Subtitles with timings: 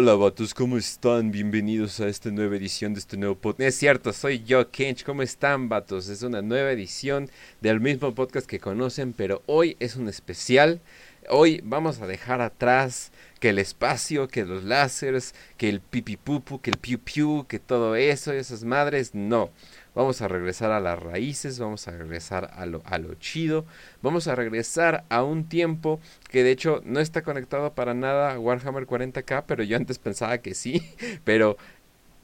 [0.00, 1.32] Hola vatos, ¿cómo están?
[1.32, 3.66] Bienvenidos a esta nueva edición de este nuevo podcast.
[3.66, 5.02] Es cierto, soy yo, Kench.
[5.02, 6.08] ¿Cómo están, vatos?
[6.08, 7.28] Es una nueva edición
[7.60, 10.80] del mismo podcast que conocen, pero hoy es un especial.
[11.28, 16.70] Hoy vamos a dejar atrás que el espacio, que los láseres, que el pipipupu, que
[16.70, 19.16] el piu piu, que todo eso, esas madres.
[19.16, 19.50] No.
[19.98, 23.64] Vamos a regresar a las raíces, vamos a regresar a lo, chido,
[24.00, 25.98] vamos a regresar a un tiempo
[26.30, 30.38] que de hecho no está conectado para nada a Warhammer 40k, pero yo antes pensaba
[30.38, 30.88] que sí,
[31.24, 31.56] pero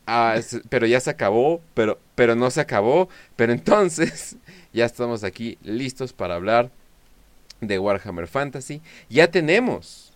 [0.07, 3.09] ah, pero ya se acabó, pero, pero no se acabó.
[3.35, 4.37] Pero entonces
[4.73, 6.71] ya estamos aquí listos para hablar
[7.61, 8.83] de Warhammer Fantasy.
[9.11, 10.13] Ya tenemos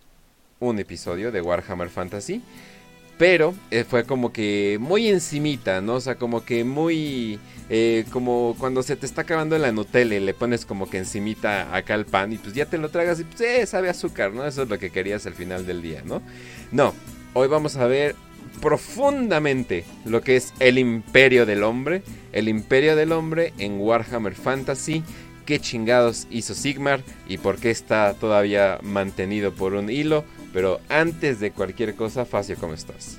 [0.61, 2.41] un episodio de Warhammer Fantasy.
[3.19, 5.95] Pero eh, fue como que muy encimita, ¿no?
[5.95, 7.37] O sea, como que muy...
[7.69, 11.75] Eh, como cuando se te está acabando la Nutella y le pones como que encimita
[11.75, 14.47] acá el pan y pues ya te lo tragas y pues eh, sabe azúcar, ¿no?
[14.47, 16.23] Eso es lo que querías al final del día, ¿no?
[16.71, 16.95] No,
[17.33, 18.15] hoy vamos a ver
[18.61, 25.03] profundamente lo que es el imperio del hombre, el imperio del hombre en Warhammer Fantasy,
[25.45, 31.39] qué chingados hizo Sigmar y por qué está todavía mantenido por un hilo pero antes
[31.39, 33.17] de cualquier cosa, Facio, ¿cómo estás?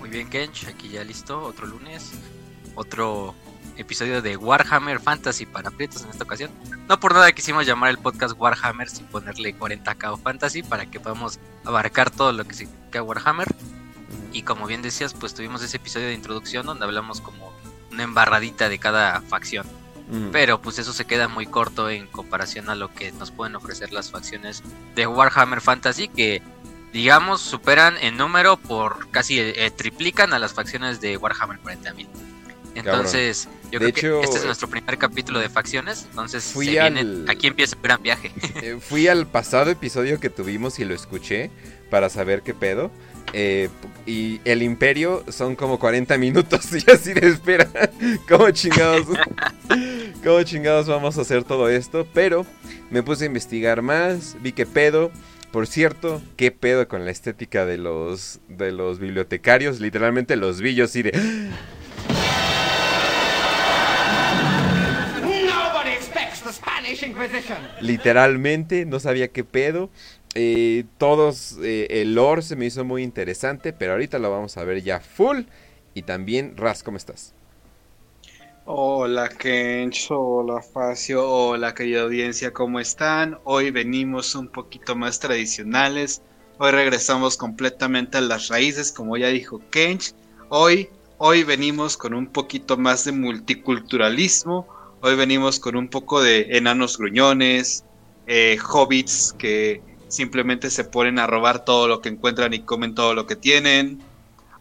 [0.00, 2.12] Muy bien, Kench, aquí ya listo, otro lunes,
[2.74, 3.34] otro
[3.76, 6.50] episodio de Warhammer Fantasy para aprietos en esta ocasión.
[6.88, 11.00] No por nada quisimos llamar el podcast Warhammer sin ponerle 40k o Fantasy para que
[11.00, 13.48] podamos abarcar todo lo que significa Warhammer.
[14.32, 17.52] Y como bien decías, pues tuvimos ese episodio de introducción donde hablamos como
[17.90, 19.66] una embarradita de cada facción.
[20.30, 23.92] Pero pues eso se queda muy corto en comparación a lo que nos pueden ofrecer
[23.92, 24.62] las facciones
[24.94, 26.42] de Warhammer Fantasy que
[26.92, 32.06] digamos superan en número por casi eh, triplican a las facciones de Warhammer 40.000.
[32.76, 36.06] Entonces, yo creo que este es nuestro primer capítulo de facciones.
[36.10, 36.54] Entonces,
[37.28, 38.32] aquí empieza el gran viaje.
[38.62, 41.50] Eh, fui al pasado episodio que tuvimos y lo escuché
[41.90, 42.90] para saber qué pedo.
[43.32, 43.68] Eh,
[44.06, 47.68] y el imperio son como 40 minutos y así de espera.
[48.28, 49.06] ¿Cómo chingados?
[50.26, 52.04] ¿Cómo chingados vamos a hacer todo esto?
[52.12, 52.44] Pero
[52.90, 55.12] me puse a investigar más, vi que pedo.
[55.52, 60.74] Por cierto, qué pedo con la estética de los de los bibliotecarios, literalmente los vi
[60.74, 61.12] yo así de
[67.80, 69.90] Literalmente no sabía qué pedo.
[70.34, 74.64] Eh, todos, eh, el lore se me hizo muy interesante, pero ahorita lo vamos a
[74.64, 75.42] ver ya full.
[75.94, 77.35] Y también, Raz, ¿cómo estás?
[78.68, 83.38] Hola Kencho, hola Facio, hola querida audiencia, ¿cómo están?
[83.44, 86.20] Hoy venimos un poquito más tradicionales,
[86.58, 90.14] hoy regresamos completamente a las raíces, como ya dijo Kench,
[90.48, 90.88] hoy,
[91.18, 94.66] hoy venimos con un poquito más de multiculturalismo,
[95.00, 97.84] hoy venimos con un poco de enanos gruñones,
[98.26, 103.14] eh, hobbits que simplemente se ponen a robar todo lo que encuentran y comen todo
[103.14, 104.02] lo que tienen.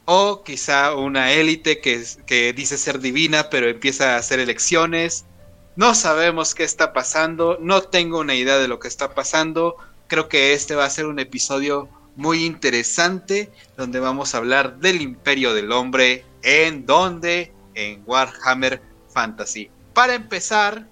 [0.05, 5.25] O quizá una élite que, que dice ser divina pero empieza a hacer elecciones.
[5.75, 9.75] No sabemos qué está pasando, no tengo una idea de lo que está pasando.
[10.07, 15.01] Creo que este va a ser un episodio muy interesante donde vamos a hablar del
[15.01, 16.23] imperio del hombre.
[16.43, 19.69] ¿En donde En Warhammer Fantasy.
[19.93, 20.87] Para empezar,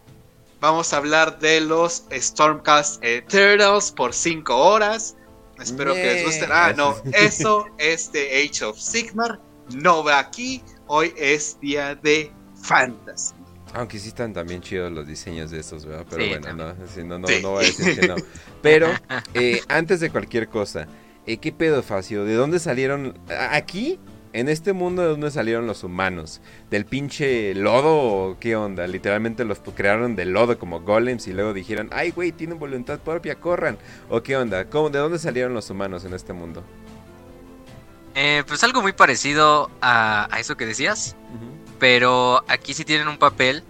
[0.63, 5.17] Vamos a hablar de los Stormcast Turtles por 5 horas.
[5.63, 6.45] Espero que les guste.
[6.51, 9.39] Ah, no, eso es de Age of Sigmar.
[9.73, 10.61] No va aquí.
[10.87, 12.31] Hoy es día de
[12.61, 13.33] Fantasy.
[13.73, 16.05] Aunque sí están también chidos los diseños de esos, ¿verdad?
[16.09, 18.15] Pero bueno, no, no, no, no, voy a decir que no.
[18.61, 18.87] Pero
[19.33, 20.87] eh, antes de cualquier cosa,
[21.25, 22.23] eh, ¿qué pedo, Facio?
[22.25, 23.17] ¿De dónde salieron?
[23.49, 23.99] ¿Aquí?
[24.33, 29.45] En este mundo de dónde salieron los humanos, del pinche lodo o qué onda, literalmente
[29.45, 33.77] los crearon de lodo como golems y luego dijeron, ay güey, tienen voluntad propia, corran,
[34.09, 36.63] o qué onda, ¿Cómo, de dónde salieron los humanos en este mundo.
[38.15, 41.15] Eh, pues algo muy parecido a, eso que decías,
[41.79, 43.63] pero aquí sí tienen un papel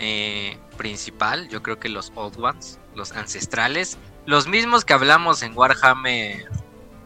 [0.00, 5.56] eh, principal, yo creo que los Old Ones, los ancestrales, los mismos que hablamos en
[5.56, 6.48] Warhammer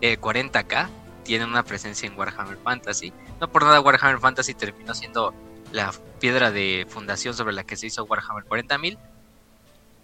[0.01, 3.13] 40k, eh, tienen una presencia en Warhammer Fantasy.
[3.41, 5.35] No por nada Warhammer Fantasy terminó siendo
[5.73, 8.99] la piedra de fundación sobre la que se hizo Warhammer 40.000.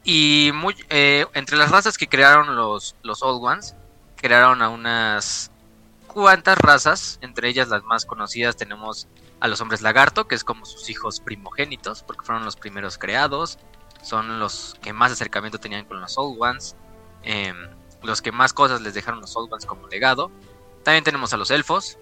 [0.04, 0.52] Y
[0.88, 3.74] eh, entre las razas que crearon los, los Old Ones,
[4.16, 5.50] crearon a unas
[6.06, 9.06] cuantas razas, entre ellas las más conocidas tenemos
[9.40, 13.58] a los hombres lagarto, que es como sus hijos primogénitos, porque fueron los primeros creados,
[14.02, 16.76] son los que más acercamiento tenían con los Old Ones,
[17.22, 17.56] em,
[18.02, 20.30] los que más cosas les dejaron los Old Ones como legado,
[20.88, 21.98] también tenemos a los elfos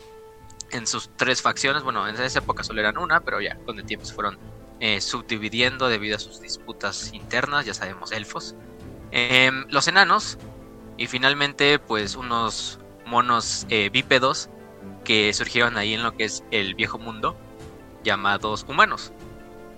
[0.70, 1.82] en sus tres facciones.
[1.82, 4.38] Bueno, en esa época solo eran una, pero ya con el tiempo se fueron
[4.78, 8.54] eh, subdividiendo debido a sus disputas internas, ya sabemos, elfos.
[9.10, 10.38] Em, los enanos
[10.96, 14.50] y finalmente pues unos monos eh, bípedos
[15.02, 17.36] que surgieron ahí en lo que es el viejo mundo,
[18.04, 19.12] llamados humanos.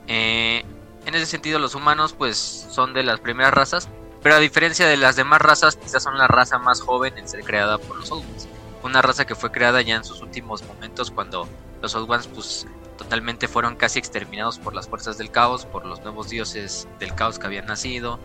[0.06, 0.66] Eh,
[1.06, 2.36] en ese sentido, los humanos pues
[2.70, 3.88] son de las primeras razas,
[4.22, 7.42] pero a diferencia de las demás razas, quizás son la raza más joven en ser
[7.42, 8.48] creada por los Ones.
[8.88, 11.46] Una raza que fue creada ya en sus últimos momentos cuando
[11.82, 16.00] los Old Ones pues totalmente fueron casi exterminados por las fuerzas del caos, por los
[16.00, 18.18] nuevos dioses del caos que habían nacido,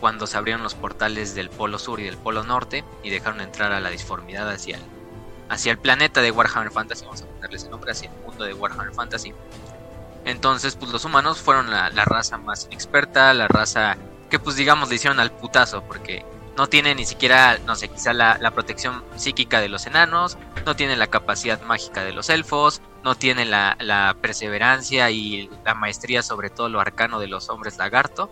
[0.00, 3.70] cuando se abrieron los portales del Polo Sur y del Polo Norte y dejaron entrar
[3.70, 4.82] a la disformidad hacia el,
[5.48, 8.54] hacia el planeta de Warhammer Fantasy, vamos a ponerle ese nombre, hacia el mundo de
[8.54, 9.32] Warhammer Fantasy.
[10.24, 13.96] Entonces, pues los humanos fueron la, raza más inexperta, la raza
[14.28, 16.24] que pues digamos le hicieron al putazo, porque
[16.58, 20.74] no tiene ni siquiera, no sé, quizá la, la, protección psíquica de los enanos, no
[20.74, 26.20] tiene la capacidad mágica de los elfos, no tiene la, la, perseverancia y la maestría
[26.20, 28.28] sobre todo lo arcano de los hombres lagarto,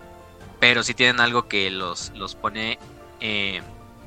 [0.59, 2.79] pero sí tienen algo que los, los pone
[3.21, 3.61] eh,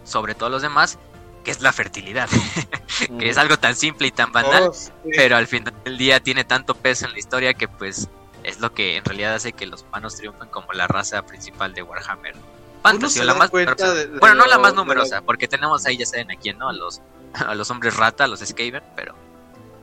[0.04, 0.98] sobre todos los demás,
[1.42, 2.28] que es la fertilidad,
[3.18, 4.72] que es algo tan simple y tan banal, oh,
[5.16, 8.10] pero al final del día tiene tanto peso en la historia que pues
[8.44, 11.82] es lo que en realidad hace que los humanos triunfen como la raza principal de
[11.82, 12.34] Warhammer.
[12.82, 16.58] Fantasy, la más bueno, no la más numerosa, porque tenemos ahí, ya saben a quién,
[16.58, 16.68] ¿no?
[16.68, 17.02] A los,
[17.34, 19.14] a los hombres rata, a los Skaven, pero...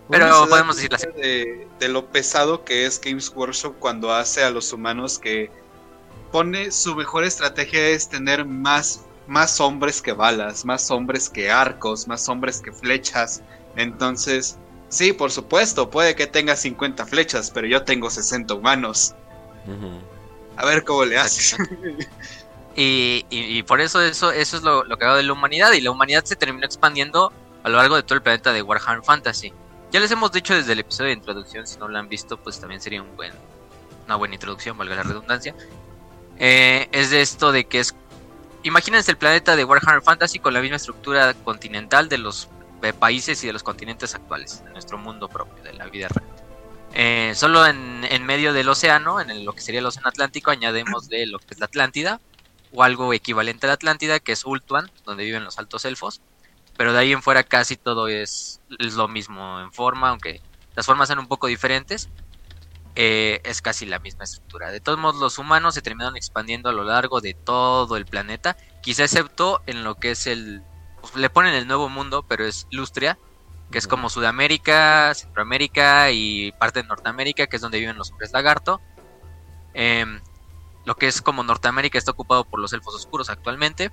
[0.10, 4.50] Pero podemos decir la de, de lo pesado que es Games Workshop cuando hace a
[4.50, 5.52] los humanos que
[6.32, 12.08] pone su mejor estrategia es tener más más hombres que balas, más hombres que arcos,
[12.08, 13.42] más hombres que flechas.
[13.76, 14.58] Entonces,
[14.90, 19.14] sí, por supuesto, puede que tenga 50 flechas, pero yo tengo 60 humanos.
[20.56, 21.58] A ver cómo le haces.
[22.80, 25.72] y, por eso eso, eso es lo, lo que hago de la humanidad.
[25.74, 27.34] Y la humanidad se terminó expandiendo
[27.64, 29.52] a lo largo de todo el planeta de Warhammer Fantasy.
[29.92, 32.60] Ya les hemos dicho desde el episodio de introducción, si no lo han visto, pues
[32.60, 33.32] también sería un buen,
[34.06, 35.56] una buena introducción, valga la redundancia.
[36.38, 37.96] Eh, es de esto de que es
[38.64, 42.50] imagínense el planeta de Warhammer Fantasy con la misma estructura continental de los
[43.00, 46.30] países y de los continentes actuales, de nuestro mundo propio, de la vida real.
[46.94, 51.26] Eh, solo en, medio del océano, en lo que sería el océano Atlántico, añadimos de
[51.28, 52.20] lo que es la Atlántida,
[52.74, 56.22] o algo equivalente a la Atlántida, que es Ultuan, donde viven los altos elfos.
[56.78, 60.42] Pero de ahí en fuera casi todo es, es lo mismo en forma, aunque
[60.76, 62.10] las formas son un poco diferentes.
[63.00, 64.72] Eh, es casi la misma estructura.
[64.72, 68.58] De todos modos, los humanos se terminaron expandiendo a lo largo de todo el planeta,
[68.82, 70.64] quizá excepto en lo que es el...
[71.02, 73.20] Pues, le ponen el nuevo mundo, pero es Lustria,
[73.72, 78.32] que es como Sudamérica, Centroamérica y parte de Norteamérica, que es donde viven los hombres
[78.32, 78.82] lagarto.
[79.76, 80.20] Em,
[80.88, 83.92] lo que es como Norteamérica está ocupado por los elfos oscuros actualmente,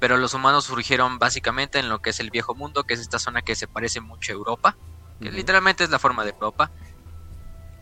[0.00, 3.18] pero los humanos surgieron básicamente en lo que es el viejo mundo, que es esta
[3.18, 4.76] zona que se parece mucho a Europa,
[5.18, 6.70] que literalmente es la forma de Europa.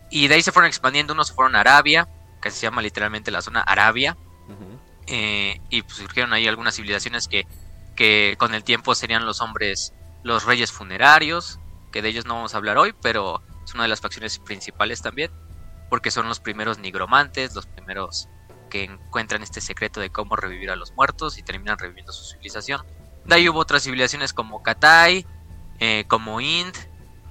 [0.09, 2.07] Y de ahí se fueron expandiendo, unos se fueron a Arabia,
[2.41, 4.15] que se llama literalmente la zona Arabia.
[5.07, 7.45] Eh, y pues surgieron ahí algunas civilizaciones que,
[7.97, 9.93] que con el tiempo serían los hombres,
[10.23, 11.59] los reyes funerarios,
[11.91, 15.01] que de ellos no vamos a hablar hoy, pero es una de las facciones principales
[15.01, 15.29] también,
[15.89, 18.29] porque son los primeros nigromantes, los primeros
[18.69, 22.81] que encuentran este secreto de cómo revivir a los muertos y terminan reviviendo su civilización.
[23.25, 25.25] De ahí hubo otras civilizaciones como Katai,
[25.79, 26.73] eh, como Ind,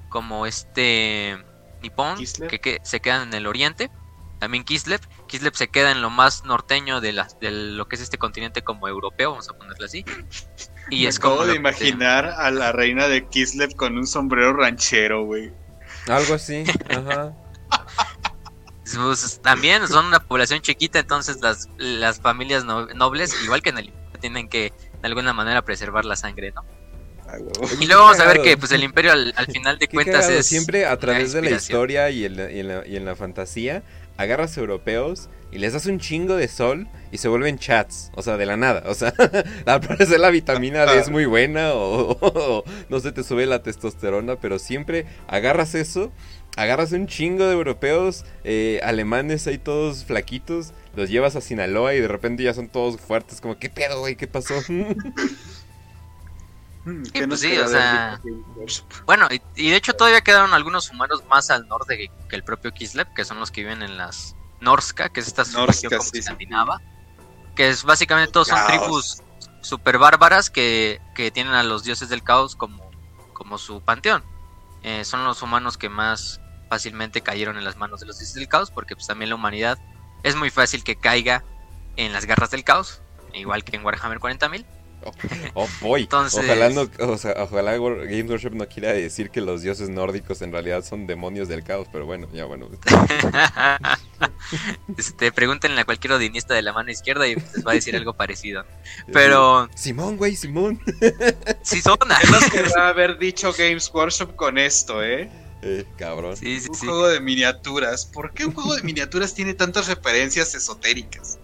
[0.08, 1.38] como este
[1.82, 3.90] Nippon, que, se quedan en el oriente.
[4.38, 5.00] También Kislev.
[5.26, 8.62] Kislev se queda en lo más norteño de, la, de lo que es este continente
[8.62, 10.04] como europeo, vamos a ponerlo así.
[10.90, 15.52] Y es acabo de imaginar a la reina de Kislev con un sombrero ranchero, güey.
[16.06, 17.36] Algo así, ajá.
[18.94, 23.92] Pues, también son una población chiquita, entonces las, las familias nobles, igual que en el
[24.20, 26.64] tienen que de alguna manera preservar la sangre, ¿no?
[27.78, 30.86] y luego vamos a ver que pues el imperio al, final de cuentas es siempre
[30.86, 32.50] a través de la historia y en la,
[32.86, 33.82] y, en la, fantasía
[34.16, 38.36] agarras europeos y les das un chingo de sol y se vuelven chats, o sea,
[38.36, 39.12] de la nada, o sea,
[39.66, 44.36] al parecer la vitamina D es muy buena o, no se te sube la testosterona,
[44.36, 46.12] pero siempre agarras eso,
[46.56, 52.00] agarras un chingo de europeos eh, alemanes ahí todos flaquitos, los llevas a Sinaloa y
[52.00, 54.16] de repente ya son todos fuertes, como, ¿qué pedo, güey?
[54.16, 54.54] ¿Qué pasó?
[56.84, 58.20] Mm, pues sí, o sea.
[59.04, 63.12] Bueno, y, de hecho todavía quedaron algunos humanos más al norte que, el propio Kislev,
[63.12, 66.80] que son los que viven en las Norska, que es esta región como escandinava.
[67.58, 69.20] Que es básicamente todos son tribus
[69.62, 71.00] super bárbaras que,
[71.34, 72.88] tienen a los dioses del caos como,
[73.32, 74.22] como su panteón.
[74.84, 78.46] Eh, son los humanos que más fácilmente cayeron en las manos de los dioses del
[78.46, 79.76] caos, porque pues también la humanidad
[80.22, 81.42] es muy fácil que caiga
[81.96, 83.02] en las garras del caos,
[83.34, 84.64] igual que en Warhammer 40.000.
[85.54, 86.08] Oh, boy.
[86.10, 86.88] Ojalá, no,
[87.36, 91.62] ojalá Game Workshop no quiera decir que los dioses nórdicos en realidad son demonios del
[91.62, 92.68] caos, pero bueno, ya bueno.
[94.98, 98.14] este, pregúntenle a cualquier odinista de la mano izquierda y les va a decir algo
[98.14, 98.64] parecido.
[99.12, 99.68] Pero.
[99.74, 100.80] Simón, güey, Simón.
[101.62, 101.98] Sí, son.
[101.98, 105.30] ¿Qué nos querrá haber dicho Games Workshop con esto, eh?
[105.62, 106.36] Eh, cabrón.
[106.36, 106.86] Sí, sí, un sí.
[106.86, 108.06] juego de miniaturas.
[108.06, 111.38] ¿Por qué un juego de miniaturas tiene tantas referencias esotéricas?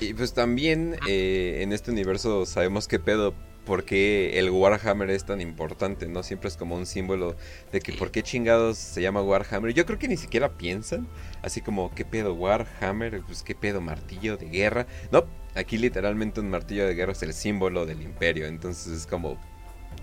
[0.00, 5.24] Y pues también eh, en este universo sabemos qué pedo, por qué el Warhammer es
[5.24, 6.22] tan importante, ¿no?
[6.22, 7.36] Siempre es como un símbolo
[7.72, 9.72] de que por qué chingados se llama Warhammer.
[9.72, 11.08] Yo creo que ni siquiera piensan,
[11.42, 14.86] así como qué pedo Warhammer, pues qué pedo martillo de guerra.
[15.10, 19.38] No, aquí literalmente un martillo de guerra es el símbolo del imperio, entonces es como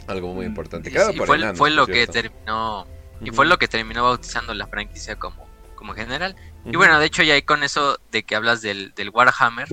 [0.08, 0.90] algo muy importante.
[0.90, 2.14] Creado sí, por fue, enanos, fue por lo que cierto.
[2.14, 2.88] terminó.
[3.22, 5.43] Y fue lo que terminó bautizando la franquicia como,
[5.84, 6.34] como general.
[6.64, 9.68] Y bueno, de hecho, ya ahí con eso de que hablas del, del Warhammer,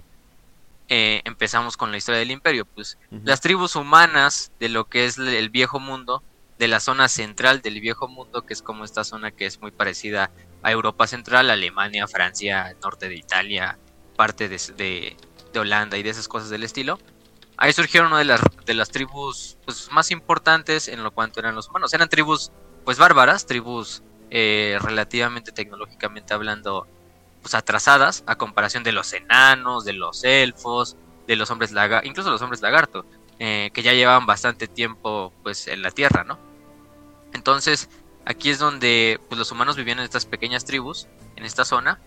[0.89, 2.67] eh, empezamos con la historia del Imperio.
[2.75, 6.25] Pues las tribus humanas de lo que es el viejo mundo,
[6.59, 9.71] de la zona central del viejo mundo, que es como esta zona que es muy
[9.71, 10.33] parecida
[10.65, 13.79] a Europa Central, Alemania, Francia, norte de Italia,
[14.17, 15.17] parte de, de-
[15.53, 16.99] de Holanda y de esas cosas del estilo.
[17.57, 21.55] Ahí surgieron una de las, de las tribus pues, más importantes en lo cuanto eran
[21.55, 21.95] los humanos.
[21.95, 22.51] Eran tribus
[22.85, 26.87] pues bárbaras, tribus eh, relativamente tecnológicamente hablando
[27.43, 30.97] pues atrasadas a comparación de los enanos, de los elfos,
[31.27, 33.05] de los hombres lagarto, incluso los hombres lagarto,
[33.39, 36.39] eh, que ya llevaban bastante tiempo pues en la tierra, ¿no?
[37.33, 37.89] Entonces
[38.25, 41.99] aquí es donde pues, los humanos vivían en estas pequeñas tribus, en esta zona,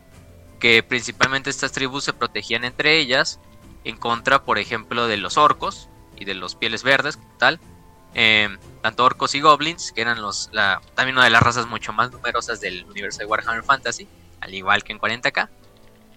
[0.60, 3.40] que principalmente estas tribus se protegían entre ellas
[3.84, 7.60] en contra, por ejemplo, de los orcos y de los pieles verdes, tal,
[8.14, 8.50] eh,
[8.82, 12.12] tanto orcos y goblins, que eran los la, también una de las razas mucho más
[12.12, 14.08] numerosas del universo de Warhammer Fantasy,
[14.42, 15.50] al igual que en 40k.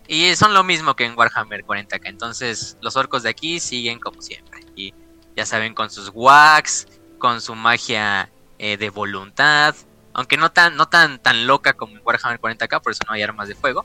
[0.09, 2.03] Y son lo mismo que en Warhammer 40k.
[2.05, 4.61] Entonces, los orcos de aquí siguen como siempre.
[4.77, 4.95] Y
[5.35, 6.87] ya saben, con sus wax,
[7.19, 9.75] con su magia eh, de voluntad.
[10.13, 13.23] Aunque no tan, no tan, tan loca como en Warhammer 40k, por eso no hay
[13.23, 13.85] armas de fuego.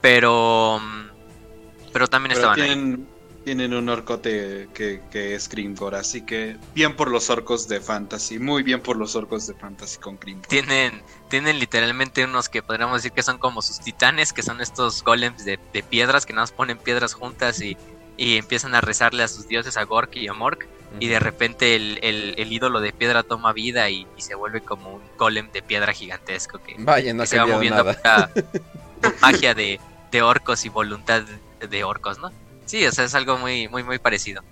[0.00, 0.78] Pero.
[0.80, 3.06] mm, Pero también Pero estaban ahí.
[3.44, 8.38] Tienen, un orcote que, que es Grimgor, así que bien por los orcos de Fantasy,
[8.38, 10.46] muy bien por los orcos de Fantasy con Grimgor.
[10.46, 15.02] Tienen, tienen literalmente unos que podríamos decir que son como sus titanes, que son estos
[15.02, 17.76] golems de, de piedras que nada más ponen piedras juntas y,
[18.16, 20.66] y empiezan a rezarle a sus dioses, a Gork y a Mork.
[20.98, 24.60] Y de repente el, el- el ídolo de piedra toma vida y, y se vuelve
[24.60, 27.94] como un golem de piedra gigantesco que, Vaya, no que se va moviendo nada.
[28.34, 29.78] pura- magia de,
[30.10, 31.22] de orcos y voluntad
[31.60, 32.32] de orcos, ¿no?
[32.70, 34.44] Sí, o sea, es algo muy, muy, muy parecido.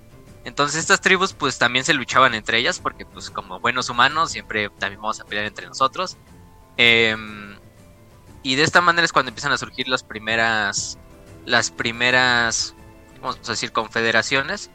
[0.45, 4.71] Entonces estas tribus pues también se luchaban entre ellas porque pues como buenos humanos siempre
[4.71, 6.17] también vamos a pelear entre nosotros.
[6.77, 7.57] Em,
[8.43, 10.99] y de esta manera es cuando empiezan a surgir las primeras,
[11.47, 12.75] las primeras,
[13.23, 14.69] vamos a decir, confederaciones.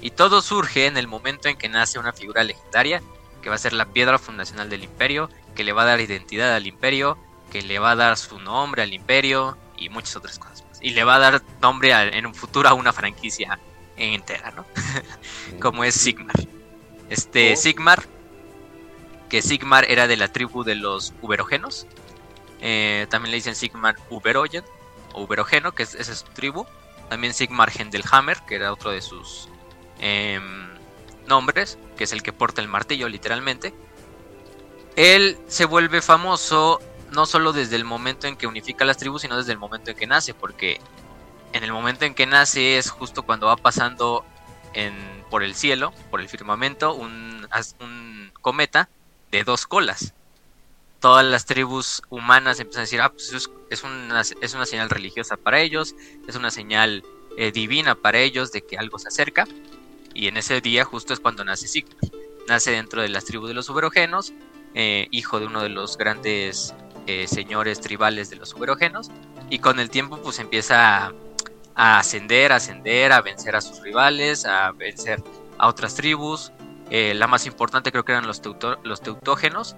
[0.00, 3.02] Y todo surge en el momento en que nace una figura legendaria,
[3.42, 6.54] que va a ser la piedra fundacional del imperio, que le va a dar identidad
[6.54, 7.18] al imperio,
[7.52, 10.67] que le va a dar su nombre al imperio y muchas otras cosas.
[10.80, 13.58] Y le va a dar nombre a- en un futuro a una franquicia
[13.96, 14.64] entera, ¿no?
[15.60, 16.36] Como es Sigmar.
[17.10, 17.56] Este Oh.
[17.56, 18.04] Sigmar,
[19.28, 21.86] que Sigmar era de la tribu de los Uberogenos.
[22.60, 24.64] Eh, también le dicen Sigmar Uberogen
[25.14, 26.66] o Uberogeno, que es, esa es su tribu.
[27.08, 29.48] También Sigmar Hendelhammer, que era otro de sus
[29.98, 30.68] em,
[31.26, 33.74] nombres, que es el que porta el martillo, literalmente.
[34.96, 36.80] Él se vuelve famoso
[37.12, 39.96] no solo desde el momento en que unifica las tribus, sino desde el momento en
[39.96, 40.80] que nace, porque
[41.52, 44.24] en el momento en que nace es justo cuando va pasando
[44.74, 44.94] en,
[45.30, 47.46] por el cielo, por el firmamento, un,
[48.40, 48.88] cometa
[49.30, 50.14] de dos colas.
[51.00, 54.90] Todas las tribus humanas empiezan a decir, ah, pues es, es una, es una señal
[54.90, 55.94] religiosa para ellos,
[56.26, 57.04] es una señal
[57.36, 59.46] eh, divina para ellos de que algo se acerca.
[60.12, 61.96] Y en ese día justo es cuando nace Sigmar.
[62.48, 64.32] Nace dentro de las tribus de los uberogenos,
[64.74, 66.74] eh, hijo de uno de los grandes
[67.08, 69.10] eh, señores tribales de los uberogenos.
[69.48, 71.06] Y con el tiempo pues empieza
[71.74, 75.22] a, ascender, a ascender, a vencer a sus rivales, a vencer
[75.56, 76.52] a otras tribus.
[76.90, 78.42] Eh, la más importante creo que eran los,
[78.82, 79.74] los teutógenos,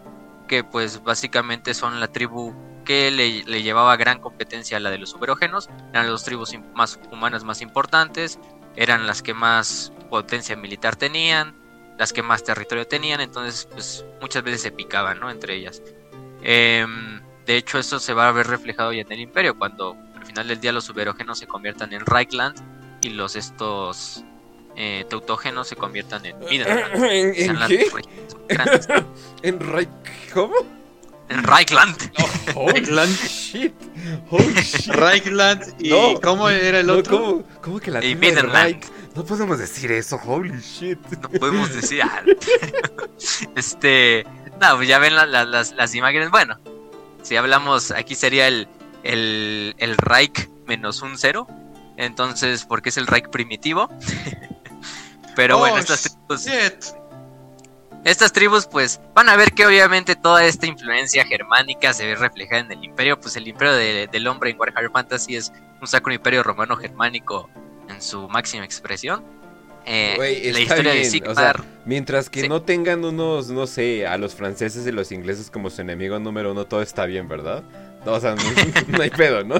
[0.49, 2.52] que pues básicamente son la tribu
[2.84, 5.70] que le, le llevaba gran competencia a la de los uberógenos.
[5.92, 8.40] Eran las tribus más humanas más importantes,
[8.75, 11.54] eran las que más potencia militar tenían,
[11.96, 15.30] las que más territorio tenían, entonces pues muchas veces se picaban, ¿no?
[15.30, 15.80] Entre ellas.
[16.42, 20.25] Em, de hecho eso se va a ver reflejado ya en el imperio, cuando al
[20.26, 22.56] final del día los uberógenos se conviertan en Reichland
[23.02, 24.25] y los estos
[24.76, 26.94] eh, teutógenos se conviertan en Midland.
[27.04, 27.87] ¿En, en qué?
[29.42, 29.88] ¿En Reich?
[30.32, 30.54] ¿Cómo?
[31.28, 31.97] En Reichland.
[32.54, 33.16] holy Reichland.
[33.28, 33.73] shit.
[34.30, 34.87] Holy shit.
[34.94, 36.20] Reichland y No.
[36.20, 37.18] ¿cómo era el No, otro?
[37.18, 38.14] ¿cómo, cómo que la Y.
[38.14, 38.85] Reich?
[39.14, 40.99] No podemos decir eso, holy shit.
[41.20, 42.02] No podemos decir.
[42.02, 42.23] ah,
[43.56, 44.25] este.
[44.61, 46.31] No, pues ya ven la- la- las, las imágenes.
[46.31, 46.59] Bueno,
[47.23, 48.69] si hablamos, aquí sería el,
[49.02, 51.47] el, el Reich menos un cero.
[51.97, 53.88] Entonces, porque es el Reich primitivo.
[55.37, 56.85] Pero bueno, Oh, estas tribus, shit.
[58.05, 62.61] estas tribus, pues, van a ver que obviamente toda esta influencia germánica se ve reflejada
[62.62, 63.19] en el imperio.
[63.21, 67.49] Pues el imperio de- del hombre en Warhammer Fantasy es un sacro imperio romano germánico
[67.88, 69.25] en su máxima expresión.
[69.87, 71.37] Eh, la historia de bien, o Sigmar.
[71.37, 72.49] sea, mientras que Sí.
[72.49, 76.52] no tengan unos, no sé, a los franceses y los ingleses como su enemigo número
[76.52, 77.62] uno, todo está bien, ¿verdad?
[78.04, 78.42] No, o sea, no,
[78.99, 79.56] no hay pedo, ¿no?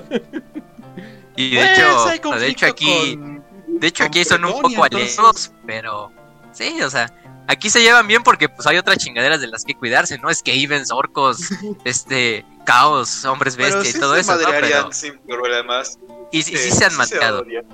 [1.37, 3.45] y de Pues, hecho, de hecho aquí, con-
[3.81, 6.13] de hecho aquí son un poco entonces- aliados, pero
[6.53, 7.13] sí, o sea,
[7.47, 10.33] aquí se llevan bien porque pues hay otras chingaderas de las que cuidarse, ¿no?
[10.33, 11.39] Skavens, orcos,
[11.85, 14.49] este, caos, hombres Pero bestia sí y todo se eso, ¿no?
[14.61, 15.99] Pero, sin problemas.
[16.31, 16.93] y, y sí se han
[17.35, 17.65] odian.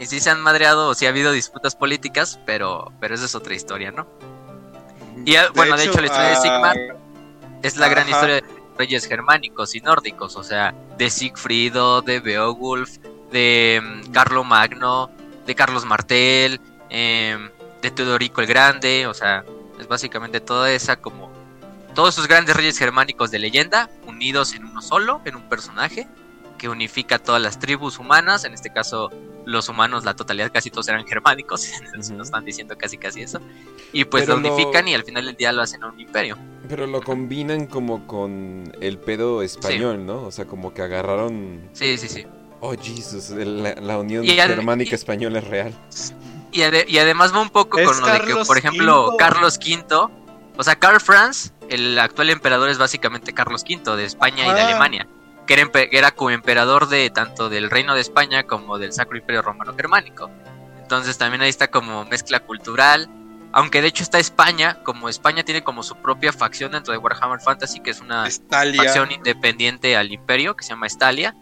[0.00, 3.34] Y sí se han madreado, o sí ha habido disputas políticas, pero, pero esa es
[3.34, 4.06] otra historia, ¿no?
[5.26, 6.76] Y ah, bueno, de hecho, la historia de ah, Sigmar
[7.62, 12.20] es la gran historia de los reyes germánicos y nórdicos, o sea, de Sigfrido, de
[12.20, 12.96] Beowulf,
[13.30, 15.10] de mm, Carlo Magno,
[15.46, 17.50] de Carlos Martel, em,
[17.82, 19.44] de Teodorico el Grande, o sea,
[19.78, 21.30] es básicamente toda esa como
[21.94, 26.08] todos esos grandes reyes germánicos de leyenda unidos en uno solo, en un personaje
[26.56, 29.10] que unifica todas las tribus humanas, en este caso
[29.50, 32.14] los humanos, la totalidad casi todos eran germánicos, Ujú.
[32.14, 33.40] nos están diciendo casi casi eso,
[33.92, 36.00] y pues Pero lo lo- unifican y al final del día lo hacen a un
[36.00, 36.38] imperio.
[36.68, 40.22] Pero lo combinan como con el pedo español, ¿no?
[40.22, 41.68] O sea, como que agarraron...
[41.72, 42.26] Sí, sí, sí.
[42.60, 45.74] Oh, Jesus, la, la unión germánica y- española es real.
[46.52, 49.08] Y, ade- y además va un poco Es con lo de que, Carlos por ejemplo,
[49.10, 49.16] V.
[49.18, 50.08] Carlos V,
[50.56, 54.60] o sea, Karl Franz, el actual emperador es básicamente Carlos V de España y de
[54.60, 54.66] Ah.
[54.68, 55.06] Alemania,
[55.50, 59.42] que era, que era coemperador de tanto del Reino de España como del Sacro Imperio
[59.42, 60.30] Romano Germánico.
[60.80, 63.10] Entonces también ahí está como mezcla cultural,
[63.50, 67.40] aunque de hecho está España, como España tiene como su propia facción dentro de Warhammer
[67.40, 68.80] Fantasy, que es una Estalia.
[68.80, 71.34] facción independiente al imperio, que se llama Estalia,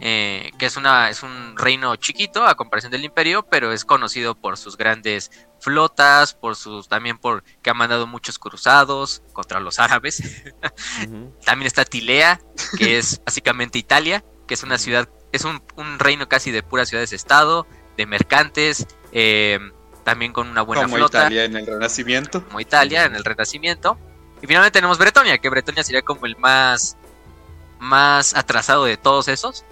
[0.00, 4.34] Eh, que es una es un reino chiquito a comparación del imperio pero es conocido
[4.34, 5.30] por sus grandes
[5.60, 10.22] flotas por sus también por que ha mandado muchos cruzados contra los árabes.
[11.46, 12.38] También está Tilea
[12.76, 16.90] que es básicamente Italia que es una ciudad es un, un reino casi de puras
[16.90, 19.58] ciudades estado de mercantes eh,
[20.04, 21.20] también con una buena como flota.
[21.20, 22.44] Italia en el Renacimiento.
[22.44, 23.98] como Italia en el Renacimiento.
[24.42, 26.96] Y finalmente tenemos Bretonia, que Bretonia sería como el más,
[27.82, 29.64] más atrasado de todos esos,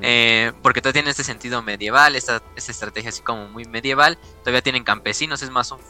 [0.00, 4.18] eh, porque todavía tiene este sentido medieval, esta, esta estrategia así como muy medieval.
[4.40, 5.80] Todavía tienen campesinos, es más un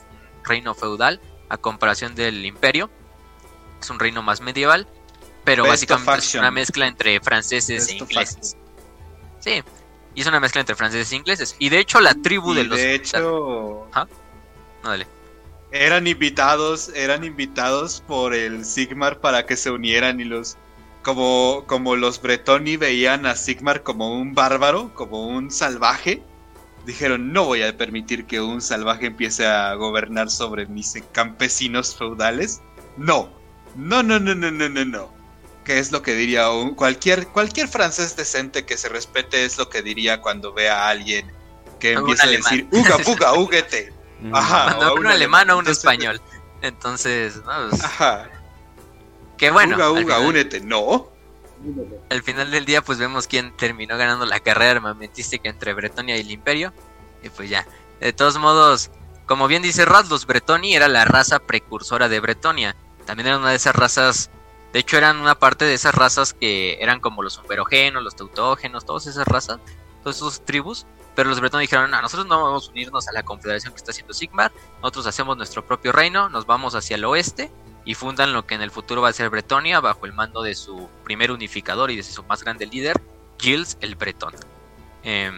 [0.45, 2.91] reino feudal a comparación del imperio.
[3.81, 4.89] Es un reino más medieval,
[5.45, 8.57] pero Best básicamente es una mezcla entre franceses Best e ingleses.
[9.39, 9.63] Sí,
[10.17, 11.57] y es una mezcla entre franceses e ingleses.
[11.61, 12.77] Y de hecho la tribu de los...
[12.77, 14.09] de hecho, No,
[14.91, 15.07] dale.
[15.71, 20.57] eran invitados, eran invitados por el Sigmar para que se unieran y los
[21.09, 26.23] como como los Bretoni veían a Sigmar como un bárbaro, como un salvaje.
[26.85, 32.61] Dijeron, "No voy a permitir que un salvaje empiece a gobernar sobre mis campesinos feudales."
[32.99, 33.31] No.
[33.75, 35.11] No, no, no, no, no, no, no.
[35.65, 39.71] ¿Qué es lo que diría un, cualquier cualquier francés decente que se respete es lo
[39.71, 41.33] que diría cuando ve a alguien
[41.81, 44.37] que empieza a decir, "Uga, puga, uguete." Ujú.
[44.37, 44.65] Ajá.
[44.77, 46.21] Cuando o un un alemán o un entonces- español.
[46.61, 48.29] Entonces, no, pues, Ajá.
[49.39, 50.61] Que bueno, uga, al, uga, final, únete.
[50.61, 51.09] No.
[52.11, 56.21] al final del día pues vemos quién terminó ganando la carrera armamentística entre Bretonia y
[56.21, 56.75] el Imperio.
[57.23, 57.67] Y pues ya,
[58.01, 58.91] de todos modos,
[59.27, 62.77] como bien dice Rad, los Bretoni era la raza precursora de Bretonia.
[63.07, 64.31] También eran una de esas razas,
[64.73, 68.85] de hecho eran una parte de esas razas que eran como los umberogenos, los teutógenos,
[68.85, 69.59] todas esas razas,
[70.03, 70.87] todas esas tribus.
[71.15, 73.91] Pero los bretones dijeron, no, nosotros no vamos a unirnos a la confederación que está
[73.91, 77.51] haciendo Sigmar, nosotros hacemos nuestro propio reino, nos vamos hacia el oeste
[77.89, 80.55] y fundan lo que en el futuro va a ser Bretonia bajo el mando de
[80.55, 83.01] su primer unificador y de su más grande líder,
[83.39, 84.35] Gilles el Bretón.
[85.05, 85.33] Eh,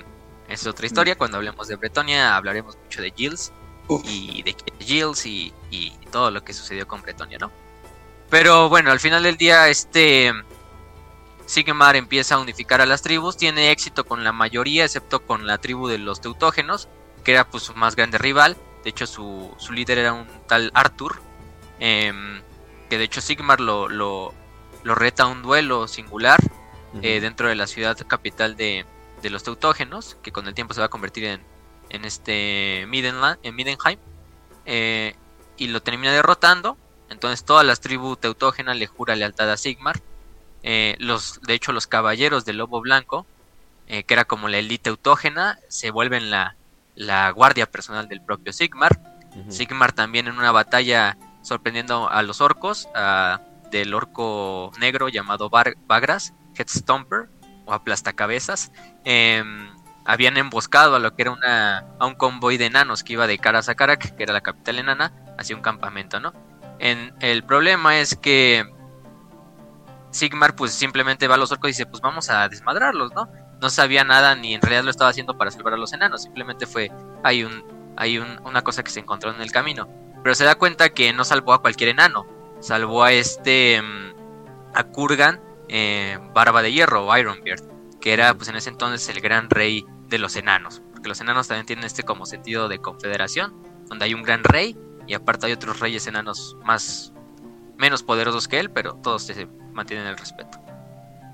[0.49, 3.53] es otra historia, cuando hablemos de Bretonia hablaremos mucho de Gilles
[4.03, 7.53] y de Gilles y, y todo lo que sucedió con Bretonia, ¿no?
[8.31, 10.33] Pero bueno, al final del día este
[11.47, 15.59] Sigmar empieza a unificar a las tribus, tiene éxito con la mayoría, excepto con la
[15.59, 16.89] tribu de los teutógenos,
[17.23, 18.57] que era pues su más grande rival.
[18.83, 21.30] De hecho, su, su líder era un tal Arthur,
[21.81, 22.41] em,
[22.89, 24.35] que de hecho Sigmar lo, lo,
[24.83, 26.41] lo reta a un duelo singular
[27.03, 28.85] eh, dentro de la ciudad capital de,
[29.23, 31.41] de los teutógenos, que con el tiempo se va a convertir en,
[31.89, 33.99] en este Midenland, en Midenheim,
[34.67, 35.15] eh,
[35.57, 36.77] y lo termina derrotando.
[37.09, 40.01] Entonces todas las tribus teutógenas le jura lealtad a Sigmar.
[40.63, 43.27] Eh, los, de hecho, los caballeros del Lobo Blanco,
[43.87, 46.55] que era como la élite teutógena, se vuelven la,
[46.95, 49.01] la guardia personal del propio Sigmar.
[49.49, 52.89] Sigmar también en una batalla sorprendiendo a los orcos,
[53.71, 57.29] del orco negro llamado Bar- Bagras, Headstomper,
[57.67, 58.73] o aplastacabezas,
[59.05, 59.45] eh,
[60.05, 63.39] habían emboscado a lo que era una, a un convoy de enanos que iba de
[63.39, 66.33] Karasakarak, que era la capital enana, hacia un campamento, ¿no?
[66.81, 68.65] El problema es que
[70.11, 73.29] Sigmar pues simplemente va a los orcos y dice, pues vamos a desmadrarlos, ¿no?
[73.61, 76.67] No sabía nada ni en realidad lo estaba haciendo para salvar a los enanos, simplemente
[76.67, 76.91] fue,
[77.23, 77.63] hay, un,
[77.97, 79.89] hay una cosa que se encontró en el camino.
[80.23, 82.27] Pero se da cuenta que no salvó a cualquier enano,
[82.61, 87.63] salvó a este, mm, a Kurgan, eh, Barba de Hierro, o Ironbeard,
[88.01, 91.49] que era pues en ese entonces el gran rey de los enanos, porque los enanos
[91.49, 93.55] también tienen este como sentido de confederación,
[93.87, 97.13] donde hay un gran rey y aparte hay otros reyes enanos más
[97.77, 100.61] menos poderosos que él, pero todos se mantienen el respeto.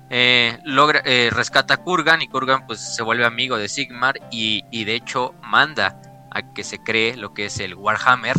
[0.09, 4.63] Eh, logra, eh, rescata a Kurgan y Kurgan pues se vuelve amigo de Sigmar y,
[4.71, 8.37] y, de hecho manda a que se cree lo que es el Warhammer,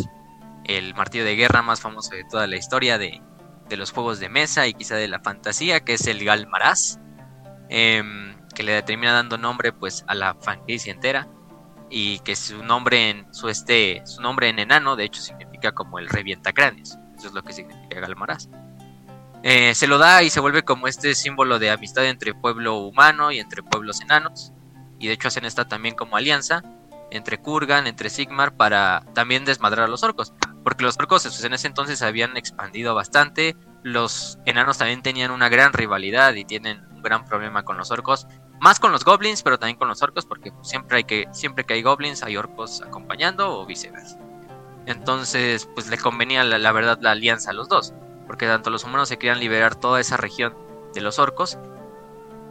[0.69, 3.21] el martillo de guerra más famoso de toda la historia de,
[3.67, 6.99] de los juegos de mesa y quizá de la fantasía, que es el Galmaraz,
[7.69, 11.27] em, que le termina dando nombre pues a la franquicia entera
[11.89, 15.97] y que su nombre en su este su nombre en enano de hecho significa como
[15.97, 18.47] el revientacráneos, eso es lo que significa Galmaraz.
[19.41, 23.31] Eh, se lo da y se vuelve como este símbolo de amistad entre pueblo humano
[23.31, 24.51] y entre pueblos enanos.
[24.99, 26.61] Y de hecho hacen esta también como alianza
[27.09, 31.67] entre Kurgan, entre Sigmar, para también desmadrar a los orcos porque los orcos en ese
[31.67, 37.25] entonces habían expandido bastante, los enanos también tenían una gran rivalidad y tienen un gran
[37.25, 38.27] problema con los orcos,
[38.59, 41.75] más con los goblins, pero también con los orcos, porque siempre hay que siempre que
[41.75, 44.19] hay goblins hay orcos acompañando o viceversa.
[44.85, 47.93] Entonces, pues le convenía la, verdad la alianza a los dos,
[48.27, 50.55] porque tanto los humanos se querían liberar toda esa región
[50.93, 51.57] de los orcos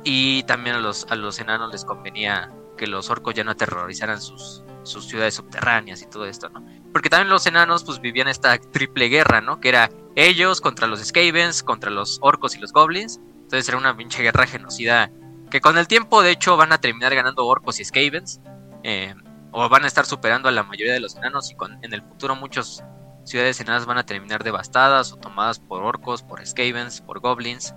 [0.05, 4.21] y también a los, a los enanos les convenía que los orcos ya no aterrorizaran
[4.21, 6.65] sus, sus ciudades subterráneas y todo esto, ¿no?
[6.93, 9.61] Porque también los enanos pues vivían esta triple guerra, ¿no?
[9.61, 13.21] Que era ellos contra los Skavens, contra los orcos y los goblins.
[13.43, 15.11] Entonces era una pinche guerra genocida
[15.51, 18.41] que con el tiempo de hecho van a terminar ganando orcos y Skavens.
[18.83, 19.15] Eh,
[19.51, 22.03] o van a estar superando a la mayoría de los enanos y con, en el
[22.03, 22.85] futuro muchas
[23.25, 27.75] ciudades enanas van a terminar devastadas o tomadas por orcos, por Skavens, por goblins.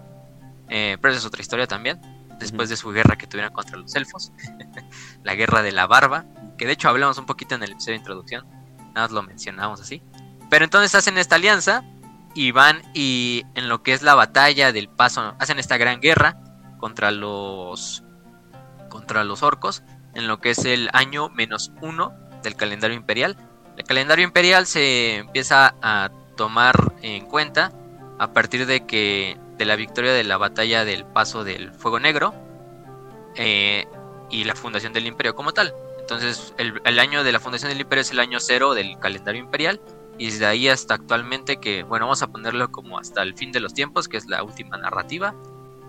[0.69, 2.00] Eh, pero esa es otra historia también.
[2.39, 4.32] Después de su guerra que tuvieron contra los elfos.
[5.24, 6.26] la guerra de la barba
[6.62, 8.45] que de hecho hablamos un poquito en el episodio de introducción,
[8.93, 10.01] nada más lo mencionamos así.
[10.49, 11.84] Pero entonces hacen esta alianza
[12.34, 16.38] y van y en lo que es la batalla del paso, hacen esta gran guerra
[16.77, 18.04] contra los
[18.89, 23.38] contra los orcos en lo que es el año menos uno del calendario imperial.
[23.77, 27.71] El calendario imperial se empieza a tomar en cuenta
[28.19, 32.34] a partir de que de la victoria de la batalla del paso del fuego negro
[33.36, 33.86] eh,
[34.30, 35.73] y la fundación del imperio como tal.
[36.12, 39.80] Entonces, el, año de la fundación del imperio es el año cero del calendario imperial.
[40.17, 43.62] Y desde ahí hasta actualmente, que bueno, vamos a ponerlo como hasta el fin de
[43.62, 45.34] los tiempos, que es la última narrativa,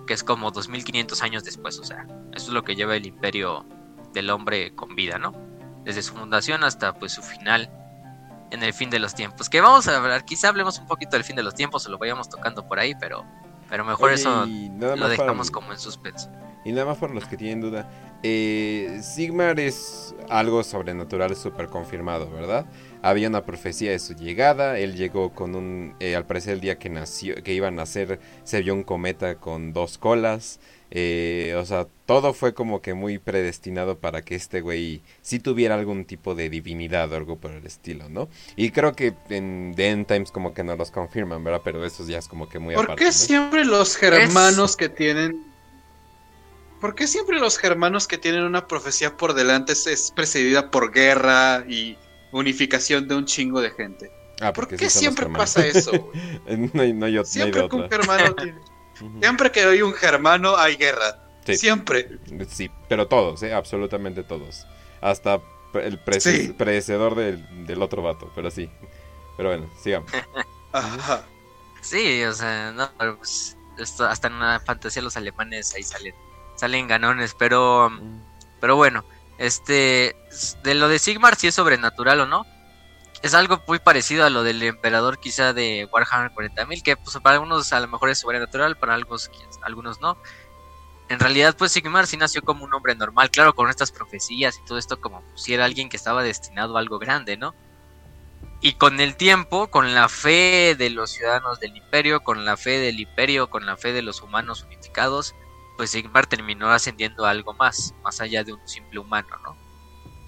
[0.06, 1.76] que es como 2500 años después.
[1.80, 3.66] O sea, eso es lo que lleva el imperio
[4.12, 5.32] del hombre con vida, ¿no?
[5.85, 7.68] Desde su fundación hasta pues su final
[8.52, 9.48] en el fin de los tiempos.
[9.48, 11.98] Que vamos a hablar, quizá hablemos un poquito del fin de los tiempos o lo
[11.98, 13.24] vayamos tocando por ahí, pero,
[13.68, 16.30] pero mejor eso lo dejamos como en suspenso.
[16.64, 17.90] Y nada más para los que tienen duda,
[18.22, 22.66] eh, Sigmar es algo sobrenatural súper confirmado, ¿verdad?
[23.03, 26.79] Había una profecía de su llegada, él llegó con un, eh, al parecer el día
[26.79, 30.61] que nació, que iba a nacer, se vio un cometa con dos colas,
[30.94, 35.75] eh, o sea, todo fue como que muy predestinado para que este güey sí tuviera
[35.75, 38.29] algún tipo de divinidad o algo por el estilo, ¿no?
[38.57, 41.62] Y creo que en The End Times como que no los confirman, ¿verdad?
[41.64, 45.51] Pero eso ya es como que muy ¿Por qué siempre los germanos que tienen
[46.82, 51.64] ¿Por qué siempre los germanos que tienen una profecía por delante es, precedida por guerra
[51.68, 51.96] y
[52.32, 54.10] unificación de un chingo de gente?
[54.40, 55.92] Ah, ¿Por qué siempre pasa eso?
[56.48, 58.60] no, siempre que un germano tiene...
[59.20, 61.24] Siempre que hay un germano hay guerra.
[61.44, 62.18] Siempre.
[62.48, 63.54] Sí, pero todos, ¿eh?
[63.54, 64.66] absolutamente todos.
[65.00, 65.40] Hasta
[65.74, 68.68] el predecedor del, otro vato, pero sí.
[69.36, 70.10] Pero bueno, sigamos.
[70.72, 71.24] Ajá.
[71.80, 73.56] Sí, o sea, no, pues,
[74.00, 76.14] hasta en una fantasía los alemanes ahí salen
[76.62, 77.90] salen ganones, pero
[78.61, 79.05] pero bueno,
[79.37, 80.14] este
[80.62, 82.46] de lo de Sigmar si es sobrenatural o no.
[83.20, 87.35] Es algo muy parecido a lo del emperador quizá de Warhammer 40.000, que pues para
[87.35, 89.29] algunos a lo mejor es sobrenatural, para algunos,
[89.62, 90.16] algunos no.
[91.09, 94.64] En realidad pues Sigmar sí nació como un hombre normal, claro, con estas profecías y
[94.64, 97.57] todo esto como si era alguien que estaba destinado a algo grande, ¿no?
[98.61, 102.79] Y con el tiempo, con la fe de los ciudadanos del imperio, con la fe
[102.79, 105.35] del imperio, con la fe de los humanos unificados,
[105.76, 109.56] pues Sigmar terminó ascendiendo a algo más, más allá de un simple humano, ¿no?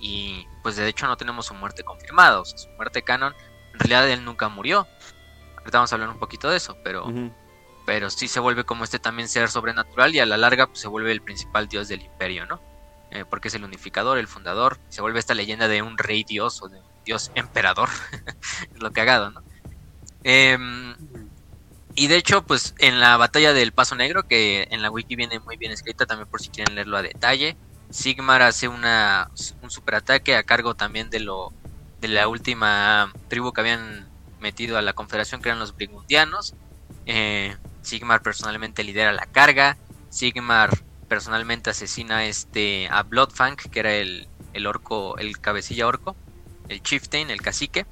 [0.01, 3.35] Y pues de hecho no tenemos su muerte confirmada, o sea, su muerte canon,
[3.73, 4.87] en realidad él nunca murió.
[5.59, 7.07] Ahorita vamos a hablar un poquito de eso, pero,
[7.87, 10.89] pero sí se vuelve como este también ser sobrenatural y a la larga pues, se
[10.89, 12.61] vuelve el principal dios del imperio, ¿no?
[13.11, 16.61] Eh, porque es el unificador, el fundador, se vuelve esta leyenda de un rey dios
[16.63, 17.89] o de un dios emperador,
[18.75, 19.43] es lo cagado, ¿no?
[20.25, 20.97] Em,
[21.95, 25.39] y de hecho, pues en la batalla del Paso Negro, que en la wiki viene
[25.41, 27.57] muy bien escrita, también por si quieren leerlo a detalle,
[27.91, 29.31] Sigmar hace una,
[29.63, 31.53] un superataque a cargo también de lo
[32.01, 34.09] de la última tribu que habían
[34.41, 36.55] metido a la confederación, que eran los Brigundianos.
[37.07, 39.77] Eh, Sigmar personalmente lidera la carga.
[40.11, 40.77] Sigmar
[41.09, 46.17] personalmente asesina a este a Bloodfang, que era el, el orco, el cabecilla orco,
[46.69, 47.87] el chieftain, el cacique.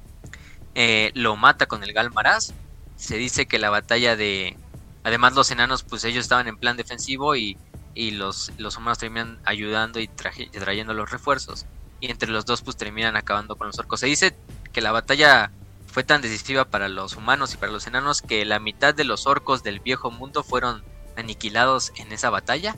[0.75, 2.53] Eh, lo mata con el Galmaraz.
[2.97, 4.57] Se dice que la batalla de.
[5.03, 7.57] Además, los enanos, pues ellos estaban en plan defensivo y,
[7.93, 11.65] y los, los humanos terminan ayudando y trayendo los refuerzos.
[11.99, 13.99] Y entre los dos, pues terminan acabando con los orcos.
[13.99, 14.35] Se dice
[14.71, 15.51] que la batalla
[15.87, 19.27] fue tan decisiva para los humanos y para los enanos que la mitad de los
[19.27, 20.83] orcos del viejo mundo fueron
[21.15, 22.75] aniquilados en esa batalla.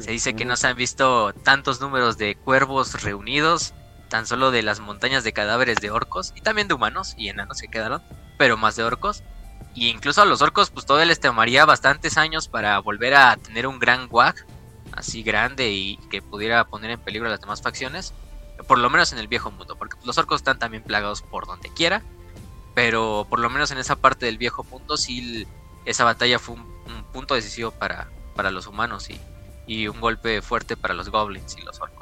[0.00, 3.74] Se dice que no se han visto tantos números de cuervos reunidos,
[4.08, 7.60] tan solo de las montañas de cadáveres de orcos y también de humanos y enanos
[7.60, 8.02] que quedaron,
[8.40, 9.22] pero más de orcos.
[9.74, 13.66] Y incluso a los orcos, pues todavía les tomaría bastantes años para volver a tener
[13.66, 14.34] un gran wag
[14.92, 18.14] así grande y que pudiera poner en peligro a las demás facciones,
[18.66, 21.68] por lo menos en el viejo mundo, porque los orcos están también plagados por donde
[21.68, 22.02] quiera
[22.74, 25.46] pero por lo menos en esa parte del viejo mundo sí
[25.84, 26.70] esa batalla fue un,
[27.12, 29.08] punto decisivo para, para los humanos
[29.66, 31.99] y, un golpe fuerte para los goblins y los orcos.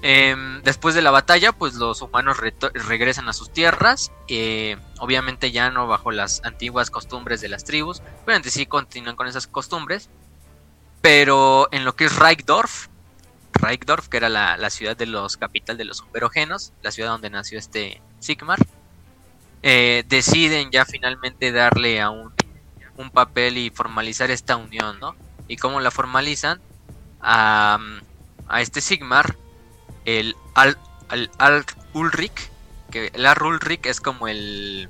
[0.00, 5.70] Em, después de la batalla, pues los humanos regresan a sus tierras, eh, obviamente ya
[5.70, 10.08] no bajo las antiguas costumbres de las tribus, pero sí continúan con esas costumbres,
[11.00, 12.86] pero en lo que es Reichdorf,
[13.54, 17.30] Reichdorf, que era la, la ciudad de los capital de los superogenos, la ciudad donde
[17.30, 18.58] nació este Sigmar,
[19.62, 22.32] eh, deciden ya finalmente darle a un,
[22.96, 25.16] un, papel y formalizar esta unión, ¿no?
[25.48, 26.60] ¿Y cómo la formalizan?
[27.20, 27.80] A,
[28.46, 29.36] a este Sigmar,
[30.08, 30.78] el Al,
[31.38, 32.50] Al, Ulrich,
[32.90, 34.88] que el Al Ulrich es como el,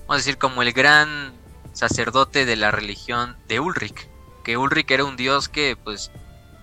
[0.00, 1.32] vamos a decir, como el gran
[1.72, 4.08] sacerdote de la religión de Ulrich,
[4.42, 6.10] que Ulrich era un dios que pues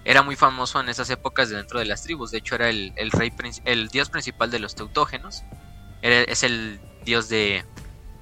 [0.04, 3.12] era muy famoso en esas épocas dentro de las tribus, de hecho era el, el
[3.12, 3.32] rey,
[3.64, 5.44] el dios principal de los teutógenos,
[6.02, 7.64] es el dios de,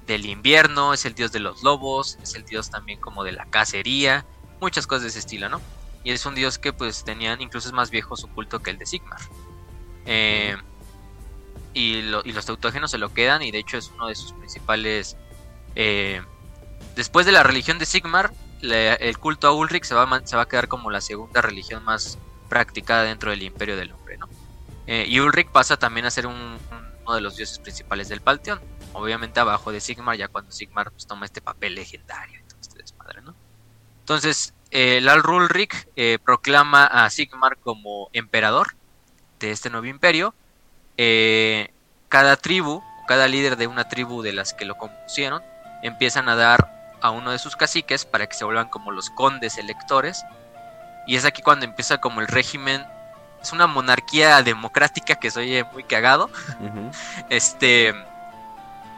[0.06, 3.46] del invierno, es el dios de los lobos, es el dios también como de la
[3.46, 4.24] cacería,
[4.60, 5.60] muchas cosas de ese estilo, ¿no?
[6.02, 8.78] Y es un dios que pues tenían, incluso es más viejo su culto que el
[8.78, 9.20] de Sigmar.
[10.12, 10.56] Eh,
[11.72, 15.16] y, los teutógenos se lo quedan y de hecho es uno de sus principales...
[15.76, 16.20] Eh,
[16.96, 20.90] después de la religión de Sigmar, el culto a Ulrich se va, a, quedar como
[20.90, 22.18] la segunda religión más
[22.48, 24.28] practicada dentro del imperio del hombre, ¿no?
[24.88, 26.58] Eh, y Ulrich pasa también a ser un
[27.14, 28.60] de los dioses principales del Panteón.
[28.92, 33.34] Obviamente abajo de Sigmar, ya cuando Sigmar pues, toma este papel legendario este desmadre, ¿no?
[34.00, 34.54] Entonces,
[36.24, 38.74] proclama a Sigmar como emperador
[39.40, 40.34] de este nuevo imperio.
[40.96, 41.72] Eh,
[42.08, 45.42] cada tribu, cada líder de una tribu de las que lo compusieron,
[45.82, 49.58] empiezan a dar a uno de sus caciques para que se vuelvan como los condes
[49.58, 50.24] electores.
[51.06, 52.84] Y es aquí cuando empieza como el régimen
[53.42, 56.30] es una monarquía democrática que se oye muy cagado.
[57.30, 57.94] Este.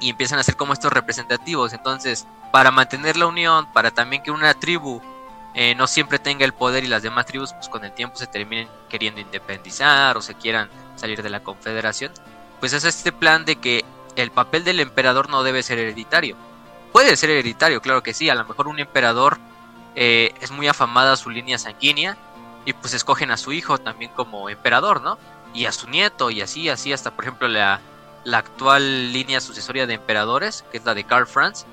[0.00, 1.72] Y empiezan a ser como estos representativos.
[1.72, 5.00] Entonces, para mantener la unión, para también que una tribu
[5.55, 8.27] eh, no siempre tenga el poder y las demás tribus, pues con el tiempo se
[8.27, 12.12] terminen queriendo independizar o se quieran salir de la confederación,
[12.61, 13.85] pues es este plan de que
[14.17, 16.37] el papel del emperador no debe ser hereditario.
[16.93, 19.38] Puede ser hereditario, claro que sí, a lo mejor un emperador
[19.95, 22.17] eh, es muy afamada su línea sanguínea
[22.65, 25.19] y pues escogen a su hijo también como emperador, ¿no?
[25.55, 27.81] Y a su nieto y así, así hasta por ejemplo la,
[28.25, 31.67] la actual línea sucesoria de emperadores, que es la de Karl Franz,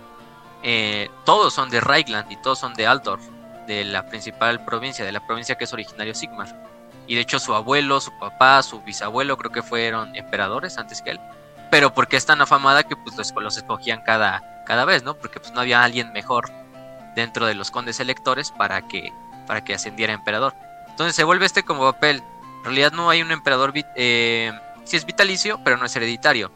[0.64, 3.24] eh, todos son de Reichland y todos son de Altdorf,
[3.70, 6.48] de la principal provincia, de la provincia que es originario Sigmar.
[7.06, 11.12] Y de hecho su abuelo, su papá, su bisabuelo creo que fueron emperadores antes que
[11.12, 11.20] él.
[11.70, 15.16] Pero porque es tan afamada que pues los, escogían cada, cada vez, ¿no?
[15.16, 16.52] Porque pues no había alguien mejor
[17.16, 19.14] dentro de los condes electores para que,
[19.46, 20.56] para que ascendiera emperador.
[20.88, 22.24] Entonces se vuelve este como papel.
[22.58, 24.52] En realidad no hay un emperador, eh,
[24.84, 26.52] sí es vitalicio, pero no es hereditario.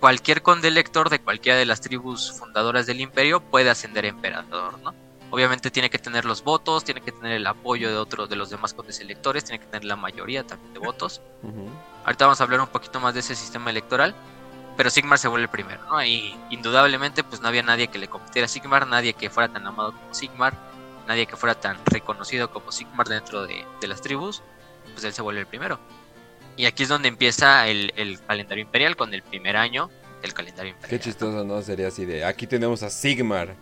[0.00, 5.03] Cualquier conde elector de cualquiera de las tribus fundadoras del imperio puede ascender emperador, ¿no?
[5.34, 8.50] Obviamente tiene que tener los votos, tiene que tener el apoyo de otros de los
[8.50, 11.20] demás condes electores, tiene que tener la mayoría también de votos.
[12.04, 14.14] Ahorita vamos a hablar un poquito más de ese sistema electoral,
[14.76, 16.04] pero Sigmar se vuelve el primero, ¿no?
[16.04, 19.66] Y indudablemente pues no había nadie que le competiera a Sigmar, nadie que fuera tan
[19.66, 20.54] amado como Sigmar
[21.06, 24.42] nadie que fuera tan reconocido como Sigmar dentro de, las tribus,
[24.92, 25.78] pues él se vuelve el primero.
[26.56, 29.90] Y aquí es donde empieza el, calendario imperial con el primer año
[30.22, 31.00] del calendario imperial.
[31.00, 31.60] Qué chistoso, ¿no?
[31.62, 33.54] Sería así de, aquí tenemos a Sigmar,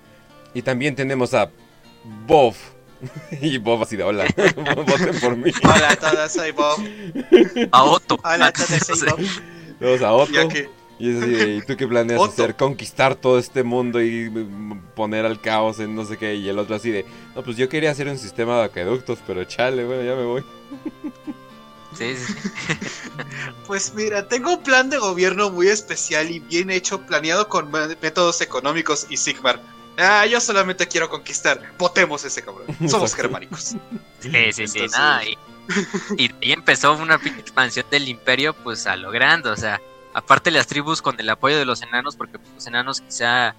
[0.54, 1.50] Y también tenemos a
[2.26, 2.54] Bob.
[3.40, 4.24] y Bob así de hola.
[4.36, 5.50] Voten por mí.
[5.62, 6.78] Hola a todos, soy Bob.
[7.72, 8.18] A Otto.
[8.22, 9.20] Hola a todos, soy Bob.
[9.78, 10.48] Tenemos a Otto.
[10.98, 12.44] Y es así de, ¿y tú qué planeas Otto.
[12.44, 12.54] hacer?
[12.54, 16.36] Conquistar todo este mundo y mm, poner al caos en no sé qué.
[16.36, 19.42] Y el otro así de, no, pues yo quería hacer un sistema de acueductos, pero
[19.44, 20.44] chale, bueno, ya me voy.
[21.96, 22.34] Sí, sí.
[23.66, 28.40] Pues mira, tengo un plan de gobierno muy especial y bien hecho, planeado con métodos
[28.40, 29.60] económicos y Sigmar.
[29.98, 31.60] Ah, yo solamente quiero conquistar.
[31.78, 32.66] Votemos ese cabrón.
[32.88, 33.74] Somos germánicos.
[34.20, 35.36] Sí, sí, sí, Entonces- nada, y,
[36.16, 39.80] y de ahí empezó una expansión del imperio, pues a lo grande, o sea,
[40.14, 43.54] aparte las tribus con el apoyo de los enanos, porque pues, los enanos quizá,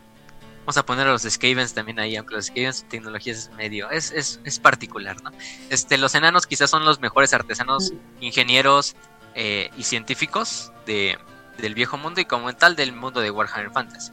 [0.61, 3.89] vamos a poner a los Skavens también ahí, aunque los Skavens su tecnología es medio,
[3.91, 5.31] es, es, es particular, ¿no?
[5.69, 8.95] Este, los enanos quizás son los mejores artesanos, ingenieros
[9.35, 11.17] eh, y científicos de,
[11.57, 14.11] del viejo mundo y como tal del mundo de Warhammer Fantasy.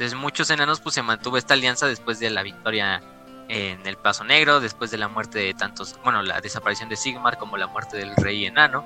[0.00, 3.02] Entonces muchos enanos pues se mantuvo esta alianza después de la victoria
[3.48, 7.36] en el Paso Negro, después de la muerte de tantos, bueno, la desaparición de Sigmar
[7.36, 8.82] como la muerte del rey enano.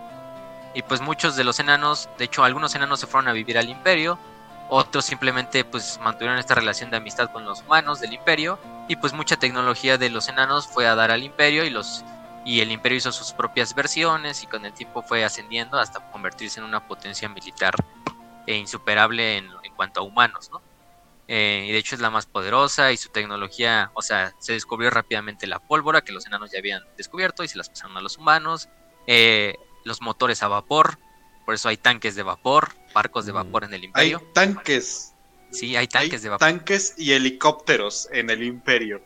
[0.75, 3.69] Y pues muchos de los enanos, de hecho algunos enanos se fueron a vivir al
[3.69, 4.19] imperio,
[4.69, 9.13] otros simplemente pues mantuvieron esta relación de amistad con los humanos del imperio y pues
[9.13, 12.05] mucha tecnología de los enanos fue a dar al imperio y los
[12.45, 16.59] y el imperio hizo sus propias versiones y con el tiempo fue ascendiendo hasta convertirse
[16.59, 17.77] en una potencia militar
[18.49, 20.74] e insuperable en, en cuanto a humanos, ¿no?
[21.27, 24.91] Eh, y de hecho es la más poderosa y su tecnología, o sea, se descubrió
[24.91, 28.19] rápidamente la pólvora que los enanos ya habían descubierto y se las pasaron a los
[28.19, 28.69] humanos,
[29.07, 30.99] eh, los motores a vapor,
[31.47, 33.37] por eso hay tanques de vapor, barcos de Mm.
[33.37, 35.15] vapor en el Hay imperio, tanques.
[35.51, 36.47] sí, hay tanques hay de vapor.
[36.47, 39.03] tanques y helicópteros en el imperio.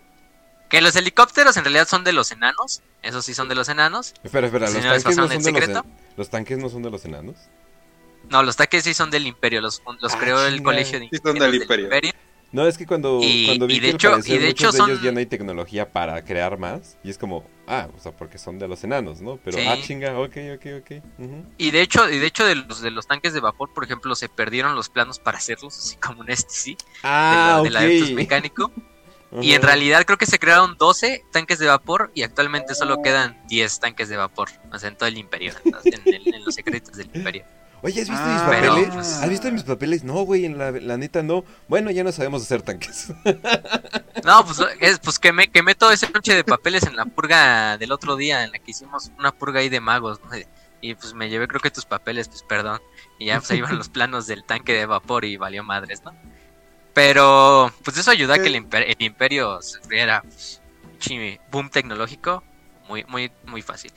[0.68, 4.12] Que los helicópteros en realidad son de los enanos, esos sí son de los enanos,
[4.24, 5.84] Espera, espera, ¿los les tanques no, son en de los, secreto.
[5.84, 7.36] en- los tanques no son de los enanos?
[8.30, 11.18] No, los tanques sí son del imperio, los, los Ah, creó el colegio de Sí
[11.22, 12.12] son del imperio.
[12.50, 14.72] No, es que cuando, Y- cuando vi y de que hecho- parecer y de hecho
[14.72, 16.96] de ellos ya no hay tecnología para crear más.
[17.04, 19.36] Y es como, ah, o sea, porque son de los enanos, ¿no?
[19.44, 19.64] Pero, Sí.
[19.68, 21.02] ah, chinga, ok, ok, ok.
[21.58, 24.14] Y de hecho, y de hecho de los de los tanques de vapor, por ejemplo,
[24.14, 28.72] se perdieron los planos para hacerlos, así como un STC, de Ah, Adeptus mecánico.
[29.42, 33.38] Y en realidad creo que se crearon 12 tanques de vapor y actualmente solo quedan
[33.46, 34.48] 10 tanques de vapor.
[34.72, 35.52] O sea, en todo el imperio,
[35.84, 37.44] en, en los secretos del imperio.
[37.82, 38.94] Oye, ¿has visto Ah, mis pero, papeles?
[38.94, 40.04] pues- ¿Has visto mis papeles?
[40.04, 41.44] No, güey, en la, la neta no.
[41.68, 43.12] Bueno, ya no sabemos hacer tanques.
[44.24, 47.92] No, pues, es, pues quemé, quemé todo ese noche de papeles en la purga del
[47.92, 50.20] otro día, en la que hicimos una purga ahí de magos.
[50.24, 50.30] ¿no?
[50.82, 52.80] Y pues me llevé creo que tus papeles, pues perdón.
[53.18, 56.12] Y ya pues ahí iban los planos del tanque de vapor y valió madres, ¿no?
[56.94, 60.60] Pero pues eso ayudó a que el, imper- el imperio sufriera pues,
[61.50, 62.42] boom tecnológico
[62.88, 63.92] muy, muy, muy fácil.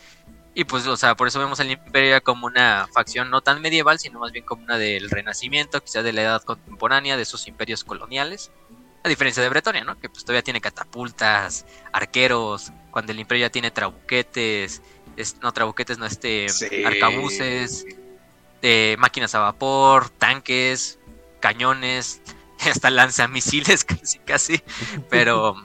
[0.54, 4.00] Y pues, o sea, por eso vemos al imperio como una facción no tan medieval,
[4.00, 7.84] sino más bien como una del renacimiento, quizás de la edad contemporánea, de esos imperios
[7.86, 8.52] coloniales.
[9.04, 9.98] A diferencia de Bretonia, ¿no?
[9.98, 14.82] Que pues todavía tiene catapultas, arqueros, cuando el imperio ya tiene trabuquetes,
[15.16, 16.84] es- no trabuquetes, no este, Sí.
[16.84, 17.86] arcabuces,
[18.62, 21.00] de máquinas a vapor, tanques,
[21.40, 22.22] cañones,
[22.60, 24.62] hasta lanzamisiles casi casi,
[25.10, 25.56] pero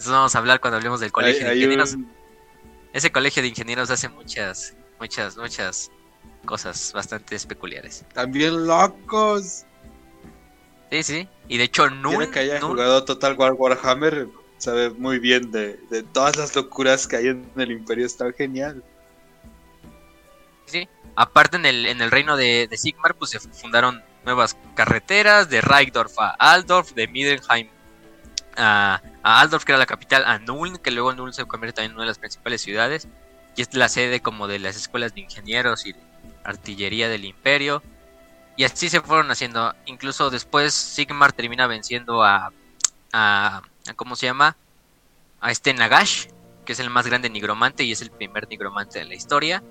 [0.00, 1.92] eso vamos a hablar cuando hablemos del Hay, colegio de ingenieros.
[1.92, 2.17] un-
[2.92, 5.90] Ese colegio de ingenieros hace muchas, muchas, muchas
[6.44, 8.04] cosas bastante peculiares.
[8.12, 9.64] también locos.
[10.90, 11.28] Sí, sí.
[11.48, 16.02] Y de hecho, Quiera que haya jugado Total War Warhammer sabe muy bien de, de
[16.02, 18.06] todas las locuras que hay en el imperio.
[18.06, 18.82] Está genial.
[20.66, 20.88] Sí.
[21.14, 25.60] Aparte en el, en el reino de, de Sigmar, pues se fundaron nuevas carreteras, de
[25.60, 27.68] Reichdorf a Aldorf, de Middenheim
[28.58, 31.96] a, Aldorf, que era la capital, a Nuln, que luego Nuln se convierte también en
[31.96, 33.08] una de las principales ciudades,
[33.56, 36.00] y es la sede como de las escuelas de ingenieros y de
[36.44, 37.82] artillería del imperio.
[38.56, 39.74] Y así se fueron haciendo.
[39.86, 42.52] Incluso después Sigmar termina venciendo a,
[43.12, 44.56] a, a ¿cómo se llama?
[45.40, 46.26] A este Nagash,
[46.64, 49.62] que es el más grande nigromante y es el primer nigromante de la historia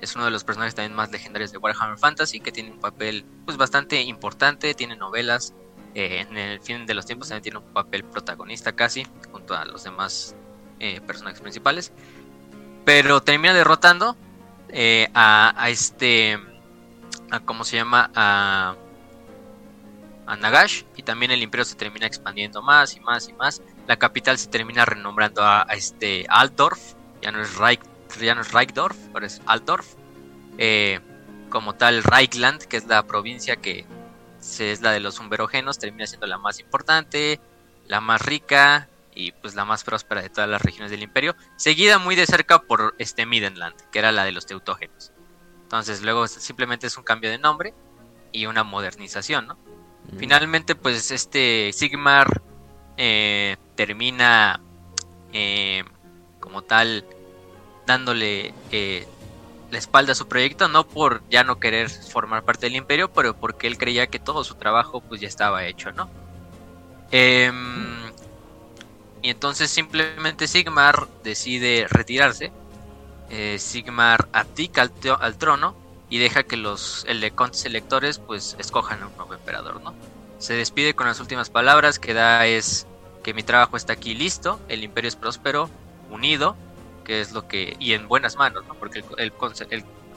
[0.00, 3.24] es uno de los personajes también más legendarios de Warhammer Fantasy, que tiene un papel
[3.44, 5.54] pues bastante importante, tiene novelas,
[5.98, 9.64] eh, en el fin de los tiempos también tiene un papel protagonista casi, junto a
[9.64, 10.36] los demás
[10.78, 11.90] eh, personajes principales,
[12.84, 14.14] pero termina derrotando
[14.68, 16.38] eh, a, este,
[17.30, 18.10] a, ¿cómo se llama?
[18.14, 18.74] A,
[20.26, 23.96] a Nagash, y también el imperio se termina expandiendo más y más y más, la
[23.96, 26.92] capital se termina renombrando a, este Altdorf,
[27.22, 27.80] ya no es Reich
[28.20, 29.94] ya no es Reichdorf, ahora es Altdorf.
[31.48, 33.86] Como tal, Reichland, que es la provincia que
[34.60, 37.40] es la de los umberogenos, termina siendo la más importante,
[37.86, 41.98] la más rica y pues la más próspera de todas las regiones del imperio, seguida
[41.98, 45.12] muy de cerca por este Midenland, que era la de los teutógenos.
[45.62, 47.74] Entonces luego simplemente es un cambio de nombre
[48.32, 49.58] y una modernización, ¿no?
[50.18, 52.42] Finalmente, pues este Sigmar
[52.96, 54.60] eh, termina
[55.32, 55.82] eh,
[56.38, 57.04] como tal
[57.86, 59.06] dándole eh,
[59.78, 63.78] espalda su proyecto, no por ya no querer formar parte del imperio, pero porque él
[63.78, 66.08] creía que todo su trabajo pues ya estaba hecho, ¿no?
[67.10, 67.96] Em,
[69.22, 72.52] y entonces simplemente Sigmar decide retirarse.
[73.58, 75.74] Sigmar abdica al, trono
[76.08, 79.94] y deja que los elecontes electores pues escojan un nuevo emperador, ¿no?
[80.38, 82.86] Se despide con las últimas palabras que da es
[83.24, 85.68] que mi trabajo está aquí listo, el imperio es próspero,
[86.10, 86.56] unido,
[87.06, 88.74] que es lo que y en buenas manos, ¿no?
[88.74, 89.32] Porque el,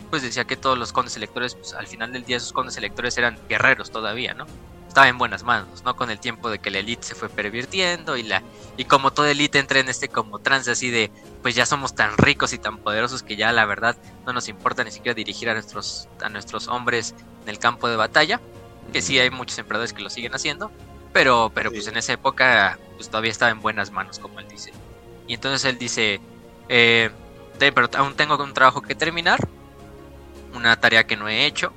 [0.09, 3.17] pues decía que todos los condes electores, pues al final del día esos condes electores
[3.17, 4.45] eran guerreros todavía, ¿no?
[4.87, 5.95] Estaba en buenas manos, ¿no?
[5.95, 8.41] Con el tiempo de que la élite se fue pervirtiendo y la
[8.75, 11.11] y como toda élite entra en este como trance así de
[11.43, 14.83] pues ya somos tan ricos y tan poderosos que ya la verdad no nos importa
[14.83, 17.13] ni siquiera dirigir a nuestros a nuestros hombres
[17.43, 18.41] en el campo de batalla
[18.91, 20.71] que sí hay muchos emperadores que lo siguen haciendo,
[21.13, 24.73] pero, pero pues en esa época pues todavía estaba en buenas manos, como él dice.
[25.27, 26.19] Y entonces él dice,
[26.69, 27.09] eh,
[27.59, 29.39] pero aún tengo un trabajo que terminar,
[30.53, 31.73] una tarea que no he hecho,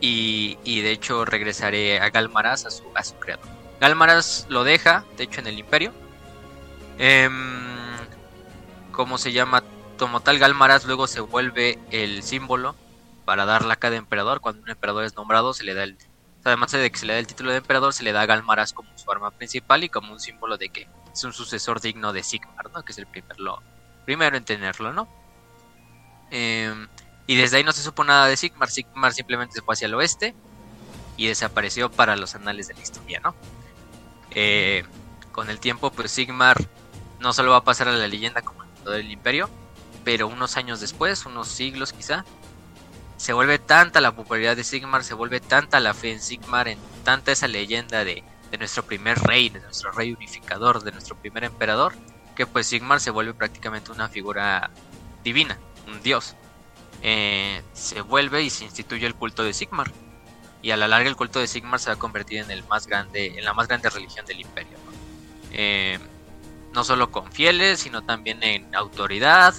[0.00, 3.46] y, y de hecho regresaré a Galmaraz, a su, a su creador.
[3.80, 5.92] Galmaraz lo deja, de hecho, en el imperio.
[6.98, 7.28] Eh,
[8.92, 9.62] ¿Cómo se llama?
[9.98, 12.76] Como tal, Galmaraz luego se vuelve el símbolo
[13.24, 14.40] para dar la cada emperador.
[14.40, 15.96] Cuando un emperador es nombrado, se le da el
[16.44, 18.72] además de que se le da el título de emperador, se le da a Galmaras
[18.72, 22.22] como su arma principal y como un símbolo de que es un sucesor digno de
[22.22, 22.84] Sigmar, ¿no?
[22.84, 23.62] Que es el primer lo,
[24.04, 25.08] primero en tenerlo, ¿no?
[26.30, 26.88] Em,
[27.26, 28.70] y desde ahí no se supo nada de Sigmar.
[28.70, 30.34] Sigmar simplemente se fue hacia el oeste
[31.16, 33.34] y desapareció para los anales de la historia, ¿no?
[34.30, 34.84] Eh,
[35.32, 36.56] con el tiempo, pues Sigmar
[37.20, 39.50] no solo va a pasar a la leyenda como el fundador del imperio,
[40.04, 42.24] pero unos años después, unos siglos quizá,
[43.16, 46.78] se vuelve tanta la popularidad de Sigmar, se vuelve tanta la fe en Sigmar, en
[47.04, 48.22] tanta esa leyenda de,
[48.58, 51.94] nuestro primer rey, de nuestro rey unificador, de nuestro primer emperador,
[52.34, 54.70] que pues Sigmar se vuelve prácticamente una figura
[55.22, 56.36] divina, un dios.
[57.02, 59.92] Eh, se vuelve y se instituye el culto de Sigmar.
[60.62, 62.86] Y a la larga el culto de Sigmar se va a convertir en el más
[62.86, 64.78] grande, en la más grande religión del imperio.
[65.52, 65.98] Eh,
[66.72, 69.54] no solo con fieles, sino también en autoridad,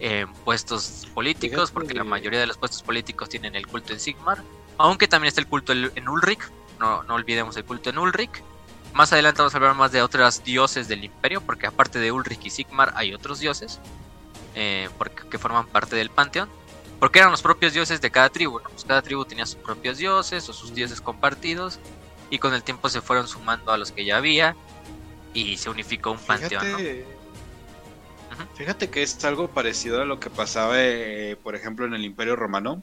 [0.00, 4.42] en puestos políticos, porque la mayoría de los puestos políticos tienen el culto en Sigmar,
[4.78, 6.40] aunque también está el culto en Ulrich,
[6.78, 8.42] no, no olvidemos el culto en Ulrich.
[8.96, 12.46] Más adelante vamos a hablar más de otros dioses del imperio, porque aparte de Ulrich
[12.46, 13.78] y Sigmar hay otros dioses
[14.54, 16.48] eh, porque, que forman parte del panteón,
[16.98, 20.48] porque eran los propios dioses de cada tribu, pues cada tribu tenía sus propios dioses
[20.48, 21.78] o sus dioses compartidos,
[22.30, 24.56] y con el tiempo se fueron sumando a los que ya había,
[25.34, 26.64] y se unificó un panteón.
[28.54, 32.34] Fíjate que es algo parecido a lo que pasaba, eh, por ejemplo, en el Imperio
[32.34, 32.82] Romano.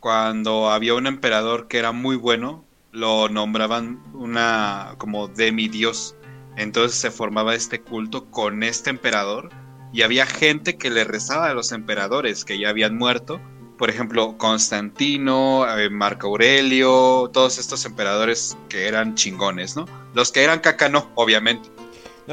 [0.00, 6.16] Cuando había un emperador que era muy bueno, lo nombraban una como demidios.
[6.56, 9.50] Entonces se formaba este culto con este emperador
[9.92, 13.40] y había gente que le rezaba a los emperadores que ya habían muerto.
[13.78, 19.86] Por ejemplo, Constantino, eh, Marco Aurelio, todos estos emperadores que eran chingones, ¿no?
[20.12, 21.70] Los que eran caca no, obviamente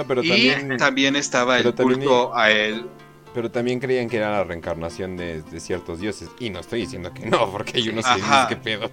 [0.05, 2.85] pero y también, estaba el culto a él.
[3.33, 6.29] Pero también creían que era la reencarnación de, ciertos dioses.
[6.39, 8.09] Y no estoy diciendo que no, porque yo no sé
[8.49, 8.55] qué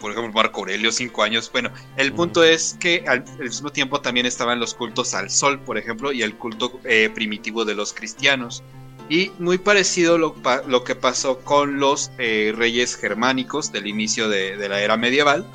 [0.00, 1.50] por ejemplo, Marco Aurelio, cinco años.
[1.52, 5.78] Bueno, el punto es que al, mismo tiempo también estaban los cultos al sol, por
[5.78, 8.62] ejemplo, y el culto eh, primitivo de los cristianos.
[9.08, 10.34] Y muy parecido lo,
[10.66, 15.46] lo que pasó con los eh, reyes germánicos del inicio de, de la era medieval.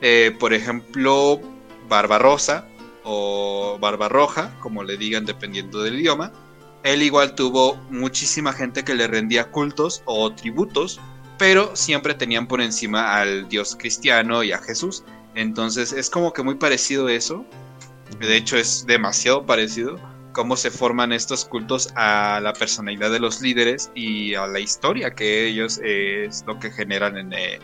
[0.00, 1.40] Eh, por ejemplo,
[1.88, 2.66] Barbarosa
[3.04, 6.32] o Barbarroja, como le digan dependiendo del idioma.
[6.84, 11.00] Él igual tuvo muchísima gente que le rendía cultos o tributos,
[11.42, 15.02] pero siempre tenían por encima al dios cristiano y a Jesús.
[15.34, 17.44] Entonces es como que muy parecido eso.
[18.20, 19.98] De hecho es demasiado parecido
[20.34, 25.16] cómo se forman estos cultos a la personalidad de los líderes y a la historia
[25.16, 27.58] que ellos eh, es lo que generan eh,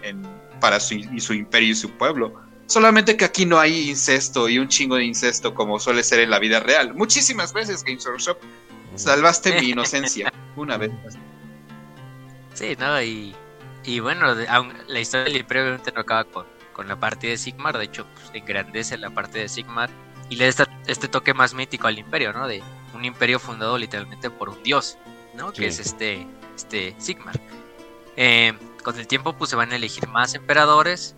[0.58, 2.34] para su, su imperio y su pueblo.
[2.66, 6.30] Solamente que aquí no hay incesto y un chingo de incesto como suele ser en
[6.30, 6.94] la vida real.
[6.94, 8.38] Muchísimas veces, Games Workshop,
[8.96, 10.90] salvaste mi inocencia una vez.
[12.54, 13.36] Sí, no, y,
[13.88, 17.78] y bueno, la historia del imperio obviamente no acaba con, con la parte de Sigmar,
[17.78, 19.88] de hecho, pues, engrandece la parte de Sigmar
[20.28, 22.46] y le da este toque más mítico al imperio, ¿no?
[22.46, 22.62] De
[22.94, 24.98] un imperio fundado literalmente por un dios,
[25.34, 25.52] ¿no?
[25.52, 27.40] Que es este, este Sigmar.
[28.16, 28.52] Eh,
[28.84, 31.16] con el tiempo, pues se van a elegir más emperadores,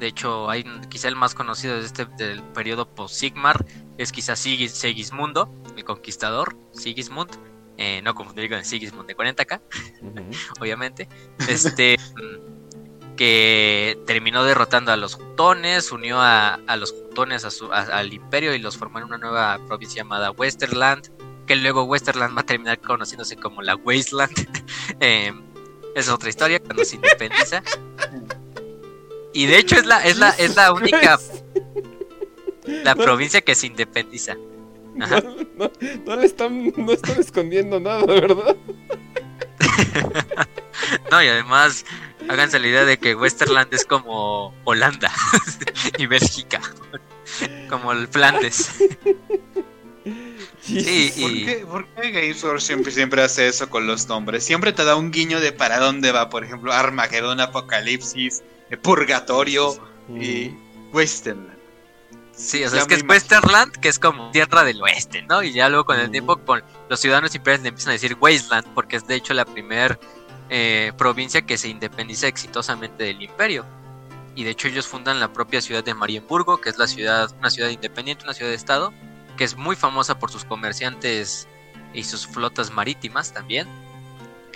[0.00, 3.66] de hecho, hay quizá el más conocido de este del periodo post-Sigmar
[3.98, 7.30] es quizá Sigismundo, el conquistador, Sigismund.
[7.82, 9.58] Eh, no confundir con el Sigismund de 40k,
[10.60, 11.08] obviamente.
[11.48, 11.96] Este,
[13.16, 18.98] que terminó derrotando a los Jutones, unió a, los Jutones al imperio y los formó
[18.98, 21.10] en una nueva provincia llamada Westerland,
[21.46, 24.34] que luego Westerland va a terminar conociéndose como la Wasteland.
[25.00, 25.42] Em,
[25.94, 27.62] es otra historia cuando se independiza.
[29.32, 31.18] Y de hecho es la, es la, es la única
[32.66, 34.36] la provincia que se independiza.
[36.06, 38.56] No, le están, no están escondiendo nada, ¿verdad?
[41.10, 41.84] no, y además
[42.28, 45.12] háganse la idea de que Westerland es como Holanda
[45.98, 46.60] y Bélgica,
[47.68, 48.70] como el Flandes.
[50.62, 51.12] Sí,
[51.66, 54.44] ¿Por, qué, ¿Por siempre, siempre hace eso con los nombres?
[54.44, 58.42] Siempre te da un guiño de para dónde va, por ejemplo, Armagedón, Apocalipsis,
[58.82, 59.76] Purgatorio
[60.08, 60.52] y
[60.92, 61.59] Westerland.
[62.40, 65.42] Sí, o sea, es que es Westerland, que es como tierra del oeste, ¿no?
[65.42, 68.66] Y ya luego con el tiempo con los ciudadanos imperiales le empiezan a decir Wasteland,
[68.74, 69.98] porque es de hecho la primera
[70.48, 73.66] eh, provincia que se independiza exitosamente del imperio.
[74.34, 77.50] Y de hecho ellos fundan la propia ciudad de Marienburgo, que es la ciudad, una
[77.50, 78.94] ciudad independiente, una ciudad de estado,
[79.36, 81.46] que es muy famosa por sus comerciantes
[81.92, 83.68] y sus flotas marítimas también.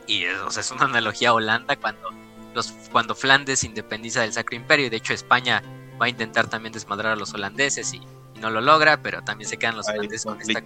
[0.06, 2.08] Y o sea, es una analogía a Holanda cuando,
[2.54, 4.86] los, cuando Flandes independiza del Sacro Imperio.
[4.86, 5.62] Y de hecho España
[6.00, 8.00] va a intentar también desmadrar a los holandeses y,
[8.40, 10.62] no lo logra, pero también se quedan los holandeses con esta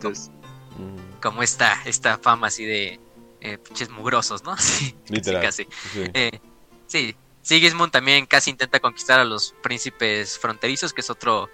[1.21, 3.01] como, esta, esta fama así de
[3.41, 4.57] eh, pinches mugrosos, ¿no?
[4.57, 5.65] Sí, casi.
[5.93, 6.05] Sí.
[6.15, 6.41] Eh,
[6.87, 7.17] sí.
[7.43, 11.49] Sigismund también casi intenta conquistar a los príncipes fronterizos, que es otro,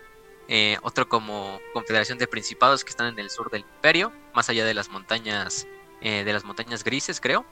[0.48, 4.64] eh, otro como confederación de principados que están en el sur del imperio, más allá
[4.64, 5.66] de las montañas,
[6.00, 7.46] de las montañas grises, creo.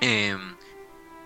[0.00, 0.56] Em,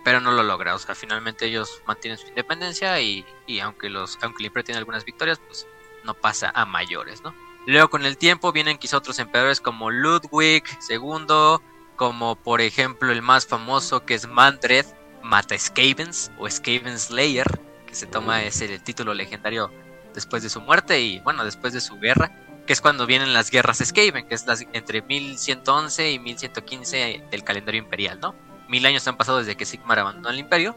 [0.07, 0.77] pero no lo logra.
[0.77, 3.25] O sea, finalmente ellos mantienen su independencia y,
[3.61, 5.67] aunque los aunque el imperio tiene algunas victorias, pues
[6.05, 7.35] no pasa a mayores, ¿no?
[7.67, 11.59] Luego con el tiempo vienen quizá otros emperadores como Ludwig II,
[11.97, 14.87] como por ejemplo el más famoso que es Mandred
[15.25, 17.49] Mata Skavens o Skaven Slayer,
[17.85, 19.73] que se toma ese título legendario
[20.15, 22.31] después de su muerte y bueno, después de su guerra,
[22.65, 27.81] que es cuando vienen las guerras Skaven, que es entre 1111 y 1115 del calendario
[27.81, 28.46] imperial, ¿no?
[28.69, 30.77] Mil años han pasado desde que Sigmar abandonó el imperio,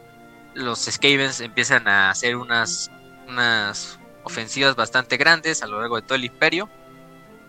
[0.54, 2.92] los Skavens empiezan a hacer unas,
[3.28, 6.70] unas ofensivas bastante grandes a lo largo de todo el imperio.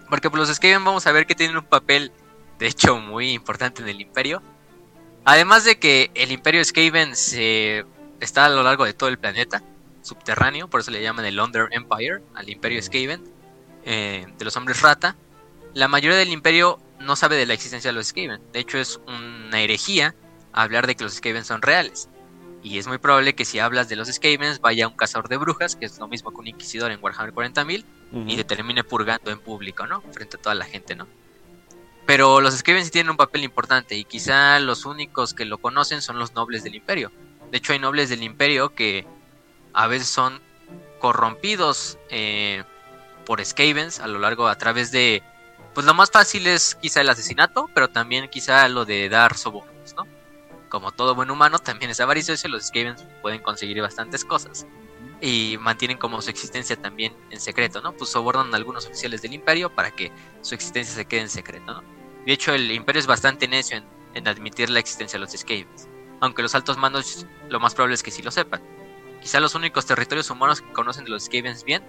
[0.09, 2.13] Porque pues, los Skaven vamos a ver que tienen un papel,
[2.59, 4.43] de hecho, muy importante en el imperio.
[5.25, 7.85] Además de que el imperio Skaven se
[8.21, 9.63] está a lo largo de todo el planeta,
[10.03, 13.23] subterráneo, por eso le llaman el Under Empire, al imperio Skaven,
[13.85, 15.17] eh, de los hombres rata.
[15.75, 18.41] La mayoría del imperio no sabe de la existencia de los Skaven.
[18.53, 20.15] De hecho, es una herejía
[20.53, 22.09] hablar de que los Skavens son reales.
[22.63, 25.77] Y es muy probable que si hablas de los Skavens vaya un cazador de brujas,
[25.77, 27.85] que es lo mismo que un inquisidor en Warhammer 40.000,
[28.27, 30.03] y te termine purgando en público, ¿no?
[30.13, 31.07] Frente a toda la gente, ¿no?
[32.07, 36.03] Pero los Skavens sí tienen un papel importante y quizá los únicos que lo conocen
[36.03, 37.13] son los nobles del imperio.
[37.53, 39.07] De hecho hay nobles del imperio que
[39.73, 40.41] a veces son
[40.99, 42.65] corrompidos eh,
[43.25, 45.23] por Skavens a lo largo, a través de...
[45.73, 49.95] Pues lo más fácil es quizá el asesinato, pero también quizá lo de dar sobornos,
[49.95, 50.05] ¿no?
[50.71, 54.67] Como todo buen humano, también es avaricioso y los Skavens pueden conseguir bastantes cosas.
[55.21, 57.93] Y mantienen como su existencia también en secreto, ¿no?
[57.93, 60.11] Pues sobornan a algunos oficiales del imperio para que
[60.41, 61.83] su existencia se quede en secreto, ¿no?
[62.25, 63.83] De hecho, el imperio es bastante necio
[64.15, 65.89] en, admitir la existencia de los Skavens.
[66.21, 68.63] Aunque los altos mandos lo más probable es que sí lo sepan.
[69.21, 71.83] Quizá los únicos territorios humanos que conocen los Skavens bien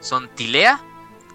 [0.00, 0.80] son Tilea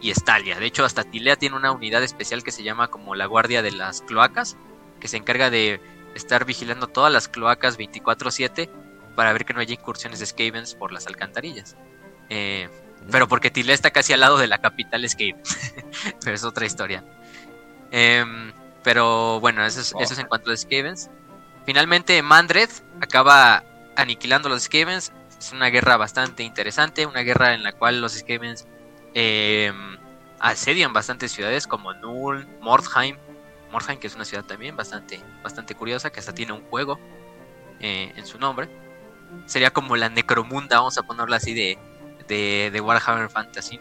[0.01, 0.59] y Estalia.
[0.59, 3.71] De hecho, hasta Tilea tiene una unidad especial que se llama como la Guardia de
[3.71, 4.57] las Cloacas,
[4.99, 5.81] que se encarga de
[6.15, 8.69] estar vigilando todas las cloacas 24/7
[9.15, 11.75] para ver que no haya incursiones de Skavens por las alcantarillas.
[12.29, 12.69] Eh,
[13.11, 15.41] pero porque Tile está casi al lado de la capital Skaven.
[16.23, 17.03] pero es otra historia.
[17.91, 18.53] Em,
[18.83, 21.09] pero bueno, eso es, eso es en cuanto a los Skavens.
[21.65, 22.69] Finalmente, Mandred
[23.01, 23.63] acaba
[23.95, 25.11] aniquilando a los Skavens.
[25.37, 28.65] Es una guerra bastante interesante, una guerra en la cual los Skavens
[29.13, 29.97] em,
[30.39, 33.17] asedian bastantes ciudades como Null, Mordheim,
[33.73, 36.99] Mordheim, que es una ciudad también bastante, bastante curiosa, que hasta tiene un juego
[37.79, 38.69] eh, en su nombre.
[39.47, 41.77] Sería como la Necromunda, vamos a ponerla así, de,
[42.27, 43.79] de, Warhammer Fantasy.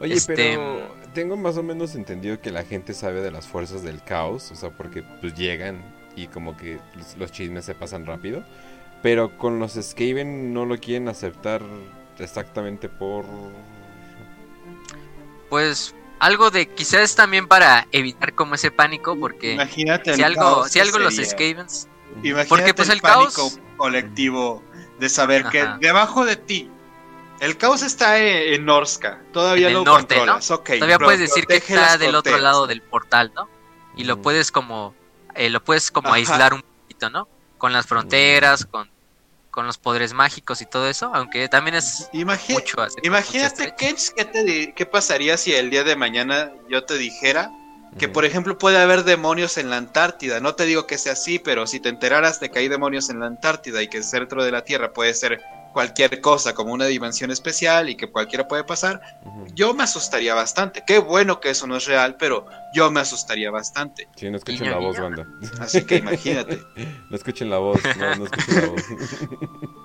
[0.00, 3.82] Oye, este, pero tengo más o menos entendido que la gente sabe de las fuerzas
[3.82, 5.84] del caos, o sea, porque pues llegan
[6.16, 6.80] y como que
[7.18, 8.42] los chismes se pasan rápido.
[9.02, 11.60] Pero con los Skaven no lo quieren aceptar
[12.18, 13.26] exactamente por...
[15.50, 20.80] Pues algo de quizás también para evitar como ese pánico porque imagínate si algo si
[20.80, 21.88] algo los Skavens
[22.48, 24.62] porque pues el, pánico colectivo
[24.98, 26.70] de saber que debajo de ti
[27.40, 30.46] el caos está en, Norska todavía lo norte, controlas.
[30.46, 33.48] Todavía puedes decir que está del otro lado del portal no
[33.96, 34.94] y lo puedes como
[35.34, 38.88] eh, lo puedes como aislar un poquito no con las fronteras con
[39.54, 44.86] con los poderes mágicos y todo eso, aunque también es mucho Imagínate, ¿qué, ¿qué, ¿qué
[44.86, 47.52] pasaría si el día de mañana yo te dijera
[47.96, 50.40] que, por ejemplo, puede haber demonios en la Antártida?
[50.40, 53.20] No te digo que sea así, pero si te enteraras de que hay demonios en
[53.20, 55.40] la Antártida y que el centro de la Tierra puede ser
[55.74, 59.02] cualquier cosa como una dimensión especial y que cualquiera puede pasar,
[59.54, 60.84] yo me asustaría bastante.
[60.86, 64.08] Qué bueno que eso no es real, pero yo me asustaría bastante.
[64.16, 65.26] Sí, no escuchen la voz, banda.
[65.60, 66.62] Así que imagínate.
[67.10, 68.82] no escuchen la voz, no, no escuchen la voz.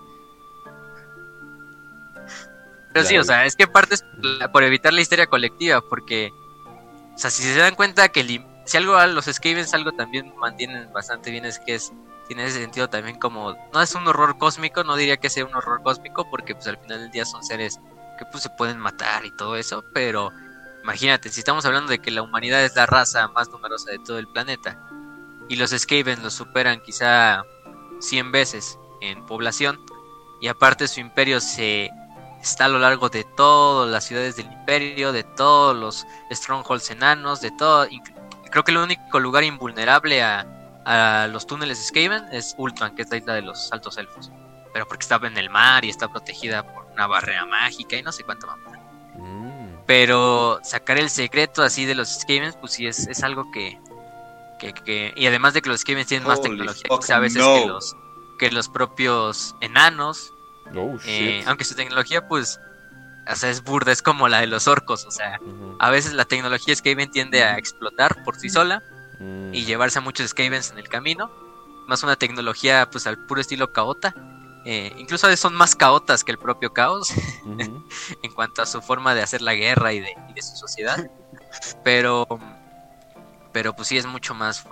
[2.92, 4.04] Pero sí, o sea, es que parte es
[4.52, 6.32] por evitar la histeria colectiva, porque,
[7.14, 10.92] o sea, si se dan cuenta que si algo a los Skavens algo también mantienen
[10.92, 11.94] bastante bien es que es
[12.30, 15.56] tiene ese sentido también como no es un horror cósmico, no diría que sea un
[15.56, 17.80] horror cósmico porque pues al final del día son seres
[18.20, 20.32] que pues se pueden matar y todo eso, pero
[20.84, 24.20] imagínate, si estamos hablando de que la humanidad es la raza más numerosa de todo
[24.20, 24.80] el planeta
[25.48, 27.42] y los Skaven los superan quizá
[28.00, 29.80] 100 veces en población
[30.40, 31.90] y aparte su imperio se
[32.44, 37.42] está a lo largo de todas las ciudades del imperio, de todos los strongholds enanos,
[37.42, 37.88] de todo,
[38.52, 40.59] creo que el único lugar invulnerable a
[40.90, 44.32] a los túneles Skaven es Ultran, que es la isla de los altos elfos.
[44.74, 48.12] Pero porque estaba en el mar y está protegida por una barrera mágica y no
[48.12, 48.58] sé cuánto más.
[49.16, 49.82] Mm.
[49.86, 53.80] Pero sacar el secreto así de los Skavens, pues sí es, es algo que,
[54.60, 57.96] que, Y además de que los Skavens tienen más tecnología, quizá a veces que, los,
[58.40, 60.34] que los propios enanos.
[60.76, 62.60] Oh, eh, aunque su tecnología, pues.
[63.32, 65.06] O sea, es burda, es como la de los orcos.
[65.06, 65.40] O sea,
[65.80, 68.82] a veces la tecnología Skaven tiende a explotar por sí sola
[69.20, 69.54] Mm.
[69.54, 71.30] y llevarse a muchos Skavens en el camino.
[71.88, 74.14] Más una tecnología pues al puro estilo caota.
[74.66, 77.14] Eh, incluso son más caotas que el propio caos
[78.24, 81.10] en cuanto a su forma de hacer la guerra y de, su sociedad.
[81.84, 82.28] Pero
[83.52, 84.64] pero pues sí es mucho más,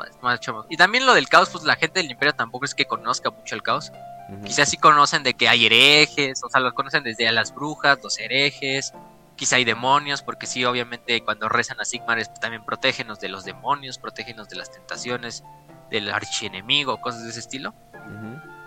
[0.70, 3.56] Y también lo del caos, pues la gente del imperio tampoco es que conozca mucho
[3.56, 3.92] el caos.
[4.46, 7.98] Quizás sí conocen de que hay herejes, o sea, lo conocen desde a las brujas,
[8.04, 8.94] los herejes,
[9.38, 13.98] quizá hay demonios, porque sí, obviamente cuando rezan a Sigmar también protégenos de los demonios,
[13.98, 15.44] protégenos de las tentaciones,
[15.90, 17.74] del archienemigo, cosas de ese estilo.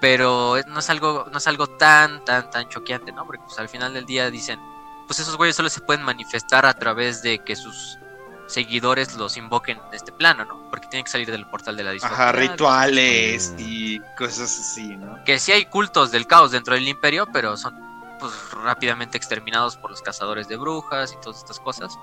[0.00, 3.26] Pero no es algo, no es algo tan, tan, tan choqueante, ¿no?
[3.26, 4.58] Porque pues, al final del día dicen,
[5.06, 7.98] pues esos güeyes solo se pueden manifestar a través de que sus
[8.46, 10.70] seguidores los invoquen en este plano, ¿no?
[10.70, 12.16] Porque tienen que salir del portal de la discordia.
[12.16, 15.22] Ajá, rituales y cosas así, ¿no?
[15.24, 17.89] Que sí hay cultos del caos dentro del imperio, pero son
[18.20, 21.98] pues rápidamente exterminados por los cazadores de brujas y todas estas cosas.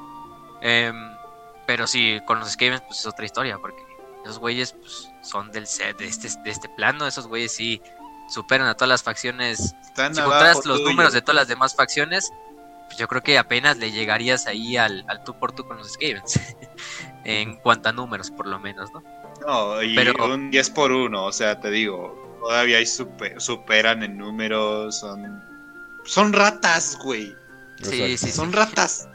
[0.62, 1.16] Em,
[1.66, 3.84] pero sí, con los Skavens pues es otra historia, porque
[4.24, 7.82] esos güeyes pues, son del set de este, de este plano, esos güeyes sí
[8.30, 9.76] superan a todas las facciones.
[9.96, 12.32] si juntaras los números de todas las demás facciones,
[12.88, 15.94] pues yo creo que apenas le llegarías ahí al, al tú por tú con los
[15.94, 16.40] Skavens.
[17.24, 19.04] en cuanto a números, por lo menos, ¿no?
[19.46, 24.18] No, y Pero, un 10 por 1, o sea, te digo, todavía hay superan en
[24.18, 25.44] números, son
[26.08, 27.36] son ratas, güey.
[27.84, 29.08] Sí, sí, son ratas.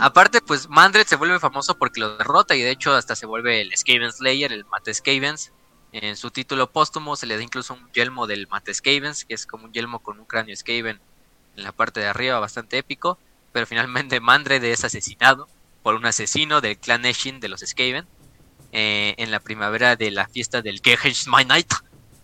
[0.00, 3.60] Aparte, pues Mandred se vuelve famoso porque lo derrota y de hecho hasta se vuelve
[3.60, 5.52] el Skaven Slayer, el Mate Skavens.
[5.92, 9.46] En su título póstumo se le da incluso un yelmo del Mate Skavens, que es
[9.46, 11.00] como un yelmo con un cráneo Skaven
[11.56, 13.18] en la parte de arriba, bastante épico.
[13.52, 15.48] Pero finalmente Mandred es asesinado
[15.82, 18.06] por un asesino del clan Eshin de los Skaven
[18.72, 20.82] eh, en la primavera de la fiesta del
[21.46, 21.72] Night.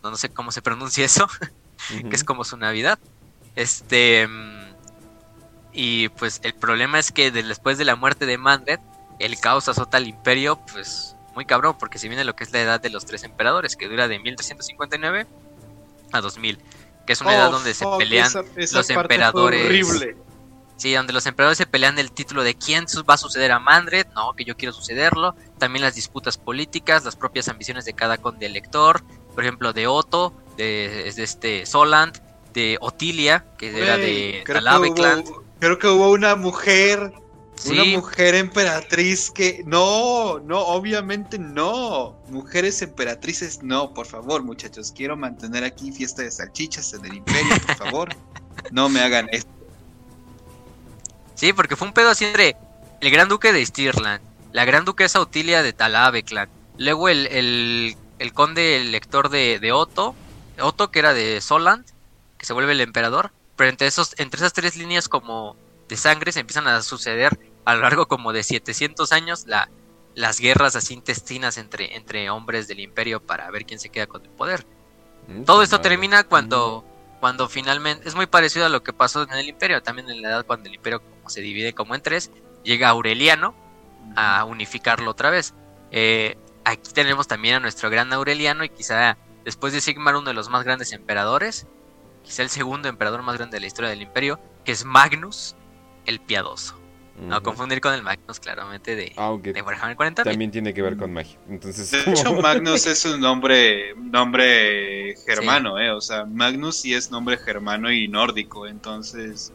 [0.03, 1.29] No, no sé cómo se pronuncia eso,
[1.89, 2.99] que es como su Navidad.
[3.57, 4.29] Este.
[5.73, 8.81] Y pues el problema es que después de la muerte de Mandred,
[9.19, 12.61] el caos azota al imperio, pues muy cabrón, porque si viene lo que es la
[12.61, 15.27] edad de los tres emperadores, que dura de 1359
[16.13, 16.59] a 2000,
[17.07, 18.31] que es una edad donde se pelean
[18.73, 19.65] los emperadores.
[19.65, 20.17] Horrible.
[20.77, 24.07] Sí, donde los emperadores se pelean el título de quién va a suceder a Mandred,
[24.15, 28.47] no, que yo quiero sucederlo, también las disputas políticas, las propias ambiciones de cada conde
[28.47, 32.19] elector, por ejemplo, de Otto, de, de este Soland,
[32.53, 35.25] de Otilia, que era de Talave Clan.
[35.59, 37.13] Creo que hubo una mujer,
[37.67, 39.63] una mujer emperatriz que...
[39.67, 42.17] No, no, obviamente no.
[42.29, 44.93] Mujeres emperatrices no, por favor, muchachos.
[44.97, 48.09] Quiero mantener aquí fiesta de salchichas en el imperio, por favor.
[48.71, 49.51] no me hagan esto.
[51.35, 52.57] Sí, porque fue un pedo así entre
[53.01, 54.21] el gran duque de Stirland,
[54.53, 59.73] la gran duquesa Otilia de Talave Clan, luego el, el, el conde elector de, de
[59.73, 60.15] Otto,
[60.61, 61.87] Otto que era de Soland,
[62.41, 65.57] que se vuelve el emperador, pero entre, esos, entre esas tres líneas como
[65.89, 69.69] de sangre se empiezan a suceder a lo largo como de 700 años la,
[70.15, 74.23] las guerras así intestinas entre, entre hombres del imperio para ver quién se queda con
[74.23, 74.67] el poder.
[75.29, 76.83] Mm, Todo esto termina cuando,
[77.21, 80.31] cuando finalmente, es muy parecido a lo que pasó en el imperio, también en la
[80.31, 82.31] edad cuando el imperio como se divide como en tres,
[82.65, 83.55] llega Aureliano
[84.17, 85.53] a unificarlo otra vez.
[85.91, 90.35] Eh, aquí tenemos también a nuestro gran Aureliano y quizá después de Sigmar uno de
[90.35, 91.67] los más grandes emperadores,
[92.31, 95.57] quizá el segundo emperador más grande de la historia del imperio, que es Magnus
[96.07, 96.79] el Piadoso.
[97.19, 99.13] No confundir con el Magnus, claramente, de,
[99.53, 100.23] de Warhammer 40.
[100.25, 101.39] También tiene que ver con magia.
[101.51, 105.91] Entonces, de hecho, Magnus es un nombre, nombre germano, ¿eh?
[105.91, 108.67] O sea, Magnus sí es nombre germano y nórdico.
[108.67, 109.53] Entonces,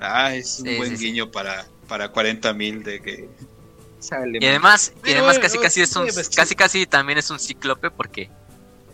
[0.00, 3.28] ah, es un buen guiño para, para 40.000 de que
[4.40, 8.30] y además, y además casi casi es un, casi casi también es un cíclope porque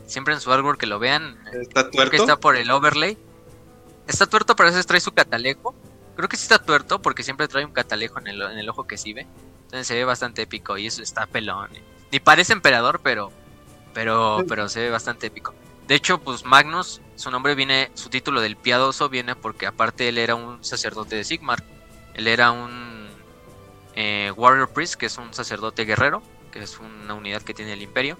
[0.06, 3.18] siempre en su árbol que lo vean está tuerto que está por el overlay.
[4.06, 5.74] Está tuerto pero a veces trae su catalejo.
[6.16, 8.86] Creo que sí está tuerto porque siempre trae un catalejo en el, en el ojo
[8.86, 9.26] que sí ve.
[9.64, 11.70] Entonces se ve bastante épico y eso está pelón
[12.12, 13.32] ni parece emperador pero
[13.92, 15.52] pero pero se ve bastante épico.
[15.88, 20.18] De hecho pues Magnus su nombre viene su título del piadoso viene porque aparte él
[20.18, 21.64] era un sacerdote de Sigmar.
[22.14, 23.08] Él era un
[23.96, 27.82] eh, Warrior Priest, que es un sacerdote guerrero, que es una unidad que tiene el
[27.82, 28.16] imperio,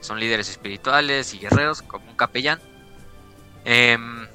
[0.00, 2.60] que son líderes espirituales y guerreros, como un capellán.
[3.64, 4.26] Em,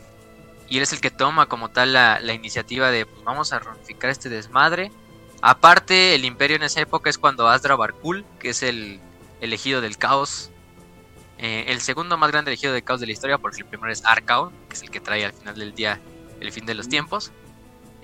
[0.70, 4.10] y él es el que toma como tal la, iniciativa de pues, vamos a reunificar
[4.10, 4.92] este desmadre.
[5.42, 9.00] Aparte, el imperio en esa época es cuando Asdra Barkul, que es el
[9.42, 10.50] elegido del caos,
[11.38, 14.06] eh, el segundo más grande elegido del caos de la historia, porque el primero es
[14.06, 16.00] Arcaon, que es el que trae al final del día
[16.40, 17.32] el fin de los tiempos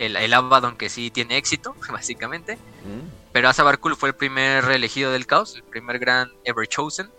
[0.02, 2.56] el, el Abaddon que sí tiene éxito, básicamente.
[2.56, 3.32] Mm.
[3.32, 7.10] Pero Azabarkul fue el primer elegido del caos, el primer gran ever chosen,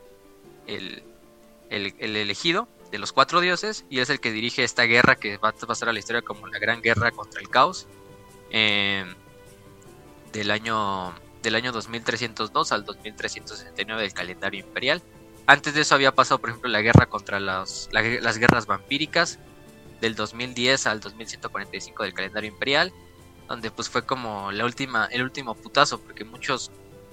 [0.66, 1.02] el,
[1.70, 5.52] elegido de los cuatro dioses, y es el que dirige esta guerra que va a
[5.52, 7.86] pasar a la historia como la gran guerra contra el caos.
[8.50, 9.14] Em,
[10.32, 15.02] del año del año 2302 al 2369 del calendario imperial.
[15.46, 19.40] Antes de eso había pasado, por ejemplo, la guerra contra las guerras vampíricas,
[20.02, 22.92] del 2010 al 2145 del calendario imperial,
[23.48, 26.72] donde pues fue como la última, el último putazo, porque muchos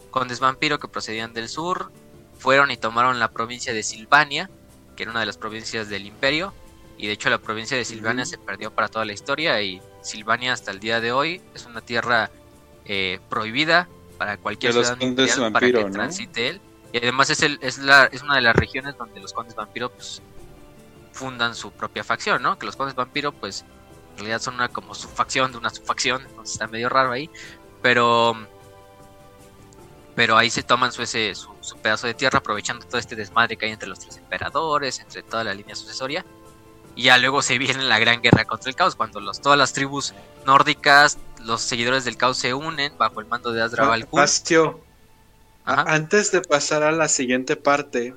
[0.09, 1.91] condes vampiro que procedían del sur
[2.39, 4.49] fueron y tomaron la provincia de Silvania,
[4.95, 6.53] que era una de las provincias del imperio,
[6.97, 10.53] y de hecho la provincia de Silvania se perdió para toda la historia y Silvania
[10.53, 12.29] hasta el día de hoy es una tierra
[12.85, 13.87] eh, prohibida
[14.17, 15.15] para cualquier ciudadano
[15.53, 16.61] para que transite él.
[16.91, 19.91] Y además es, el, es, la, es una de las regiones donde los condes vampiro
[19.91, 20.21] pues,
[21.13, 22.57] fundan su propia facción, ¿no?
[22.57, 23.63] Que los condes vampiro, pues,
[24.13, 27.29] en realidad son una como subfacción de una subfacción, entonces está medio raro ahí,
[27.81, 28.35] pero
[30.15, 33.65] pero ahí se toman su, ese, su, pedazo de tierra aprovechando todo este desmadre que
[33.65, 36.25] hay entre los tres emperadores, entre toda la línea sucesoria.
[36.95, 39.73] Y ya luego se viene la gran guerra contra el caos, cuando los, todas las
[39.73, 40.13] tribus
[40.45, 43.89] nórdicas, los seguidores del caos se unen bajo el mando de Asdra
[45.65, 48.15] ah, antes de pasar a la siguiente parte,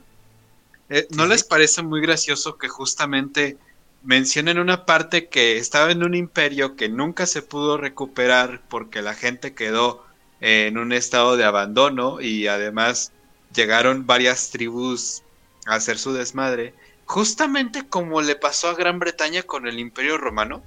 [0.94, 3.56] eh, ¿No les parece muy gracioso que justamente
[4.02, 9.14] mencionen una parte que estaba en un imperio que nunca se pudo recuperar porque la
[9.14, 10.04] gente quedó
[10.40, 13.12] en un estado de abandono y además
[13.54, 15.22] llegaron varias tribus
[15.66, 16.74] a hacer su desmadre,
[17.04, 20.62] justamente como le pasó a Gran Bretaña con el imperio romano?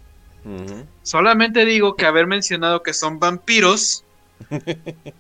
[1.01, 4.03] Solamente digo que haber mencionado que son vampiros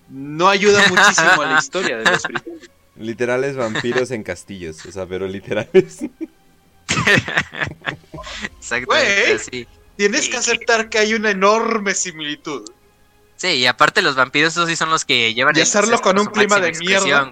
[0.09, 2.69] no ayuda muchísimo a la historia de los británicos.
[2.97, 5.99] Literales vampiros en castillos, o sea, pero literales.
[8.59, 12.69] Exactamente, Tienes que aceptar que hay una enorme similitud.
[13.45, 15.55] Sí, y aparte los vampiros esos sí son los que llevan...
[15.55, 17.31] Y hacerlo con un clima de mierda.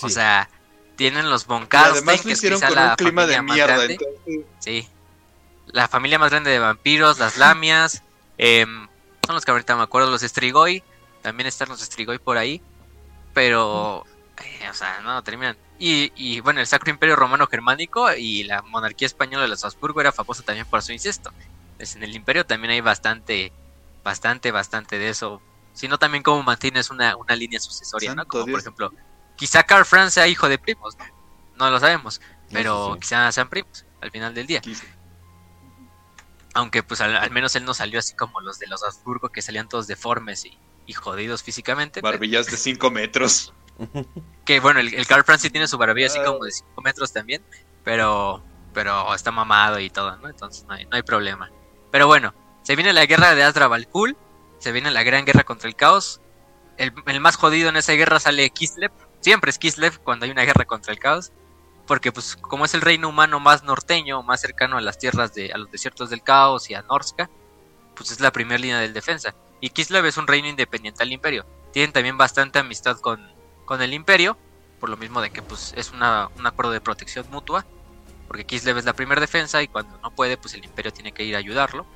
[0.00, 0.48] O sea,
[0.96, 1.98] tienen los boncados.
[1.98, 3.86] Además lo hicieron con un clima de mierda.
[4.60, 4.88] Sí.
[5.66, 8.02] La familia más grande de vampiros, las lamias.
[8.38, 8.88] Em,
[9.26, 10.82] son los que ahorita me acuerdo, los Strigoi.
[11.20, 12.62] También están los Strigoi por ahí.
[13.34, 14.06] Pero
[14.42, 15.56] eh, o sea, no terminan.
[15.78, 20.00] Y, y, bueno, el Sacro Imperio Romano Germánico y la monarquía española de los Habsburgo
[20.00, 21.30] era famosa también por su incesto.
[21.76, 23.52] Pues en el imperio también hay bastante,
[24.04, 25.42] bastante, bastante de eso.
[25.72, 28.26] Sino también como mantienes una, una línea sucesoria, ¿no?
[28.26, 28.92] Como por ejemplo,
[29.34, 31.04] quizá Carl Franz sea hijo de primos, ¿no?
[31.56, 32.20] No lo sabemos,
[32.52, 34.62] pero quizá sean primos al final del día.
[36.52, 39.68] Aunque pues al, menos él no salió así como los de los Habsburgo que salían
[39.68, 42.00] todos deformes y, y jodidos físicamente.
[42.00, 43.52] Barbillas de 5 metros.
[44.44, 47.42] Que bueno, el, el Carl Francis tiene su barbilla así como de 5 metros también,
[47.82, 48.44] pero,
[48.74, 50.28] pero está mamado y todo, ¿no?
[50.28, 51.50] Entonces no hay, no hay problema.
[51.90, 52.34] Pero bueno,
[52.64, 54.16] se viene la guerra de Asdra Valkul,
[54.58, 56.20] se viene la gran guerra contra el caos.
[56.78, 58.90] El, más jodido en esa guerra sale Kislev,
[59.20, 61.30] siempre es Kislev cuando hay una guerra contra el caos,
[61.86, 65.52] porque pues como es el reino humano más norteño, más cercano a las tierras de,
[65.52, 67.28] a los desiertos del caos y a Norska,
[67.94, 69.34] pues es la primera línea de defensa.
[69.60, 71.44] Y Kislev es un reino independiente al imperio.
[71.70, 73.30] Tienen también bastante amistad con,
[73.66, 74.38] con el imperio,
[74.80, 77.66] por lo mismo de que pues es una, un acuerdo de protección mutua,
[78.26, 81.24] porque Kislev es la primera defensa y cuando no puede pues el imperio tiene que
[81.24, 81.86] ir a ayudarlo.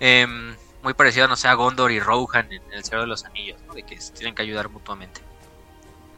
[0.00, 3.60] Em, muy parecido, no sé, a Gondor y Rohan en El Cielo de los Anillos,
[3.74, 5.20] de que se tienen que ayudar mutuamente.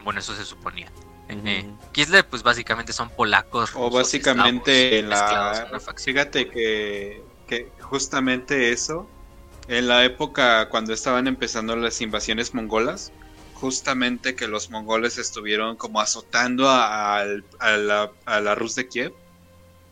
[0.02, 0.90] Bueno, eso se suponía.
[1.92, 3.70] Kislev, pues básicamente son polacos.
[3.74, 5.80] o básicamente la.
[5.96, 9.08] Fíjate que, que justamente eso,
[9.68, 13.12] en la época cuando estaban empezando las invasiones mongolas,
[13.54, 17.24] justamente que los mongoles estuvieron como azotando a,
[17.60, 19.14] la, a Rus de Kiev,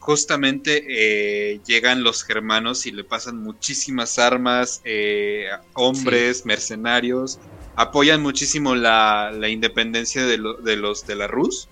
[0.01, 7.39] justamente eh, llegan los germanos y le pasan muchísimas armas, eh, hombres, mercenarios,
[7.77, 11.69] apoyan muchísimo la, independencia de, de, los de la Rus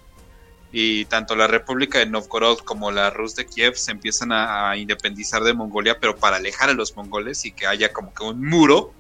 [0.71, 5.43] y tanto la República de Novgorod como la Rus de Kiev se empiezan a, independizar
[5.43, 8.93] de Mongolia, pero para alejar a los mongoles y que haya como que un muro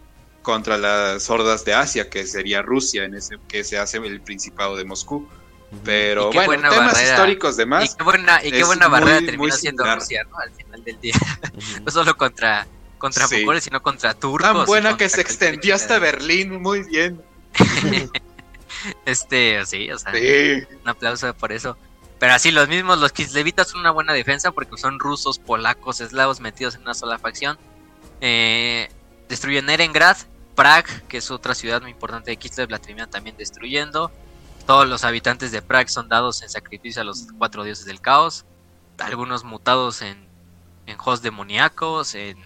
[0.43, 4.77] contra las hordas de Asia, que sería Rusia, en ese que se hace el Principado
[4.77, 5.29] de Moscú.
[5.85, 7.85] Pero bueno, temas históricos de más.
[7.85, 10.39] Y qué buena, y qué buena barrera terminó siendo Rusia, ¿no?
[10.39, 11.15] Al final del día.
[11.85, 12.67] no solo contra,
[12.97, 14.51] contra mongoles, sino contra turcos.
[14.51, 17.23] Tan buena que se extendió hasta Berlín, muy bien.
[19.05, 21.77] Este, sí, o sea, un aplauso por eso.
[22.19, 26.41] Pero así, los mismos, los Kislevitas son una buena defensa porque son rusos, polacos, eslavos
[26.41, 27.59] metidos en una sola facción.
[28.21, 28.89] Eh,
[29.29, 30.17] destruyen Erengrad,
[30.55, 34.11] Prague, que es otra ciudad muy importante de Kislev, la terminan también destruyendo.
[34.69, 38.45] Todos los habitantes de Prague son dados en sacrificio a los cuatro dioses del caos.
[38.99, 40.29] Algunos mutados en,
[40.85, 42.37] en host demoníacos, en,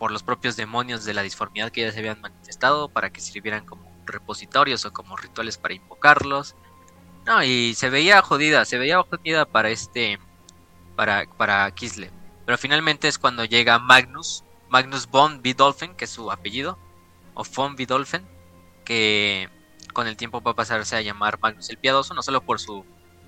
[0.00, 3.64] por los propios demonios de la disformidad que ya se habían manifestado para que sirvieran
[3.64, 6.56] como repositorios o como rituales para invocarlos.
[7.24, 10.18] No, y se veía jodida, se veía jodida para este,
[10.96, 12.10] para, para Kislev.
[12.44, 16.76] Pero finalmente es cuando llega Magnus, Magnus von Bidolfen, que es su apellido,
[17.34, 18.26] o von Bidolfen,
[18.84, 19.48] que
[19.92, 22.84] con el tiempo va a pasarse a llamar Magnus el Piadoso, no solo por su,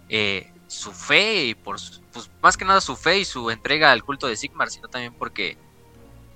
[0.08, 1.76] eh, su fe y por,
[2.12, 5.14] pues, más que nada su fe y su entrega al culto de Sigmar, sino también
[5.14, 5.56] porque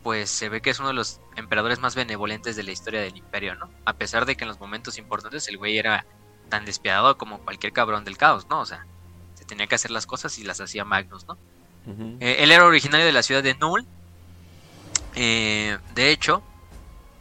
[0.03, 3.17] pues se ve que es uno de los emperadores más benevolentes de la historia del
[3.17, 3.69] imperio, ¿no?
[3.85, 6.07] A pesar de que en los momentos importantes el güey era
[6.49, 8.61] tan despiadado como cualquier cabrón del caos, ¿no?
[8.61, 8.87] O sea,
[9.35, 11.37] se tenía que hacer las cosas y las hacía Magnus, ¿no?
[12.21, 13.87] Eh, él era originario de la ciudad de Null.
[15.15, 16.43] Eh, de hecho,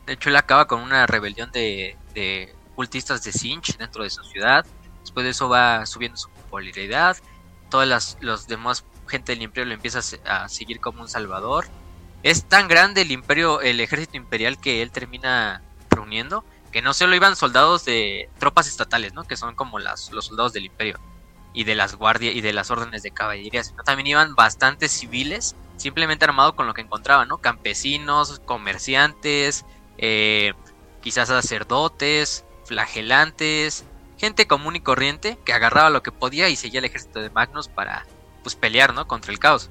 [0.05, 4.23] de hecho él acaba con una rebelión de, de cultistas de Sinch dentro de su
[4.23, 4.65] ciudad.
[5.01, 7.17] Después de eso va subiendo su popularidad.
[7.69, 11.67] Todas las los demás gente del imperio lo empieza a seguir como un salvador
[12.25, 15.61] es tan grande el imperio, el ejército imperial que él termina
[15.91, 19.25] reuniendo, que no solo iban soldados de tropas estatales, ¿no?
[19.25, 20.99] Que son como las, los soldados del imperio
[21.53, 25.55] y de las guardias y de las órdenes de caballería, sino también iban bastantes civiles,
[25.77, 27.37] simplemente armados con lo que encontraban, ¿no?
[27.37, 29.63] Campesinos, comerciantes,
[29.99, 30.53] eh,
[31.03, 33.85] quizás sacerdotes, flagelantes,
[34.17, 37.67] gente común y corriente que agarraba lo que podía y seguía el ejército de Magnus
[37.67, 38.05] para
[38.43, 39.07] pues pelear, ¿no?
[39.07, 39.69] Contra el caos.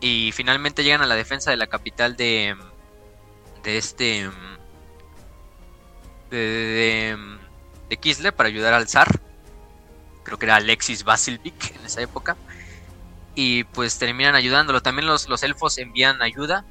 [0.00, 2.56] Y finalmente llegan a la defensa de la capital de.
[3.62, 4.30] de este.
[6.30, 7.16] de.
[7.88, 9.20] de, Kislev para ayudar al zar.
[10.24, 12.36] Creo que era Alexis Vasilvik en esa época.
[13.34, 14.82] Y pues terminan ayudándolo.
[14.82, 16.64] También los, los elfos envían ayuda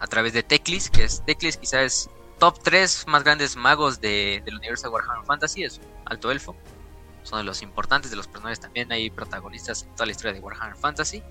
[0.00, 4.42] a través de Teclis, que es Teclis quizás es top 3 más grandes magos de,
[4.44, 6.56] del universo de Warhammer Fantasy, es alto elfo.
[7.22, 10.40] Son de los importantes, de los personajes también hay protagonistas en toda la historia de
[10.40, 11.22] Warhammer Fantasy.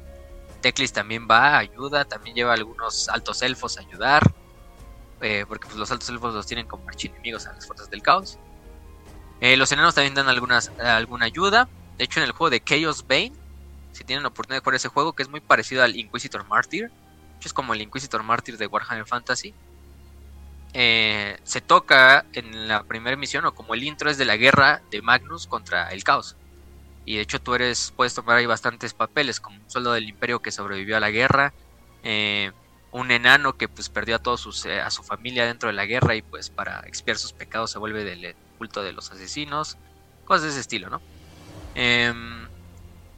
[0.62, 4.24] Teclis también va, ayuda, también lleva algunos altos elfos a ayudar.
[5.22, 8.38] Eh, porque pues, los altos elfos los tienen como archienemigos a las fuerzas del caos.
[9.39, 11.70] Eh, los enanos también dan algunas, alguna ayuda.
[11.97, 13.32] De hecho, en el juego de Chaos Bane,
[13.93, 16.91] si tienen la oportunidad de jugar ese juego, que es muy parecido al Inquisitor Martyr,
[17.45, 19.53] es como el Inquisitor Martyr de Warhammer Fantasy.
[20.78, 24.82] Eh, se toca en la primera misión, o como el intro es de la guerra
[24.91, 26.36] de Magnus contra el caos.
[27.05, 30.41] Y de hecho tú eres, puedes tomar ahí bastantes papeles, como un soldado del imperio
[30.41, 31.53] que sobrevivió a la guerra,
[32.03, 32.51] eh,
[32.91, 35.86] un enano que pues perdió a todos sus, eh, a su familia dentro de la
[35.86, 39.78] guerra y pues para expiar sus pecados se vuelve del culto de los asesinos,
[40.26, 41.01] cosas de ese estilo, ¿no?
[41.76, 42.49] Em,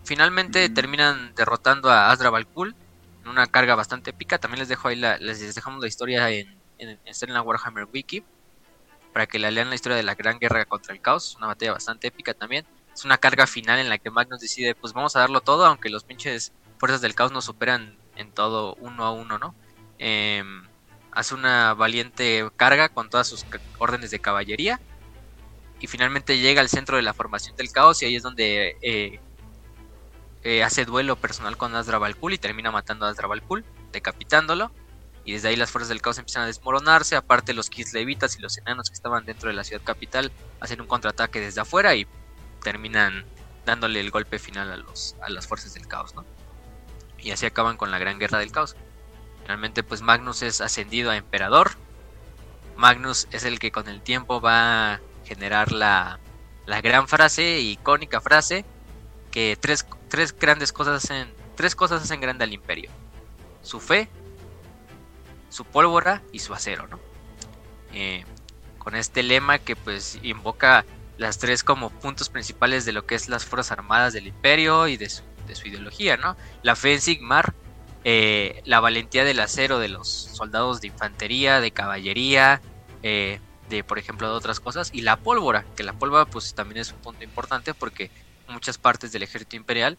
[0.04, 2.76] finalmente terminan derrotando a Asdra Valkul
[3.24, 4.38] en una carga bastante épica.
[4.40, 8.24] También les dejo ahí la, les dejamos la historia en, en, en la Warhammer Wiki
[9.14, 11.74] para que la lean la historia de la gran guerra contra el caos, una batalla
[11.74, 12.66] bastante épica también
[12.98, 15.90] es una carga final en la que Magnus decide, pues vamos a darlo todo, aunque
[15.90, 19.54] los pinches fuerzas del caos nos superan en todo uno a uno, ¿no?
[20.00, 20.68] Em,
[21.12, 23.46] hace una valiente carga con todas sus
[23.78, 24.80] órdenes de caballería
[25.80, 29.20] y finalmente llega al centro de la formación del caos y ahí es donde eh,
[30.44, 34.72] eh, hace duelo personal con Asdrabalkul y termina matando a Asdrabalkul, decapitándolo.
[35.28, 37.18] Y desde ahí las fuerzas del caos empiezan a desmoronarse.
[37.18, 40.88] Aparte, los Kislevitas y los enanos que estaban dentro de la ciudad capital hacen un
[40.88, 42.08] contraataque desde afuera y
[42.64, 43.26] terminan
[43.66, 46.26] dándole el golpe final a, los, a las fuerzas del caos, ¿no?
[47.20, 48.78] Y así acaban con la gran guerra del caos.
[49.42, 51.72] Finalmente, pues Magnus es ascendido a emperador.
[52.78, 56.22] Magnus es el que con el tiempo va a generar la,
[56.66, 58.64] la gran frase, icónica frase,
[59.30, 62.90] que tres, tres grandes cosas hacen, tres cosas hacen grande al imperio.
[63.62, 64.08] Su fe,
[65.50, 67.00] su pólvora y su acero, ¿no?
[67.94, 68.26] Eh,
[68.78, 70.86] con este lema que pues invoca
[71.18, 74.98] las tres como puntos principales de lo que es las fuerzas armadas del imperio y
[74.98, 75.24] de su,
[75.66, 76.38] ideología, ¿no?
[76.62, 77.54] La fe en Sigmar,
[78.04, 82.62] eh, la valentía del acero de los soldados de infantería, de caballería,
[83.04, 83.40] eh,
[83.70, 86.92] de por ejemplo de otras cosas, y la pólvora, que la pólvora pues también es
[86.92, 88.12] un punto importante porque
[88.48, 89.98] muchas partes del ejército imperial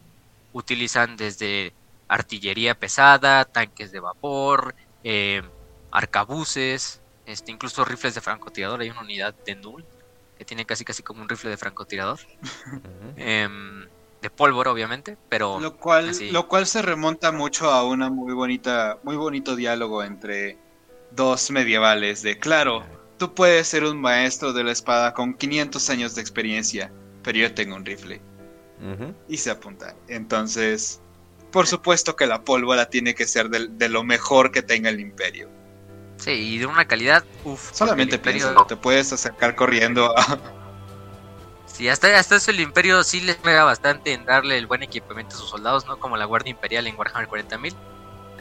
[0.52, 1.74] utilizan desde
[2.08, 4.74] artillería pesada, tanques de vapor,
[5.04, 5.42] eh,
[5.90, 9.84] arcabuces, este, incluso rifles de francotirador, hay una unidad de Null
[10.36, 12.20] que tiene casi casi como un rifle de francotirador.
[13.16, 13.86] Em,
[14.22, 15.60] de pólvora, obviamente, pero...
[15.60, 20.56] Lo cual, lo cual se remonta mucho a una muy bonita, muy bonito diálogo entre
[21.12, 22.84] dos medievales de, claro,
[23.18, 26.92] tú puedes ser un maestro de la espada con 500 años de experiencia,
[27.22, 28.20] pero yo tengo un rifle.
[29.28, 29.96] Y se apunta.
[30.06, 31.00] Entonces,
[31.50, 35.48] por supuesto que la pólvora tiene que ser de lo mejor que tenga el imperio.
[36.18, 37.72] Sí, y de una calidad, uff.
[37.72, 40.38] Solamente piensa, te puedes acercar corriendo a...
[41.66, 45.36] Sí, hasta, hasta eso el Imperio sí les pega bastante en darle el buen equipamiento
[45.36, 46.00] a sus soldados, ¿no?
[46.00, 47.72] Como la Guardia Imperial en Warhammer 40.000.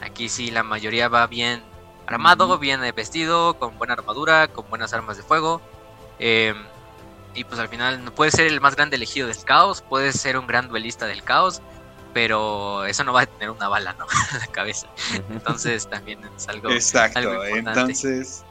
[0.02, 1.62] Aquí sí la mayoría va bien
[2.08, 5.62] armado, bien vestido, con buena armadura, con buenas armas de fuego.
[6.18, 6.52] Eh,
[7.32, 10.36] y pues al final no puede ser el más grande elegido del caos, puede ser
[10.36, 11.62] un gran duelista del caos,
[12.18, 14.04] pero eso no va a tener una bala, ¿no?
[14.32, 14.88] en la cabeza.
[15.30, 16.68] Entonces también es algo.
[16.68, 18.42] Exacto, entonces,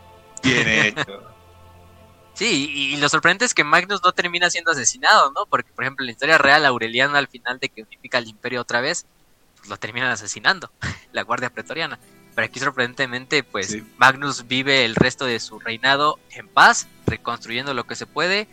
[0.41, 1.21] bien hecho.
[2.33, 5.47] Sí, y lo sorprendente es que Magnus no termina siendo asesinado, ¿no?
[5.47, 8.61] Porque, por ejemplo, en la historia real, Aureliano al final de que unifica el imperio
[8.61, 9.05] otra vez,
[9.57, 10.71] pues lo terminan asesinando,
[11.11, 11.99] la guardia pretoriana.
[12.35, 17.85] Pero aquí sorprendentemente, pues Magnus vive el resto de su reinado en paz, reconstruyendo lo
[17.85, 18.47] que se puede,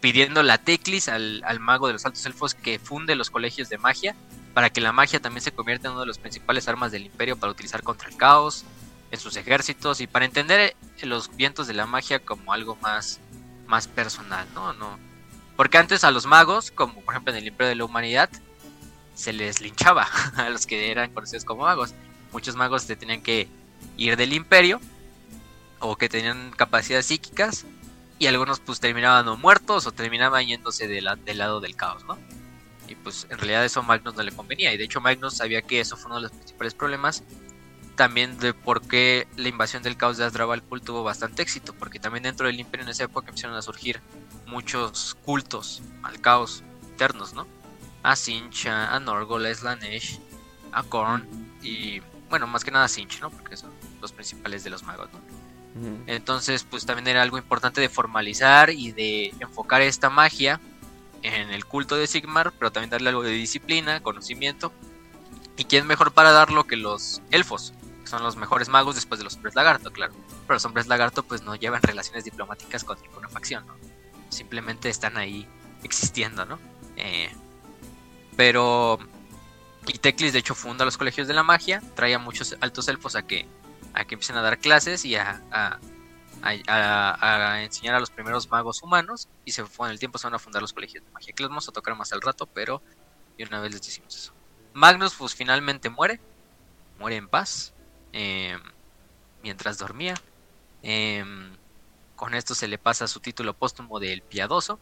[0.00, 3.78] pidiendo la Teclis al, al mago de los altos elfos que funde los colegios de
[3.78, 4.14] magia,
[4.56, 7.36] para que la magia también se convierta en una de las principales armas del imperio
[7.36, 8.64] para utilizar contra el caos,
[9.10, 13.20] en sus ejércitos y para entender los vientos de la magia como algo más,
[13.66, 14.72] más personal, ¿no?
[14.72, 14.98] no
[15.56, 18.30] Porque antes a los magos, como por ejemplo en el Imperio de la Humanidad,
[19.14, 21.92] se les linchaba a los que eran conocidos como magos.
[22.32, 23.50] Muchos magos se tenían que
[23.98, 24.80] ir del imperio
[25.80, 27.66] o que tenían capacidades psíquicas
[28.18, 32.16] y algunos pues terminaban o muertos o terminaban yéndose del lado del caos, ¿no?
[32.88, 34.72] Y pues en realidad eso a Magnus no le convenía.
[34.72, 37.22] Y de hecho Magnus sabía que eso fue uno de los principales problemas.
[37.96, 41.74] También de por qué la invasión del caos de Azdrabalpul tuvo bastante éxito.
[41.74, 44.00] Porque también dentro del imperio en esa época empezaron a surgir
[44.46, 47.46] muchos cultos al caos internos, ¿no?
[48.02, 50.20] A Sincha, a Norgol, a Slanesh,
[50.72, 51.26] a Korn
[51.62, 53.30] y bueno, más que nada a Sinch, ¿no?
[53.30, 53.70] Porque son
[54.00, 55.20] los principales de los magos, ¿no?
[56.06, 60.58] Entonces, pues también era algo importante de formalizar y de enfocar esta magia
[61.22, 64.72] en el culto de Sigmar, pero también darle algo de disciplina, conocimiento.
[65.56, 67.72] ¿Y quién mejor para darlo que los elfos?
[68.02, 70.14] Que son los mejores magos después de los hombres lagarto, claro.
[70.46, 73.74] Pero los hombres lagarto pues no llevan relaciones diplomáticas con ninguna facción, ¿no?
[74.28, 75.46] Simplemente están ahí
[75.82, 76.58] existiendo, ¿no?
[76.96, 77.30] Eh,
[78.36, 78.98] pero...
[79.88, 83.14] Y Teclis de hecho funda los colegios de la magia, trae a muchos altos elfos
[83.14, 83.46] a que,
[83.94, 85.78] a que empiecen a dar clases y a a,
[86.42, 90.38] enseñar a los primeros magos humanos y se fue en el tiempo se van a
[90.38, 91.32] fundar los colegios de magia.
[91.32, 92.82] Que los vamos a tocar más al rato pero
[93.36, 94.32] y una vez les decimos eso.
[94.72, 96.20] Magnus pues finalmente muere.
[96.98, 97.72] Muere en paz
[98.12, 98.60] em,
[99.42, 100.14] mientras dormía.
[100.82, 101.56] Em,
[102.14, 104.78] con esto se le pasa su título póstumo de El Piadoso.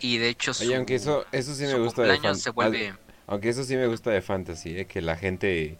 [0.00, 2.94] Y de hecho su, aunque eso eso sí me gusta de se vuelve...
[3.26, 4.86] aunque eso sí me gusta de fantasy ¿eh?
[4.86, 5.78] que la gente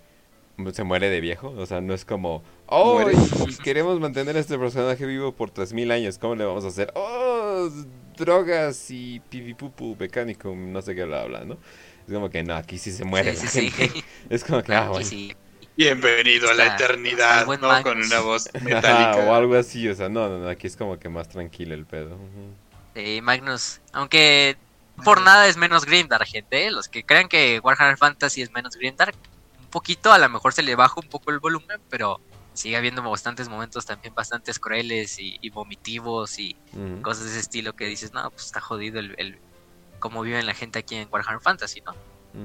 [0.72, 1.50] se muere de viejo.
[1.56, 3.04] O sea, no es como, oh,
[3.62, 6.18] queremos mantener a este personaje vivo por 3000 años.
[6.18, 6.92] ¿Cómo le vamos a hacer?
[6.94, 7.68] Oh,
[8.16, 11.58] drogas y pipipupu mecánico, no sé qué bla bla, ¿no?
[12.06, 14.04] Es como que no, aquí sí se muere la gente.
[14.30, 15.08] Es como que, ah, bueno.
[15.76, 17.82] Bienvenido a la eternidad, ¿no?
[17.82, 19.16] Con una voz metálica.
[19.26, 21.86] o algo así, o sea, no, no, no, aquí es como que más tranquilo el
[21.86, 22.18] pedo.
[22.94, 24.56] Sí, Magnus, aunque
[25.04, 26.70] por nada es menos Grimdark, gente, ¿eh?
[26.70, 29.16] los que crean que Warhammer Fantasy es menos Grimdark,
[29.70, 32.20] poquito, a lo mejor se le baja un poco el volumen, pero
[32.52, 36.56] sigue habiendo bastantes momentos también bastante crueles y, vomitivos y
[37.02, 39.38] cosas de ese estilo que dices, no, pues está jodido el, el
[39.98, 41.94] cómo vive la gente aquí en Warhammer Fantasy, ¿no?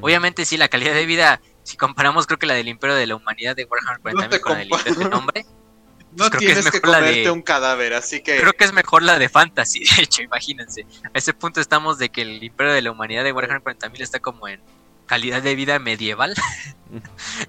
[0.01, 3.15] Obviamente sí, la calidad de vida, si comparamos creo que la del Imperio de la
[3.15, 5.45] Humanidad de Warhammer 40 con el de Nombre,
[6.17, 8.39] no pues tienes que, comerte un cadáver, así que...
[8.39, 10.85] Creo que es mejor la de Fantasy, de hecho, imagínense.
[11.03, 14.19] A ese punto estamos de que el Imperio de la Humanidad de Warhammer 40.000 está
[14.19, 14.59] como en
[15.05, 16.35] calidad de vida medieval.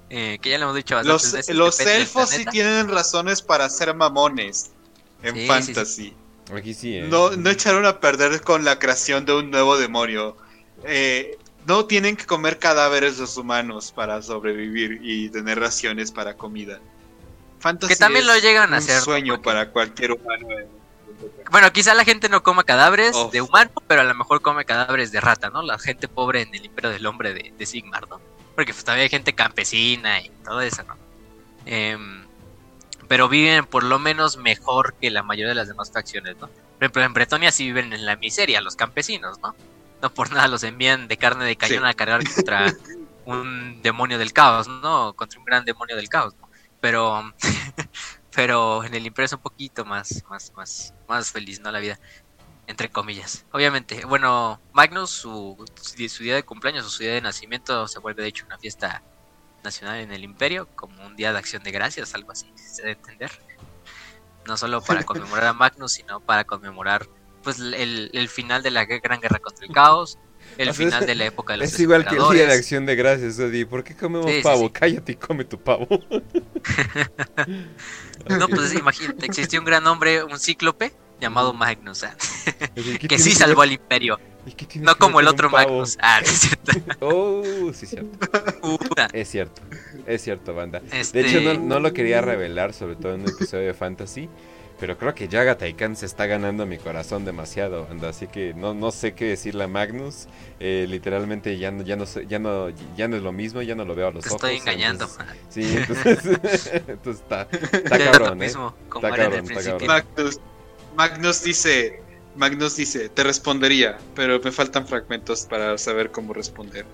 [0.09, 3.69] Eh, que ya le hemos dicho bastante Los, veces, los elfos sí tienen razones para
[3.69, 4.71] ser mamones
[5.21, 6.13] en fantasy.
[6.53, 7.07] Aquí sí, ¿eh?
[7.07, 10.35] No, no echaron a perder con la creación de un nuevo demonio.
[10.83, 16.79] Eh, no tienen que comer cadáveres los humanos para sobrevivir y tener raciones para comida.
[17.59, 18.97] Fantasy que también lo llegan a hacer.
[18.97, 20.47] Un sueño para cualquier humano.
[21.51, 25.11] Bueno, quizá la gente no coma cadáveres de humano, pero a lo mejor come cadáveres
[25.11, 25.61] de rata, ¿no?
[25.61, 28.19] La gente pobre en el Imperio del Hombre de, Sigmar, ¿no?
[28.55, 30.95] Porque pues, todavía hay gente campesina y todo eso, ¿no?
[31.65, 32.25] Em,
[33.07, 36.47] pero viven por lo menos mejor que la mayoría de las demás facciones, ¿no?
[36.47, 39.55] Por ejemplo, en Bretonia sí viven en la miseria los campesinos, ¿no?
[40.01, 42.73] No por nada los envían de carne de cañón a cargar contra
[43.25, 45.13] un demonio del caos, ¿no?
[45.13, 46.47] Contra un gran demonio del caos, ¿no?
[46.79, 47.33] Pero,
[48.37, 51.71] pero en el Imperio es un poquito más, más, más, más feliz, ¿no?
[51.71, 51.99] La vida,
[52.67, 53.47] entre comillas.
[53.51, 55.57] Obviamente, bueno, Magnus, su,
[56.19, 59.01] día de cumpleaños su día de nacimiento se vuelve de hecho una fiesta
[59.63, 62.91] nacional en el imperio, como un día de acción de gracias, algo así, se debe
[62.91, 63.31] entender.
[64.45, 67.09] No solo para conmemorar a Magnus, sino para conmemorar
[67.41, 70.19] pues el, final de la gran guerra contra el caos,
[70.57, 72.95] el final de la época de los Es igual que el día de acción de
[72.95, 73.65] gracias, Odi.
[73.65, 74.71] ¿Por qué comemos pavo?
[74.71, 75.87] Cállate y come tu pavo.
[78.29, 82.05] no, pues imagínate, existió un gran hombre, un cíclope, llamado Magnus,
[83.07, 84.19] que sí salvó al imperio.
[84.75, 85.97] No como el otro Magnus.
[86.01, 86.71] Ah, es cierto.
[86.99, 87.43] Oh,
[87.73, 88.17] sí, cierto.
[89.13, 89.61] Es cierto,
[90.05, 90.79] es cierto, banda.
[90.79, 94.29] De hecho, no, no, lo quería revelar, sobre todo en un episodio de Fantasy.
[94.79, 98.09] Pero creo que Yaga Taikan se está ganando mi corazón demasiado, banda.
[98.09, 100.27] Así que no, no sé qué decirle a Magnus.
[100.59, 103.85] Eh, literalmente ya no, ya no ya no, ya no es lo mismo, ya no
[103.85, 105.09] lo veo a los Te estoy engañando.
[105.49, 108.45] sí, entonces, entonces está, está cabrón, ¿eh?
[108.45, 109.87] Mismo, está cabrón, está cabrón.
[109.87, 110.39] Magnus,
[110.95, 112.01] Magnus dice,
[112.35, 116.85] Magnus dice, te respondería, pero me faltan fragmentos para saber cómo responder.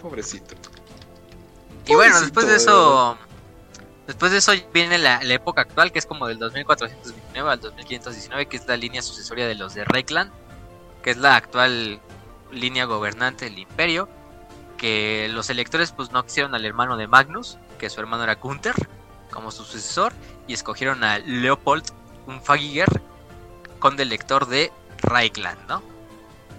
[0.00, 0.54] Pobrecito.
[1.86, 3.18] Y bueno, después de eso,
[4.08, 8.56] después de eso viene la, época actual, que es como del 2429 al 2519, que
[8.56, 10.32] es la línea sucesoria de los de Reikland,
[11.02, 12.00] que es la actual
[12.50, 14.08] línea gobernante del imperio,
[14.78, 18.74] que los electores pues no quisieron al hermano de Magnus, que su hermano era Gunther,
[19.30, 20.14] como su sucesor,
[20.46, 21.84] y escogieron a Leopold
[22.26, 22.88] Unfagiger,
[23.78, 25.82] conde lector de Reichland, ¿no?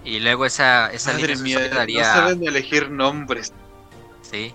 [0.04, 2.00] Y luego esa, esa Madre mía, daría...
[2.00, 3.52] no saben elegir nombres.
[4.22, 4.54] Sí.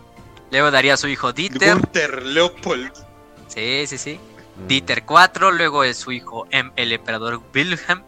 [0.52, 1.74] Luego daría a su hijo Dieter.
[1.74, 2.92] Gunther Leopold.
[3.48, 4.20] Sí, sí, sí.
[4.58, 4.68] Mm.
[4.68, 8.04] Dieter 4, luego es su hijo el emperador Wilhelm,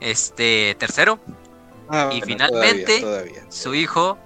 [0.00, 1.20] este tercero.
[1.88, 4.18] Ah, y finalmente su hijo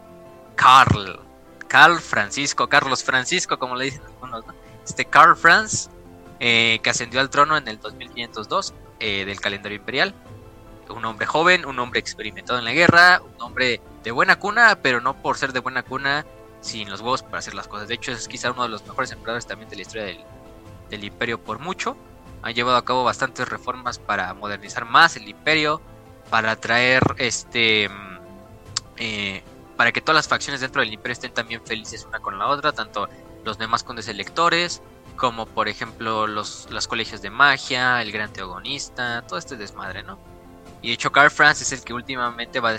[0.55, 1.21] Carl.
[1.67, 4.55] Carl Francisco, Carlos Francisco, como le dicen algunos, ¿no?
[4.87, 5.89] Este Carl Franz,
[6.39, 10.15] eh, que ascendió al trono en el 2502 eh, del calendario imperial.
[10.89, 15.01] Un hombre joven, un hombre experimentado en la guerra, un hombre de buena cuna, pero
[15.01, 16.27] no por ser de buena cuna
[16.65, 17.89] sin los huevos para hacer las cosas.
[17.89, 20.05] De hecho, es quizá uno de los mejores emperadores también de la historia
[20.89, 21.97] del, imperio por mucho.
[22.43, 25.81] Ha llevado a cabo bastantes reformas para modernizar más el imperio,
[26.31, 27.89] para traer este...
[27.89, 28.19] Mm,
[28.97, 29.43] eh,
[29.77, 32.73] para que todas las facciones dentro del imperio estén también felices una con la otra,
[32.73, 33.09] tanto
[33.45, 34.83] los demás condes electores,
[35.17, 40.17] como por ejemplo los, colegios de magia, el gran teogonista, todo este desmadre, ¿no?
[40.81, 42.73] Y de hecho Carl Franz es el que últimamente va,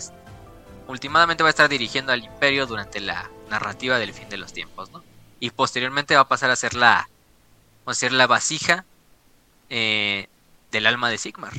[0.87, 4.91] últimamente va a estar dirigiendo al imperio durante la narrativa del fin de los tiempos,
[4.91, 5.03] ¿no?
[5.39, 7.09] Y posteriormente va a pasar a ser la,
[7.85, 8.85] a ser la vasija
[9.69, 10.27] eh,
[10.71, 11.53] del alma de Sigmar.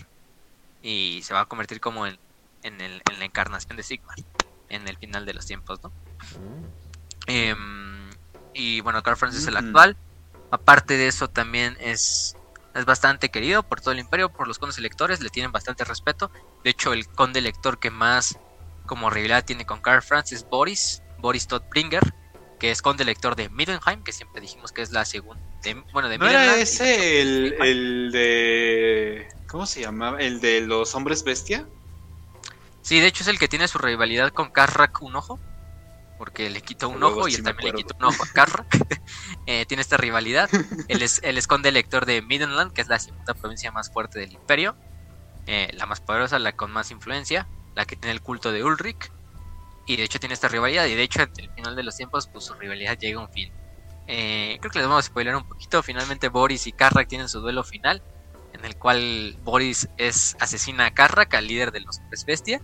[0.82, 2.18] Y se va a convertir como en,
[2.62, 4.16] en, el, en la encarnación de Sigmar
[4.68, 5.92] en el final de los tiempos, ¿no?
[7.26, 8.11] Em,
[8.54, 9.96] y bueno, Carl Franz es el actual.
[10.50, 12.37] Aparte de eso, también es,
[12.75, 16.30] es bastante querido por todo el imperio, por los condes electores, le tienen bastante respeto.
[16.64, 18.38] De hecho, el conde elector que más
[18.87, 22.15] como rivalidad tiene con Karl Franz es Boris, Boris Todbringer,
[22.61, 25.43] que es conde elector de Middenheim, que siempre dijimos que es la segunda.
[25.93, 29.29] bueno, de ¿No era ese el, el de.
[29.49, 30.19] ¿Cómo se llama?
[30.21, 31.67] ¿El de los hombres bestia?
[32.83, 35.41] Sí, de hecho es el que tiene su rivalidad con Karrak un ojo
[36.17, 38.67] porque le quitó un ojo y él también le quitó un ojo a Karrak.
[39.49, 40.51] Eh, tiene esta rivalidad.
[40.89, 44.33] Él es el esconde elector de Midland, que es la segunda provincia más fuerte del
[44.33, 44.77] imperio.
[45.47, 47.47] Eh, la más poderosa, la con más influencia,
[47.77, 49.13] la que tiene el culto de Ulrich.
[49.87, 50.87] Y de hecho tiene esta rivalidad.
[50.87, 53.53] Y de hecho, al final de los tiempos, pues su rivalidad llega a un fin.
[54.08, 55.83] Eh, creo que les vamos a spoiler un poquito.
[55.83, 58.03] Finalmente, Boris y Karrak tienen su duelo final.
[58.53, 62.61] En el cual Boris es asesina a Karrak, al líder de los hombres bestia.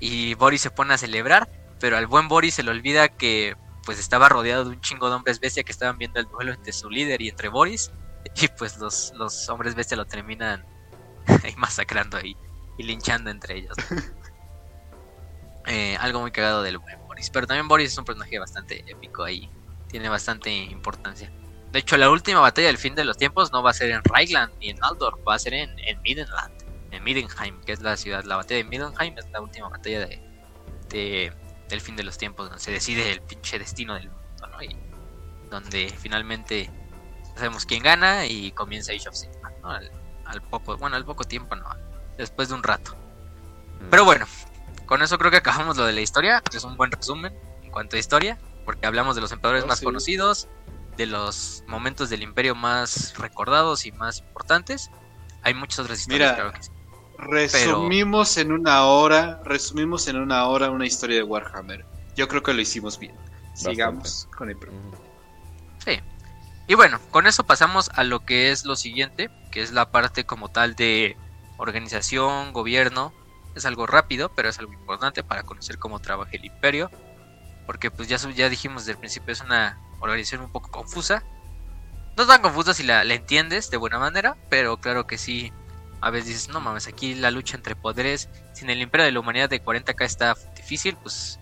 [0.00, 1.48] Y Boris se pone a celebrar
[1.84, 5.16] pero al buen Boris se le olvida que pues estaba rodeado de un chingo de
[5.16, 7.92] hombres bestia que estaban viendo el duelo entre su líder y entre Boris
[8.36, 10.64] y pues los, los hombres bestia lo terminan
[11.58, 12.36] masacrando ahí
[12.78, 13.76] y linchando entre ellos.
[15.66, 19.24] Eh, algo muy cagado del buen Boris, pero también Boris es un personaje bastante épico
[19.24, 19.48] ahí,
[19.88, 21.32] tiene bastante importancia.
[21.72, 24.02] de hecho, la última batalla del fin de los tiempos no va a ser en
[24.04, 26.52] Reichland ni en Aldor, va a ser en, en Midenland,
[26.90, 28.24] en Midenheim, que es la ciudad.
[28.24, 31.32] La batalla de Midenheim es la última batalla de,
[31.68, 34.62] del fin de los tiempos, donde se decide el pinche destino del mundo, ¿no?
[34.62, 34.76] Y
[35.50, 36.70] donde finalmente
[37.34, 39.70] sabemos quién gana y comienza Age of Sigmar, ¿no?
[39.70, 41.68] Al, poco, bueno, al poco tiempo, no,
[42.16, 42.94] después de un rato.
[43.80, 43.90] Mm.
[43.90, 44.26] Pero bueno,
[44.86, 46.42] con eso creo que acabamos lo de la historia.
[46.54, 49.80] Es un buen resumen en cuanto a historia, porque hablamos de los emperadores oh, más
[49.80, 50.48] conocidos,
[50.96, 54.90] de los momentos del imperio más recordados y más importantes.
[55.42, 56.52] Hay muchas otras historias, Mira,
[57.18, 61.84] Resumimos en una hora, resumimos en una hora una historia de Warhammer.
[62.16, 63.14] Yo creo que lo hicimos bien.
[63.54, 64.56] Sigamos con el
[65.84, 66.00] Sí.
[66.66, 70.24] Y bueno, con eso pasamos a lo que es lo siguiente, que es la parte
[70.24, 71.16] como tal de
[71.56, 73.12] organización, gobierno.
[73.54, 76.90] Es algo rápido, pero es algo importante para conocer cómo trabaja el imperio.
[77.66, 81.24] Porque pues ya, ya dijimos desde el principio, es una organización un poco confusa.
[82.16, 85.52] No tan confusa si la, entiendes de buena manera, pero claro que sí.
[86.00, 89.20] A veces dices, no mames, aquí la lucha entre poderes, sin el imperio de la
[89.20, 91.40] humanidad de 40k está difícil, pues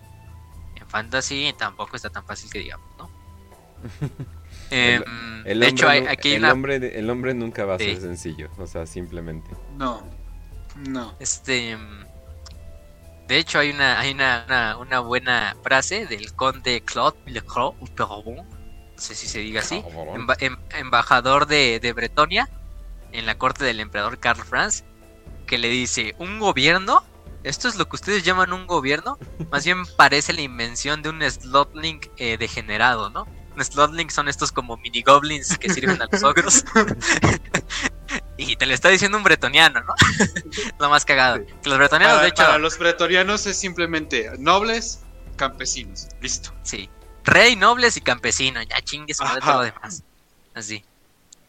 [0.75, 3.09] en fantasy tampoco está tan fácil que digamos, ¿no?
[4.69, 5.03] Em,
[5.45, 8.87] el, de hecho, aquí el, hombre, el hombre nunca va a ser sencillo, o sea,
[8.87, 9.51] simplemente.
[9.77, 10.03] No,
[10.75, 11.15] no.
[11.19, 11.77] Este.
[13.27, 18.45] De hecho, hay una, hay una, una, buena frase del conde Claude Lecroix, no
[18.97, 19.83] sé si se diga así,
[20.39, 22.49] em, embajador de, de Bretonia
[23.11, 24.83] en la corte del emperador Karl Franz,
[25.47, 27.03] que le dice: ¿Un gobierno?
[27.43, 29.17] ¿Esto es lo que ustedes llaman un gobierno?
[29.51, 33.27] Más bien parece la invención de un slotlink eh, degenerado, ¿no?
[33.55, 36.65] Un slotlink son estos como mini goblins que sirven a los ogros.
[38.37, 39.93] y te lo está diciendo un bretoniano, ¿no?
[40.79, 41.43] lo más cagado.
[41.63, 42.43] los bretonianos, de hecho.
[42.43, 45.01] Para los bretonianos es simplemente nobles,
[45.35, 46.07] campesinos.
[46.21, 46.53] Listo.
[46.63, 46.89] Sí.
[47.23, 48.65] Rey, nobles y campesinos.
[48.67, 50.03] Ya chingues de todo lo demás.
[50.53, 50.83] Así.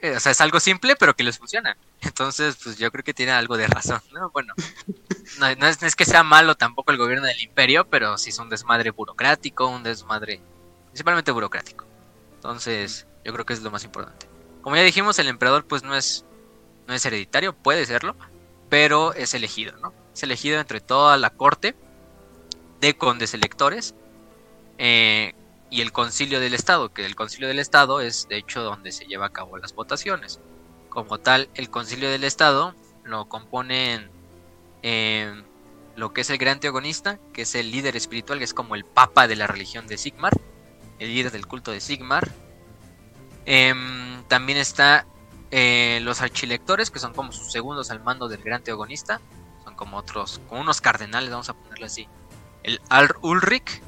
[0.00, 1.76] Eh, o sea, es algo simple, pero que les funciona.
[2.02, 4.28] Entonces, pues yo creo que tiene algo de razón, ¿no?
[4.30, 4.52] Bueno,
[5.38, 8.38] no, es, no es que sea malo tampoco el gobierno del imperio, pero sí es
[8.38, 10.42] un desmadre burocrático, un desmadre
[10.88, 11.86] principalmente burocrático.
[12.34, 14.28] Entonces, yo creo que es lo más importante.
[14.60, 16.26] Como ya dijimos, el emperador pues no es
[16.86, 18.16] no es hereditario, puede serlo,
[18.68, 19.92] pero es elegido, ¿no?
[20.14, 21.74] Es elegido entre toda la corte
[22.80, 23.94] de condes electores
[24.78, 25.34] eh,
[25.70, 29.06] y el concilio del Estado, que el concilio del Estado es de hecho donde se
[29.06, 30.40] lleva a cabo las votaciones.
[30.88, 32.74] Como tal, el concilio del Estado
[33.04, 34.10] lo componen
[34.82, 35.42] eh,
[35.96, 38.84] lo que es el gran teogonista, que es el líder espiritual, que es como el
[38.84, 40.32] papa de la religión de Sigmar,
[40.98, 42.30] el líder del culto de Sigmar.
[43.46, 45.06] Em, también está
[45.56, 49.20] eh, los archilectores, que son como sus segundos al mando del gran teogonista.
[49.62, 52.08] Son como otros, como unos cardenales, vamos a ponerlo así.
[52.64, 53.80] El Al Ulrich,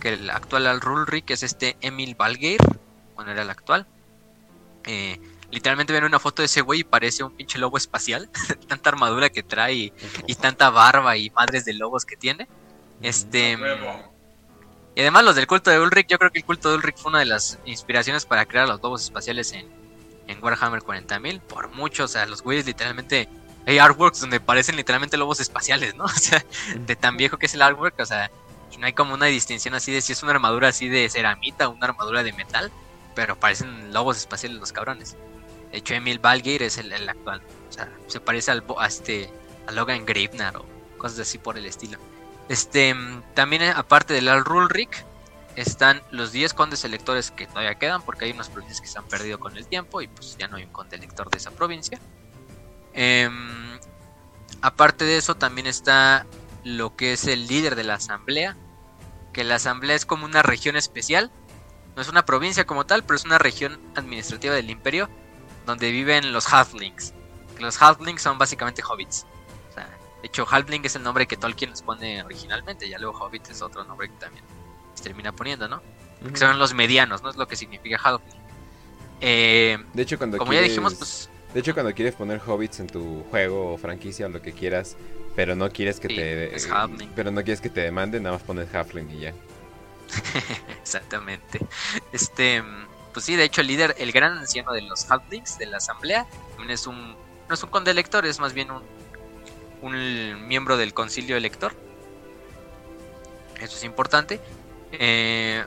[0.00, 2.58] que el actual Al Ulrich es este Emil Valgeir,
[3.14, 3.86] bueno, era el actual.
[4.84, 5.20] Eh,
[5.50, 8.30] literalmente ven una foto de ese güey y parece un pinche lobo espacial.
[8.66, 9.92] tanta armadura que trae y,
[10.26, 12.48] y, tanta barba y madres de lobos que tiene.
[13.02, 13.58] Este.
[14.94, 17.10] Y además los del culto de Ulrich, yo creo que el culto de Ulrich fue
[17.10, 19.81] una de las inspiraciones para crear los lobos espaciales en,
[20.32, 21.40] en Warhammer 40.000.
[21.40, 23.28] Por mucho, o sea, los güeyes literalmente...
[23.64, 26.04] Hay artworks donde parecen literalmente lobos espaciales, ¿no?
[26.06, 26.44] O sea,
[26.74, 28.28] de tan viejo que es el artwork, o sea,
[28.82, 31.70] no hay como una distinción así de si es una armadura así de ceramita o
[31.70, 32.72] una armadura de metal,
[33.14, 35.16] pero parecen lobos espaciales los cabrones.
[35.70, 37.40] De hecho, Emil Valgeir es el, actual.
[37.70, 39.30] O sea, se parece al, a, este,
[39.68, 40.66] a Logan Gravenar o
[40.98, 41.96] cosas así por el estilo.
[42.48, 42.92] Este,
[43.34, 45.04] también eh, aparte del Al Rulric,
[45.56, 49.06] están los 10 condes electores que todavía quedan, porque hay unas provincias que se han
[49.06, 51.98] perdido con el tiempo y pues ya no hay un conde elector de esa provincia.
[52.94, 53.78] Em,
[54.60, 56.26] aparte de eso, también está
[56.64, 58.56] lo que es el líder de la asamblea,
[59.32, 61.30] que la asamblea es como una región especial,
[61.96, 65.10] no es una provincia como tal, pero es una región administrativa del imperio
[65.66, 67.12] donde viven los halflings.
[67.58, 69.26] Los halflings son básicamente hobbits.
[70.22, 73.60] De hecho, Halfling es el nombre que Tolkien les pone originalmente, ya luego Hobbit es
[73.60, 74.44] otro nombre que también
[74.94, 75.82] se termina poniendo, ¿no?
[76.34, 77.30] son los medianos, ¿no?
[77.30, 78.40] Es lo que significa Halfling.
[79.20, 81.28] Eh, de hecho, cuando como ya dijimos, pues...
[81.52, 84.96] De hecho, cuando quieres poner hobbits en tu juego o franquicia o lo que quieras,
[85.34, 86.54] pero no quieres que te...
[86.54, 86.68] Es
[87.16, 89.34] pero no quieres que te demanden, nada más pones Halfling y ya.
[90.80, 91.60] Exactamente.
[92.12, 92.62] Este,
[93.12, 96.26] pues sí, de hecho el líder, el gran anciano de los Halflings de la asamblea,
[96.50, 97.16] también es un,
[97.48, 98.82] no es un conde elector, es más bien un
[99.82, 101.74] un miembro del concilio elector.
[103.60, 104.40] Eso es importante.
[104.92, 105.64] Eh,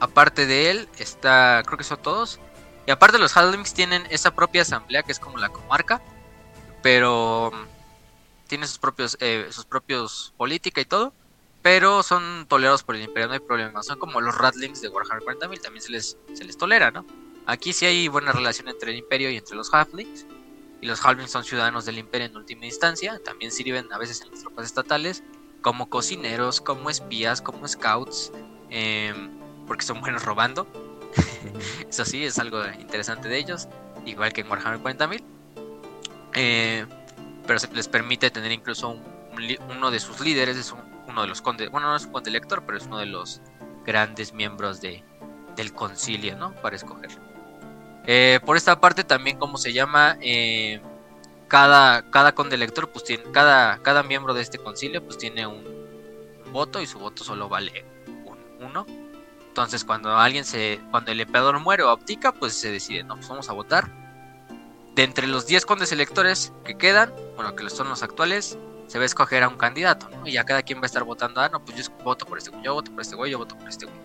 [0.00, 2.40] aparte de él, está, creo que son todos.
[2.86, 6.00] Y aparte los Halflings tienen esa propia asamblea que es como la comarca,
[6.82, 7.52] pero
[8.46, 11.12] tiene sus propios, eh, sus propios política y todo.
[11.60, 13.82] pero son tolerados por el imperio, no hay problema.
[13.82, 17.04] Son como los Ratlings de Warhammer 40.000, también se les, se les tolera, ¿no?
[17.46, 20.24] Aquí sí hay buena relación entre el imperio y entre los Halflings.
[20.80, 23.20] Y los Halflings son ciudadanos del imperio en última instancia.
[23.24, 25.24] También sirven a veces en las tropas estatales
[25.60, 28.32] como cocineros, como espías, como scouts,
[28.70, 29.30] em,
[29.66, 30.66] porque son buenos robando.
[31.88, 33.68] Eso sí, es algo interesante de ellos,
[34.04, 35.22] igual que en Warhammer 40.000.
[36.34, 36.86] Eh,
[37.46, 38.98] pero se les permite tener incluso
[39.70, 40.74] uno de sus líderes, es
[41.06, 43.40] uno de los condes, bueno, no es un conde lector, pero es uno de los
[43.86, 45.02] grandes miembros de,
[45.56, 46.52] del concilio, ¿no?
[46.56, 47.10] Para escoger.
[48.06, 50.80] Eh, por esta parte también, como se llama, eh,
[51.48, 55.64] cada, cada conde lector, pues tiene, cada, cada miembro de este concilio, pues tiene un,
[56.52, 57.84] voto y su voto solo vale
[58.60, 58.86] uno.
[59.48, 63.28] Entonces, cuando alguien se, cuando el emperador muere o abdica, pues se decide, no, pues
[63.28, 63.90] vamos a votar.
[64.94, 69.02] De entre los 10 condes electores que quedan, bueno, que son los actuales, se va
[69.02, 70.26] a escoger a un candidato, ¿no?
[70.26, 72.50] Y ya cada quien va a estar votando, ah, no, pues yo voto por este
[72.62, 73.98] yo voto por este güey, yo voto por este güey.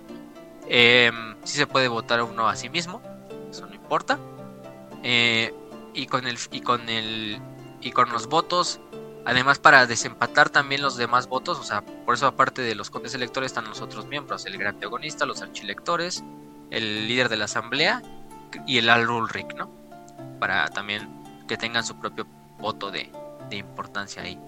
[0.68, 1.12] Eh,
[1.44, 3.02] sí se puede votar uno a sí mismo,
[3.50, 4.20] eso no importa.
[5.02, 5.54] Eh,
[5.94, 7.40] y con el y con el
[7.82, 8.80] y con los votos
[9.26, 13.14] además para desempatar también los demás votos o sea por eso aparte de los condes
[13.14, 16.24] electores están los otros miembros el gran teogonista los archilectores
[16.72, 18.02] el líder de la asamblea
[18.68, 19.70] y el al Ulrich no
[20.40, 21.10] para también
[21.48, 22.28] que tengan su propio
[22.60, 23.12] voto de,
[23.50, 24.40] de importancia ahí.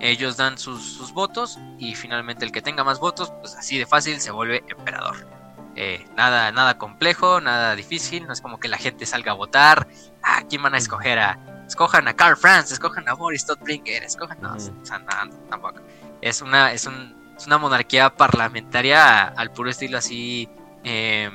[0.00, 3.86] Ellos dan sus, sus, votos y finalmente el que tenga más votos pues así de
[3.86, 5.37] fácil se vuelve emperador
[5.80, 9.86] eh, nada, nada complejo, nada difícil, no es como que la gente salga a votar,
[10.24, 11.20] ah, ¿quién van a escoger?
[11.20, 11.38] A,
[11.68, 15.78] escojan a Carl Franz, escojan a Boris Todbringer, escojan, no, o sea, nada, tampoco.
[16.20, 20.48] Es una, es, un, es una monarquía parlamentaria al puro estilo así,
[20.82, 21.30] eh,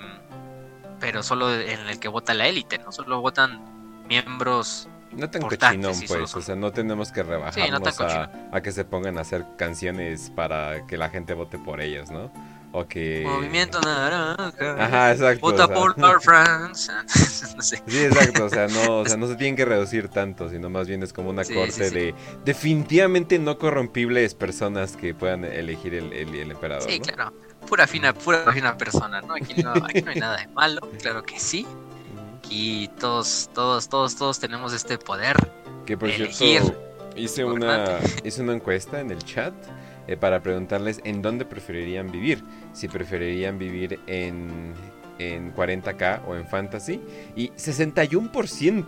[0.99, 3.61] pero solo en el que vota la élite, no solo votan
[4.10, 6.36] miembros no tan cochinón, pues.
[6.36, 10.86] O sea, no tenemos que rebajarnos a, a, que se pongan a hacer canciones para
[10.86, 12.30] que la gente vote por ellas, ¿no?
[12.76, 13.24] O que...
[13.24, 14.84] Movimiento naranja.
[14.84, 15.41] Ajá, exacto.
[15.41, 16.91] Vota por Carl France.
[17.56, 17.84] no sé.
[17.86, 18.45] Sí, exacto.
[18.45, 21.14] O sea, no, o sea, no se tienen que reducir tanto, sino más bien es
[21.14, 26.90] como una corte de definitivamente no corrompibles personas que puedan elegir el, el, el emperador.
[26.90, 27.32] Sí, claro.
[27.68, 29.36] Pura fina, pura fina persona, ¿no?
[29.36, 31.68] Aquí no, aquí no hay nada de malo, claro que sí.
[32.40, 35.38] Aquí todos, todos, todos, todos tenemos este poder.
[35.86, 36.76] Que por cierto,
[37.16, 39.54] hice una, hice una encuesta en el chat
[40.07, 42.43] eh, para preguntarles en dónde preferirían vivir.
[42.73, 44.73] Si preferirían vivir en,
[45.19, 47.01] en 40k o en fantasy.
[47.35, 48.85] Y 61%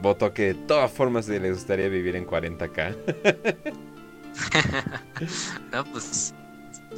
[0.00, 2.96] votó que de todas formas les gustaría vivir en 40k.
[5.72, 6.34] no, pues,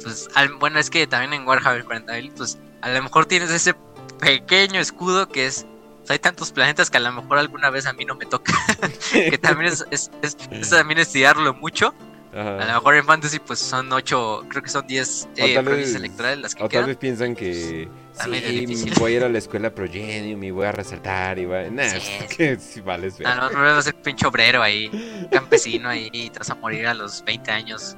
[0.01, 0.29] pues
[0.59, 3.75] bueno, es que también en Warhammer 40.000, pues a lo mejor tienes ese
[4.19, 5.65] pequeño escudo que es
[6.03, 8.53] pues, hay tantos planetas que a lo mejor alguna vez a mí no me toca.
[9.11, 11.93] que también es, es, también estudiarlo mucho.
[12.35, 16.39] A lo mejor en Fantasy pues son 8, creo que son 10 eh, provincias electorales
[16.39, 20.43] las que o tal vez piensan que sí, voy a ir a la escuela Progenium
[20.43, 21.63] y voy a resaltar y va...
[21.63, 23.27] Nah, es que si vales ver.
[23.27, 26.55] Ah, no, no vas a ser pinche obrero ahí, campesino ahí, y te vas a
[26.55, 27.95] morir a los 20 años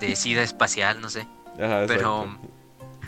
[0.00, 1.26] de sida espacial, no sé.
[1.60, 2.38] Ajá, Pero...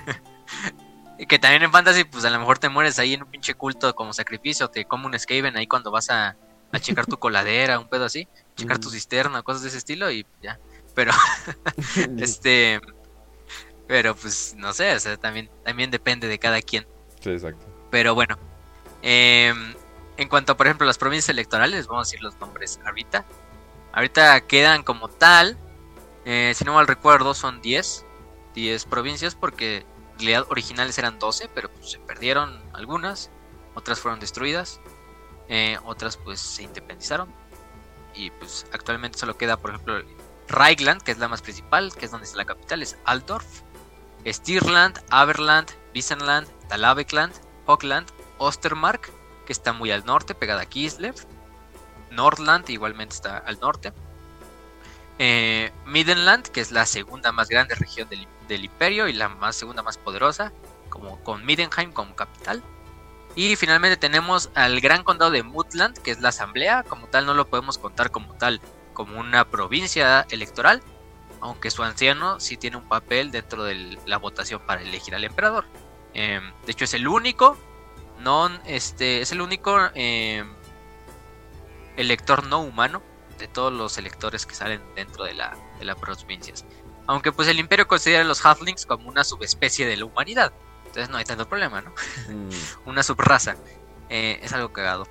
[1.27, 3.94] que también en Fantasy pues a lo mejor te mueres ahí en un pinche culto
[3.94, 6.36] como sacrificio, te come un Skaven ahí cuando vas a,
[6.70, 10.27] a checar tu coladera, un pedo así checar tu cisterna, cosas de ese estilo y
[10.43, 10.59] ya.
[10.95, 11.12] Pero,
[12.19, 12.81] este,
[13.87, 16.87] pero pues no sé, o sea, también, también depende de cada quien.
[17.20, 17.66] Sí, exacto.
[17.91, 18.39] Pero bueno,
[19.03, 19.74] em,
[20.16, 23.24] en cuanto a, por ejemplo, las provincias electorales, vamos a decir los nombres ahorita.
[23.93, 25.57] Ahorita quedan como tal,
[26.24, 28.05] eh, si no mal recuerdo, son 10,
[28.55, 33.31] 10 provincias porque en realidad originales eran 12, pero pues, se perdieron algunas,
[33.74, 34.81] otras fueron destruidas,
[35.49, 37.33] eh, otras pues se independizaron
[38.16, 40.02] y pues actualmente solo queda, por ejemplo,
[40.48, 43.47] Reichland, que es la más principal, que es donde está la capital, es Altdorf,
[44.26, 47.34] Stirland, Aberland, Wiesenland, Talavekland,
[47.66, 49.12] Hockland, Ostermark,
[49.44, 51.14] que está muy al norte, pegada a Kislev,
[52.10, 53.93] Nordland, igualmente está al norte,
[55.18, 59.56] eh, Midenland, que es la segunda más grande región del, del, imperio y la más
[59.56, 60.52] segunda más poderosa,
[60.88, 62.62] como con Midenheim como capital.
[63.36, 66.82] Y finalmente tenemos al Gran Condado de Mutland, que es la asamblea.
[66.82, 68.62] Como tal, no lo podemos contar como tal,
[68.94, 70.82] como una provincia electoral,
[71.42, 75.66] aunque su anciano sí tiene un papel dentro de la votación para elegir al emperador.
[76.14, 77.58] Em, de hecho, es el único,
[78.20, 80.50] no, este, es el único em,
[81.98, 83.02] elector no humano
[83.38, 86.64] de todos los electores que salen dentro de la, de las provincias.
[87.06, 90.54] Aunque pues el imperio considera a los halflings como una subespecie de la humanidad.
[90.97, 91.90] Entonces no hay tanto problema, ¿no?
[92.28, 92.51] Mm.
[92.89, 93.56] Una subraza.
[94.09, 95.06] Eh, es algo cagado.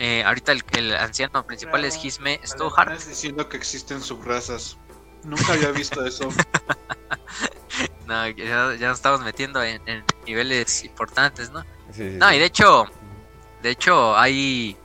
[0.00, 2.90] Eh, ahorita el, anciano principal es Gisme Stohart.
[2.90, 4.76] Estás diciendo que existen subrazas.
[5.22, 6.28] Nunca había visto eso.
[8.08, 9.80] no, ya, nos estamos metiendo en,
[10.26, 11.64] niveles importantes, ¿no?
[11.96, 12.86] no, y de hecho,
[13.62, 14.76] de hecho, hay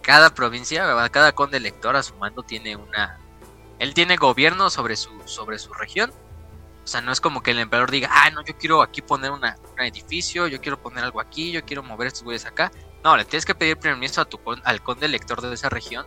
[0.00, 3.18] cada provincia, cada conde elector a su mando tiene una.
[3.78, 6.10] Él tiene gobierno sobre su, sobre su región.
[6.84, 9.30] O sea, no es como que el emperador diga, ah, no, yo quiero aquí poner
[9.30, 9.44] un
[9.78, 12.72] edificio, yo quiero poner algo aquí, yo quiero mover estos güeyes acá.
[13.04, 16.06] No, le tienes que pedir permiso a tu, al conde elector de esa región.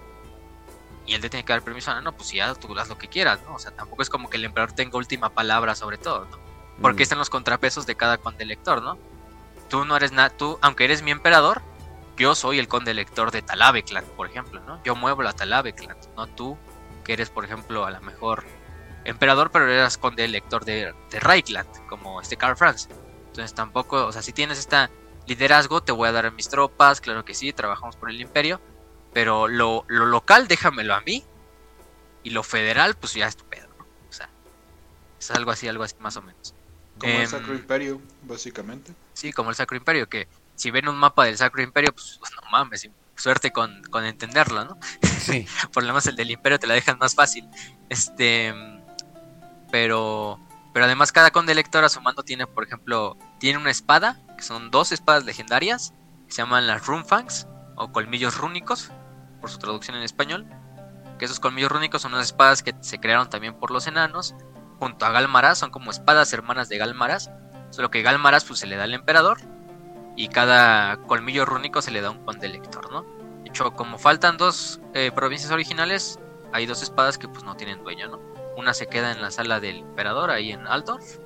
[1.05, 1.93] Y él te tiene que dar permiso.
[1.93, 3.55] No, no, pues ya tú haz lo que quieras, ¿no?
[3.55, 6.37] O sea, tampoco es como que el emperador tenga última palabra sobre todo, ¿no?
[6.81, 7.03] Porque mm.
[7.03, 8.97] están los contrapesos de cada conde elector, ¿no?
[9.69, 11.61] Tú no eres nada, tú, aunque eres mi emperador,
[12.17, 14.81] yo soy el conde elector de Talabeclan, por ejemplo, ¿no?
[14.83, 16.57] Yo muevo la Talabeclan, no tú,
[17.03, 18.45] que eres, por ejemplo, a lo mejor
[19.05, 22.89] emperador, pero eres conde elector de, de Reichland, como este Karl Franz.
[23.27, 24.89] Entonces tampoco, o sea, si tienes este
[25.27, 28.59] liderazgo, te voy a dar a mis tropas, claro que sí, trabajamos por el imperio,
[29.13, 31.23] pero lo, lo local déjamelo a mí,
[32.25, 33.85] y lo federal, pues ya es tu pedo, ¿no?
[34.09, 34.27] O sea,
[35.19, 36.55] es algo así, algo así más o menos.
[36.97, 38.93] Como el em, Sacro Imperio, básicamente.
[39.13, 42.31] Sí, como el Sacro Imperio, que si ven un mapa del Sacro Imperio, pues, pues
[42.43, 44.79] no mames, suerte con, con entenderlo, ¿no?
[45.19, 45.45] Sí.
[45.71, 47.47] Por lo menos el del Imperio te la dejan más fácil.
[47.89, 48.53] Este.
[49.75, 50.39] Pero.
[50.71, 54.43] Pero además, cada conde elector a su mando tiene, por ejemplo, tiene una espada, que
[54.43, 55.93] son dos espadas legendarias,
[56.27, 58.89] que se llaman las Runfangs, o colmillos rúnicos,
[59.41, 60.47] por su traducción en español.
[61.19, 64.33] Que esos colmillos rúnicos son unas espadas que se crearon también por los enanos,
[64.79, 67.29] junto a Galmaraz, son como espadas hermanas de Galmaraz.
[67.69, 69.39] Solo que Galmaraz pues se le da al emperador
[70.15, 73.01] y cada colmillo rúnico se le da un conde lector, ¿no?
[73.43, 76.17] De hecho, como faltan dos eh, provincias originales,
[76.53, 78.24] hay dos espadas que pues no tienen dueño, ¿no?
[78.57, 81.17] Una se queda en la sala del emperador, ahí en Altdorf,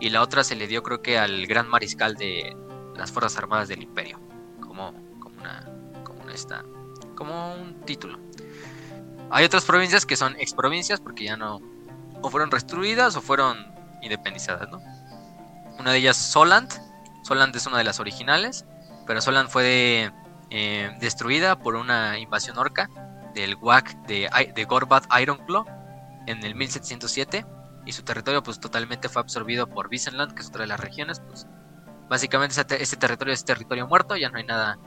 [0.00, 2.56] y la otra se le dio creo que al gran mariscal de
[2.94, 4.20] las Fuerzas Armadas del Imperio,
[4.60, 5.64] como, como una,
[6.04, 6.64] como esta,
[7.16, 8.18] como un título.
[9.30, 11.60] Hay otras provincias que son exprovincias porque ya no,
[12.20, 13.56] o fueron restruidas o fueron
[14.02, 14.80] independizadas, ¿no?
[15.78, 16.70] Una de ellas Soland,
[17.22, 18.64] Soland es una de las originales,
[19.06, 20.12] pero Soland fue
[20.50, 22.90] eh, destruida por una invasión orca
[23.34, 25.77] del WAC de, de Gorbat Ironclaw
[26.30, 27.46] en el 1707
[27.86, 31.20] y su territorio pues totalmente fue absorbido por Visenland, que es otra de las regiones,
[31.20, 31.46] pues
[32.08, 34.78] básicamente este, territorio es territorio muerto, ya no hay nada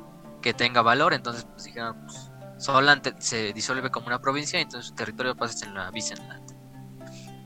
[0.42, 4.90] que tenga valor, entonces pues dijeron pues Soland se disuelve como una provincia y entonces
[4.90, 6.52] su territorio pasa en la Visenland.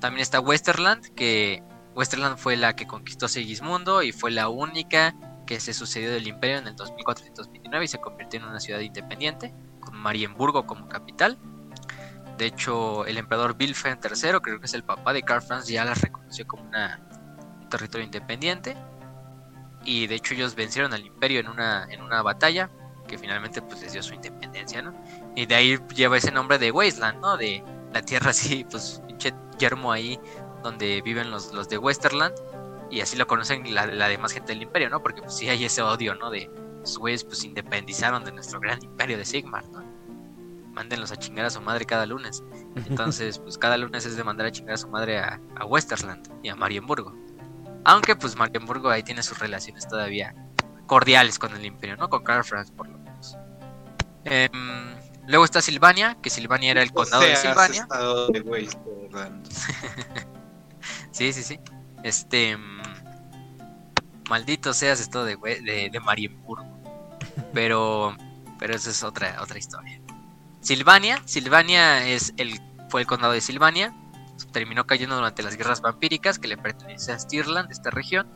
[0.02, 1.64] También está Westerland, que
[1.96, 5.16] Westerland fue la que conquistó Sigismundo y fue la única
[5.48, 9.54] que se sucedió del imperio en el 2429 y se convirtió en una ciudad independiente,
[9.80, 11.38] con Marienburgo como capital.
[12.38, 15.86] De hecho, el emperador Wilhelm III, creo que es el papá de Karl Franz, ya
[15.86, 17.00] la reconoció como una,
[17.62, 18.76] un territorio independiente.
[19.86, 22.70] Y de hecho ellos vencieron al imperio en una, en una batalla
[23.08, 24.94] que finalmente pues les dio su independencia, ¿no?
[25.36, 27.38] Y de ahí lleva ese nombre de Wasteland, ¿no?
[27.38, 27.64] De
[27.94, 30.20] la tierra así, pues pinche yermo ahí
[30.64, 32.34] donde viven los, los de Westerland
[32.90, 35.02] y así lo conocen la, la demás gente del imperio, ¿no?
[35.02, 36.30] Porque pues sí hay ese odio, ¿no?
[36.30, 36.50] De
[36.80, 39.95] los güeyes pues independizaron de nuestro gran imperio de Sigmar, ¿no?
[40.76, 42.44] Mándenlos a chingar a su madre cada lunes.
[42.76, 46.30] Entonces, pues cada lunes es de mandar a chingar a su madre a, a Westerland
[46.44, 47.16] y a Marienburgo.
[47.86, 50.36] Aunque pues Marienburgo ahí tiene sus relaciones todavía
[50.86, 52.10] cordiales con el imperio, ¿no?
[52.10, 53.38] Con Karl Franz por lo menos.
[54.24, 54.96] Em,
[55.28, 57.88] luego está Silvania, que Silvania era el condado de Silvania.
[58.32, 58.70] De
[61.12, 61.60] Sí, sí, sí.
[62.04, 62.58] Este.
[62.58, 62.82] Mm,
[64.30, 66.66] maldito seas esto de, de, de Marienburgo.
[67.54, 68.16] Pero.
[68.60, 70.02] Pero eso es otra, otra historia.
[70.66, 71.22] Silvania.
[71.26, 72.60] Silvania es el,
[72.90, 73.94] fue el condado de Silvania.
[74.52, 78.28] Terminó cayendo durante las guerras vampíricas que le pertenece a Stirland, esta región.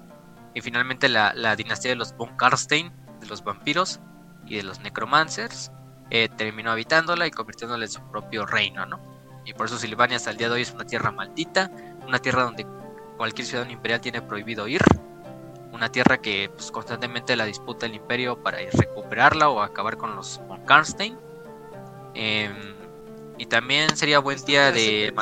[0.53, 3.99] Y finalmente la, la dinastía de los von Karstein, de los vampiros
[4.45, 5.71] y de los necromancers,
[6.11, 8.99] eh, terminó habitándola y convirtiéndola en su propio reino, ¿no?
[9.43, 11.71] Y por eso Silvania hasta el día de hoy es una tierra maldita,
[12.05, 12.67] una tierra donde
[13.17, 14.81] cualquier ciudadano imperial tiene prohibido ir,
[15.71, 20.39] una tierra que pues, constantemente la disputa el imperio para recuperarla o acabar con los
[20.47, 21.17] von Karnstein.
[22.13, 22.53] Em,
[23.37, 25.13] y también sería buen día de,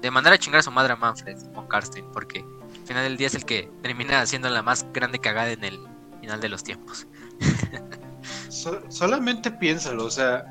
[0.00, 3.16] de mandar a chingar a su madre a Manfred von Karnstein, porque al final del
[3.16, 5.78] día es el que termina haciendo la más grande cagada en el
[6.20, 7.06] final de los tiempos.
[8.88, 10.44] solamente piénsalo, o sea,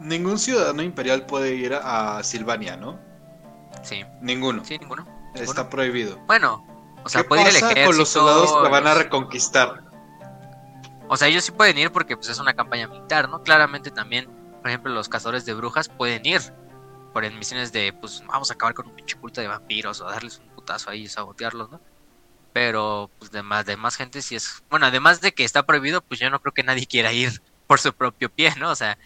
[0.00, 2.98] ningún ciudadano imperial puede ir a Silvania, ¿no?
[3.82, 4.04] Sí.
[4.20, 4.64] Ninguno.
[4.64, 5.06] Sí, ninguno.
[5.34, 6.18] Está prohibido.
[6.26, 6.64] Bueno,
[7.04, 7.86] o sea, puede ir el ejército.
[7.86, 9.82] con los soldados que van a reconquistar?
[11.08, 13.42] O sea, ellos sí pueden ir porque pues, es una campaña militar, ¿no?
[13.42, 14.28] Claramente también,
[14.62, 16.40] por ejemplo, los cazadores de brujas pueden ir
[17.12, 20.38] por misiones de, pues, vamos a acabar con un pinche culto de vampiros o darles
[20.38, 21.80] un putazo ahí y sabotearlos, ¿no?
[22.52, 24.62] Pero, pues, de más, de más gente sí es...
[24.70, 27.80] Bueno, además de que está prohibido, pues yo no creo que nadie quiera ir por
[27.80, 28.70] su propio pie, ¿no?
[28.70, 28.96] O sea,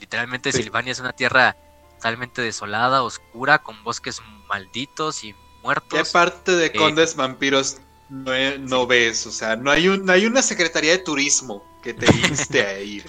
[0.00, 1.56] literalmente Silvania es una tierra
[1.96, 5.98] totalmente desolada, oscura, con bosques malditos y muertos.
[5.98, 7.78] ¿Qué parte de Eh, condes vampiros
[8.10, 9.26] no, no ves?
[9.26, 12.80] O sea, no hay, un, no hay una secretaría de turismo que te inste a
[12.80, 13.04] ir.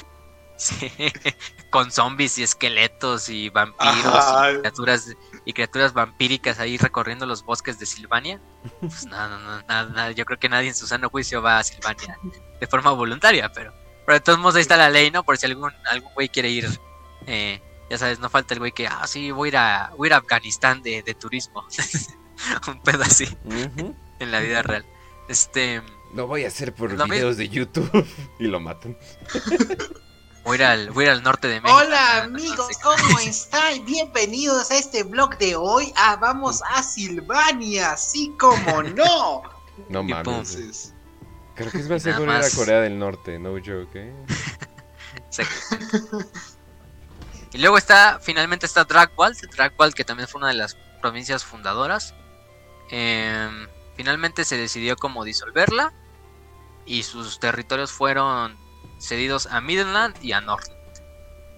[0.58, 0.90] Sí,
[1.70, 4.52] con zombies y esqueletos y vampiros Ajá.
[4.52, 8.40] y criaturas y criaturas vampíricas ahí recorriendo los bosques de Silvania.
[8.80, 10.12] Pues no, no, no, nada, nada.
[10.12, 12.18] Yo creo que nadie en su sano juicio va a Silvania
[12.60, 13.74] de forma voluntaria, pero,
[14.06, 15.24] pero de todos modos ahí está la ley, ¿no?
[15.24, 16.68] Por si algún algún güey quiere ir,
[17.28, 20.08] eh, ya sabes, no falta el güey que, ah, sí, voy a ir a, voy
[20.08, 21.66] a, ir a Afganistán de, de turismo.
[22.68, 23.96] Un pedo así Ujú.
[24.20, 24.86] en la vida real.
[25.28, 25.82] Este,
[26.14, 28.06] Lo voy a hacer por Lo videos de YouTube.
[28.40, 28.98] y lo matan.
[30.46, 31.78] Voy a ir al, voy a ir al norte de México.
[31.78, 32.78] Hola no amigos.
[32.82, 33.84] ¿cómo están?
[33.84, 35.92] Bienvenidos a este vlog de hoy.
[35.98, 39.44] Ah, vamos a Silvania, sí como no.
[39.90, 40.18] No mames.
[40.20, 40.94] Entonces,
[41.56, 42.50] Creo que es más seguro ir a.
[42.50, 44.14] Corea del Norte, no joke, ¿eh?
[45.18, 46.20] Exacto.
[47.52, 52.14] y luego está, finalmente está Dragwald, Dragwald que también fue una de las provincias fundadoras.
[52.90, 53.68] Em,
[53.98, 55.92] finalmente se decidió como disolverla
[56.86, 58.58] y sus territorios fueron
[59.00, 60.76] cedidos a Midland y a Northland.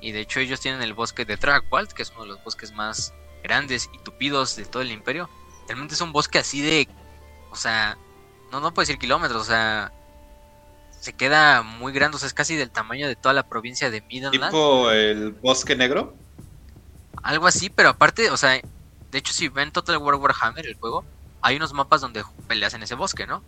[0.01, 2.71] Y de hecho ellos tienen el bosque de Dragwald, que es uno de los bosques
[2.71, 5.29] más grandes y tupidos de todo el imperio.
[5.67, 6.87] Realmente es un bosque así de,
[7.51, 7.97] o sea,
[8.51, 9.91] no no puedo decir kilómetros, o sea,
[10.99, 14.01] se queda muy grande, o sea, es casi del tamaño de toda la provincia de
[14.01, 14.33] Midland.
[14.33, 16.15] tipo el bosque negro.
[17.23, 18.51] Algo así, pero aparte, o sea,
[19.11, 21.03] de hecho si ven Total War Warhammer, el juego,
[21.41, 23.43] hay unos mapas donde peleas en ese bosque, ¿no?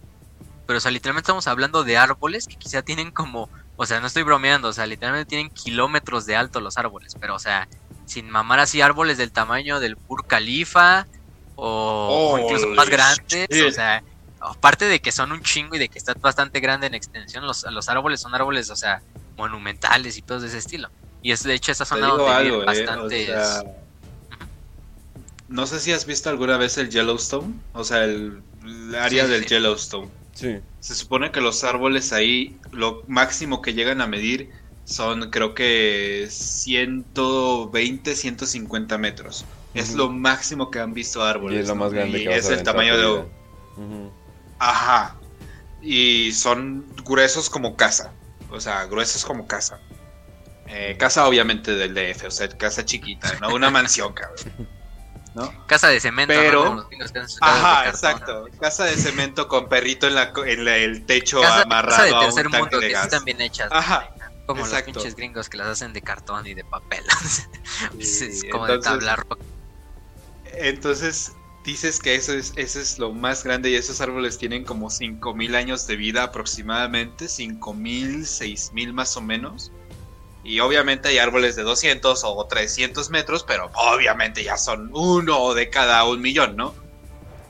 [0.67, 3.49] Pero, o sea, literalmente estamos hablando de árboles que quizá tienen como,
[3.81, 7.35] o sea, no estoy bromeando, o sea, literalmente tienen kilómetros de alto los árboles, pero,
[7.35, 7.69] o sea,
[8.05, 11.07] sin mamar así árboles del tamaño del Burj Khalifa
[11.55, 14.03] o, o incluso más Holy grandes, o sea,
[14.41, 17.63] aparte de que son un chingo y de que está bastante grande en extensión, los,
[17.71, 19.01] los árboles son árboles, o sea,
[19.37, 20.89] monumentales y todo de ese estilo.
[21.21, 23.29] Y es de hecho esa zona donde algo, viven eh, bastantes...
[23.29, 23.63] o sea,
[25.47, 29.31] no sé si has visto alguna vez el Yellowstone, o sea, el, el área Sí,
[29.31, 29.49] del sí.
[29.49, 30.09] Yellowstone.
[30.33, 30.59] Sí.
[30.79, 34.51] Se supone que los árboles ahí, lo máximo que llegan a medir
[34.85, 39.45] son creo que 120, 150 metros.
[39.73, 41.59] Es lo máximo que han visto árboles.
[41.59, 43.23] Y es lo más grande Y que es el tamaño de...
[44.57, 45.15] Ajá.
[45.81, 48.11] Y son gruesos como casa.
[48.49, 49.79] O sea, gruesos como casa.
[50.67, 54.67] Eh, casa obviamente del DF, o sea, casa chiquita, no una mansión, cabrón.
[55.39, 55.67] ¿No?
[55.67, 58.45] Casa de cemento, Pero- de Ajá, exacto.
[58.59, 62.05] Casa de cemento con perrito en, la, en la- el techo Casa, amarrado casa
[62.35, 63.05] de a un mundo de que gas.
[63.05, 63.69] están bien hechas.
[63.71, 64.09] Ajá,
[64.45, 64.91] Como exacto.
[64.93, 67.03] los pinches gringos que las hacen de cartón y de papel.
[67.99, 69.37] es como de entonces- tabla roca.
[70.53, 71.33] Entonces
[71.63, 75.55] dices que eso es, eso es lo más grande y esos árboles tienen como 5000
[75.55, 79.71] años de vida aproximadamente, 5000, 6000 más o menos.
[80.43, 85.69] Y obviamente hay árboles de 200 o 300 metros, pero obviamente ya son uno de
[85.69, 86.75] cada un millón, ¿no?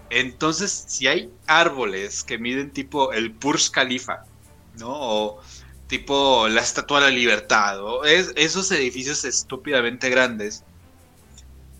[0.10, 4.24] Entonces, si hay árboles que miden tipo el Burj Khalifa,
[4.74, 4.90] ¿no?
[4.92, 5.42] O
[5.88, 10.64] tipo la Estatua de la Libertad, o es- esos edificios estúpidamente grandes,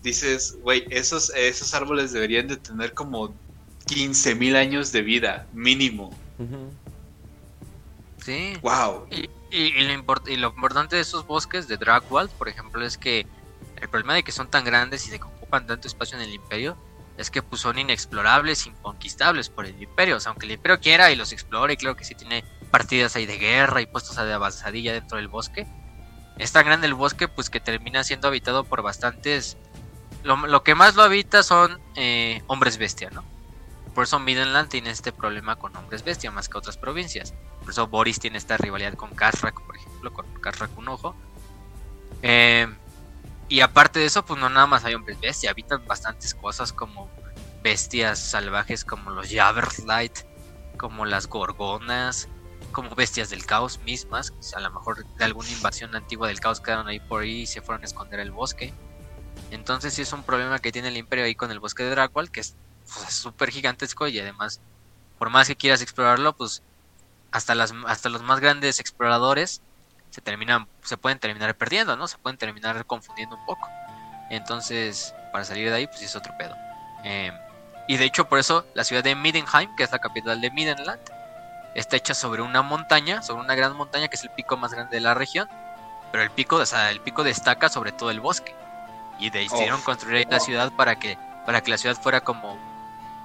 [0.02, 3.34] dices, güey, esos, esos árboles deberían de tener como
[3.86, 6.16] 15.000 años de vida, mínimo.
[8.24, 8.54] Sí.
[8.62, 9.06] ¡Wow!
[9.10, 12.84] Y, y- y lo import- y lo importante de esos bosques de Dragwald, por ejemplo,
[12.84, 13.28] es que
[13.76, 16.34] el problema de que son tan grandes y de que ocupan tanto espacio en el
[16.34, 16.78] imperio
[17.16, 20.16] es que pues, son inexplorables, inconquistables por el imperio.
[20.16, 23.16] O sea, aunque el imperio quiera y los explore, y claro que sí tiene partidas
[23.16, 25.68] ahí de guerra y puestos de avanzadilla dentro del bosque,
[26.38, 29.58] es tan grande el bosque pues que termina siendo habitado por bastantes...
[30.22, 33.28] Lo, lo que más lo habita son eh, hombres bestia, ¿no?
[33.94, 37.34] Por eso Midland tiene este problema con hombres bestia más que otras provincias.
[37.60, 41.14] Por eso Boris tiene esta rivalidad con Kazrak, por ejemplo, con Kazrak un ojo.
[42.22, 42.68] Eh,
[43.48, 47.10] y aparte de eso, pues no nada más hay hombres bestia, habitan bastantes cosas como
[47.62, 50.20] bestias salvajes como los Javerslight,
[50.76, 52.28] como las Gorgonas,
[52.72, 56.86] como bestias del caos mismas, a lo mejor de alguna invasión antigua del caos quedaron
[56.86, 58.72] ahí por ahí y se fueron a esconder el bosque.
[59.50, 62.30] Entonces sí es un problema que tiene el imperio ahí con el bosque de Dracwall,
[62.30, 62.56] que es
[62.92, 64.60] pues, es súper gigantesco y además,
[65.18, 66.62] por más que quieras explorarlo, pues
[67.30, 69.62] hasta, las, hasta los más grandes exploradores
[70.10, 72.08] se terminan, se pueden terminar perdiendo, ¿no?
[72.08, 73.68] Se pueden terminar confundiendo un poco.
[74.28, 76.56] Entonces, para salir de ahí, pues es otro pedo.
[77.04, 77.32] Eh,
[77.86, 81.00] y de hecho, por eso la ciudad de Middenheim, que es la capital de Middenland,
[81.74, 84.96] está hecha sobre una montaña, sobre una gran montaña que es el pico más grande
[84.96, 85.48] de la región.
[86.10, 88.54] Pero el pico, o sea, el pico destaca sobre todo el bosque.
[89.18, 92.58] Y decidieron construir ahí la ciudad para que, para que la ciudad fuera como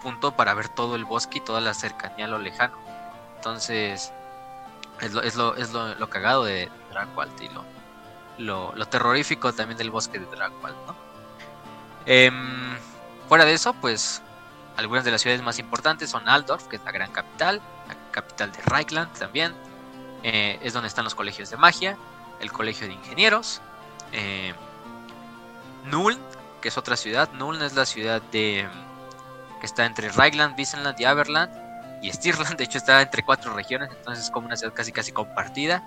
[0.06, 2.77] punto para ver todo el bosque y toda la cercanía a lo lejano.
[3.38, 4.14] Entonces,
[5.02, 7.49] es lo, es lo, es lo, cagado de Dragwald y
[8.38, 10.95] lo, lo, terrorífico también del bosque de Dragwald, ¿no?
[12.06, 12.77] Em,
[13.27, 14.22] fuera de eso, pues
[14.77, 18.52] algunas de las ciudades más importantes son Aldorf, que es la gran capital, la capital
[18.52, 19.56] de Reichland también.
[20.22, 21.98] Eh, es donde están los colegios de magia,
[22.40, 23.60] el colegio de ingenieros.
[24.11, 24.53] Eh,
[25.86, 26.19] Nuln,
[26.61, 27.32] que es otra ciudad.
[27.34, 28.68] Nuln es la ciudad de
[29.65, 31.51] que está entre Reichland, Wiesenland y Aberland.
[32.03, 35.11] Y Stirland, de hecho, está entre cuatro regiones, entonces es como una ciudad casi casi
[35.11, 35.83] compartida.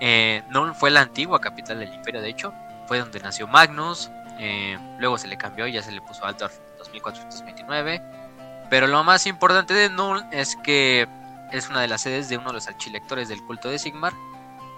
[0.00, 2.54] Eh, Nuln fue la antigua capital del imperio, de hecho.
[2.86, 4.10] Fue donde nació Magnus.
[4.38, 8.02] Eh, luego se le cambió y ya se le puso Altdorf en 2429.
[8.70, 11.06] Pero lo más importante de Nuln es que
[11.52, 14.14] es una de las sedes de uno de los archilectores del culto de Sigmar.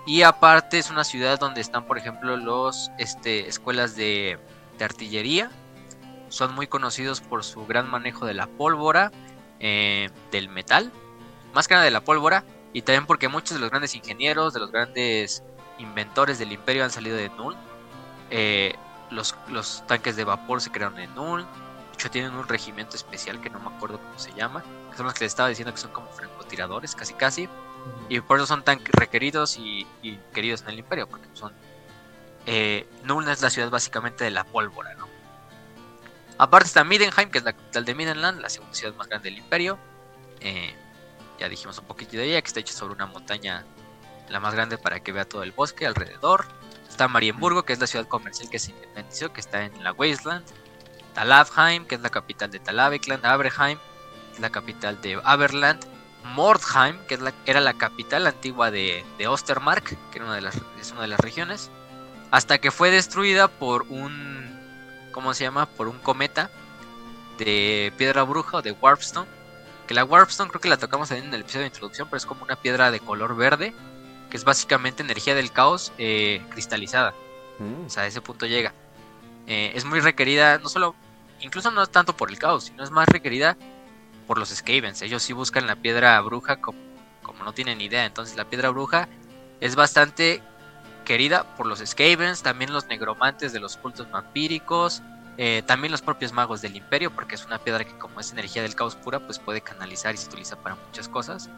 [0.06, 4.39] Y aparte es una ciudad donde están, por ejemplo, los este, escuelas de,
[4.81, 5.51] artillería.
[6.31, 9.12] Son muy conocidos por su gran manejo de la pólvora,
[9.59, 10.90] eh, del metal,
[11.52, 14.61] más que nada de la pólvora, y también porque muchos de los grandes ingenieros, de
[14.61, 15.43] los grandes
[15.78, 17.57] inventores del imperio han salido de Nuln.
[18.31, 18.74] Eh,
[19.11, 21.44] los, los, tanques de vapor se crearon en Nuln.
[21.44, 24.62] De hecho, tienen un regimiento especial que no me acuerdo cómo se llama.
[24.90, 27.48] Que son los que les estaba diciendo que son como francotiradores, casi casi.
[28.09, 29.86] Y por eso son tan requeridos y,
[30.32, 31.52] queridos en el imperio, porque son...
[32.47, 32.86] Eh,
[33.31, 34.99] es la ciudad básicamente de la pólvora, ¿no?
[36.41, 39.37] Aparte está Midenheim, que es la capital de Midenland, la segunda ciudad más grande del
[39.37, 39.79] imperio.
[40.41, 40.75] Eh,
[41.39, 43.67] ya dijimos un poquito de ella, que está hecha sobre una montaña,
[44.31, 46.47] la más grande para que vea todo el bosque alrededor.
[46.89, 50.47] Está Marienburgo, que es la ciudad comercial que se independizó, que está en la Wasteland.
[51.12, 53.27] Talavheim, que es la capital de Talavekland.
[53.27, 53.79] Aberheim,
[54.39, 55.85] la capital de Aberland.
[56.25, 60.39] Mordheim, que es la, era la capital antigua de, Ostermark, que era
[60.81, 61.71] es una de las regiones,
[62.31, 64.49] hasta que fue destruida por un,
[65.21, 65.67] ¿cómo se llama?
[65.67, 66.51] Por un cometa
[67.37, 69.29] de piedra bruja o de Warpstone,
[69.87, 72.43] que la Warpstone creo que la tocamos en el episodio de introducción, pero es como
[72.43, 73.75] una piedra de color verde,
[74.31, 77.13] que es básicamente energía del caos eh, cristalizada,
[77.59, 77.87] mm.
[77.87, 78.73] o sea, a ese punto llega.
[79.47, 80.95] Eh, es muy requerida, no solo,
[81.41, 83.59] incluso no tanto por el caos, sino es más requerida
[84.27, 85.03] por los Skavens.
[85.03, 86.79] Ellos sí buscan la piedra bruja como,
[87.23, 88.07] como no tienen idea.
[88.07, 89.07] Entonces la piedra bruja
[89.61, 90.43] es bastante
[91.11, 95.03] querida por los Skavens, también los negromantes de los cultos vampíricos,
[95.39, 98.62] eh, también los propios magos del imperio, porque es una piedra que como es energía
[98.62, 101.51] del caos pura, pues puede canalizar y se utiliza para muchas cosas.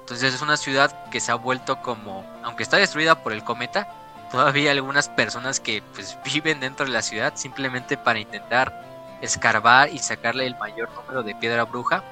[0.00, 3.86] Entonces es una ciudad que se ha vuelto como, aunque está destruida por el cometa,
[4.32, 9.88] todavía hay algunas personas que pues viven dentro de la ciudad simplemente para intentar escarbar
[9.94, 12.02] y sacarle el mayor número de piedra bruja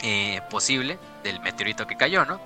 [0.00, 2.40] eh, posible del meteorito que cayó, ¿no?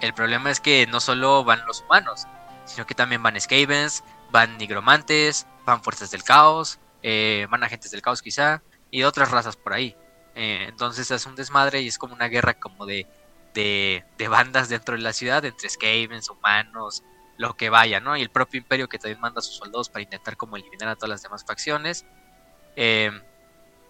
[0.00, 2.26] El problema es que no solo van los humanos,
[2.64, 8.02] sino que también van Skavens, van nigromantes, van fuerzas del caos, eh, van agentes del
[8.02, 9.96] caos quizá, y otras razas por ahí.
[10.34, 13.06] Eh, entonces es un desmadre y es como una guerra como de,
[13.54, 17.04] de, de, bandas dentro de la ciudad, entre Skavens, humanos,
[17.36, 18.16] lo que vaya, ¿no?
[18.16, 20.96] Y el propio imperio que también manda a sus soldados para intentar como eliminar a
[20.96, 22.04] todas las demás facciones.
[22.76, 23.10] Eh,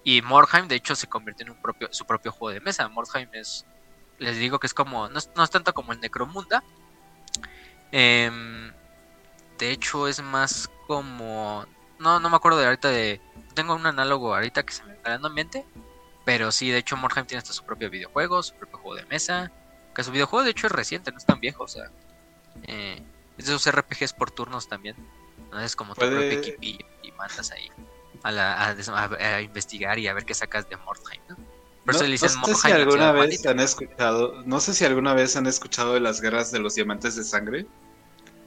[0.05, 2.89] y Mordheim, de hecho, se convirtió en un propio, su propio juego de mesa.
[2.89, 3.65] Mordheim es,
[4.19, 6.63] les digo que es como, no es, tanto como el Necromunda.
[7.93, 8.73] Em,
[9.59, 11.67] de hecho, es más como,
[11.99, 13.21] no, no me acuerdo de ahorita de,
[13.55, 15.67] tengo un análogo ahorita que se me está dando en mente.
[16.25, 19.53] Pero sí, de hecho, Mordheim tiene hasta su propio videojuego, su propio juego de mesa.
[19.95, 21.91] Que su videojuego, de hecho, es reciente, no es tan viejo, o sea.
[22.63, 23.03] Eh,
[23.37, 24.97] es de esos RPGs por turnos también.
[25.61, 27.71] es como tu propio equipo y mandas ahí
[28.25, 31.21] a, investigar y a ver qué sacas de Mordheim.
[31.29, 31.37] no,
[31.93, 36.21] sé si alguna vez han escuchado, no sé si alguna vez han escuchado de las
[36.21, 37.67] guerras de los diamantes de sangre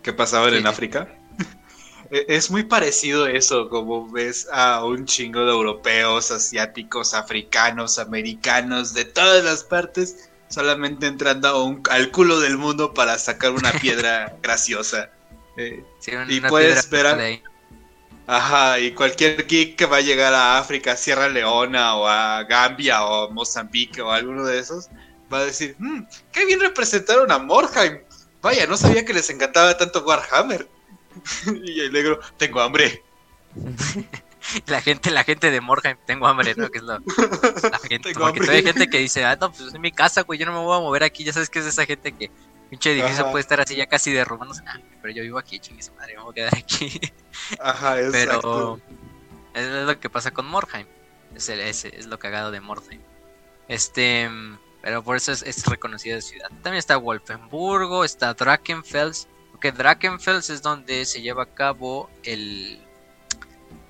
[0.02, 1.08] que pasaban en África.
[2.10, 8.94] E, es muy parecido eso, como ves a un chingo de europeos, asiáticos, africanos, americanos,
[8.94, 13.74] de todas las partes, solamente entrando a un, al culo del mundo para sacar una
[13.74, 15.10] piedra graciosa.
[15.58, 15.84] Eh,
[16.30, 17.42] y puedes ver
[18.28, 23.06] Ajá, y cualquier geek que va a llegar a África, Sierra Leona o a Gambia
[23.06, 24.90] o Mozambique o alguno de esos,
[25.32, 26.02] va a decir, mmm,
[26.34, 28.02] qué bien representaron a Mordheim.
[28.42, 30.68] Vaya, no sabía que les encantaba tanto Warhammer.
[31.64, 33.02] y el negro, tengo hambre.
[34.68, 36.70] la gente, la gente de Mordheim, tengo hambre, ¿no?
[36.70, 39.94] Que es lo, la gente, porque hay gente que dice, ah, no, pues es mi
[39.94, 42.12] casa, güey, yo no me voy a mover aquí, ya sabes que es esa gente
[42.12, 42.30] que
[42.70, 44.62] Pinche edificio puede estar así ya casi de romanos.
[44.66, 47.00] Ah, pero yo vivo aquí, chingue madre, me voy a quedar aquí.
[47.60, 48.82] Ajá, exacto.
[49.54, 50.88] Pero es lo que pasa con Mordheim.
[51.34, 53.02] Es, el, es, es lo cagado de Mordheim.
[53.68, 54.30] Este.
[54.82, 56.50] Pero por eso es, es reconocida ciudad.
[56.62, 59.28] También está Wolfenburgo, está Drakenfels.
[59.52, 62.80] Porque Drakenfels es donde se lleva a cabo el.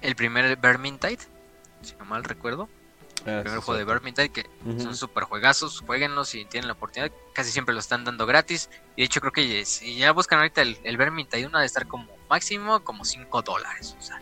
[0.02, 1.20] El primer Vermintide.
[1.82, 2.70] Si no mal recuerdo.
[3.28, 7.12] Ah, el primer juego de Vermintide, que son super juegazos, jueguenlos si tienen la oportunidad,
[7.34, 10.62] casi siempre lo están dando gratis, y de hecho creo que si ya buscan ahorita
[10.62, 14.22] el, el Vermintide, uno de estar como máximo como 5 dólares, o sea,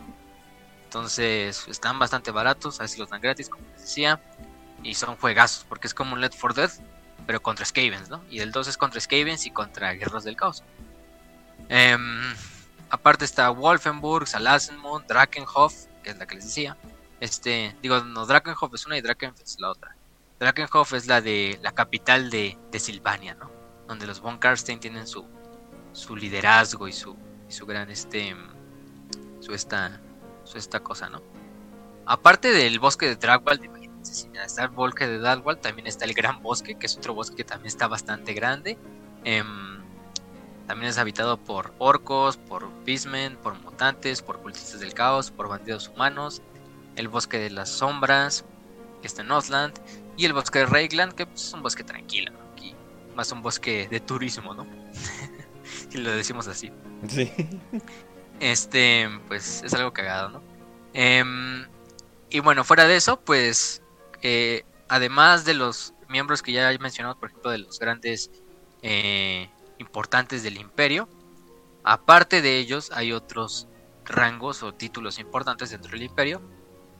[0.85, 4.19] entonces están bastante baratos, a veces los dan gratis, como les decía.
[4.81, 6.71] y son juegazos, porque es como un Left 4 Dead,
[7.27, 8.23] pero contra Skavens, ¿no?
[8.31, 10.63] Y el 2 es contra Skavens y contra Guerras del Caos.
[11.69, 12.33] Em,
[12.89, 15.73] aparte está Wolfenburg, Salazenmund, Drakenhof,
[16.03, 16.75] que es la que les decía.
[17.19, 19.95] Este, digo, no, Drakenhof es una y Drakenhof es la otra.
[20.39, 23.51] Drakenhof es la de la capital de, de Silvania, ¿no?
[23.87, 25.25] Donde los von Karstein tienen su,
[25.93, 27.15] su liderazgo y su,
[27.47, 28.35] su gran este
[29.39, 30.01] su esta
[30.43, 31.21] su esta cosa, ¿no?
[32.05, 36.13] Aparte del bosque de Dragwald, imagínense, si está el bosque de Dragwald, también está el
[36.13, 38.77] Gran Bosque, que es otro bosque que también está bastante grande.
[39.23, 39.79] Em,
[40.67, 45.87] también es habitado por orcos, por beastmen, por mutantes, por cultistas del caos, por bandidos
[45.87, 46.41] humanos.
[46.95, 48.45] El bosque de las sombras,
[49.01, 49.79] que está en Northland.
[50.17, 52.39] Y el bosque de Reigland, que pues, es un bosque tranquilo, ¿no?
[52.53, 52.75] Aquí,
[53.15, 54.65] más un bosque de turismo, ¿no?
[55.89, 56.71] si lo decimos así.
[57.07, 57.31] Sí.
[58.39, 60.43] Este, pues es algo cagado, ¿no?
[60.93, 61.65] Em,
[62.29, 63.81] y bueno, fuera de eso, pues,
[64.21, 68.31] eh, además de los miembros que ya he mencionado, por ejemplo, de los grandes
[68.81, 71.09] eh, importantes del imperio,
[71.83, 73.67] aparte de ellos hay otros
[74.05, 76.41] rangos o títulos importantes dentro del imperio,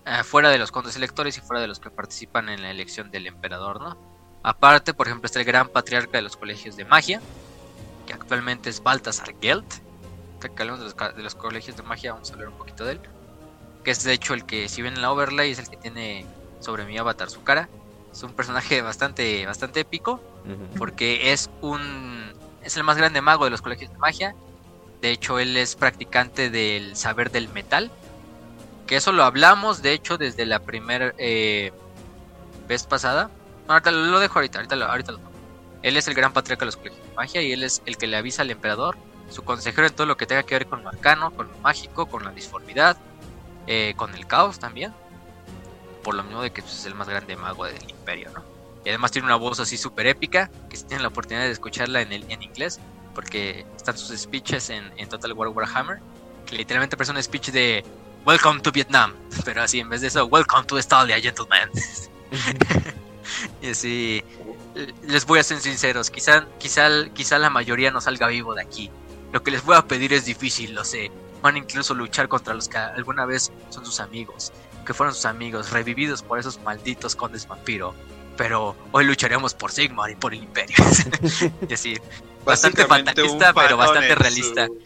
[0.05, 3.11] eh, fuera de los condes electores y fuera de los que participan en la elección
[3.11, 3.97] del emperador, ¿no?
[4.43, 7.19] Aparte, por ejemplo, está el gran patriarca de los colegios de magia,
[8.05, 9.65] que actualmente es Baltasar Gelt.
[10.39, 12.93] Que hablamos de los, de los colegios de magia, vamos a hablar un poquito de
[12.93, 12.99] él.
[13.83, 16.27] Que es de hecho el que, si ven en la overlay, es el que tiene
[16.59, 17.67] sobre mi avatar su cara.
[18.11, 20.21] Es un personaje bastante, bastante épico,
[20.77, 22.31] porque es un.
[22.61, 24.35] Es el más grande mago de los colegios de magia.
[25.01, 27.91] De hecho, él es practicante del saber del metal.
[28.87, 31.71] Que eso lo hablamos, de hecho, desde la primera eh,
[32.67, 33.29] vez pasada.
[33.67, 35.13] No, ahorita lo dejo ahorita, ahorita lo, ahorita.
[35.81, 38.07] Él es el gran patriarca de los colegios de magia y él es el que
[38.07, 38.97] le avisa al emperador,
[39.29, 42.05] su consejero en todo lo que tenga que ver con lo arcano, con lo mágico,
[42.07, 42.97] con la disformidad,
[43.67, 44.93] eh, con el caos también.
[46.03, 48.43] Por lo mismo de que pues, es el más grande mago del imperio, ¿no?
[48.83, 52.01] Y además tiene una voz así súper épica, que si tienen la oportunidad de escucharla
[52.01, 52.79] en, el, en inglés,
[53.15, 55.99] porque están sus speeches en, en Total War Warhammer,
[56.45, 57.83] que literalmente parece un speech de
[58.25, 61.69] Welcome to Vietnam, pero así en vez de eso, Welcome to Estalia, gentlemen.
[63.61, 64.23] y así,
[65.03, 68.89] les voy a ser sinceros, quizá, quizá, quizá la mayoría no salga vivo de aquí.
[69.31, 71.11] Lo que les voy a pedir es difícil, lo sé.
[71.43, 74.51] Van a incluso luchar contra los que alguna vez son sus amigos,
[74.87, 77.93] que fueron sus amigos, revividos por esos malditos condes vampiro.
[78.37, 80.75] Pero hoy lucharemos por Sigmar y por el Imperio.
[81.69, 81.95] y así,
[82.43, 84.65] bastante fantasista, pero bastante realista.
[84.65, 84.84] Su...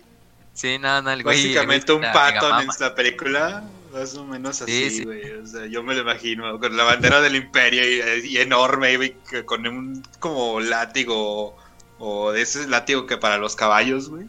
[0.53, 1.37] Sí, no, no, el güey.
[1.37, 3.63] Básicamente un patón en esta película.
[3.93, 5.23] Más o menos así, güey.
[5.23, 5.31] Sí.
[5.31, 9.43] O sea, yo me lo imagino con la bandera del imperio y, y enorme, y
[9.45, 11.57] con un como látigo
[11.97, 14.27] o de ese látigo que para los caballos, güey.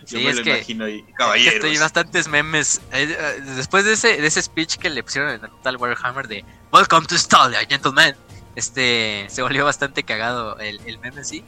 [0.00, 1.54] Yo sí, me es lo que, imagino ahí, caballeros.
[1.54, 2.80] Estoy bastantes memes.
[2.92, 3.06] Eh,
[3.54, 7.16] después de ese, de ese speech que le pusieron en Total Warhammer de Welcome to
[7.16, 8.16] Stalia, gentlemen.
[8.56, 11.44] Este se volvió bastante cagado el, el meme, sí.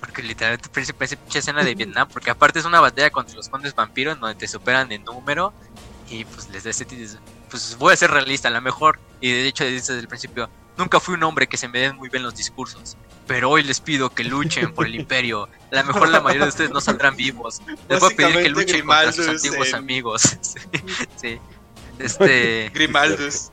[0.00, 2.08] Porque literalmente parece, pinche escena de Vietnam.
[2.12, 5.52] Porque aparte es una batalla contra los condes vampiros donde te superan en número.
[6.08, 6.84] Y pues les da ese
[7.50, 8.98] pues voy a ser realista, a lo mejor.
[9.20, 12.08] Y de hecho desde el principio, nunca fui un hombre que se me den muy
[12.08, 12.96] bien los discursos.
[13.26, 15.48] Pero hoy les pido que luchen por el imperio.
[15.70, 17.60] A lo mejor la mayoría de ustedes no saldrán vivos.
[17.88, 19.74] Les voy a pedir que luchen Grimaldo contra sus antiguos en...
[19.74, 20.22] amigos.
[20.40, 20.58] sí,
[21.16, 21.38] sí.
[21.98, 22.70] Este.
[22.72, 23.50] Grimaldus.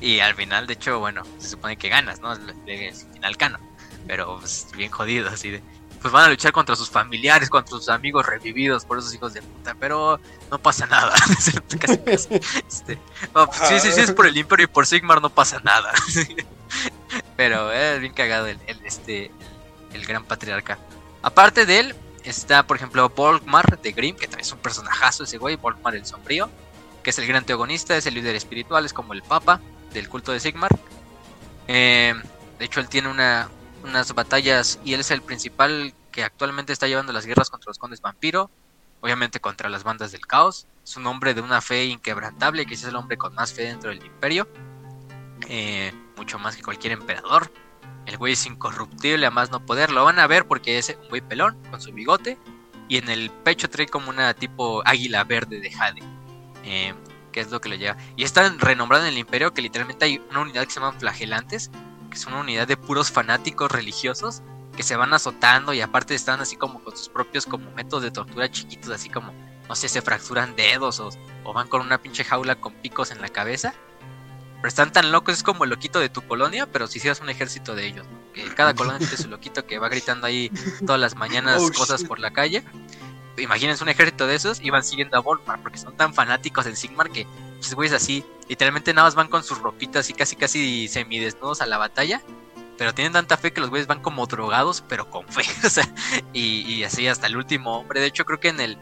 [0.00, 2.32] Y al final, de hecho, bueno, se supone que ganas, ¿no?
[2.66, 3.58] El final cano.
[4.06, 5.62] Pero pues, bien jodido, así de.
[6.00, 9.40] Pues van a luchar contra sus familiares, contra sus amigos revividos por esos hijos de
[9.40, 10.20] puta, pero
[10.50, 11.14] no pasa nada.
[11.80, 12.34] casi, casi.
[12.34, 12.98] Este,
[13.32, 15.94] pues, sí, sí, sí, es por el Imperio y por Sigmar no pasa nada.
[17.36, 19.30] pero es bien cagado el, este,
[19.92, 20.78] el, gran patriarca.
[21.22, 25.38] Aparte de él, está, por ejemplo, Volkmar de Grimm, que también es un personajazo ese
[25.38, 26.50] güey, Volkmar el sombrío,
[27.02, 29.60] que es el gran teogonista, es el líder espiritual, es como el papa
[29.92, 30.70] del culto de Sigmar.
[31.66, 32.14] Eh,
[32.58, 33.48] de hecho, él tiene una,
[33.84, 37.78] unas batallas y él es el principal que actualmente está llevando las guerras contra los
[37.78, 38.50] condes vampiro,
[39.00, 40.66] obviamente contra las bandas del caos.
[40.82, 43.90] Es un hombre de una fe inquebrantable, que es el hombre con más fe dentro
[43.90, 44.48] del imperio,
[45.48, 47.52] eh, mucho más que cualquier emperador.
[48.06, 49.90] El güey es incorruptible, a más no poder.
[49.90, 52.38] Lo van a ver porque es un güey pelón, con su bigote,
[52.88, 56.02] y en el pecho trae como una tipo águila verde de Jade.
[56.64, 56.94] Eh,
[57.34, 57.96] que es lo que lo lleva.
[58.16, 61.68] Y está renombrado en el imperio que literalmente hay una unidad que se llaman flagelantes,
[62.14, 64.42] que es una unidad de puros fanáticos religiosos
[64.76, 68.12] que se van azotando y aparte están así como con sus propios como métodos de
[68.12, 69.32] tortura chiquitos, así como,
[69.68, 71.10] no sé, se fracturan dedos o,
[71.42, 73.74] o van con una pinche jaula con picos en la cabeza.
[74.56, 77.30] Pero están tan locos, es como el loquito de tu colonia, pero si hicieras un
[77.30, 78.06] ejército de ellos.
[78.06, 78.32] ¿no?
[78.32, 80.50] Que cada colonia tiene su loquito que va gritando ahí
[80.86, 82.08] todas las mañanas oh, cosas shit.
[82.08, 82.64] por la calle
[83.42, 86.76] imagínense un ejército de esos y van siguiendo a Volmar porque son tan fanáticos del
[86.76, 87.26] Sigmar que
[87.64, 91.66] pinches güeyes así, literalmente nada más van con sus ropitas y casi casi semidesnudos a
[91.66, 92.20] la batalla.
[92.76, 95.42] Pero tienen tanta fe que los güeyes van como drogados, pero con fe.
[95.64, 95.88] O sea,
[96.32, 98.00] y, así hasta el último hombre.
[98.00, 98.76] De hecho, creo que en el,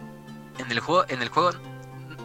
[0.58, 1.50] en el juego, en el juego,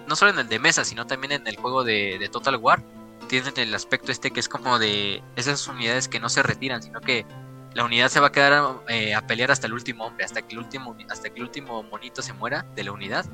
[0.08, 2.82] no solo en el de mesa, sino también en el juego de, Total War,
[3.28, 7.02] tienen el aspecto este que es como de esas unidades que no se retiran, sino
[7.02, 7.26] que
[7.74, 10.54] la unidad se va a quedar eh, a pelear hasta el último hombre, hasta que
[10.54, 13.26] el último, hasta que el último monito se muera de la unidad.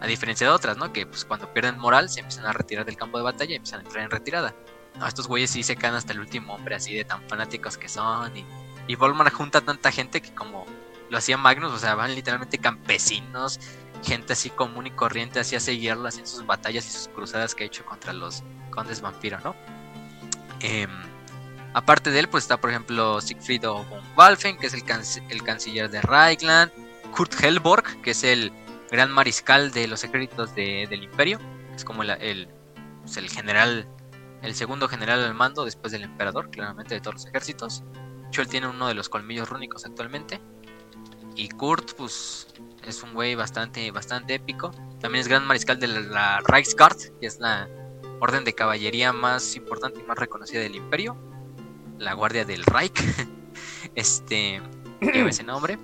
[0.00, 0.92] A diferencia de otras, ¿no?
[0.92, 3.80] Que pues cuando pierden moral se empiezan a retirar del campo de batalla y empiezan
[3.80, 4.54] a entrar en retirada.
[4.98, 7.88] No, estos güeyes sí se quedan hasta el último hombre, así de tan fanáticos que
[7.88, 8.36] son.
[8.36, 8.44] Y,
[8.86, 10.66] y Volmar junta tanta gente que como
[11.10, 13.60] lo hacía Magnus, o sea, van literalmente campesinos,
[14.02, 17.54] gente así común y corriente, así a seguirlo, así en sus batallas y sus cruzadas
[17.54, 19.54] que ha hecho contra los condes vampiro, ¿no?
[20.60, 20.86] Eh,
[21.76, 23.84] Aparte de él, pues está por ejemplo Siegfried von
[24.16, 24.82] Walfen, que es el,
[25.28, 26.72] el canciller de Reichland,
[27.14, 28.50] Kurt Helborg, que es el
[28.96, 31.38] gran mariscal de los ejércitos del imperio,
[31.74, 32.48] es como el,
[33.02, 33.88] pues, el, general,
[34.42, 37.84] el segundo general al mando después del emperador, claramente de todos los ejércitos.
[38.34, 40.40] De él tiene uno de los colmillos rúnicos actualmente.
[41.36, 42.48] Y Kurt, pues,
[42.84, 44.70] es un güey bastante, bastante épico.
[45.00, 47.68] También es gran mariscal de la, la Reichsguard, que es la
[48.20, 51.16] orden de caballería más importante y más reconocida del imperio
[51.98, 53.00] la guardia del Reich.
[53.94, 54.60] Este,
[55.00, 55.78] lleva ese nombre.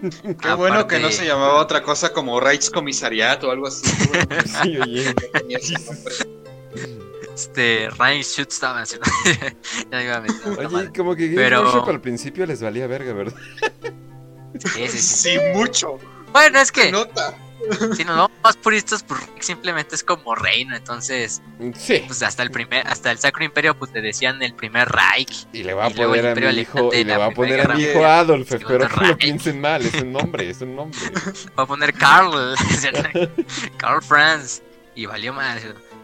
[0.40, 3.86] Qué bueno que no se llamaba otra cosa como Reichskommissariat o algo así.
[4.62, 5.14] sí, oye.
[7.34, 9.08] Este, Reich estaba haciendo.
[10.58, 11.84] Oye, como que Pero...
[11.86, 13.38] al principio les valía verga, ¿verdad?
[14.74, 15.38] Sí, sí, sí.
[15.54, 15.98] mucho.
[16.32, 16.90] Bueno, es que.
[16.90, 17.36] Nota
[17.96, 21.42] si nos vamos más puristas, pues simplemente es como reino, entonces
[21.74, 22.04] sí.
[22.06, 25.46] pues hasta el primer, hasta el Sacro Imperio, pues le decían el primer Reich.
[25.52, 27.82] Y le va a poner a mi hijo, y le va a poner a mi
[27.82, 30.98] hijo Adolf, espero que lo piensen mal, es un nombre, es un nombre.
[31.58, 32.54] Va a poner Carl,
[33.76, 34.62] Carl Franz,
[34.94, 35.60] y valió más.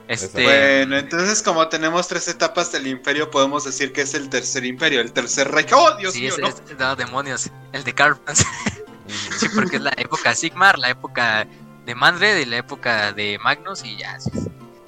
[0.06, 0.42] Este...
[0.42, 5.00] Bueno, entonces como tenemos tres etapas del imperio, podemos decir que es el tercer imperio,
[5.00, 5.72] el tercer Reich.
[5.72, 6.34] ¡Oh, Dios mío!
[6.36, 6.96] Es, no.
[6.96, 8.44] demonios, el de Carl Franz.
[9.38, 11.46] Sí, porque es la época Sigmar, la época
[11.84, 14.30] de Mandred y la época de Magnus y ya, es,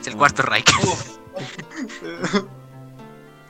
[0.06, 0.70] el cuarto Reich.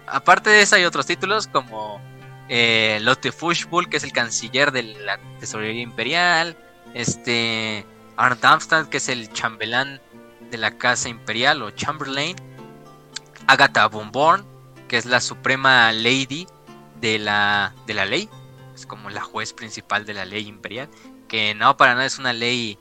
[0.06, 2.00] Aparte de eso hay otros títulos como
[2.48, 6.56] eh, Lotte Fushbull, que es el canciller de la tesorería imperial,
[6.94, 7.84] este
[8.16, 10.00] Arndt Amstad, que es el chambelán
[10.50, 12.36] de la casa imperial o Chamberlain,
[13.46, 14.44] Agatha Bonborn,
[14.88, 16.46] que es la suprema lady
[17.00, 18.28] de la, de la ley,
[18.76, 20.88] es como la juez principal de la ley imperial,
[21.28, 22.78] que no para nada es una ley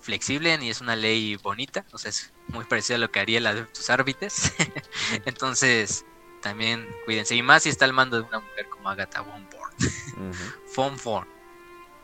[0.00, 3.40] flexible ni es una ley bonita, o sea, es muy parecida a lo que haría
[3.40, 4.52] la de tus árbitres.
[5.26, 6.04] Entonces,
[6.40, 7.36] también cuídense.
[7.36, 11.28] Y más si está al mando de una mujer como Agatha von Born.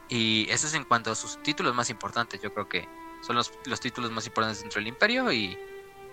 [0.09, 2.41] Y eso es en cuanto a sus títulos más importantes.
[2.41, 2.89] Yo creo que
[3.21, 5.33] son los, los títulos más importantes dentro del imperio.
[5.33, 5.59] Y,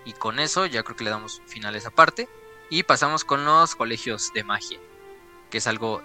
[0.04, 2.28] y, con eso ya creo que le damos final a esa parte.
[2.70, 4.80] Y pasamos con los colegios de magia.
[5.50, 6.02] Que es algo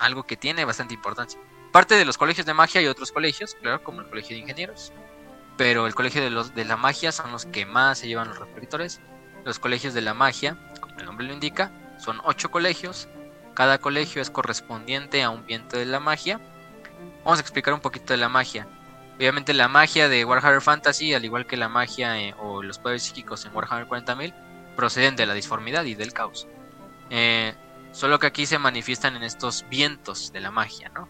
[0.00, 1.40] algo que tiene bastante importancia.
[1.72, 4.92] Parte de los colegios de magia hay otros colegios, claro, como el colegio de ingenieros,
[5.56, 8.38] pero el colegio de, los, de la magia son los que más se llevan los
[8.38, 9.00] reflectores.
[9.44, 13.08] Los colegios de la magia, como el nombre lo indica, son ocho colegios.
[13.54, 16.40] Cada colegio es correspondiente a un viento de la magia.
[17.24, 18.66] Vamos a explicar un poquito de la magia.
[19.16, 23.02] Obviamente la magia de Warhammer Fantasy, al igual que la magia eh, o los poderes
[23.02, 24.34] psíquicos en Warhammer 40.000,
[24.76, 26.48] proceden de la disformidad y del caos.
[27.10, 27.54] Eh,
[27.92, 31.08] Solo que aquí se manifiestan en estos vientos de la magia, ¿no?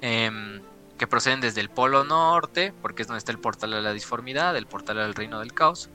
[0.00, 0.60] Em,
[0.98, 4.56] que proceden desde el polo norte, porque es donde está el portal de la disformidad,
[4.56, 5.90] el portal del reino del caos.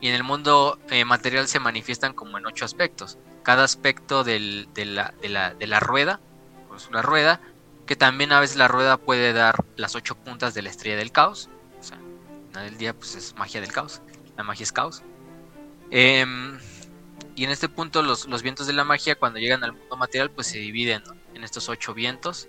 [0.00, 3.18] Y en el mundo eh, material se manifiestan como en ocho aspectos.
[3.42, 6.20] Cada aspecto de, la, rueda,
[6.68, 7.40] pues una rueda,
[7.86, 11.10] que también a veces la rueda puede dar las ocho puntas de la estrella del
[11.10, 11.48] caos.
[11.80, 11.98] O sea,
[12.52, 14.02] nada del día pues es magia del caos.
[14.36, 15.02] La magia es caos.
[15.90, 16.24] Eh,
[17.36, 20.48] y en este punto los, vientos de la magia cuando llegan al mundo material pues
[20.48, 21.02] se dividen
[21.34, 22.48] en estos ocho vientos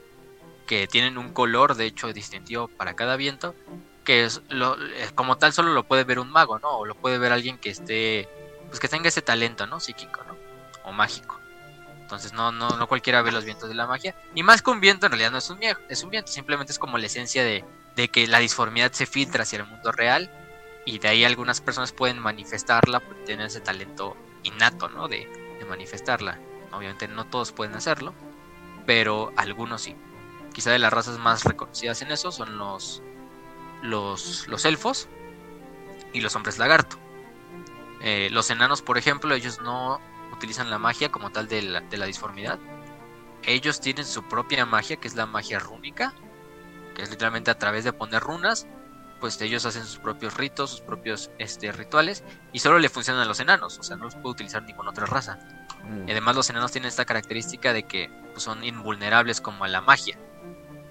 [0.68, 3.56] que tienen un color de hecho distintivo para cada viento
[4.04, 6.70] que es lo, eh, como tal solo lo puede ver un mago, ¿no?
[6.70, 8.28] O lo puede ver alguien que esté
[8.68, 9.80] pues que tenga ese talento, ¿no?
[9.80, 10.36] Psíquico, ¿no?
[10.86, 11.40] O mágico.
[12.02, 14.16] Entonces no, no, no cualquiera ve los vientos de la magia.
[14.34, 16.80] Y más que un viento, en realidad no es un, es un viento, simplemente es
[16.80, 17.64] como la esencia de,
[17.96, 20.32] de que la disformidad se filtra hacia el mundo real.
[20.86, 24.18] Y de ahí algunas personas pueden manifestarla porque tienen ese talento
[24.54, 25.08] innato, ¿no?
[25.08, 25.28] De,
[25.70, 26.38] manifestarla.
[26.74, 28.14] Obviamente no todos pueden hacerlo,
[28.86, 29.96] pero algunos sí.
[30.54, 33.02] Quizá de las razas más reconocidas en eso son los,
[33.84, 35.08] los, elfos
[36.12, 36.98] y los hombres lagarto.
[38.02, 40.02] Eh, los enanos, por ejemplo, ellos no
[40.34, 42.60] utilizan la magia como tal de la, de la disformidad.
[43.44, 46.14] Ellos tienen su propia magia, que es la magia rúnica,
[46.96, 48.68] que es literalmente a través de poner runas,
[49.22, 53.26] pues ellos hacen sus propios ritos, sus propios este, rituales, y solo le funcionan a
[53.26, 55.40] los enanos, o sea, no los puede utilizar ninguna otra raza.
[55.86, 56.10] Mm.
[56.10, 59.80] Y además los enanos tienen esta característica de que pues, son invulnerables como a la
[59.80, 60.18] magia,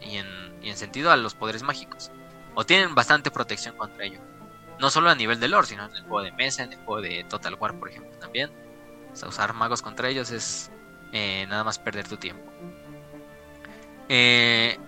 [0.00, 0.26] y en,
[0.62, 2.10] y en sentido a los poderes mágicos,
[2.54, 4.20] o tienen bastante protección contra ello.
[4.78, 7.02] No solo a nivel de lore, sino en el juego de mesa, en el juego
[7.02, 8.50] de Total War, por ejemplo, también.
[9.12, 10.70] O sea, usar magos contra ellos es
[11.12, 12.50] eh, nada más perder tu tiempo.
[14.08, 14.78] Eh,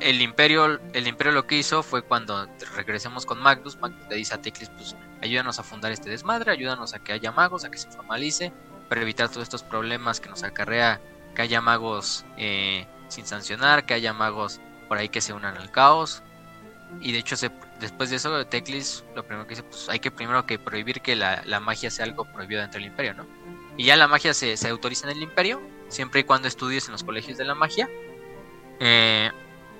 [0.00, 4.34] el imperio el imperio lo que hizo fue cuando regresemos con Magnus, Magnus le dice
[4.34, 7.78] a Teclis, pues ayúdanos a fundar este desmadre, ayúdanos a que haya magos, a que
[7.78, 8.52] se formalice,
[8.88, 11.00] para evitar todos estos problemas que nos acarrea
[11.34, 15.70] que haya magos eh, sin sancionar, que haya magos por ahí que se unan al
[15.70, 16.22] caos.
[17.00, 17.50] Y de hecho, se,
[17.80, 21.14] después de eso, Teclis lo primero que dice, pues hay que primero que prohibir que
[21.14, 23.26] la, la magia sea algo prohibido dentro del imperio, ¿no?
[23.76, 26.92] Y ya la magia se, se autoriza en el imperio, siempre y cuando estudies en
[26.92, 27.88] los colegios de la magia.
[28.80, 29.30] Eh,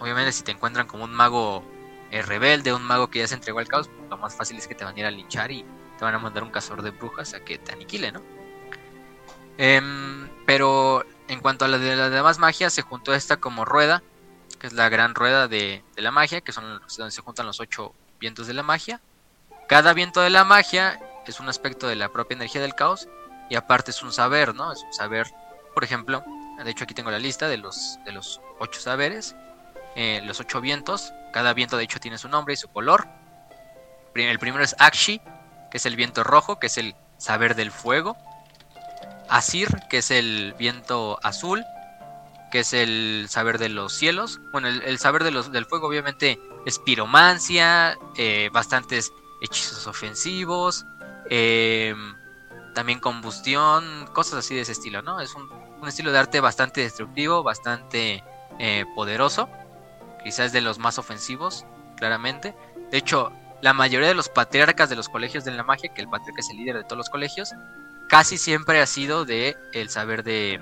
[0.01, 1.65] obviamente si te encuentran como un mago
[2.11, 4.75] eh, rebelde, un mago que ya se entregó al caos, lo más fácil es que
[4.75, 5.65] te van a ir a linchar y
[5.99, 8.23] te van a mandar un cazador de brujas a que te aniquile, ¿no?
[9.59, 14.03] Em, pero en cuanto a la de las demás magias, se juntó esta como rueda,
[14.59, 17.61] que es la gran rueda de, de la magia, que son donde se juntan los
[17.61, 19.01] ocho vientos de la magia.
[19.69, 23.09] Cada viento de la magia es un aspecto de la propia energía del caos
[23.51, 24.73] y aparte es un saber, ¿no?
[24.73, 25.27] Es un saber,
[25.75, 26.23] por ejemplo,
[26.63, 29.35] de hecho aquí tengo la lista de los, de los ocho saberes,
[29.97, 33.09] eh, los ocho vientos, cada viento de hecho tiene su nombre y su color.
[34.15, 35.21] El primero es Akshi,
[35.71, 38.17] que es el viento rojo, que es el saber del fuego.
[39.29, 41.65] Asir, que es el viento azul,
[42.51, 44.41] que es el saber de los cielos.
[44.53, 49.13] Bueno, el, saber de los, del fuego obviamente es piromancia, eh, bastantes
[49.43, 50.87] hechizos ofensivos,
[51.29, 51.95] eh,
[52.75, 55.21] también combustión, cosas así de ese estilo, ¿no?
[55.21, 55.51] Es un,
[55.81, 58.23] un estilo de arte bastante destructivo, bastante
[58.59, 59.49] eh, poderoso,
[60.27, 61.65] quizás de los más ofensivos,
[61.97, 62.57] claramente.
[62.91, 63.31] De hecho,
[63.63, 66.51] la mayoría de los patriarcas de los colegios de la magia, que el patriarca es
[66.51, 67.51] el líder de todos los colegios,
[68.09, 70.61] casi siempre ha sido de el saber de,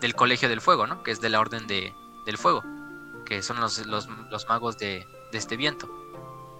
[0.00, 1.04] del colegio del fuego, ¿no?
[1.04, 1.94] Que es de la orden de,
[2.26, 2.64] del fuego,
[3.24, 5.88] que son los, los, los magos de, de este viento.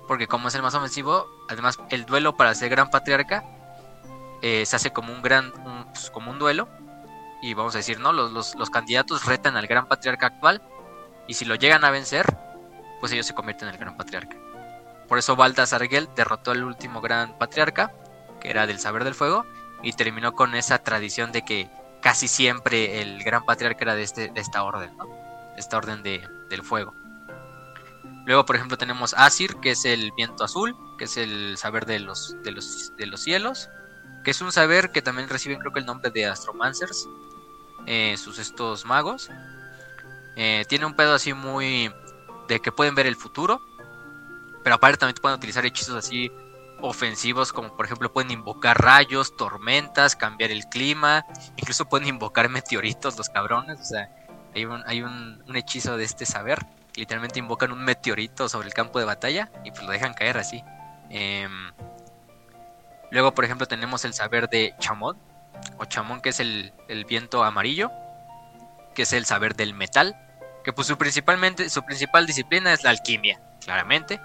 [0.06, 3.42] Porque como es el más ofensivo, además el duelo para ser gran patriarca
[4.42, 6.68] eh, se hace como un gran, un- pues, como un duelo.
[7.42, 8.12] Y vamos a decir, ¿no?
[8.12, 10.62] Los, los, los candidatos retan al gran patriarca actual.
[11.26, 12.36] Y si lo llegan a vencer,
[13.04, 14.38] pues ellos se convierten en el gran patriarca.
[15.08, 17.92] Por eso Baltasar Gel derrotó al último gran patriarca,
[18.40, 19.44] que era del saber del fuego,
[19.82, 21.68] y terminó con esa tradición de que
[22.00, 25.06] casi siempre el gran patriarca era de, este, de esta orden, ¿no?
[25.58, 26.94] Esta orden de, del fuego.
[28.24, 32.00] Luego, por ejemplo, tenemos Asir, que es el viento azul, que es el saber de
[32.00, 33.68] los, de los, de los cielos,
[34.24, 37.06] que es un saber que también reciben creo que el nombre de Astromancers,
[37.84, 39.28] eh, sus estos magos.
[40.36, 41.92] Eh, tiene un pedo así muy
[42.48, 43.60] de que pueden ver el futuro,
[44.62, 46.30] pero aparte también pueden utilizar hechizos así
[46.80, 51.24] ofensivos, como por ejemplo pueden invocar rayos, tormentas, cambiar el clima,
[51.56, 54.10] incluso pueden invocar meteoritos los cabrones, o sea,
[54.54, 56.58] hay un, hay un, hechizo de este saber,
[56.94, 60.62] literalmente invocan un meteorito sobre el campo de batalla y pues lo dejan caer así.
[61.10, 61.72] Em,
[63.10, 65.16] luego, por ejemplo, tenemos el saber de Chamón,
[65.78, 67.90] o Chamón que es el, el viento amarillo,
[68.94, 70.16] que es el saber del metal,
[70.64, 74.20] que pues su principalmente su principal disciplina es la alquimia, claramente.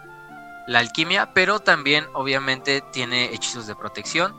[0.67, 4.35] La alquimia, pero también obviamente tiene hechizos de protección.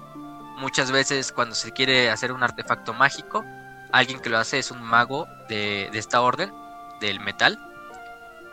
[0.57, 3.45] Muchas veces cuando se quiere hacer un artefacto mágico,
[3.93, 6.53] alguien que lo hace es un mago de, de esta orden,
[7.01, 7.59] del metal,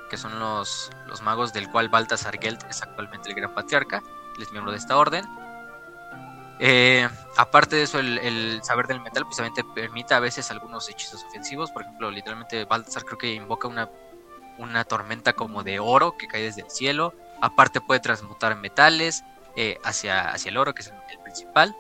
[0.10, 4.02] que son los, los magos del cual Baltasar Gelt es actualmente el gran patriarca,
[4.36, 5.26] él es miembro de esta orden.
[6.60, 10.50] Eh, aparte de eso, el, el saber del metal pues, también te permite a veces
[10.52, 11.72] algunos hechizos ofensivos.
[11.72, 13.90] Por ejemplo, literalmente Baltasar creo que invoca una,
[14.58, 17.14] una tormenta como de oro que cae desde el cielo.
[17.42, 19.24] Aparte puede transmutar metales
[19.56, 21.76] eh, hacia, hacia el oro, que es el, el principal.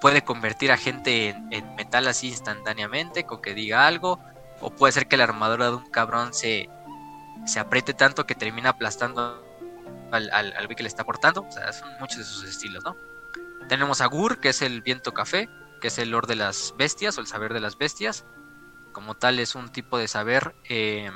[0.00, 4.20] Puede convertir a gente en, metal así instantáneamente, con que diga algo.
[4.60, 6.68] O puede ser que la armadura de un cabrón se,
[7.44, 9.42] se apriete tanto que termina aplastando
[10.12, 11.42] al, al, al que le está cortando.
[11.42, 12.96] O sea, son muchos de sus estilos, ¿no?
[13.66, 17.18] Tenemos a Gur, que es el viento café, que es el lord de las bestias
[17.18, 18.26] o el saber de las bestias.
[18.92, 21.10] Como tal es un tipo de saber eh,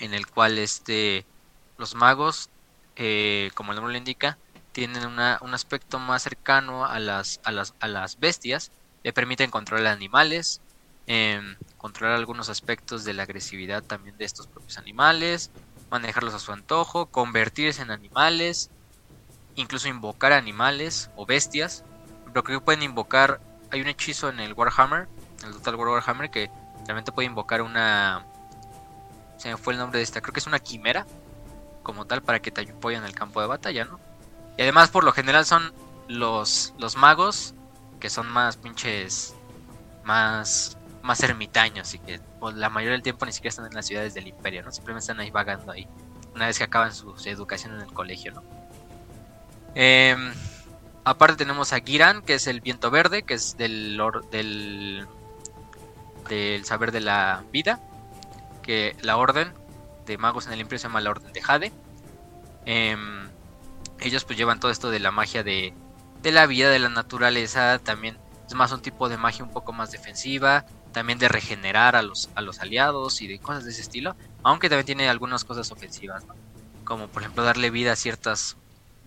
[0.00, 1.28] en el cual este,
[1.76, 2.50] los magos,
[2.96, 4.38] eh, como el nombre lo indica,
[4.72, 8.72] tienen una, un aspecto más cercano a las, a las, a las bestias.
[9.02, 10.62] Le permiten controlar animales,
[11.06, 11.40] eh,
[11.76, 15.52] controlar algunos aspectos de la agresividad también de estos propios animales,
[15.90, 18.70] manejarlos a su antojo, convertirse en animales,
[19.60, 21.84] incluso invocar animales o bestias.
[22.26, 23.40] Pero creo que pueden invocar.
[23.70, 25.08] Hay un hechizo en el Warhammer,
[25.44, 26.50] el Total War Warhammer, que
[26.86, 28.24] realmente puede invocar una.
[29.36, 31.06] Se me fue el nombre de esta, creo que es una quimera.
[31.82, 33.98] como tal para que te apoyen en el campo de batalla, ¿no?
[34.56, 35.72] Y además por lo general son
[36.08, 37.54] los, los magos
[38.00, 39.34] que son más pinches,
[40.04, 43.86] más, más ermitaños y que pues, la mayoría del tiempo ni siquiera están en las
[43.86, 44.72] ciudades del imperio, ¿no?
[44.72, 45.86] Simplemente están ahí vagando ahí,
[46.34, 48.42] una vez que acaban su, educación en el colegio, ¿no?
[49.74, 50.32] Em,
[51.04, 54.00] aparte tenemos a Giran, que es el viento verde, que es del,
[54.30, 55.06] del,
[56.28, 57.80] del saber de la vida,
[58.62, 59.52] que la orden
[60.06, 61.72] de magos en el imperio se llama la orden de Jade.
[62.66, 63.28] Em,
[64.00, 65.74] ellos pues llevan todo esto de la magia de,
[66.22, 69.72] de la vida, de la naturaleza, también es más un tipo de magia un poco
[69.72, 73.82] más defensiva, también de regenerar a los, a los aliados y de cosas de ese
[73.82, 76.24] estilo, aunque también tiene algunas cosas ofensivas,
[76.84, 78.56] como por ejemplo darle vida a ciertas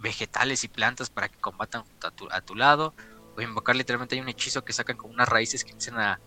[0.02, 2.94] vegetales y plantas para que combatan junto a tu, lado,
[3.38, 6.20] o invocar literalmente hay un hechizo que sacan con unas raíces que empiezan a,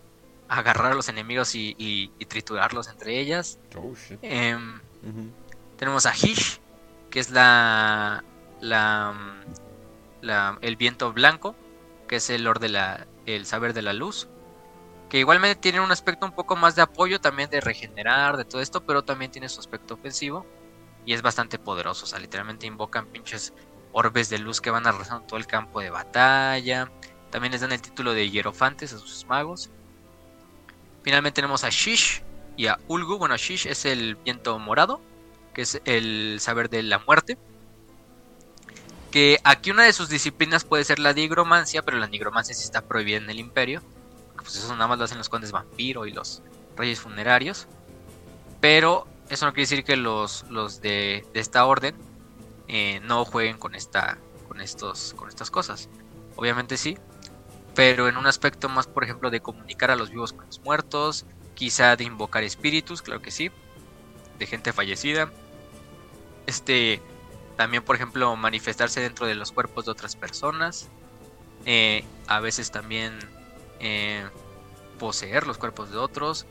[0.48, 3.58] agarrar a los enemigos y, triturarlos entre ellas.
[3.76, 3.92] Oh,
[4.22, 4.80] em,
[5.76, 6.60] tenemos a Hish,
[7.10, 8.24] que es la,
[8.60, 9.14] la
[10.60, 11.54] el viento blanco,
[12.08, 14.28] que es el Lord de la, el saber de la luz,
[15.08, 18.60] que igualmente tiene un aspecto un poco más de apoyo, también de regenerar, de todo
[18.60, 20.46] esto, pero también tiene su aspecto ofensivo
[21.06, 23.52] y es bastante poderoso, o sea, literalmente invocan pinches
[23.92, 26.90] orbes de luz que van arrasando todo el campo de batalla.
[27.30, 29.70] También les dan el título de hierofantes a sus magos.
[31.02, 32.22] Finalmente tenemos a Shish
[32.56, 33.18] y a Ulgu.
[33.18, 35.00] Bueno, Shish es el viento morado,
[35.52, 37.38] que es el saber de la muerte
[39.14, 42.80] que aquí una de sus disciplinas puede ser la nigromancia, pero la nigromancia sí está
[42.80, 43.80] prohibida en el imperio.
[44.34, 46.42] Pues eso nada más lo hacen los condes vampiro y los
[46.76, 47.68] reyes funerarios.
[48.60, 51.96] Pero eso no quiere decir que los, los de, esta orden
[52.68, 54.18] eh, no jueguen con, esta,
[54.48, 55.88] con, estos, con estas cosas.
[56.36, 56.98] Obviamente sí,
[57.74, 61.26] pero en un aspecto más, por ejemplo, de comunicar a los vivos con los muertos,
[61.54, 63.50] quizá de invocar espíritus, claro que sí,
[64.38, 65.30] de gente fallecida.
[66.46, 67.00] Este,
[67.56, 70.88] también, por ejemplo, manifestarse dentro de los cuerpos de otras personas.
[71.66, 73.18] Eh, a veces también
[73.80, 74.26] eh,
[74.98, 76.46] poseer los cuerpos de otros.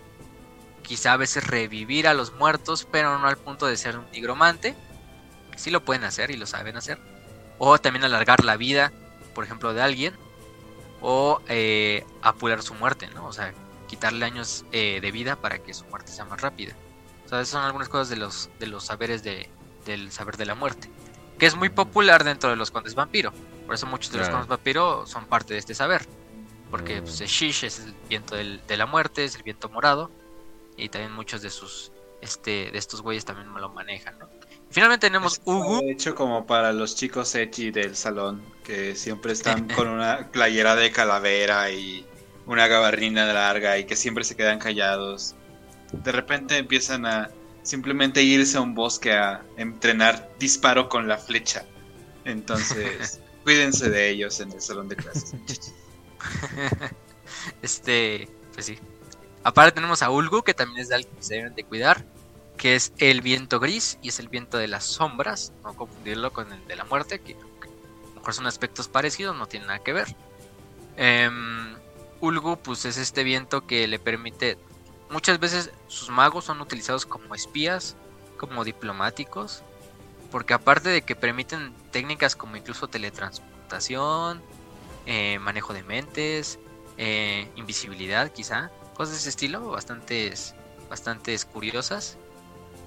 [0.84, 4.76] Quizá a veces revivir a los muertos, pero no al punto de ser un nigromante.
[5.56, 7.00] Sí lo pueden hacer y lo saben hacer.
[7.58, 8.92] O también alargar la vida,
[9.34, 10.14] por ejemplo, de alguien.
[11.02, 13.26] O eh, apurar su muerte, ¿no?
[13.26, 13.54] O sea,
[13.88, 16.74] quitarle años de vida para que su muerte sea más rápida.
[17.26, 19.50] O sea, esas son algunas cosas de los, de los saberes de,
[19.86, 20.90] del saber de la muerte,
[21.38, 23.32] que es muy popular dentro de los condes vampiro.
[23.66, 26.06] Por eso muchos de los condes vampiro son parte de este saber.
[26.70, 30.12] Porque pues, el Shish es el viento de la muerte, es el viento morado.
[30.78, 31.92] Y también muchos de sus
[32.22, 34.16] este de estos güeyes también me lo manejan,
[34.70, 35.82] finalmente tenemos Ugu.
[35.82, 40.76] De hecho, como para los chicos echi del salón, que siempre están con una playera
[40.76, 42.06] de calavera y
[42.46, 45.36] una gabarrina larga y que siempre se quedan callados.
[45.92, 47.30] De repente empiezan a
[47.62, 51.66] simplemente irse a un bosque a entrenar disparo con la flecha.
[52.26, 55.36] Entonces, cuídense de ellos en el salón de clases.
[57.62, 58.80] este, pues sí.
[59.44, 62.06] Aparte tenemos a Ulgu, que también es de alguien que se deben de cuidar,
[62.58, 66.52] que es el viento gris y es el viento de las sombras, no confundirlo con
[66.52, 69.94] el de la muerte, que a lo mejor son aspectos parecidos, no tienen nada que
[69.94, 70.16] ver.
[70.96, 71.76] Em,
[72.22, 74.58] Ulgu, pues es este viento que le permite
[75.14, 77.96] Muchas veces sus magos son utilizados como espías,
[78.36, 79.62] como diplomáticos,
[80.32, 84.42] porque aparte de que permiten técnicas como incluso teletransportación,
[85.06, 86.58] eh, manejo de mentes,
[86.98, 90.56] eh, invisibilidad quizá, cosas de ese estilo, bastantes,
[90.90, 92.18] bastantes curiosas.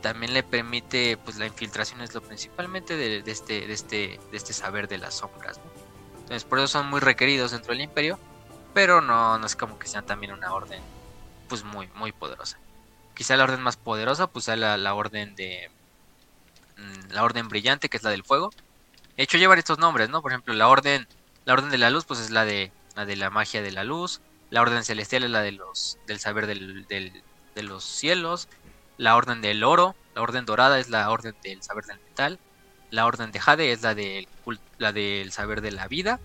[0.03, 4.53] También le permite, pues la infiltración es lo principalmente de, este, de, este, de este
[4.53, 5.61] saber de las sombras.
[6.15, 8.19] Entonces por eso son muy requeridos dentro del imperio,
[8.75, 10.83] pero no, no es como que sean también una orden
[11.49, 12.59] pues muy, muy poderosa.
[13.15, 15.71] Quizá la orden más poderosa, pues sea la, orden de...
[16.77, 18.51] Mm, la orden brillante, que es la del fuego.
[19.17, 20.21] De hecho, lleva estos nombres, ¿no?
[20.21, 21.07] Por ejemplo, la orden,
[21.45, 23.85] la orden de la luz, pues es la de, la de la magia de la
[23.85, 24.21] luz.
[24.51, 27.25] La orden celestial es la de los, del saber del, del,
[27.55, 28.49] de los cielos.
[28.97, 32.41] La orden del oro, la orden dorada es la orden del saber del metal.
[32.91, 34.29] La orden de Jade es la del,
[34.79, 36.21] la del saber de la vida.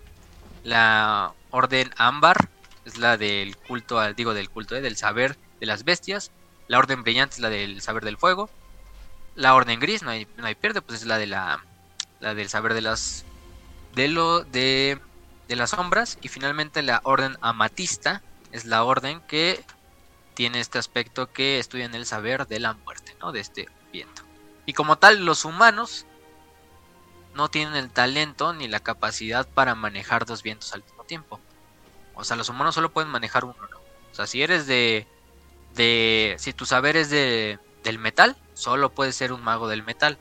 [0.62, 2.36] La orden ámbar
[2.84, 6.32] es la del culto, digo del culto, eh, del saber de las bestias.
[6.68, 8.52] La orden brillante es la del saber del fuego.
[9.34, 11.66] La orden gris, no hay, no hay pierde, pues es la de la,
[12.20, 13.26] la del saber de las
[13.90, 15.00] de lo de,
[15.48, 19.64] de las sombras y finalmente la orden amatista es la orden que
[20.34, 23.32] tiene este aspecto que estudia en el saber de la muerte, ¿no?
[23.32, 24.22] De este viento.
[24.66, 26.06] Y como tal, los humanos
[27.34, 31.40] no tienen el talento ni la capacidad para manejar dos vientos al mismo tiempo.
[32.14, 33.78] O sea, los humanos solo pueden manejar uno, ¿no?
[33.78, 35.06] O sea, si eres de.
[35.74, 40.18] de si tu saber es de, del metal, solo puedes ser un mago del metal.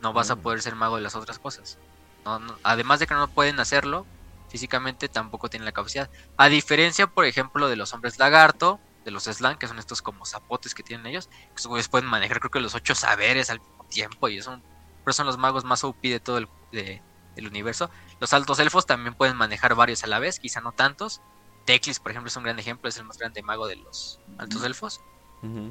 [0.00, 0.42] no vas a Mm.
[0.42, 1.76] poder ser mago de las otras cosas.
[2.24, 4.06] No- no- además de que no pueden hacerlo,
[4.48, 6.10] físicamente tampoco tienen la capacidad.
[6.36, 10.24] A diferencia, por ejemplo, de los hombres lagarto, de los slan, que son estos como
[10.26, 13.84] zapotes que tienen ellos, que güeyes pueden manejar creo que los ocho saberes al mismo
[13.88, 14.64] tiempo y son,
[15.04, 17.04] pero son los magos más OP de todo el de-
[17.34, 17.90] del universo.
[18.20, 21.22] Los altos elfos también pueden manejar varios a la vez, quizá no tantos.
[21.64, 24.64] Teclis, por ejemplo, es un gran ejemplo, es el más grande mago de los altos
[24.64, 25.00] elfos.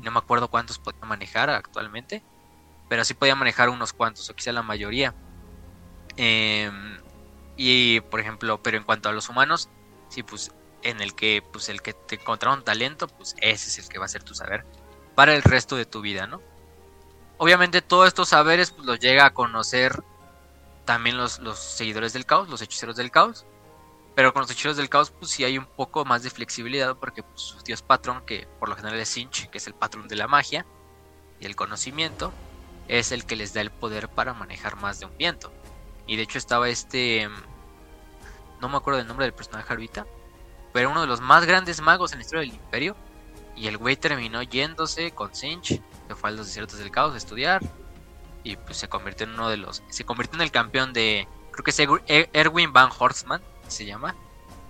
[0.03, 2.23] No me acuerdo cuántos podía manejar actualmente.
[2.89, 5.15] Pero sí podía manejar unos cuantos, o quizá la mayoría.
[6.15, 6.97] Em,
[7.57, 9.69] y por ejemplo, pero en cuanto a los humanos,
[10.09, 10.51] sí, pues
[10.83, 14.05] en el que, pues el que te encontraron talento, pues ese es el que va
[14.05, 14.63] a ser tu saber
[15.15, 16.41] para el resto de tu vida, ¿no?
[17.37, 20.03] Obviamente todos estos saberes pues, los llega a conocer
[20.85, 23.45] también los, los seguidores del caos, los hechiceros del caos.
[24.15, 27.21] Pero con los hechiceros del caos, pues sí hay un poco más de flexibilidad, porque
[27.21, 30.15] pues, su dios patrón, que por lo general es Sinch, que es el patrón de
[30.15, 30.65] la magia
[31.39, 32.33] y el conocimiento,
[32.87, 35.51] es el que les da el poder para manejar más de un viento.
[36.07, 37.29] Y de hecho estaba este...
[38.59, 40.07] No me acuerdo del nombre del personaje ahorita,
[40.73, 42.95] pero uno de los más grandes magos en la historia del imperio.
[43.55, 47.17] Y el güey terminó yéndose con Sinch, se fue a los desiertos del caos a
[47.17, 47.61] estudiar.
[48.43, 49.83] Y pues se convirtió en uno de los...
[49.89, 51.27] Se convirtió en el campeón de...
[51.51, 54.15] Creo que es Er- Erwin Van Horstman, se llama.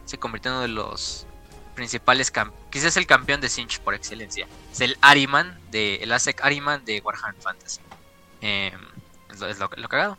[0.05, 1.27] Se convirtió en uno de los
[1.75, 2.31] principales.
[2.71, 4.47] Quizás el campeón de Sinch por excelencia.
[4.71, 7.81] Es el Ariman, de, el Azek Ariman de Warhammer Fantasy.
[8.41, 8.71] Eh,
[9.29, 10.17] es lo, es lo cagado.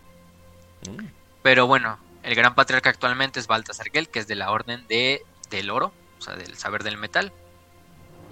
[0.87, 1.07] Mm.
[1.43, 5.23] Pero bueno, el gran patriarca actualmente es Baltasar Gel, que es de la orden de,
[5.51, 7.33] del oro, o sea, del saber del metal.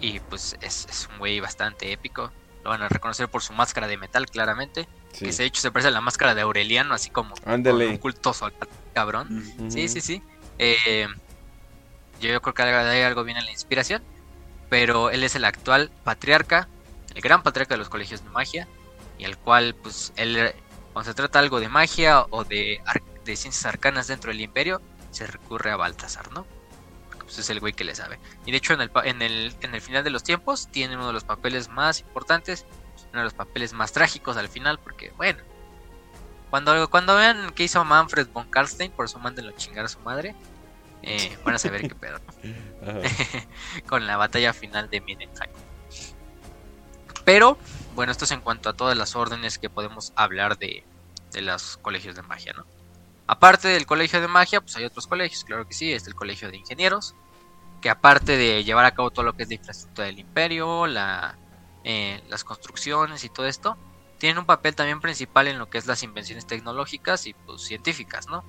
[0.00, 2.30] Y pues es, es un güey bastante épico.
[2.64, 4.88] Lo van a reconocer por su máscara de metal, claramente.
[5.12, 5.26] Sí.
[5.26, 8.52] Que de hecho se parece a la máscara de Aureliano, así como un cultoso al
[8.92, 9.28] cabrón.
[9.30, 9.70] Mm.
[9.70, 9.88] Sí, Ujú.
[9.88, 10.22] sí, sí.
[10.58, 11.06] Eh,
[12.20, 14.02] yo, yo creo que hay algo bien en la inspiración.
[14.68, 16.68] Pero él es el actual patriarca,
[17.14, 18.66] el gran patriarca de los colegios de magia.
[19.16, 20.52] Y el cual, pues, él,
[20.96, 22.80] cuando se trata algo de magia o de,
[23.26, 26.46] ciencias arcanas dentro del imperio, se recurre a Baltasar, ¿no?
[27.18, 28.18] Pues, es el güey que le sabe.
[28.46, 31.08] Y de hecho, en el, en, el, en el final de los tiempos, tiene uno
[31.08, 32.64] de los papeles más importantes,
[33.12, 35.38] uno de los papeles más trágicos al final, porque, bueno.
[36.48, 39.98] Cuando, cuando vean qué hizo Manfred von Karlstein, por eso mándenlo a chingar a su
[39.98, 40.34] madre,
[41.02, 42.20] eh, van a saber qué pedo
[43.86, 45.52] con la batalla final de Mindenheim.
[47.26, 47.58] Pero,
[47.96, 50.84] bueno, esto es en cuanto a todas las órdenes que podemos hablar de,
[51.32, 52.64] de los colegios de magia, ¿no?
[53.26, 56.50] Aparte del colegio de magia, pues hay otros colegios, claro que sí, es el colegio
[56.50, 57.16] de ingenieros,
[57.80, 61.36] que aparte de llevar a cabo todo lo que es de infraestructura del imperio, la,
[61.82, 63.76] eh, las construcciones y todo esto,
[64.18, 68.28] tienen un papel también principal en lo que es las invenciones tecnológicas y pues científicas,
[68.28, 68.44] ¿no?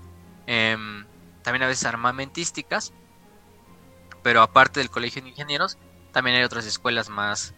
[0.45, 1.06] Em,
[1.41, 2.94] también a veces armamentísticas,
[4.22, 5.78] pero aparte del colegio de ingenieros,
[6.11, 7.53] también hay otras escuelas más,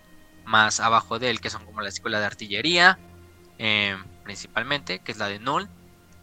[0.49, 2.99] más abajo de él, que son como la escuela de artillería,
[3.59, 5.69] eh, principalmente, que es la de Null,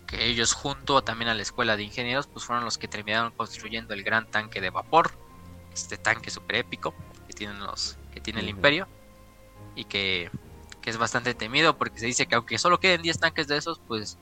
[0.06, 3.94] que ellos junto también a la escuela de ingenieros, pues fueron los que terminaron construyendo
[3.94, 5.12] el gran tanque de vapor,
[5.72, 6.92] este tanque super épico
[7.28, 8.88] que tienen los, que tiene el imperio,
[9.76, 10.30] y que,
[10.80, 13.80] que es bastante temido, porque se dice que aunque solo queden 10 tanques de esos,
[13.86, 14.18] pues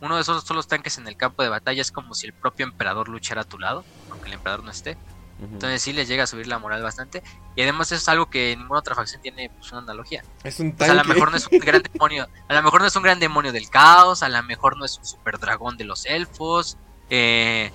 [0.00, 2.66] uno de esos solos tanques en el campo de batalla es como si el propio
[2.66, 4.96] emperador luchara a tu lado, aunque el emperador no esté.
[5.40, 7.22] Entonces sí les llega a subir la moral bastante.
[7.56, 10.24] Y además es algo que ninguna otra facción tiene pues, una analogía.
[10.44, 11.08] Es un O sea, a lo tanque.
[11.14, 12.28] mejor no es un gran demonio.
[12.48, 14.22] A lo mejor no es un gran demonio del caos.
[14.22, 16.76] A lo mejor no es un super dragón de los elfos.
[17.10, 17.72] eh,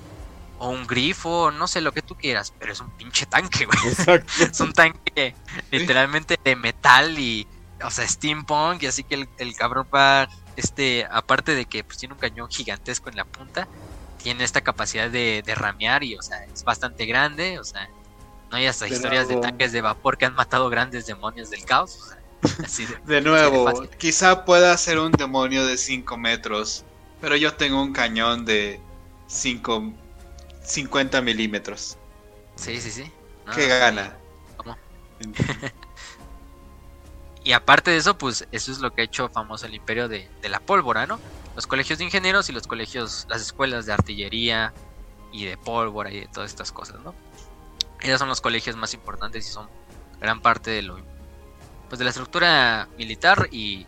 [0.57, 1.51] o un grifo.
[1.51, 2.53] No sé lo que tú quieras.
[2.59, 3.77] Pero es un pinche tanque, güey.
[3.87, 4.31] Exacto.
[4.51, 5.35] Es un tanque
[5.71, 7.47] literalmente de metal y.
[7.83, 8.83] O sea, steampunk.
[8.83, 10.29] Y así que el, el cabrón va.
[10.55, 11.05] Este.
[11.11, 13.67] Aparte de que pues, tiene un cañón gigantesco en la punta.
[14.25, 16.03] Tiene esta capacidad de, de ramear.
[16.03, 17.59] Y o sea, es bastante grande.
[17.59, 17.87] O sea.
[18.49, 21.99] No hay hasta historias de tanques de vapor que han matado grandes demonios del caos.
[22.01, 22.17] O sea,
[22.65, 26.83] así de, De nuevo, quizá pueda ser un demonio de 5 metros,
[27.21, 28.79] pero yo tengo un cañón de
[29.27, 29.93] 5,
[30.63, 31.97] 50 milímetros.
[32.55, 33.11] Sí, sí, sí.
[33.45, 34.15] No, ¿Qué gana?
[34.57, 34.77] ¿Cómo?
[37.43, 40.27] Y aparte de eso, pues eso es lo que ha hecho famoso el imperio de,
[40.41, 41.19] de la pólvora, ¿no?
[41.55, 44.73] Los colegios de ingenieros y los colegios, las escuelas de artillería
[45.31, 47.15] y de pólvora y de todas estas cosas, ¿no?
[48.01, 49.69] Esos son los colegios más importantes y son
[50.19, 50.97] gran parte de lo
[51.87, 53.85] pues de la estructura militar y,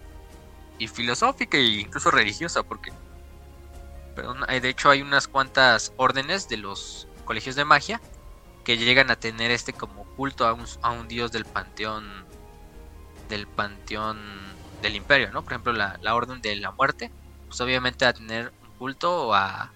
[0.77, 2.91] y filosófica e incluso religiosa, porque
[4.15, 8.01] de hecho hay unas cuantas órdenes de los colegios de magia
[8.63, 12.25] que llegan a tener este como culto a un, a un dios del panteón
[13.29, 14.19] del panteón
[14.81, 15.43] del imperio, ¿no?
[15.43, 17.11] Por ejemplo, la, la orden de la muerte,
[17.47, 19.73] pues obviamente a tener un culto a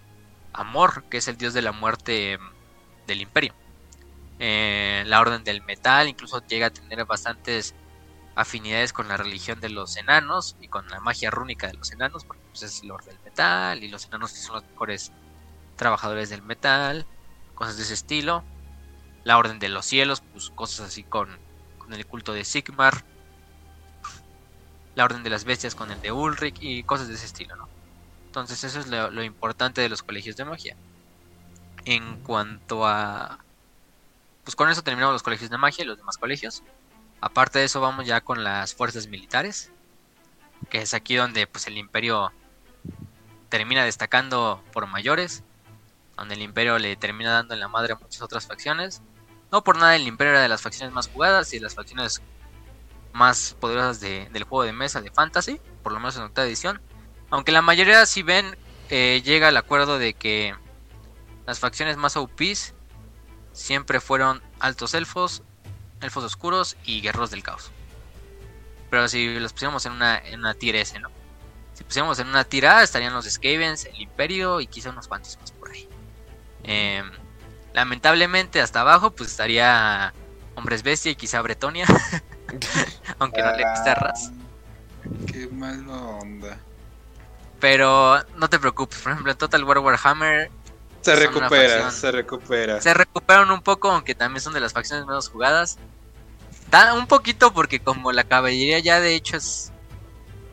[0.54, 2.42] Amor, que es el dios de la muerte em,
[3.08, 3.54] del imperio.
[4.40, 7.76] Eh, la orden del metal incluso llega a tener bastantes
[8.36, 12.26] afinidades con la religión de los enanos y con la magia rúnica de los enanos,
[12.26, 15.12] porque pues es Lord del Metal, y los enanos son los mejores
[15.76, 17.08] trabajadores del metal,
[17.56, 18.44] cosas de ese estilo.
[19.24, 21.40] La Orden de los Cielos, pues cosas así con,
[21.78, 23.06] con el culto de Sigmar.
[25.02, 27.68] La Orden de las Bestias con el de Ulrich y cosas de ese estilo, ¿no?
[28.28, 30.78] Entonces eso es lo, importante de los colegios de magia.
[31.86, 33.40] En cuanto a...
[34.44, 36.62] Pues con eso terminamos los colegios de magia y los demás colegios.
[37.20, 39.72] Aparte de eso vamos ya con las fuerzas militares.
[40.70, 42.32] Que es aquí donde pues el imperio
[43.50, 45.44] termina destacando por mayores.
[46.16, 49.02] Donde el imperio le termina dando en la madre a muchas otras facciones.
[49.52, 52.22] No por nada el imperio era de las facciones más jugadas y de las facciones
[53.14, 55.60] más poderosas de- del juego de mesa de fantasy.
[55.84, 56.82] Por lo menos en octava edición.
[57.30, 58.58] Aunque la mayoría si ven
[58.90, 60.54] eh, llega al acuerdo de que
[61.48, 62.74] las facciones más OPs
[63.54, 65.44] siempre fueron altos elfos,
[66.02, 67.72] elfos oscuros y guerreros del caos.
[68.90, 71.10] Pero si los pusiéramos en una, en una tier S, ¿no?
[71.74, 75.38] Si pusiéramos en una tier A estarían los Skavens, el Imperio y quizá unos cuantos
[75.40, 75.88] más por ahí.
[76.64, 77.02] Eh,
[77.74, 80.14] lamentablemente hasta abajo pues estaría
[80.56, 81.86] Hombres Bestia y quizá Bretonia.
[83.20, 84.32] Aunque no le gusta Raz.
[85.28, 86.58] Qué mala onda.
[87.60, 90.50] Pero no te preocupes, por ejemplo en Total War Warhammer
[91.02, 92.82] Se recupera, se recupera.
[92.82, 95.78] se recuperaron un poco, aunque también son de las facciones menos jugadas.
[96.72, 99.72] Da un poquito porque como la caballería ya de hecho es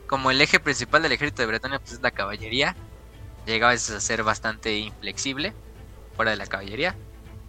[0.07, 2.75] como el eje principal del ejército de Bretaña, pues es la caballería.
[3.45, 5.53] Llega a veces a ser bastante inflexible
[6.15, 6.95] fuera de la caballería.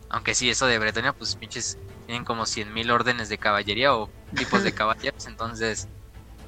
[0.08, 1.78] Aunque sí, eso de Bretaña, pues pinches
[2.10, 5.86] tienen como 100.000 órdenes de caballería o tipos de caballeros, entonces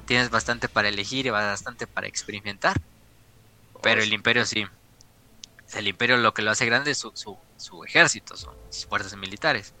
[0.05, 2.81] tienes bastante para elegir y bastante para experimentar.
[3.81, 4.65] Pero el imperio sí.
[5.73, 9.15] El imperio lo que lo hace grande es su, su, su ejército, son sus fuerzas
[9.15, 9.73] militares.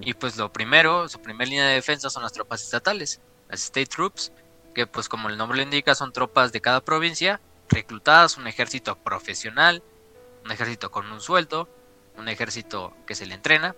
[0.00, 3.88] Y pues lo primero, su primera línea de defensa son las tropas estatales, las State
[3.94, 4.32] Troops,
[4.74, 8.96] que pues como el nombre lo indica son tropas de cada provincia, reclutadas, un ejército
[8.96, 9.82] profesional,
[10.46, 11.68] un ejército con un sueldo,
[12.16, 13.76] un ejército que se le entrena,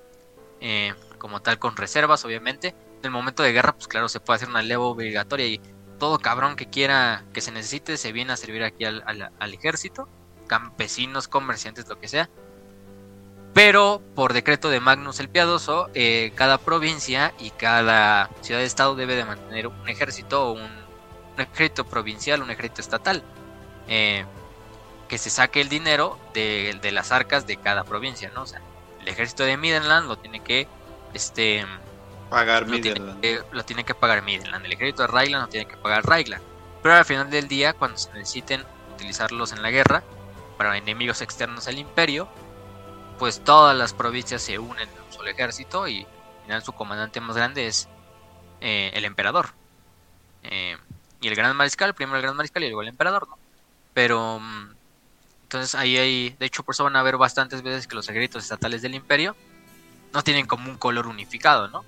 [0.61, 2.69] eh, como tal con reservas obviamente.
[2.99, 5.61] En el momento de guerra pues claro se puede hacer una leva obligatoria y
[5.99, 10.09] todo cabrón que quiera, que se necesite, se viene a servir aquí al, al- ejército,
[10.47, 12.29] campesinos, comerciantes, lo que sea.
[13.55, 19.25] Pero por decreto de Magnus el Piadoso, eh, cada provincia y cada ciudad-estado debe de
[19.25, 23.23] mantener un ejército, un, un ejército provincial, un ejército estatal,
[23.89, 24.25] eh,
[25.09, 28.45] que se saque el dinero de, de las arcas de cada provincia, ¿no?
[29.01, 30.69] El ejército de Midland lo tiene que,
[31.19, 31.67] este,
[32.31, 33.21] Pagar lo tiene, Midland.
[33.21, 34.65] que, lo tiene que pagar Midland.
[34.65, 36.43] El ejército de Rayland lo tiene que pagar Rayland.
[36.83, 38.65] Pero al final del día, cuando se necesiten
[38.95, 40.03] utilizarlos en la guerra
[40.57, 42.29] para enemigos externos al imperio,
[43.19, 47.21] pues todas las provincias se unen en un solo ejército y al final su comandante
[47.21, 47.89] más grande es
[48.61, 49.51] eh, el emperador.
[50.45, 50.77] Eh,
[51.21, 53.39] y el gran mariscal, primero el gran mariscal y luego el emperador, ¿no?
[53.95, 54.71] Pero mm,
[55.45, 58.45] entonces ahí hay, de hecho por eso van a ver bastantes veces que los ejércitos
[58.45, 59.35] estatales del imperio
[60.13, 61.85] no tienen como un color unificado, ¿no?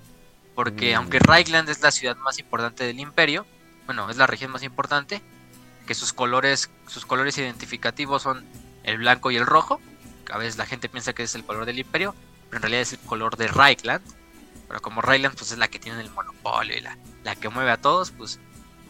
[0.55, 0.97] Porque Mm.
[0.97, 3.45] aunque Reichland es la ciudad más importante del imperio,
[3.85, 5.21] bueno, es la región más importante,
[5.87, 8.45] que sus colores, sus colores identificativos son
[8.83, 9.81] el blanco y el rojo,
[10.25, 12.15] que a veces la gente piensa que es el color del imperio,
[12.49, 14.03] pero en realidad es el color de Reichland.
[14.67, 17.71] Pero como Reichland pues es la que tiene el monopolio y la, la que mueve
[17.71, 18.39] a todos, pues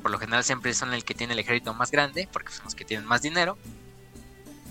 [0.01, 2.75] por lo general siempre son el que tiene el ejército más grande, porque son los
[2.75, 3.57] que tienen más dinero.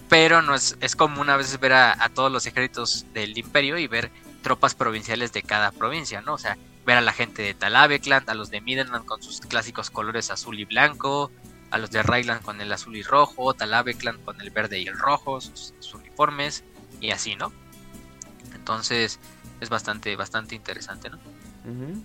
[0.09, 3.79] Pero no es, es común a veces ver a, a todos los ejércitos del imperio
[3.79, 4.11] y ver
[4.43, 6.35] tropas provinciales de cada provincia, ¿no?
[6.35, 6.57] O sea,
[6.87, 10.59] ver a la gente de Talavekland, a los de Midland con sus clásicos colores azul
[10.59, 11.31] y blanco,
[11.71, 14.99] a los de Rayland con el azul y rojo, Talavekland con el verde y el
[14.99, 16.65] rojo, sus, sus uniformes
[17.01, 17.53] y así, ¿no?
[18.55, 19.21] Entonces
[19.61, 21.19] es bastante, bastante interesante, ¿no?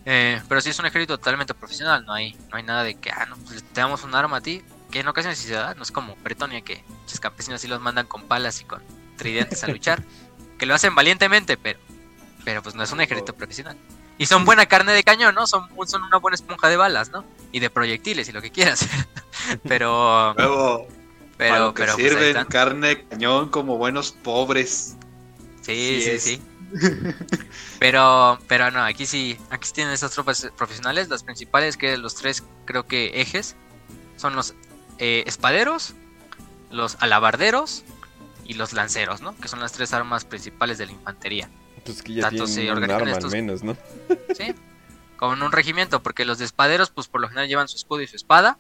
[0.06, 3.10] Eh, pero sí es un ejército totalmente profesional, no hay, no hay nada de que,
[3.10, 5.74] ah, no, pues te damos un arma a ti, que en ocasiones sí se da,
[5.74, 8.84] no es como Bretonia que muchos campesinos sí los mandan con palas y con
[9.18, 10.04] tridentes a luchar,
[10.60, 11.80] que lo hacen valientemente, pero,
[12.46, 13.76] pero pues no es un ejército profesional.
[14.18, 15.46] Y son buena carne de cañón, ¿no?
[15.48, 17.26] Son, son una buena esponja de balas, ¿no?
[17.52, 18.88] Y de proyectiles y lo que quieras.
[19.68, 20.88] pero, Luego,
[21.38, 24.96] pero, pero, pues, sirven carne de cañón como buenos pobres.
[25.62, 26.42] Sí, Sí sí.
[27.80, 32.16] Pero, pero no, aquí sí, aquí sí tienen esas tropas profesionales, las principales que los
[32.16, 33.56] tres creo que ejes
[34.18, 34.56] son los
[34.98, 35.94] eh, espaderos,
[36.72, 37.84] los alabarderos
[38.46, 39.38] y los lanceros, ¿no?
[39.38, 41.50] Que son las tres armas principales de la infantería,
[41.86, 43.78] Pues que ya Tanto se un organizan al menos, ¿no?
[44.36, 44.54] ¿sí?
[45.18, 48.02] Como en un regimiento, porque los de espaderos, pues por lo general llevan su escudo
[48.02, 48.58] y su espada.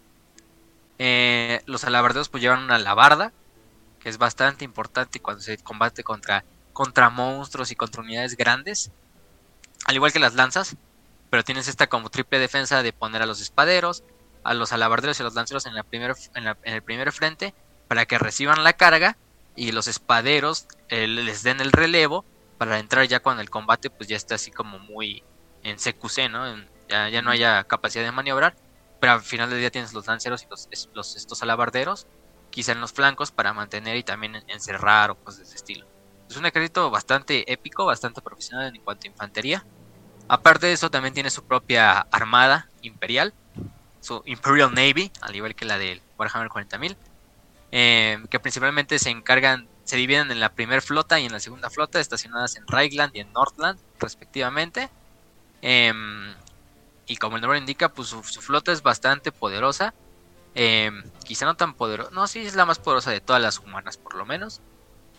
[0.97, 3.33] Eh, los alabarderos, pues llevan una alabarda,
[3.99, 8.91] que es bastante importante cuando se combate contra, contra monstruos y contra unidades grandes.
[9.85, 10.75] Al igual que las lanzas,
[11.29, 14.03] pero tienes esta como triple defensa de poner a los espaderos,
[14.43, 17.11] a los alabarderos y a los lanceros en, la primer, en, la- en el primer
[17.11, 17.53] frente
[17.87, 19.17] para que reciban la carga
[19.55, 22.23] y los espaderos eh, les den el relevo
[22.57, 25.23] para entrar ya cuando el combate pues ya está así como muy
[25.63, 26.55] en CQC, ¿no?
[26.87, 28.55] ya, ya no haya capacidad de maniobrar,
[28.99, 32.07] pero al final del día tienes los lanceros y los, los estos alabarderos,
[32.49, 35.85] quizá en los flancos para mantener y también encerrar o cosas de ese estilo.
[36.29, 39.65] Es un ejército bastante épico, bastante profesional en cuanto a infantería.
[40.27, 43.33] Aparte de eso, también tiene su propia armada imperial,
[43.99, 46.95] su Imperial Navy, al igual que la del Warhammer 40.000,
[47.71, 51.69] eh, que principalmente se encargan, se dividen en la primera flota y en la segunda
[51.69, 54.89] flota, estacionadas en Reichland y en Northland, respectivamente.
[55.61, 56.33] Em,
[57.05, 59.93] y como el nombre indica, pues su, flota es bastante poderosa.
[60.55, 63.97] Em, quizá no tan poderosa, no, sí es la más poderosa de todas las humanas,
[63.97, 64.61] por lo menos.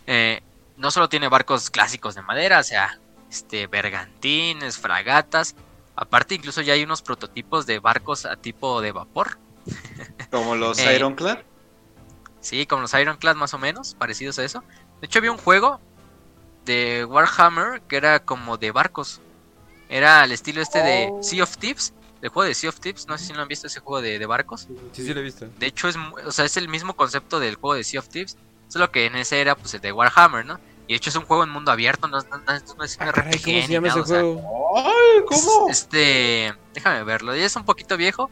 [0.05, 0.41] Eh,
[0.75, 2.99] no solo tiene barcos clásicos de madera, o sea,
[3.29, 5.55] este, bergantines, fragatas.
[5.95, 9.39] Aparte, incluso ya hay unos prototipos de barcos a tipo de vapor.
[10.29, 11.39] ¿Como los eh, Ironclad?
[12.41, 14.63] Sí, como los Ironclad más o menos, parecidos a eso.
[15.01, 15.79] De hecho, había un juego
[16.65, 19.21] de Warhammer que era como de barcos.
[19.89, 21.23] Era al estilo este de oh.
[21.23, 21.93] Sea of Thieves.
[22.21, 24.25] El juego de Sea of Thieves, no sé si lo han visto ese juego de,
[24.25, 24.67] barcos.
[24.91, 25.47] Sí, sí lo he visto.
[25.57, 25.95] De hecho, es,
[26.25, 28.37] o sea, es el mismo concepto del juego de Sea of Thieves.
[28.67, 30.59] Solo que en ese era pues el de Warhammer, ¿no?
[30.87, 33.67] Y de hecho es un juego en mundo abierto, no, es un ah, ¿Cómo se
[33.67, 34.73] llama ese juego?
[34.75, 35.69] Ay, ¿cómo?
[35.69, 37.35] Este, déjame verlo.
[37.35, 38.29] Ya es un poquito viejo.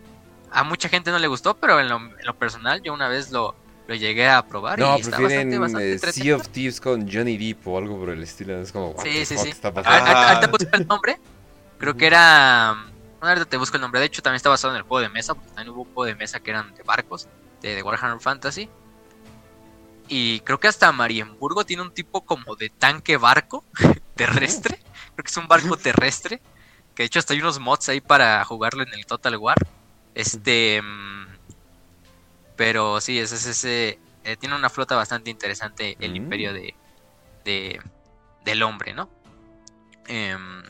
[0.52, 3.56] A mucha gente no le gustó, pero en lo, personal yo una vez lo,
[3.88, 4.80] lo llegué a probar.
[4.80, 8.10] No, y está bastante, bastante eh, Sea of Thieves con Johnny Depp o algo por
[8.10, 8.60] el estilo.
[8.60, 9.50] Es como, sí, sí, sí.
[9.50, 9.70] Está?
[9.70, 11.20] Ahorita busco el nombre.
[11.78, 12.70] Creo que era.
[13.22, 14.00] Ahorita te busco el nombre.
[14.00, 15.36] De hecho, también está basado en el juego de mesa.
[15.36, 17.28] Porque también hubo un juego de mesa que eran de barcos.
[17.62, 18.70] De, de Warhammer Fantasy.
[20.08, 23.64] Y creo que hasta Marienburgo tiene un tipo como de tanque barco
[24.16, 24.80] terrestre.
[25.16, 26.42] Creo que es un barco terrestre.
[26.96, 29.58] Que de hecho hasta hay unos mods ahí para jugarlo en el Total War.
[30.16, 30.82] Este.
[30.82, 31.25] Mm,
[32.56, 34.00] pero sí, ese es ese.
[34.24, 36.16] Eh, tiene una flota bastante interesante el mm.
[36.16, 36.76] imperio de,
[37.44, 37.82] de,
[38.44, 39.10] del hombre, ¿no?
[40.08, 40.64] Em,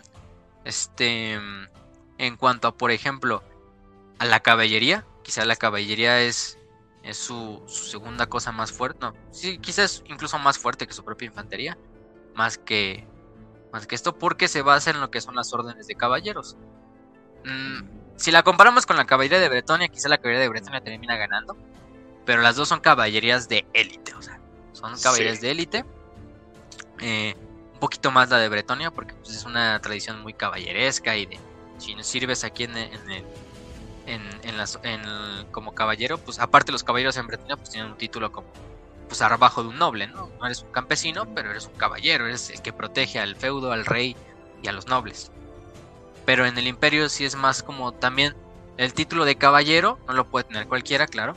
[0.64, 1.40] este.
[1.40, 1.68] Mm,
[2.18, 3.44] en cuanto a, por ejemplo,
[4.20, 5.06] a la caballería.
[5.24, 6.60] Quizá la caballería es
[7.06, 9.00] es su, segunda cosa más fuerte.
[9.02, 11.78] No, sí, quizás incluso más fuerte que su propia infantería.
[12.34, 13.08] Más que,
[13.72, 16.58] más que esto, porque se basa en lo que son las órdenes de caballeros.
[17.46, 21.16] Mm, si la comparamos con la caballería de Bretonia, quizá la caballería de Bretonia termina
[21.16, 21.56] ganando.
[22.26, 24.40] Pero las dos son caballerías de élite, o sea,
[24.74, 25.86] son caballerías de élite.
[27.00, 27.36] Eh,
[27.74, 31.40] un poquito más la de Bretonia, porque pues, es una tradición muy caballeresca y de
[31.78, 33.26] si nos sirves aquí en el
[34.08, 35.02] en, en, las, en
[35.52, 38.48] como caballero, pues aparte los caballeros en Bretaña pues tienen un título como
[39.08, 40.30] pues abajo de un noble, ¿no?
[40.40, 43.86] No eres un campesino, pero eres un caballero, eres el que protege al feudo, al
[43.86, 44.16] rey
[44.64, 45.32] y a los nobles.
[46.26, 48.36] Pero en el imperio sí es más como también
[48.78, 51.36] el título de caballero, no lo puede tener cualquiera, claro.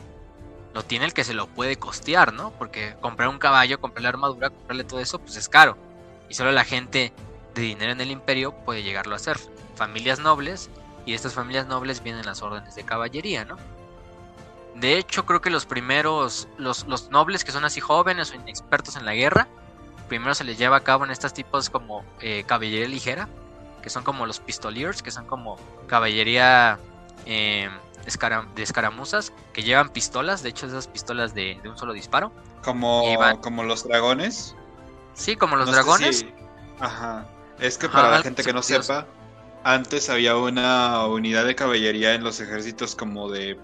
[0.82, 2.50] Tiene el que se lo puede costear, ¿no?
[2.52, 5.76] Porque comprar un caballo, comprar la armadura, comprarle todo eso, pues es caro.
[6.28, 7.12] Y solo la gente
[7.54, 9.38] de dinero en el imperio puede llegarlo a hacer.
[9.76, 10.70] Familias nobles
[11.06, 13.56] y de estas familias nobles vienen las órdenes de caballería, ¿no?
[14.74, 18.94] De hecho, creo que los primeros, los, los nobles que son así jóvenes o inexpertos
[18.96, 19.48] en la guerra,
[20.08, 23.28] primero se les lleva a cabo en estos tipos como eh, caballería ligera,
[23.82, 25.56] que son como los pistoliers, que son como
[25.86, 26.78] caballería
[27.26, 27.68] eh,
[28.54, 32.32] de escaramuzas, que llevan pistolas, de hecho esas pistolas de, un solo disparo.
[32.62, 33.02] Como,
[33.40, 34.54] como los dragones.
[35.14, 36.26] Sí, como los dragones.
[36.80, 37.26] Ajá.
[37.58, 39.06] Es que para la gente que no sepa,
[39.64, 43.58] antes había una unidad de caballería en los ejércitos como de...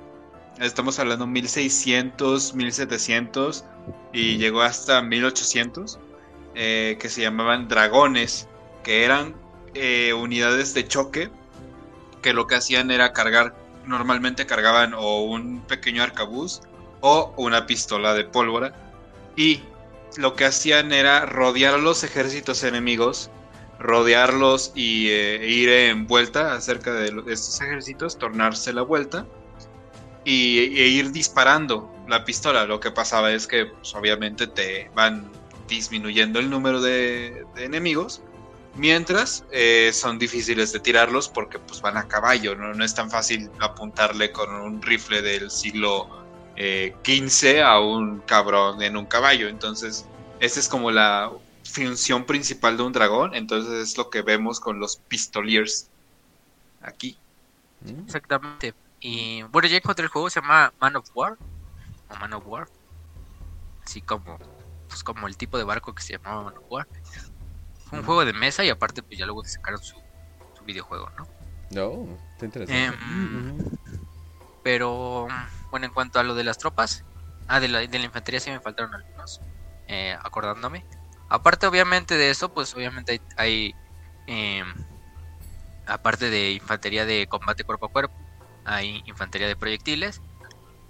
[0.60, 3.64] Estamos hablando 1600, 1700
[4.12, 5.98] y llegó hasta 1800,
[6.54, 8.48] eh, que se llamaban dragones,
[8.82, 9.34] que eran
[9.74, 11.30] eh, unidades de choque,
[12.22, 13.54] que lo que hacían era cargar,
[13.86, 16.60] normalmente cargaban o un pequeño arcabuz
[17.00, 18.74] o una pistola de pólvora,
[19.36, 19.60] y
[20.16, 23.30] lo que hacían era rodear a los ejércitos enemigos
[23.78, 29.26] rodearlos y eh, ir en vuelta acerca de, estos ejércitos, tornarse la vuelta
[30.24, 32.64] y, e ir disparando la pistola.
[32.66, 35.30] Lo que pasaba es que pues, obviamente te van
[35.68, 38.22] disminuyendo el número de, enemigos,
[38.76, 42.74] mientras eh, son difíciles de tirarlos porque pues van a caballo, ¿no?
[42.74, 46.08] no es tan fácil apuntarle con un rifle del siglo
[46.56, 49.48] XV eh, a un cabrón en un caballo.
[49.48, 50.06] Entonces,
[50.40, 51.30] esa es como la
[51.64, 55.88] función principal de un dragón, entonces es lo que vemos con los pistoliers
[56.80, 57.18] aquí.
[57.80, 58.04] Mm.
[58.04, 58.74] Exactamente.
[59.00, 61.36] Y bueno, ya encontré el juego, se llama Man of War.
[62.10, 62.68] O Man of War.
[63.84, 64.38] Así como,
[64.88, 66.86] pues como el tipo de barco que se llamaba Man of War.
[67.94, 70.02] Fue un juego de mesa y aparte pues ya luego sacaron su,
[70.52, 71.24] su videojuego, ¿no?
[71.70, 72.94] No, está interesante.
[72.94, 73.54] Em,
[74.62, 75.28] pero
[75.70, 77.04] bueno, en cuanto a lo de las tropas,
[77.46, 79.40] Ah, de la, de la infantería sí me faltaron algunos,
[79.86, 80.86] eh, acordándome.
[81.28, 83.76] Aparte, obviamente de eso, pues obviamente hay, hay
[84.26, 84.74] em,
[85.86, 88.14] aparte de infantería de combate cuerpo a cuerpo,
[88.64, 90.20] hay infantería de proyectiles.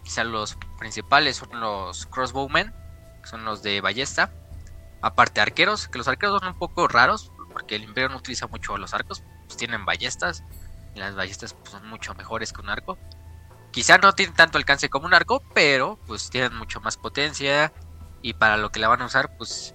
[0.03, 2.69] Quizá los principales son los crossbowmen,
[3.23, 4.33] que son los de ballesta.
[5.05, 8.79] Aparte arqueros, que los arqueros son un poco raros, porque el imperio no utiliza mucho
[8.79, 10.43] los arcos, pues tienen ballestas,
[10.95, 12.97] y las ballestas pues, son mucho mejores que un arco.
[13.71, 17.71] Quizá no tienen tanto alcance como un arco, pero pues tienen mucho más potencia,
[18.23, 19.75] y para lo que la van a usar, pues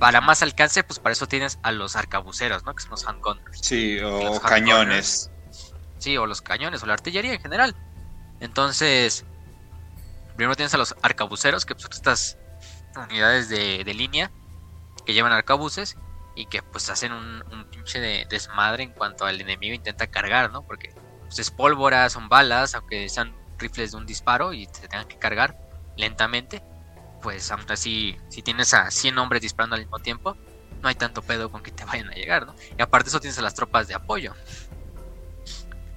[0.00, 2.74] para más alcance, pues para eso tienes a los arcabuceros, ¿no?
[2.74, 3.60] Que son los handgunners.
[3.60, 5.30] Sí, o cañones.
[5.98, 7.76] Sí, o los cañones, o la artillería en general.
[8.40, 9.24] Entonces,
[10.34, 12.36] primero tienes a los arcabuceros, que son estas
[12.96, 14.32] unidades de, línea
[15.04, 15.96] que llevan arcabuces
[16.34, 20.62] y que pues hacen un, pinche de desmadre en cuanto al enemigo intenta cargar, ¿no?
[20.62, 25.06] Porque pues, es pólvora, son balas, aunque sean rifles de un disparo y se tengan
[25.06, 25.58] que cargar
[25.96, 26.62] lentamente
[27.20, 30.36] pues aún así, si tienes a 100 hombres disparando al mismo tiempo,
[30.82, 32.54] no hay tanto pedo con que te vayan a llegar, ¿no?
[32.76, 34.34] Y aparte eso tienes a las tropas de apoyo.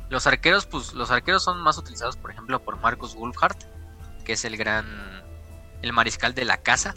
[0.09, 3.57] Los arqueros, pues los arqueros son más utilizados, por ejemplo, por Marcus Wolfhard,
[4.25, 4.85] que es el gran,
[5.81, 6.93] el mariscal de la casa,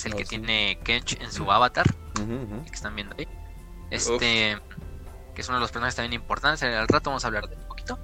[0.00, 3.28] es el que tiene Kench en su avatar, que están viendo ahí.
[3.90, 4.58] Este,
[5.34, 6.62] que es uno de los personajes también importantes.
[6.62, 7.98] Al rato vamos a hablar de un poquito.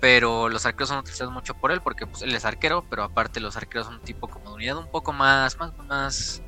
[0.00, 3.38] Pero los arqueros son utilizados mucho por él porque pues, él es arquero, pero aparte
[3.38, 6.42] los arqueros son un tipo como de unidad un poco más, más, más,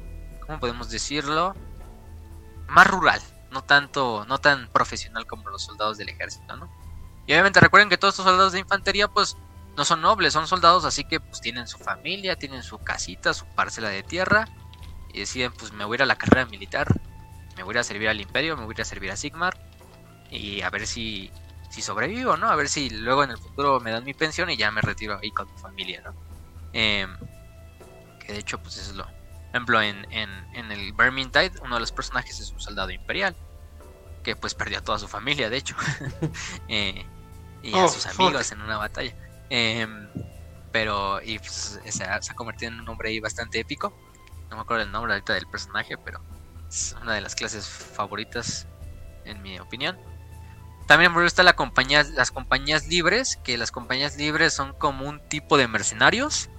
[0.44, 1.54] ¿cómo podemos decirlo?
[2.66, 3.20] Más rural,
[3.52, 6.68] no tanto, no tan profesional como los soldados del ejército, ¿no?
[7.26, 9.36] Y obviamente recuerden que todos estos soldados de infantería pues
[9.76, 13.46] no son nobles, son soldados así que pues tienen su familia, tienen su casita, su
[13.46, 14.48] parcela de tierra
[15.14, 16.88] y deciden pues me voy a ir a la carrera militar,
[17.56, 19.56] me voy a ir a servir al imperio, me voy a servir a Sigmar
[20.30, 21.30] y a ver si
[21.70, 22.48] si sobrevivo, ¿no?
[22.48, 25.18] A ver si luego en el futuro me dan mi pensión y ya me retiro
[25.20, 26.14] ahí con mi familia, ¿no?
[26.72, 27.16] Em,
[28.20, 29.04] que de hecho, pues eso es lo.
[29.04, 33.36] Por ejemplo, en, en, en el Vermintide, uno de los personajes es un soldado imperial.
[34.22, 35.76] Que pues perdió a toda su familia, de hecho.
[36.68, 37.04] Eh,
[37.62, 39.14] y a oh, sus amigos en una batalla.
[39.50, 40.08] Em,
[40.70, 43.96] pero, y pues, se ha, se ha convertido en un hombre ahí bastante épico.
[44.54, 46.20] No me acuerdo el nombre ahorita del personaje, pero
[46.68, 48.68] es una de las clases favoritas,
[49.24, 49.98] en mi opinión.
[50.86, 55.18] También me gusta la compañía, las compañías libres, que las compañías libres son como un
[55.28, 56.50] tipo de mercenarios,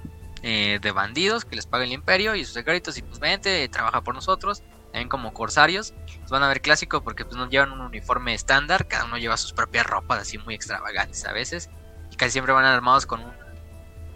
[0.41, 4.01] eh, de bandidos que les paga el imperio y sus ejércitos y pues vente, trabaja
[4.01, 4.61] por nosotros.
[4.91, 5.93] También como corsarios,
[6.29, 9.53] van a ver clásico porque pues no llevan un uniforme estándar, cada uno lleva sus
[9.53, 11.69] propias ropas así muy extravagantes a veces.
[12.11, 13.31] Y casi siempre van armados con un,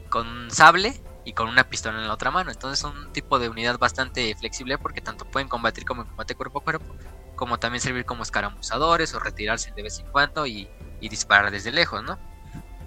[0.09, 2.51] con un sable y con una pistola en la otra mano.
[2.51, 6.35] Entonces son un tipo de unidad bastante flexible porque tanto pueden combatir como en combate
[6.35, 6.95] cuerpo a cuerpo,
[7.35, 10.69] como también servir como escaramuzadores o retirarse de vez en cuando y,
[11.01, 12.19] disparar desde lejos, ¿no?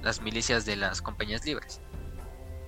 [0.02, 1.80] Las milicias de las compañías libres.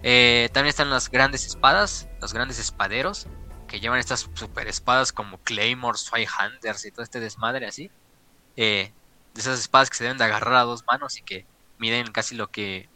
[0.03, 3.27] Eh, también están las grandes espadas, los grandes espaderos,
[3.67, 7.91] que llevan estas super espadas como Claymore, Swihanders y todo este desmadre así.
[8.57, 8.93] Eh,
[9.35, 11.47] de esas espadas que se deben de agarrar a dos manos y que
[11.79, 12.89] miden casi lo que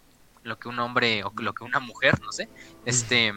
[0.42, 2.48] lo que un hombre o lo que una mujer, no sé.
[2.84, 3.32] Este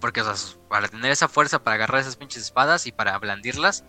[0.00, 0.22] porque
[0.68, 3.84] para tener esa fuerza para agarrar esas pinches espadas y para blandirlas,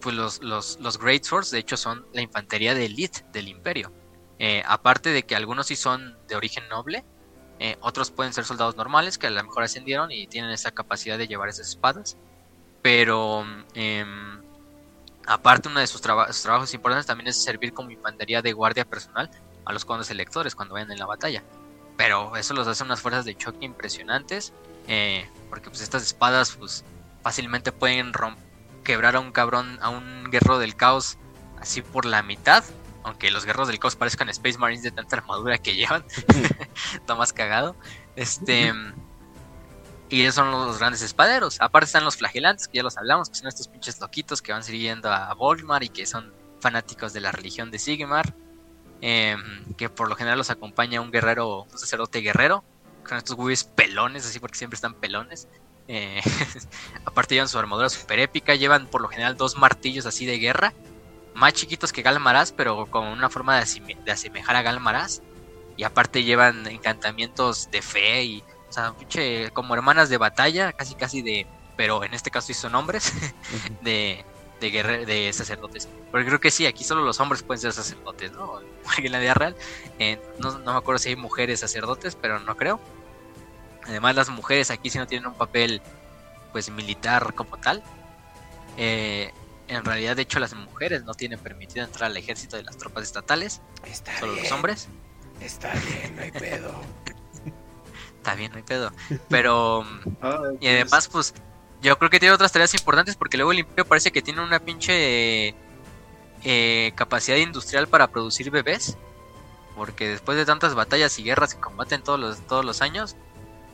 [0.00, 3.92] pues los, los, los Great Swords de hecho son la infantería de elite del imperio.
[4.38, 7.04] Eh, aparte de que algunos sí son de origen noble,
[7.58, 11.18] eh, otros pueden ser soldados normales que a lo mejor ascendieron y tienen esa capacidad
[11.18, 12.16] de llevar esas espadas.
[12.80, 13.44] Pero
[13.74, 14.40] em,
[15.26, 19.30] aparte uno de sus, trabajos importantes también es servir como infantería de guardia personal
[19.64, 21.42] a los condes electores cuando vayan en la batalla.
[21.96, 24.52] Pero eso los hace unas fuerzas de choque impresionantes.
[24.88, 26.84] Eh, porque pues estas espadas pues
[27.22, 28.12] fácilmente pueden
[28.82, 31.18] quebrar a un cabrón, a un guerrero del caos
[31.60, 32.64] así por la mitad.
[33.02, 36.04] Aunque los guerreros del caos parezcan Space Marines de tanta armadura que llevan.
[36.94, 37.76] Está más cagado.
[38.16, 38.72] Este.
[40.10, 41.60] Y esos son los grandes espaderos.
[41.60, 44.64] Aparte están los flagelantes, que ya los hablamos, que son estos pinches loquitos que van
[44.64, 48.34] siguiendo a Volmar y que son fanáticos de la religión de Sigmar.
[49.02, 52.64] Em, que por lo general los acompaña un guerrero, un sacerdote guerrero,
[53.08, 55.48] con estos güeyes pelones, así porque siempre están pelones.
[55.88, 56.20] Eh,
[57.04, 60.74] aparte llevan su armadura super épica, llevan por lo general dos martillos así de guerra,
[61.34, 65.22] más chiquitos que Galmaraz, pero con una forma de, asemejar a Galmaraz.
[65.76, 68.94] Y aparte llevan encantamientos de fe y, o sea,
[69.54, 71.46] como hermanas de batalla, casi casi de,
[71.76, 73.14] pero en este caso sí son hombres,
[74.60, 75.88] de, de, de sacerdotes.
[76.10, 78.60] Porque creo que sí, aquí solo los hombres pueden ser sacerdotes, ¿no?
[78.98, 79.56] En la vida real,
[79.98, 82.80] eh, no, no me acuerdo si hay mujeres sacerdotes, pero no creo.
[83.84, 85.80] Además las mujeres aquí si no tienen un papel
[86.52, 87.82] pues militar como tal.
[88.76, 89.32] Eh,
[89.68, 93.04] en realidad de hecho las mujeres no tienen permitido entrar al ejército de las tropas
[93.04, 93.60] estatales.
[93.84, 94.88] Está solo los hombres.
[95.40, 96.72] Está bien, no hay pedo.
[98.16, 98.92] está bien, no hay pedo.
[99.28, 99.86] Pero,
[100.60, 101.34] y además, pues,
[101.82, 104.60] yo creo que tiene otras tareas importantes porque luego el imperio parece que tiene una
[104.60, 105.54] pinche
[106.44, 108.96] eh, capacidad industrial para producir bebés.
[109.76, 113.16] Porque después de tantas batallas y guerras que combaten todos los, todos los años,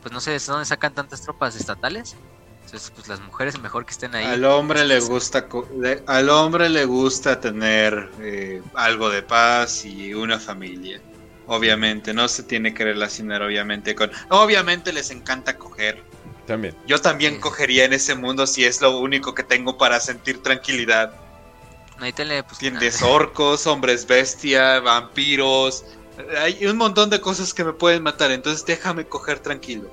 [0.01, 2.15] pues no sé de dónde sacan tantas tropas estatales.
[2.63, 4.25] Entonces, pues las mujeres mejor que estén ahí.
[4.25, 5.47] Al hombre le gusta,
[6.05, 11.01] al hombre le gusta tener eh, algo de paz y una familia.
[11.47, 14.11] Obviamente, no se tiene que relacionar obviamente con...
[14.29, 16.03] Obviamente les encanta coger.
[16.47, 16.75] También.
[16.87, 21.13] Yo también cogería en ese mundo si es lo único que tengo para sentir tranquilidad.
[21.99, 22.57] No hay tele, pues...
[22.57, 25.83] Tienes orcos, hombres bestia, vampiros.
[26.39, 29.89] Hay un montón de cosas que me pueden matar, entonces déjame coger tranquilo.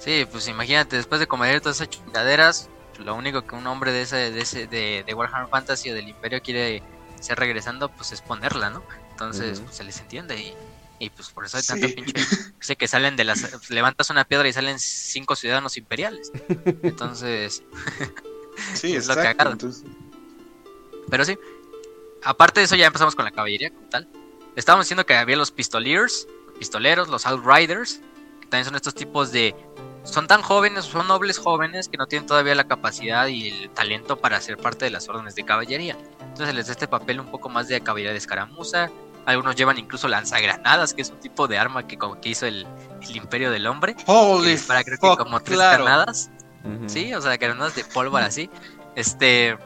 [0.00, 2.68] Sí, pues imagínate, después de comer todas esas chingaderas,
[2.98, 6.42] lo único que un hombre de ese, de ese, de, Warhammer Fantasy o del Imperio
[6.42, 6.82] quiere
[7.18, 8.82] hacer regresando, pues es ponerla, ¿no?
[9.12, 10.54] Entonces, pues, se les entiende y
[11.04, 12.14] y pues por eso hay tanto pinche.
[12.60, 13.42] Sé que salen de las.
[13.42, 16.32] Pues, levantas una piedra y salen cinco ciudadanos imperiales.
[16.82, 17.62] Entonces.
[18.74, 19.36] sí, es lo que
[21.10, 21.38] Pero sí.
[22.22, 24.08] Aparte de eso, ya empezamos con la caballería como tal.
[24.56, 26.26] Estábamos diciendo que había los pistoliers,
[26.58, 28.00] pistoleros, los outriders,
[28.40, 29.54] que también son estos tipos de.
[30.04, 34.18] Son tan jóvenes, son nobles jóvenes que no tienen todavía la capacidad y el talento
[34.18, 35.96] para ser parte de las órdenes de caballería.
[36.20, 38.90] Entonces les da este papel un poco más de caballería de escaramuza,
[39.26, 42.66] algunos llevan incluso lanzagranadas, que es un tipo de arma que como que hizo el,
[43.12, 43.96] Imperio del Hombre.
[44.06, 46.30] Holy para creo que como tres granadas.
[46.86, 48.48] Sí, o sea, granadas de pólvora así.
[48.94, 49.58] Este.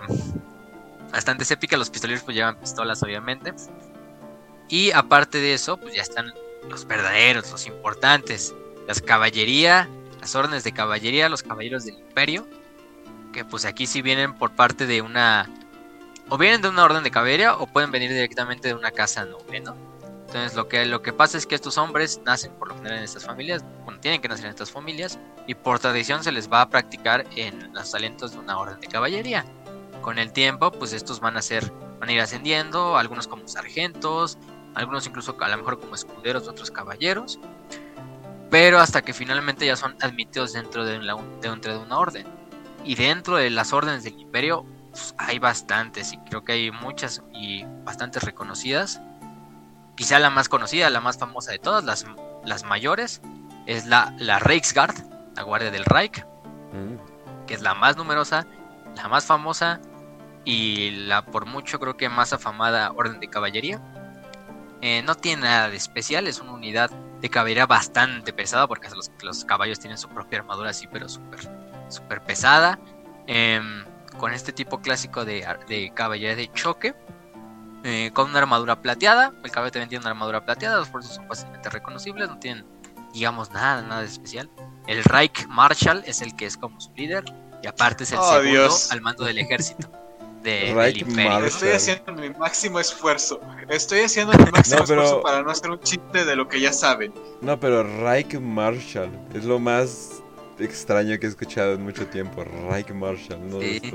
[1.12, 1.76] Bastante épica.
[1.76, 3.54] Los pistoleros pues llevan pistolas, obviamente.
[4.68, 6.32] Y aparte de eso, pues ya están
[6.68, 8.54] los verdaderos, los importantes.
[8.88, 9.88] Las caballería,
[10.20, 12.46] las órdenes de caballería, los caballeros del imperio.
[13.32, 15.48] Que pues aquí sí vienen por parte de una
[16.28, 19.60] o vienen de una orden de caballería o pueden venir directamente de una casa noble,
[19.60, 19.74] ¿no?
[20.26, 23.04] Entonces lo que, lo que pasa es que estos hombres nacen por lo general en
[23.04, 26.60] estas familias, bueno, tienen que nacer en estas familias y por tradición se les va
[26.60, 29.46] a practicar en los talentos de una orden de caballería.
[30.02, 34.36] Con el tiempo, pues estos van a ser, van a ir ascendiendo, algunos como sargentos,
[34.74, 37.38] algunos incluso a lo mejor como escuderos de otros caballeros,
[38.50, 40.98] pero hasta que finalmente ya son admitidos dentro de,
[41.40, 42.26] dentro de una orden.
[42.84, 44.64] Y dentro de las órdenes del imperio
[44.98, 49.00] pues, hay bastantes y creo que hay muchas y bastantes reconocidas.
[49.94, 52.06] Quizá la más conocida, la más famosa de todas, las,
[52.44, 53.20] las mayores,
[53.66, 54.94] es la, la Reichsguard,
[55.34, 56.24] la Guardia del Reich,
[56.72, 57.46] mm.
[57.46, 58.46] que es la más numerosa,
[58.96, 59.80] la más famosa
[60.44, 63.80] y la por mucho creo que más afamada Orden de Caballería.
[64.80, 69.10] Eh, no tiene nada de especial, es una unidad de caballería bastante pesada porque los,
[69.22, 71.40] los caballos tienen su propia armadura así, pero súper
[71.88, 72.78] super pesada.
[73.26, 73.60] Eh,
[74.18, 76.94] con este tipo clásico de, de caballería de choque.
[77.84, 79.32] Eh, con una armadura plateada.
[79.44, 80.78] El caballo también tiene una armadura plateada.
[80.78, 82.28] Los fuerzas son fácilmente reconocibles.
[82.28, 82.66] No tienen,
[83.12, 84.50] digamos, nada, nada de especial.
[84.86, 87.24] El Reich Marshal es el que es como su líder.
[87.62, 89.90] Y aparte es el oh, segundo al mando del ejército.
[90.42, 91.44] De, del imperio.
[91.44, 93.40] Estoy haciendo mi máximo esfuerzo.
[93.68, 97.14] Estoy haciendo mi máximo esfuerzo para no hacer un chiste de lo que ya saben.
[97.40, 100.22] No, pero Reich Marshal es lo más
[100.60, 102.44] extraño que he escuchado en mucho tiempo.
[102.44, 103.58] Reich Marshall, ¿no?
[103.58, 103.92] Reich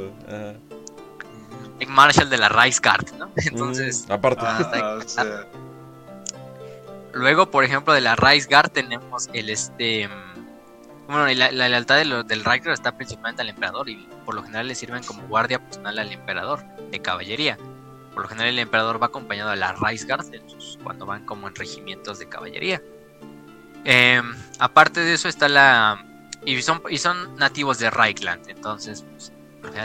[1.87, 3.29] Marshall de la Reichsguard, ¿no?
[3.35, 4.05] Entonces.
[4.07, 4.41] Mm, aparte.
[4.45, 4.99] Ah,
[7.13, 10.09] Luego, por ejemplo, de la Reichsguard tenemos el este.
[11.07, 14.67] Bueno, la, la lealtad de del Reichsguard está principalmente al emperador y por lo general
[14.67, 17.57] le sirven como guardia personal al emperador de caballería.
[18.13, 20.25] Por lo general el emperador va acompañado de la Reichsguard
[20.83, 22.81] cuando van como en regimientos de caballería.
[23.85, 26.05] Em, aparte de eso está la
[26.45, 29.31] y son, y son nativos de Reichland, entonces pues,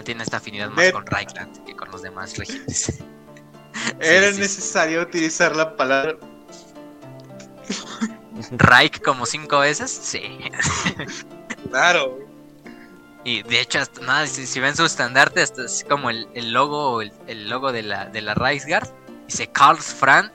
[0.04, 2.98] tiene esta afinidad más con Reichland que con los demás regímenes.
[4.00, 6.16] Era necesario utilizar la palabra
[8.52, 10.38] Reich como cinco veces, sí.
[11.70, 12.18] claro.
[13.24, 17.72] Y de hecho, nada, si, ven su estandarte, es como el, logo, el, el, logo
[17.72, 18.88] de la, de la Reichsguard.
[19.26, 20.30] Dice Karl Franz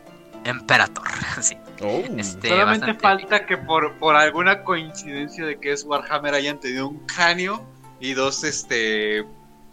[0.46, 1.08] Imperator.
[1.42, 1.58] sí.
[1.82, 2.04] Oh.
[2.18, 7.06] Este, Solamente falta que por, por alguna coincidencia de que es Warhammer hayan tenido un
[7.06, 7.66] cráneo
[8.00, 9.26] y dos este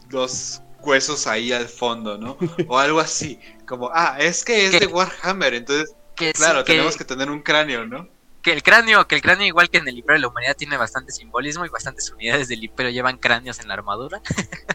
[0.08, 2.36] dos huesos ahí al fondo, ¿no?
[2.66, 5.94] O algo así, como ah, es que es de Warhammer, entonces
[6.34, 8.08] claro, tenemos que tener un cráneo, ¿no?
[8.42, 10.78] Que el cráneo, que el cráneo igual que en el Imperio de la Humanidad tiene
[10.78, 14.22] bastante simbolismo y bastantes unidades del Imperio llevan cráneos en la armadura.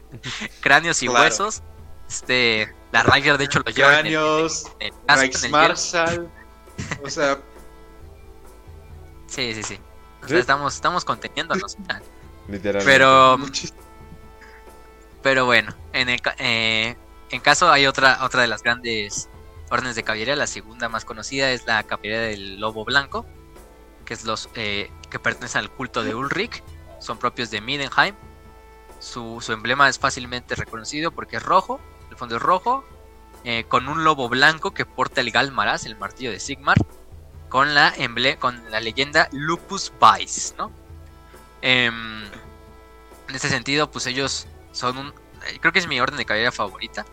[0.61, 1.64] cráneos y huesos.
[2.08, 4.50] Este, la Rider de hecho lo lleva en el, o
[7.09, 7.40] sea.
[9.27, 9.80] Sí, sí, sí.
[10.24, 11.77] O sea, estamos, estamos conteniéndonos.
[12.48, 12.85] Literalmente.
[12.85, 13.38] Pero.
[15.22, 16.95] Pero bueno, en el eh,
[17.32, 19.27] en caso hay otra, otra de las grandes
[19.72, 20.35] órdenes de caballería.
[20.35, 23.25] La segunda más conocida es la caballería del lobo blanco.
[24.06, 26.64] que es los eh, que pertenecen al culto de Ulrich,
[27.00, 28.16] son propios de Midenheim.
[29.00, 31.80] Su, su emblema es fácilmente reconocido porque es rojo,
[32.16, 32.84] fondo rojo,
[33.44, 36.77] eh, con un lobo blanco que porta el Galmaraz, el martillo de Sigmar,
[37.50, 40.72] con la, emble con la leyenda Lupus Vice, ¿no?
[41.61, 45.08] Em, en este sentido, pues ellos son un...
[45.48, 47.06] eh, Creo que es mi orden de caballería favorita.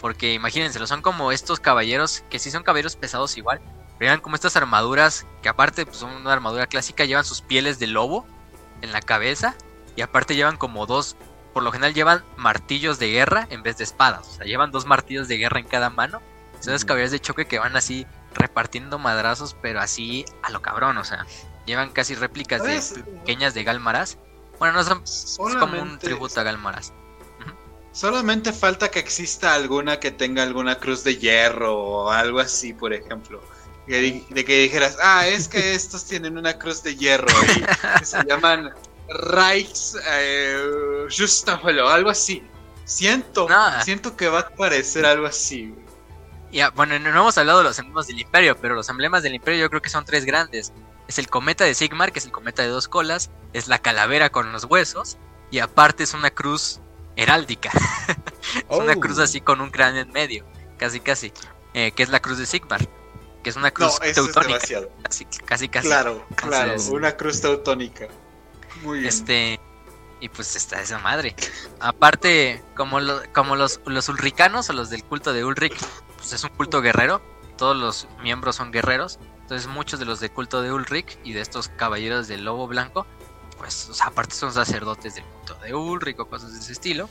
[0.00, 3.60] Porque imagínense, son como estos caballeros, que sí son caballeros pesados igual,
[3.98, 7.78] pero llevan como estas armaduras, que aparte pues, son una armadura clásica, llevan sus pieles
[7.78, 8.26] de lobo
[8.82, 9.54] en la cabeza,
[9.96, 11.16] y aparte llevan como dos,
[11.54, 14.84] por lo general llevan martillos de guerra en vez de espadas, o sea, llevan dos
[14.84, 16.20] martillos de guerra en cada mano.
[16.60, 16.86] Son Ujú.
[16.86, 21.24] caballeros de choque que van así repartiendo madrazos, pero así a lo cabrón, o sea,
[21.64, 24.18] llevan casi réplicas de pequeñas de Galmaraz.
[24.58, 26.92] Bueno, no son es como un tributo a Galmaraz.
[27.92, 32.92] solamente falta que exista alguna que tenga alguna cruz de hierro o algo así, por
[32.92, 33.40] ejemplo.
[33.86, 38.24] De que dijeras, ah, es que estos tienen una cruz de hierro y que se
[38.24, 38.72] llaman
[39.08, 42.42] Reichs eh, Justafelo, algo así.
[42.84, 43.82] Siento, No.
[43.82, 45.68] siento que va a parecer algo así.
[45.68, 45.84] güey.
[46.52, 49.34] Ya, bueno, no no hemos hablado de los emblemas del Imperio, pero los emblemas del
[49.34, 50.72] Imperio yo creo que son tres grandes.
[51.08, 54.30] Es el cometa de Sigmar, que es el cometa de dos colas, es la calavera
[54.30, 55.18] con los huesos,
[55.50, 56.80] y aparte es una cruz
[57.16, 57.70] heráldica.
[58.70, 59.00] es una Oh.
[59.00, 60.44] cruz así con un cráneo en medio,
[60.78, 61.32] casi casi,
[61.74, 62.88] eh, que es la cruz de Sigmar,
[63.42, 64.90] que es una No, cruz eso es teutónica, demasiado.
[65.02, 65.68] casi casi.
[65.68, 65.88] casi.
[65.88, 68.06] Claro, claro, una cruz teutónica.
[68.82, 69.08] Muy bien.
[69.08, 69.60] Este.
[70.20, 71.34] Y pues está esa madre.
[71.80, 75.76] Aparte, como, lo- como los, los ulricanos o los del culto de Ulrich,
[76.16, 77.20] pues es un culto guerrero.
[77.58, 79.18] Todos los miembros son guerreros.
[79.42, 83.06] Entonces muchos de los del culto de Ulrich y de estos caballeros del lobo blanco,
[83.58, 87.10] pues o sea, aparte son sacerdotes del culto de Ulrich o cosas de ese estilo.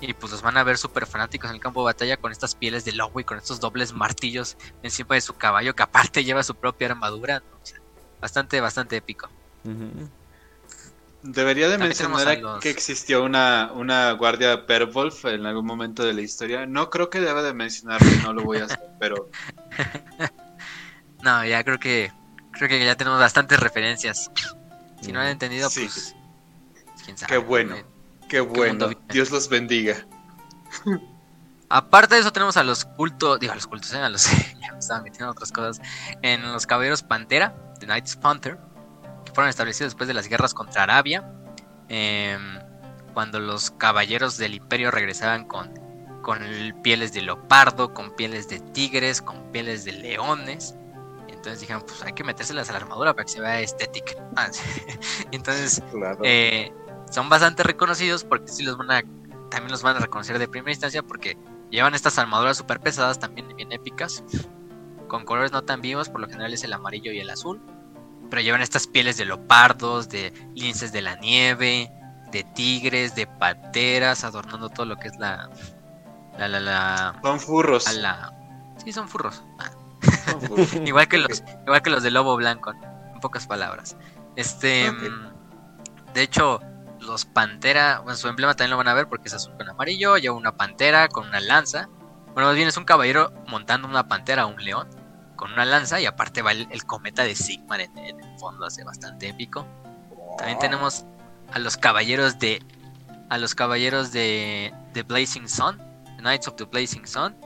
[0.00, 2.54] Y pues los van a ver súper fanáticos en el campo de batalla con estas
[2.54, 6.42] pieles de lobo y con estos dobles martillos encima de su caballo que aparte lleva
[6.42, 7.40] su propia armadura.
[7.40, 7.56] ¿no?
[7.62, 7.78] O sea,
[8.20, 9.28] bastante, bastante épico.
[11.28, 16.20] Debería de También mencionar que existió una, una guardia Perwolf en algún momento de la
[16.20, 16.66] historia.
[16.66, 19.30] No creo que deba de mencionarlo, no lo voy a hacer, pero
[21.22, 22.12] No, ya creo que
[22.52, 24.30] creo que ya tenemos bastantes referencias.
[25.00, 25.82] Si no han entendido, Sí.
[25.86, 26.14] pues
[27.04, 27.32] quién sabe.
[27.32, 27.76] qué bueno,
[28.28, 28.88] qué bueno.
[29.08, 30.06] Dios los bendiga.
[31.68, 34.24] Aparte de eso tenemos a los cultos, digo a los cultos, eh, a los
[34.60, 35.80] ya me estaba metiendo en otras cosas,
[36.22, 38.58] en los caballeros Pantera, The Knights Panther,
[39.36, 41.30] fueron establecidos después de las guerras contra Arabia,
[41.88, 42.58] em,
[43.14, 45.72] cuando los caballeros del Imperio regresaban con
[46.22, 50.74] con el- pieles de leopardo, con pieles de tigres, con pieles de leones.
[51.28, 54.14] Entonces dijeron, pues hay que metérselas a la armadura para que se vea estética.
[55.30, 56.18] Entonces Claro.
[56.24, 56.72] eh,
[57.12, 59.02] son bastante reconocidos porque sí los van a
[59.50, 61.38] también los van a reconocer de primera instancia porque
[61.70, 64.24] llevan estas armaduras super pesadas también bien épicas
[65.06, 67.60] con colores no tan vivos por lo general es el amarillo y el azul
[68.30, 71.90] pero llevan estas pieles de leopardos de linces de la nieve
[72.32, 75.48] de tigres de pateras adornando todo lo que es la
[76.38, 77.86] la la la, Son furros.
[77.86, 78.32] a la-
[78.84, 79.42] sí son furros.
[79.58, 79.70] Ah,
[80.30, 80.72] Son furros.
[80.84, 83.96] igual que los igual que los de lobo blanco en pocas palabras.
[84.36, 86.60] Este mm, de hecho
[87.00, 90.16] los pantera bueno su emblema también lo van a ver porque es azul con amarillo
[90.18, 91.88] lleva una pantera con una lanza.
[92.34, 94.88] Bueno más bien es un caballero montando una pantera un león
[95.36, 98.66] con una lanza y aparte va el, el cometa de Sigmar en, en el fondo
[98.66, 99.66] hace bastante épico.
[100.38, 101.04] También tenemos
[101.52, 102.62] a los caballeros de
[103.28, 105.78] a los caballeros de de Blazing Sun
[106.16, 107.36] the Knights of the Blazing Sun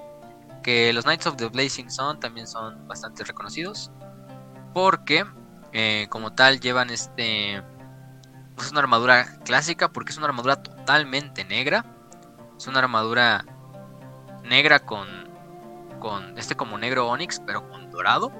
[0.63, 3.91] que los Knights of the Blazing Sun también son bastante reconocidos
[4.73, 5.25] porque
[5.73, 7.63] eh, como tal llevan este
[8.59, 11.85] es una armadura clásica porque es una armadura totalmente negra.
[12.57, 13.45] Es una armadura
[14.43, 15.09] negra con
[15.99, 18.33] con este como negro onix pero con dorado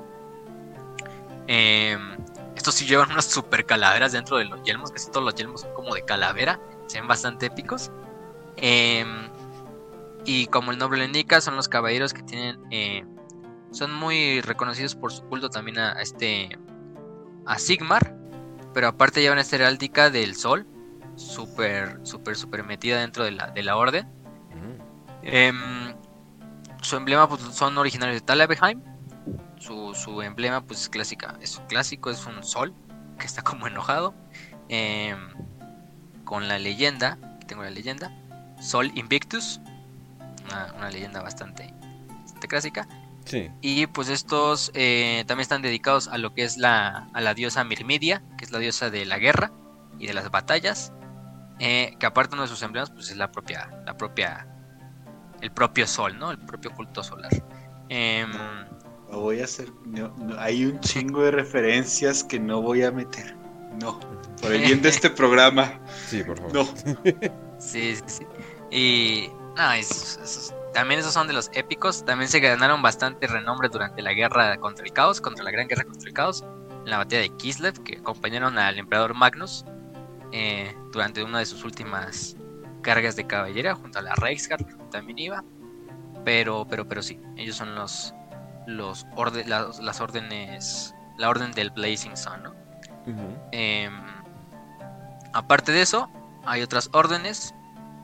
[1.47, 2.17] Em,
[2.55, 5.73] estos sí llevan unas super calaveras dentro de los yelmos casi todos los yelmos son
[5.75, 7.91] como de calavera se ven bastante épicos
[8.57, 9.29] Em,
[10.27, 12.61] y como el nombre lo indica, son los caballeros que tienen.
[12.71, 13.05] eh,
[13.73, 16.59] son muy reconocidos por su culto también a, a este.
[17.47, 18.15] a Sigmar.
[18.75, 20.67] Pero aparte llevan esta heráldica del sol.
[21.17, 24.07] Súper, súper, súper metida dentro de la, de la orden.
[24.51, 24.85] Ujú.
[25.23, 25.95] Em,
[26.83, 28.83] su emblema pues, son originarios de Talabeheim.
[29.61, 31.37] Su, su emblema pues es clásica.
[31.41, 32.75] Es clásico, es un sol
[33.19, 34.15] que está como enojado.
[34.69, 35.19] Em,
[36.25, 37.19] con la leyenda.
[37.47, 38.11] Tengo la leyenda.
[38.61, 39.61] Sol Invictus.
[40.47, 41.73] Una, una leyenda bastante,
[42.23, 42.89] bastante clásica.
[43.27, 43.51] Sí.
[43.61, 47.63] Y pues estos eh, también están dedicados a lo que es la, a la diosa
[47.63, 49.53] Mirmidia, que es la diosa de la guerra
[49.99, 50.93] y de las batallas.
[51.61, 54.47] eh, que aparte uno de sus emblemas pues es la propia, la propia,
[55.43, 56.31] el propio sol, ¿no?
[56.31, 57.31] El propio culto solar.
[59.11, 59.69] Em, voy a hacer.
[60.39, 63.35] hay un chingo de referencias que no voy a meter.
[63.81, 63.99] No.
[64.41, 65.81] Por el bien de este programa.
[66.07, 66.55] Sí, por favor.
[66.55, 66.69] No.
[67.61, 68.27] Sí, sí, sí.
[68.71, 69.31] Y.
[69.55, 69.65] No,
[70.73, 72.07] también esos son de los épicos.
[72.07, 75.85] También se ganaron bastante renombre durante la guerra contra el caos, contra la gran guerra
[75.85, 76.43] contra el caos.
[76.85, 79.67] En la batalla de Kislev, que acompañaron al emperador Magnus
[80.33, 82.37] eh, durante una de sus últimas
[82.83, 85.45] cargas de caballería junto a la Reichsguard, que también iba.
[86.25, 88.15] Pero, pero, pero sí, ellos son los,
[88.77, 89.07] los
[89.47, 92.55] las, órdenes, la orden del Blazing Sun, ¿no?
[93.53, 93.93] Em,
[95.33, 96.09] aparte de eso,
[96.45, 97.55] hay otras órdenes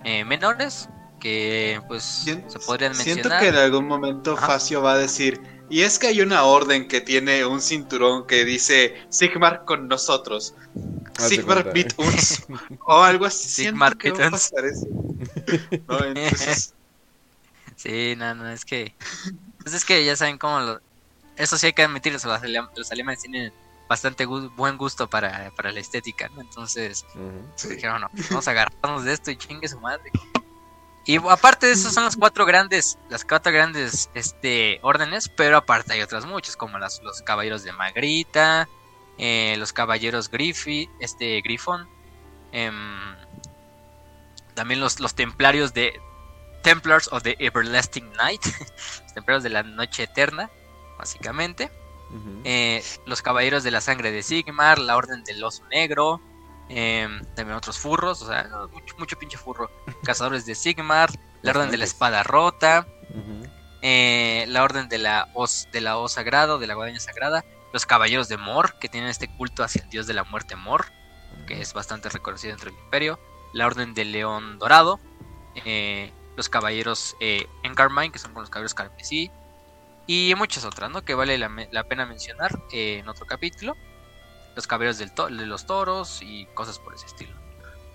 [0.05, 0.89] eh, menores
[1.21, 2.37] que pues se
[2.67, 3.25] podrían mencionar.
[3.25, 6.89] Siento que en algún momento Facio va a decir, y es que hay una orden
[6.89, 10.55] que tiene un cinturón que dice Sigmar con nosotros.
[11.19, 12.45] Sigmar beat uns.
[12.87, 13.65] o algo así.
[13.65, 14.53] Sigmar beat uns.
[15.89, 16.73] No, entonces...
[17.77, 18.95] Sí, no, no, es que.
[19.67, 20.81] Pues es que ya saben cómo lo.
[21.35, 23.53] Eso sí hay que admitir, los, los alemanes tienen
[23.89, 26.41] bastante buen gusto para, para, la estética, ¿no?
[26.41, 27.05] Entonces,
[27.69, 30.13] dijeron, no, vamos a agarrarnos de esto y chingue su madre.
[31.05, 35.95] Y aparte de eso son las cuatro grandes, las cuatro grandes este, órdenes, pero aparte
[35.95, 38.69] hay otras muchas, como las, los caballeros de Magrita,
[39.19, 41.89] eh, los caballeros Griffy, este Griffon,
[42.53, 43.17] em,
[44.55, 46.01] también los, los templarios de,
[46.67, 48.43] Templars of the Everlasting Night,
[49.17, 50.51] Templarios de la Noche Eterna,
[50.99, 51.71] básicamente.
[52.45, 56.21] Eh, los Caballeros de la Sangre de Sigmar, la Orden del Oso Negro,
[56.69, 58.47] em, también otros furros, o sea,
[58.99, 59.71] mucho, pinche furro.
[60.05, 61.09] Cazadores de Sigmar,
[61.41, 62.87] la Orden de la Espada Rota,
[63.81, 67.87] eh, la Orden de la Os, de la Os Sagrado, de la Guadaña Sagrada, los
[67.87, 70.85] Caballeros de Mor, que tienen este culto hacia el dios de la muerte Mor,
[71.47, 73.19] que es bastante reconocido dentro del Imperio,
[73.55, 75.01] la Orden del León Dorado,
[75.65, 79.31] eh, los caballeros eh, en Carmine, que son con los caballeros carmesí,
[80.07, 81.05] y muchas otras, ¿no?
[81.05, 83.75] Que vale la, pena mencionar eh, en otro capítulo.
[84.55, 87.35] Los caballeros del de los toros y cosas por ese estilo.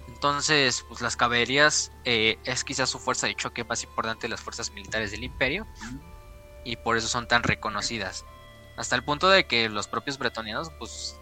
[0.07, 4.41] Entonces, pues las caballerías eh, es quizás su fuerza de choque más importante de las
[4.41, 5.65] fuerzas militares del imperio.
[6.65, 8.25] Y por eso son tan reconocidas.
[8.77, 11.19] Hasta el punto de que los propios bretonianos, pues,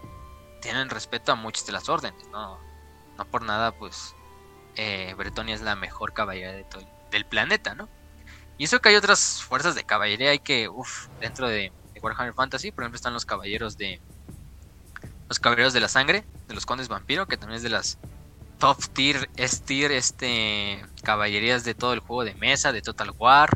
[0.61, 2.59] tienen respeto a muchas de las órdenes, ¿no?
[3.17, 4.15] No por nada, pues,
[5.15, 7.89] Bretonia es la mejor caballería de todo el del planeta, ¿no?
[8.57, 11.71] Y eso que hay otras fuerzas de caballería, hay que, uff, dentro de,
[12.01, 14.01] Warhammer Fantasy, por ejemplo, están los caballeros de.
[15.27, 17.99] Los caballeros de la sangre, de los condes vampiro, que también es de las
[18.57, 23.49] top tier, S tier, este, caballerías de todo el juego de mesa, de Total War.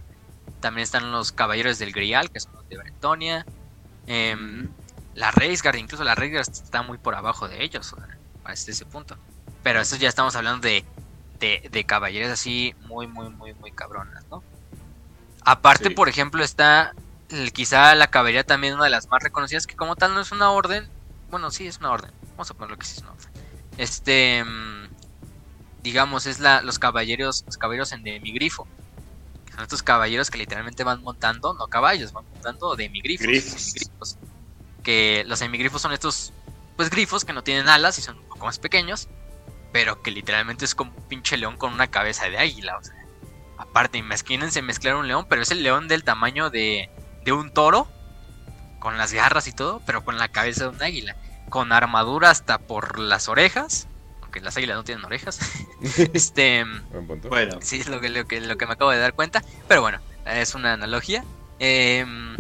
[0.60, 3.46] También están los caballeros del Grial, que son los de Bretonia.
[4.08, 4.70] Em,
[5.16, 7.94] la Reisgard, incluso la Reisgard está muy por abajo de ellos,
[8.44, 9.18] hasta ese punto.
[9.64, 10.86] Pero eso ya estamos hablando de
[11.44, 14.44] de, caballeros así muy, muy, muy, muy cabronas, ¿no?
[15.44, 16.94] Aparte, por ejemplo, está
[17.52, 20.52] quizá la caballería también una de las más reconocidas, que como tal no es una
[20.52, 20.88] orden,
[21.30, 23.30] bueno, sí es una orden, vamos a ponerlo que sí es una orden.
[23.78, 24.88] Este, mm,
[25.82, 28.68] digamos, es la, los caballeros, los caballeros en demigrifo.
[29.46, 33.26] Que son estos caballeros que literalmente van montando, no caballos, van montando demigrifos.
[33.26, 34.18] grifos
[34.84, 36.32] Que los demigrifos son estos,
[36.78, 39.10] pues grifos que no tienen alas y son un poco más pequeños
[39.74, 42.78] pero que literalmente es como un pinche león con una cabeza de águila.
[42.78, 42.94] O sea,
[43.58, 46.90] aparte, imagínense mezclar un león, pero es el león del tamaño de,
[47.26, 47.88] de un toro,
[48.80, 51.16] con las garras y todo, pero con la cabeza de un águila,
[51.50, 53.88] con armadura hasta por las orejas.
[54.22, 55.40] Aunque las águilas no tienen orejas.
[56.14, 56.66] este.
[57.30, 57.58] Bueno.
[57.62, 59.44] Sí, es lo que, lo, que, lo que me acabo de dar cuenta.
[59.68, 61.24] Pero bueno, es una analogía.
[61.58, 62.38] Em,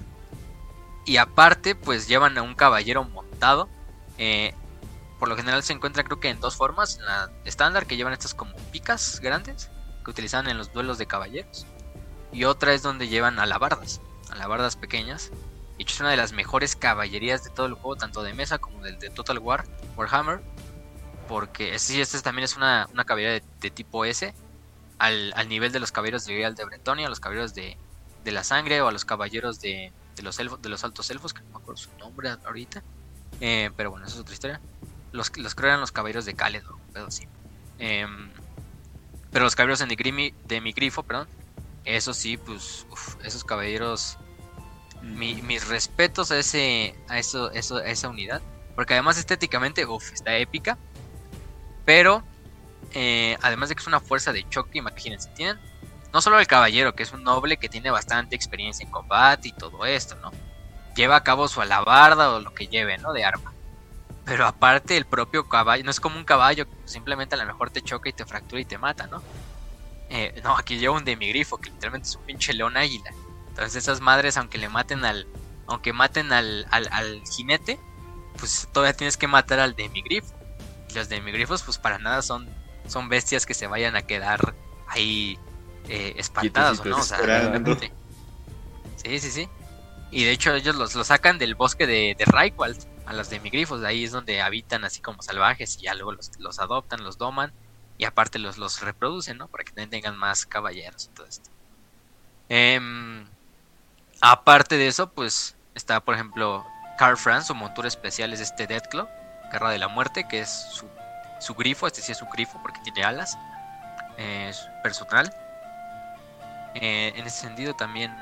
[1.06, 3.70] y aparte, pues llevan a un caballero montado.
[4.20, 4.54] Eh,
[5.24, 7.00] por lo general se encuentra creo que en dos formas.
[7.00, 9.70] la estándar que llevan estas como picas grandes
[10.04, 11.66] que utilizan en los duelos de caballeros.
[12.34, 15.32] Y otra es donde llevan alabardas, alabardas pequeñas.
[15.78, 18.84] Y es una de las mejores caballerías de todo el juego, tanto de mesa como
[18.84, 19.64] del de Total War,
[19.96, 20.42] Warhammer.
[21.30, 24.34] Porque sí, esta también es una, una caballería de, tipo S.
[25.00, 27.78] Al, nivel de los caballeros de Real de Bretonia, los caballeros de,
[28.26, 31.34] de, la sangre o a los caballeros de, de los elfos, de los altos elfos,
[31.34, 32.84] que no me acuerdo su nombre ahorita.
[33.40, 34.62] Eh, pero bueno, esa es otra historia.
[35.14, 37.28] Los, los creo eran los caballeros de Caledor, pero sí.
[37.78, 38.30] Em,
[39.32, 41.28] pero los caballeros de, de mi grifo, perdón.
[41.86, 42.86] Eso sí, pues,
[43.24, 44.18] esos caballeros.
[45.02, 46.96] mis respetos a ese.
[47.08, 48.42] a eso, eso, a esa unidad.
[48.76, 50.78] Porque además estéticamente, uff, está épica.
[51.86, 52.24] Pero.
[52.96, 55.60] Eh, además de que es una fuerza de choque, imagínense, tienen.
[56.12, 59.52] No solo el caballero, que es un noble que tiene bastante experiencia en combate y
[59.52, 60.32] todo esto, ¿no?
[60.96, 63.14] Lleva a cabo su alabarda o lo que lleve, ¿no?
[63.14, 63.52] De arma.
[64.26, 67.82] Pero aparte el propio caballo, no es como un caballo, simplemente a lo mejor te
[67.82, 69.22] choca y te fractura y te mata, ¿no?
[70.10, 73.12] Eh, no, aquí lleva un demigrifo, que literalmente es un pinche león águila.
[73.50, 75.28] Entonces esas madres, aunque le maten al,
[75.68, 77.80] aunque maten al, al, al jinete,
[78.38, 80.34] pues todavía tienes que matar al demigrifo.
[80.90, 82.48] Y los demigrifos, pues para nada son,
[82.88, 84.56] son bestias que se vayan a quedar
[84.88, 85.38] ahí
[85.90, 86.98] eh, espantadas, ¿o ¿no?
[86.98, 87.18] O sea.
[89.04, 89.50] Sí, sí, sí.
[90.12, 93.82] Y de hecho ellos los, los sacan del bosque de, de Raikwald, a los demigrifos,
[93.82, 97.18] de ahí es donde habitan así como salvajes y ya luego los, los adoptan, los
[97.18, 97.54] doman
[97.98, 99.48] y aparte los, los reproducen, ¿no?
[99.48, 101.50] Para que también tengan más caballeros y todo esto.
[102.50, 103.26] Em,
[104.22, 106.66] aparte de eso, pues está por ejemplo
[106.98, 109.08] Carl Franz, su montura especial es este Deathclaw,
[109.52, 110.88] Guerra de la Muerte, que es su,
[111.40, 113.38] su grifo, este sí es su grifo porque tiene alas,
[114.18, 115.34] es personal.
[116.76, 118.16] Eh, en ese sentido también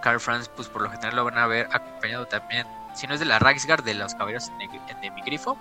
[0.00, 3.20] Carl Franz, pues por lo general lo van a ver acompañado también, si no es
[3.20, 5.56] de la Reichsguard, de los caballeros de mi grifo.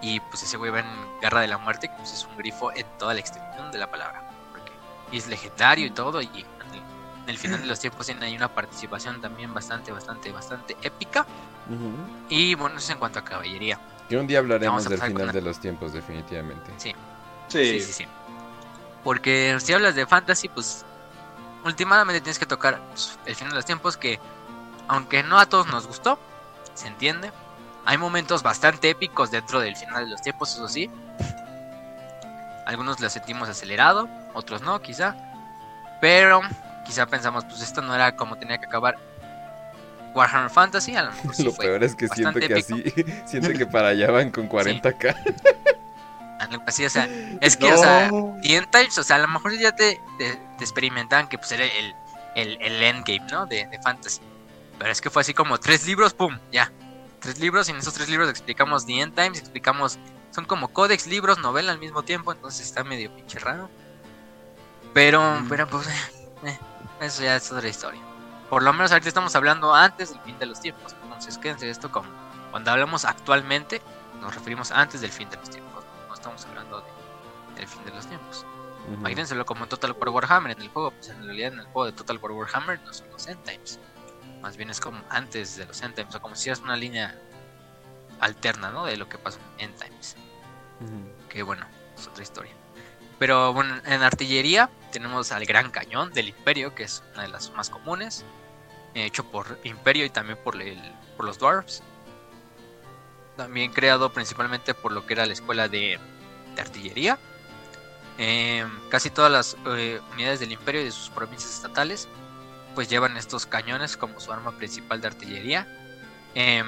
[0.00, 2.72] Y pues ese güey va en Guerra de la Muerte, que pues es un grifo
[2.74, 4.22] en toda la extensión de la palabra.
[4.52, 4.72] Porque
[5.12, 9.52] es legendario y todo, y en el final de los tiempos hay una participación también
[9.52, 11.26] bastante, bastante, bastante épica.
[12.28, 13.78] Y bueno, eso es en cuanto a caballería.
[14.08, 16.72] Que un día hablaremos del final de los tiempos, definitivamente.
[16.78, 16.94] Sí.
[17.48, 17.80] sí.
[17.80, 18.06] Sí, sí,
[19.04, 20.86] Porque si hablas de fantasy, pues
[21.64, 24.18] últimamente tienes que tocar pues, el final de los tiempos que,
[24.88, 26.18] aunque no a todos nos gustó,
[26.74, 27.30] se entiende.
[27.84, 30.90] Hay momentos bastante épicos dentro del final de los tiempos, eso sí.
[32.66, 35.16] Algunos lo sentimos acelerado, otros no, quizá.
[36.00, 36.42] Pero
[36.84, 38.98] quizá pensamos, pues esto no era como tenía que acabar.
[40.14, 42.82] Warhammer Fantasy, a lo mejor Lo peor es que siente que así,
[43.26, 45.14] siente que para allá van con 40k.
[46.66, 47.08] Así, o sea,
[47.40, 48.10] es que, o sea,
[48.42, 51.94] The Times, o sea, a lo mejor ya te, te, experimentaban que pues era el,
[52.34, 53.46] el, el endgame, ¿no?
[53.46, 54.20] De, de, fantasy.
[54.78, 56.72] Pero es que fue así como tres libros, pum, ya.
[57.20, 59.98] Tres libros y en esos tres libros explicamos The End Times, explicamos,
[60.30, 63.68] son como códex, libros, novela al mismo tiempo, entonces está medio pinche raro.
[64.94, 65.48] Pero, mm.
[65.48, 65.88] pero pues,
[66.44, 66.58] eh,
[67.00, 68.00] eso ya es otra historia.
[68.48, 70.94] Por lo menos ahorita estamos hablando antes del fin de los tiempos.
[71.02, 72.08] Entonces quédense esto como
[72.50, 73.82] cuando hablamos actualmente,
[74.20, 75.84] nos referimos antes del fin de los tiempos.
[76.08, 76.82] No estamos hablando
[77.54, 78.46] del fin de los tiempos.
[78.92, 80.92] Imagínenselo como Total War Warhammer en el juego.
[80.92, 83.78] Pues en realidad en el juego de Total War Warhammer no son los end times.
[84.40, 86.14] Más bien es como antes de los end times.
[86.14, 87.14] O como si es una línea
[88.20, 88.84] alterna, ¿no?
[88.84, 90.16] De lo que pasó en end times.
[91.28, 92.52] Que bueno, es otra historia.
[93.18, 97.50] Pero bueno, en artillería tenemos al Gran Cañón del Imperio, que es una de las
[97.52, 98.24] más comunes,
[98.94, 100.80] hecho por Imperio y también por, el,
[101.16, 101.82] por los Dwarfs.
[103.36, 105.98] También creado principalmente por lo que era la escuela de,
[106.56, 107.18] artillería.
[108.18, 112.08] Em, casi todas las eh, unidades del Imperio y de sus provincias estatales
[112.78, 115.66] pues llevan estos cañones como su arma principal de artillería.
[116.36, 116.64] Em,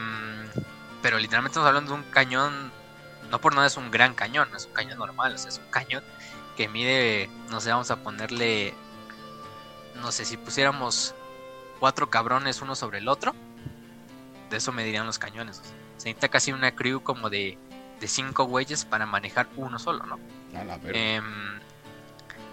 [1.03, 2.73] pero literalmente estamos hablando de un cañón,
[3.31, 6.03] no por nada es un gran cañón, no es un cañón normal, es un cañón
[6.57, 8.75] que mide, no sé, vamos a ponerle,
[10.03, 11.15] no sé, si pusiéramos
[11.79, 13.33] cuatro cabrones uno sobre el otro,
[14.51, 15.59] de eso medirían los cañones.
[15.97, 17.57] Se necesita casi una crew como de,
[18.01, 20.19] de cinco güeyes para manejar uno solo, ¿no?
[20.87, 21.21] Eh,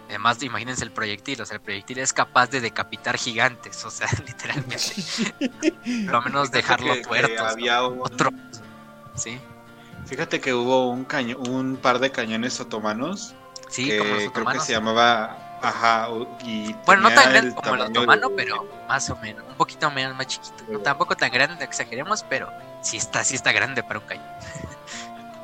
[0.08, 4.08] además, imagínense el proyectil, o sea, el proyectil es capaz de decapitar gigantes, o sea,
[4.26, 4.94] literalmente.
[6.06, 7.46] Por lo menos dejarlo tuerto.
[7.46, 8.32] Había otro.
[9.16, 9.40] Sí.
[10.06, 13.36] Fíjate que hubo un, caño, un par de cañones otomanos
[13.70, 15.44] Sí, como los Creo que se llamaba.
[15.60, 16.10] Ajá,
[16.44, 20.16] y bueno, no tan grande como el otomano, pero más o menos, un poquito menos
[20.16, 20.80] más chiquito.
[20.84, 22.48] tampoco tan grande, no exageremos, pero
[22.84, 24.28] sí está, sí está grande para un cañón.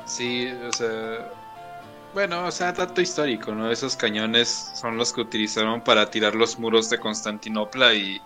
[0.06, 1.28] sí, o sea.
[2.14, 3.70] Bueno, o sea, dato histórico, ¿no?
[3.72, 8.20] Esos cañones son los que utilizaron para tirar los muros de Constantinopla y.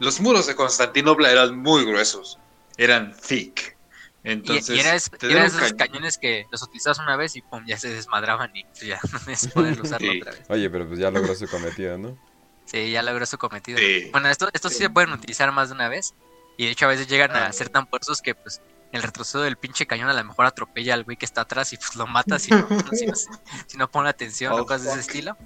[0.00, 2.38] Los muros de Constantinopla eran muy gruesos,
[2.76, 3.76] eran thick.
[4.24, 8.50] Entonces, y, eran esos cañones que los utilizabas una vez y pum, ya se desmadraban
[8.54, 10.42] y ya no es poder usarlo otra vez.
[10.48, 12.18] Oye, pero pues ya logró su cometido, ¿no?
[12.64, 13.78] Sí, ya logró su cometido.
[14.12, 16.14] Bueno, estos esto sí se pueden utilizar más de una vez.
[16.56, 17.52] Y de hecho a veces llegan a ah.
[17.52, 18.60] ser tan fuertes que pues
[18.92, 21.76] el retroceso del pinche cañón a lo mejor atropella al güey que está atrás y
[21.76, 22.66] pues lo mata si no,
[23.66, 25.36] si no, pone atención o cosas de ese estilo.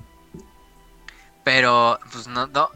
[1.44, 2.70] Pero pues no, no,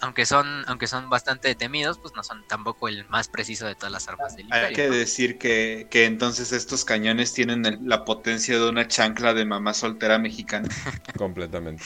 [0.00, 3.92] aunque son, aunque son bastante temidos, pues no son tampoco el más preciso de todas
[3.92, 4.68] las armas del imperio.
[4.68, 9.44] Hay que decir que, que, entonces estos cañones tienen la potencia de una chancla de
[9.44, 10.68] mamá soltera mexicana.
[11.16, 11.84] Completamente.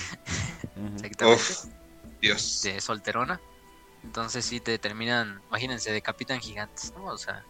[2.20, 2.62] Dios.
[2.62, 3.40] De solterona.
[4.04, 7.04] Entonces sí te terminan, imagínense, decapitan gigantes, ¿no?
[7.04, 7.44] O sea,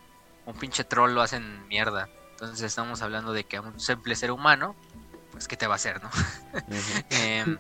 [0.47, 2.09] un pinche troll lo hacen mierda.
[2.33, 4.75] Entonces estamos hablando de que un simple ser humano,
[5.31, 6.11] pues qué te va a hacer, ¿no?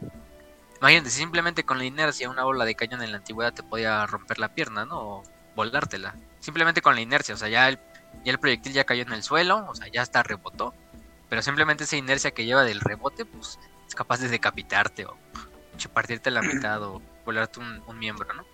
[0.81, 4.39] Imagínate, simplemente con la inercia una bola de cañón en la antigüedad te podía romper
[4.39, 4.99] la pierna, ¿no?
[4.99, 5.23] O
[5.55, 6.17] volártela.
[6.41, 7.79] Simplemente con la inercia, o sea, ya el,
[8.25, 10.75] ya el proyectil ya cayó en el suelo, o sea, ya está rebotó.
[11.29, 15.17] Pero simplemente esa inercia que lleva del rebote, pues es capaz de decapitarte o
[15.93, 18.45] partirte la mitad o volarte un, miembro, ¿no?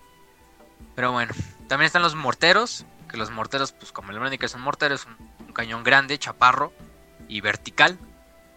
[0.95, 1.33] Pero bueno,
[1.69, 5.53] también están los morteros, que los morteros, pues como el indica, son morteros, un, un
[5.53, 6.73] cañón grande, chaparro
[7.28, 7.99] y vertical,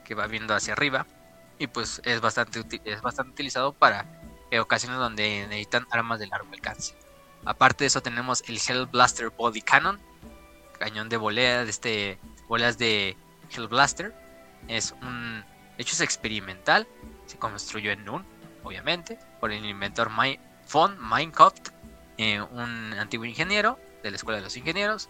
[0.03, 1.05] que va viendo hacia arriba.
[1.57, 4.05] Y pues es bastante, es bastante utilizado para
[4.59, 6.95] ocasiones donde necesitan armas de largo alcance.
[7.45, 9.99] Aparte de eso tenemos el Hell Blaster Body Cannon,
[10.79, 13.15] cañón de volea, de este, bolas de
[13.55, 14.13] Hell Blaster.
[14.67, 15.43] Es un,
[15.77, 16.87] hecho es experimental,
[17.25, 18.25] se construyó en Nun,
[18.63, 20.11] obviamente, por el inventor
[20.71, 21.69] von Minecraft,
[22.17, 25.09] eh, un antiguo ingeniero de la Escuela de los Ingenieros.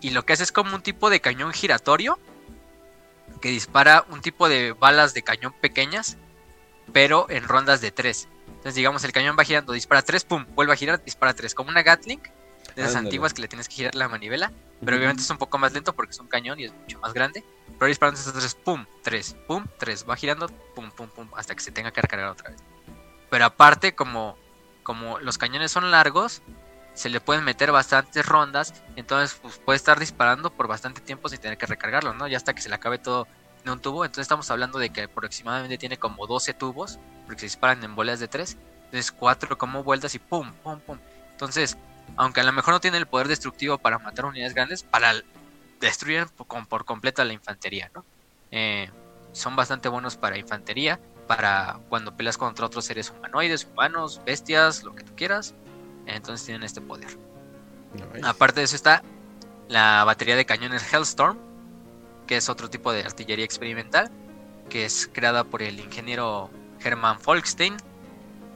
[0.00, 2.18] Y lo que hace es como un tipo de cañón giratorio
[3.40, 6.16] que dispara un tipo de balas de cañón pequeñas,
[6.92, 8.28] pero en rondas de 3.
[8.48, 11.70] Entonces, digamos, el cañón va girando, dispara 3, pum, vuelve a girar, dispara 3, como
[11.70, 13.06] una Gatling de esas Ándale.
[13.08, 14.52] antiguas que le tienes que girar la manivela,
[14.84, 17.12] pero obviamente es un poco más lento porque es un cañón y es mucho más
[17.12, 17.44] grande.
[17.78, 21.62] Pero disparando esos 3, pum, 3, pum, 3, va girando, pum, pum, pum, hasta que
[21.62, 22.60] se tenga que recargar otra vez.
[23.30, 24.36] Pero aparte, como,
[24.82, 26.42] como los cañones son largos,
[26.96, 31.38] se le pueden meter bastantes rondas, entonces pues, puede estar disparando por bastante tiempo sin
[31.38, 32.26] tener que recargarlo, ¿no?
[32.26, 33.28] Ya hasta que se le acabe todo
[33.64, 37.46] en un tubo, entonces estamos hablando de que aproximadamente tiene como 12 tubos, porque se
[37.46, 40.98] disparan en bolas de 3, entonces 4 como vueltas y pum, pum, pum.
[41.32, 41.76] Entonces,
[42.16, 45.12] aunque a lo mejor no tiene el poder destructivo para matar unidades grandes, para
[45.80, 48.06] destruir por, por completo a la infantería, ¿no?
[48.50, 48.90] Eh,
[49.32, 54.94] son bastante buenos para infantería, para cuando peleas contra otros seres humanoides, humanos, bestias, lo
[54.94, 55.54] que tú quieras.
[56.06, 57.18] Entonces tienen este poder.
[57.94, 58.26] Nice.
[58.26, 59.02] Aparte de eso está
[59.68, 61.38] la batería de cañones Hellstorm,
[62.26, 64.10] que es otro tipo de artillería experimental,
[64.68, 66.50] que es creada por el ingeniero
[66.82, 67.76] Hermann Folkstein,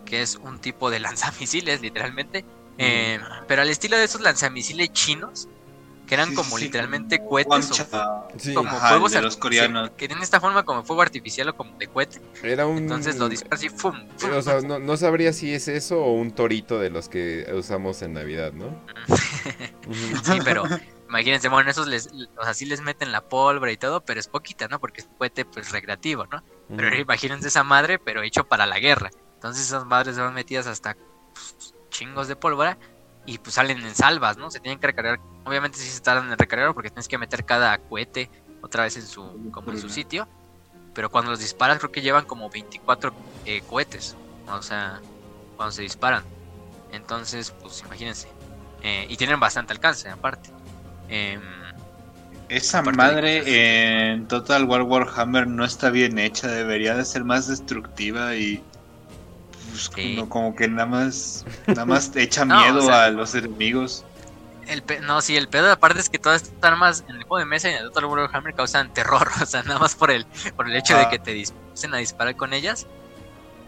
[0.04, 2.44] que es un tipo de lanzamisiles, literalmente,
[2.78, 5.48] eh, pero al estilo de esos lanzamisiles chinos,
[6.10, 8.28] que eran Sí, como sí, literalmente como cohetes o.
[8.36, 9.90] Sí, como Ajá, fuegos de los coreanos.
[9.90, 12.20] que tienen esta forma como fuego artificial o como de cohete.
[12.42, 12.78] era un...
[12.78, 14.08] Entonces lo disparas y ¡fum!
[14.16, 14.30] ¡fum!
[14.32, 18.02] O sea, no, no sabría si es eso o un torito de los que usamos
[18.02, 18.74] en Navidad, ¿no?
[20.24, 20.64] Sí, pero
[21.08, 24.26] imagínense, bueno, esos les, o sea, sí les meten la pólvora y todo, pero es
[24.26, 24.80] poquita, ¿no?
[24.80, 26.42] Porque es un cohete pues recreativo, ¿no?
[26.76, 29.10] Pero imagínense esa madre, pero hecho para la guerra.
[29.34, 30.96] Entonces esas madres se van metidas hasta
[31.34, 32.78] pues, chingos de pólvora
[33.26, 34.50] y pues salen en salvas, ¿no?
[34.50, 35.20] Se tienen que recargar.
[35.44, 38.30] Obviamente sí se tardan en recargar porque tienes que meter cada cohete
[38.62, 40.28] otra vez en su, como en su sitio.
[40.94, 43.12] Pero cuando los disparas creo que llevan como 24
[43.46, 44.16] eh, cohetes.
[44.48, 45.00] O sea,
[45.56, 46.24] cuando se disparan.
[46.92, 48.28] Entonces, pues imagínense.
[48.82, 50.50] Eh, y tienen bastante alcance aparte.
[51.08, 51.40] Em,
[52.48, 57.46] Esa de madre en Total War Warhammer no está bien hecha, debería de ser más
[57.46, 58.62] destructiva y
[59.70, 60.20] pues, Sí.
[60.28, 64.04] como que nada más nada más echa No, miedo o sea- a los enemigos.
[64.70, 67.38] El pe- no, sí, el pedo aparte es que todas estas armas en el juego
[67.38, 70.10] de mesa y en el Total War Warhammer causan terror, o sea, nada más por
[70.10, 70.24] el,
[70.56, 71.10] por el hecho de Ajá.
[71.10, 72.86] que te dispusen a disparar con ellas.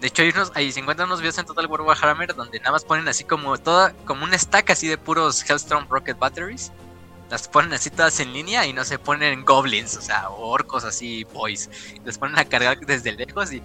[0.00, 2.72] De hecho, hay, unos, ahí se encuentran unos videos en Total War Warhammer donde nada
[2.72, 6.72] más ponen así como toda, como un stack así de puros Hellstorm Rocket Batteries.
[7.30, 11.24] Las ponen así todas en línea y no se ponen goblins, o sea, orcos así,
[11.32, 11.70] boys.
[12.04, 13.62] Las ponen a cargar desde lejos y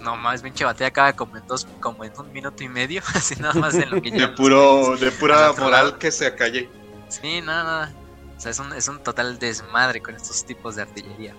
[0.00, 3.34] no más, pinche batalla acaba como en dos, como en un minuto y medio, así
[3.36, 5.98] nada más en lo que De puro de pura moral lado.
[5.98, 6.70] que se calle.
[7.10, 7.92] Sí, no, no.
[8.36, 11.34] O sea, es un, es un total desmadre con estos tipos de artillería.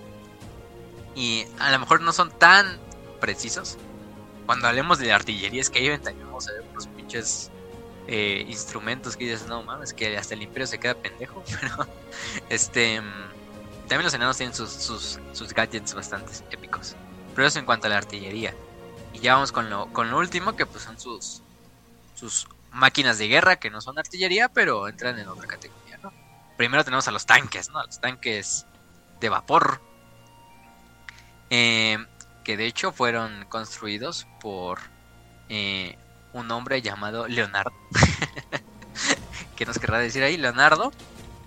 [1.15, 2.79] Y a lo mejor no son tan
[3.19, 3.77] precisos.
[4.45, 5.89] Cuando hablemos de artillería, es que ahí
[6.23, 7.49] vamos a ver unos pinches
[8.07, 11.43] eh, instrumentos que dices, no mames, que hasta el imperio se queda pendejo.
[11.59, 11.87] Pero,
[12.49, 13.01] este.
[13.87, 16.95] También los enanos tienen sus, sus, sus gadgets bastante épicos.
[17.35, 18.53] Pero eso en cuanto a la artillería.
[19.13, 21.41] Y ya vamos con lo, con lo último, que pues son sus,
[22.15, 26.11] sus máquinas de guerra, que no son artillería, pero entran en otra categoría, ¿no?
[26.57, 27.83] Primero tenemos a los tanques, ¿no?
[27.85, 28.65] Los tanques
[29.19, 29.81] de vapor.
[31.49, 31.97] eh,
[32.43, 34.79] que de hecho fueron construidos por
[35.49, 35.97] eh,
[36.33, 37.73] un hombre llamado Leonardo.
[39.55, 40.37] ¿Qué nos querrá decir ahí?
[40.37, 40.91] Leonardo,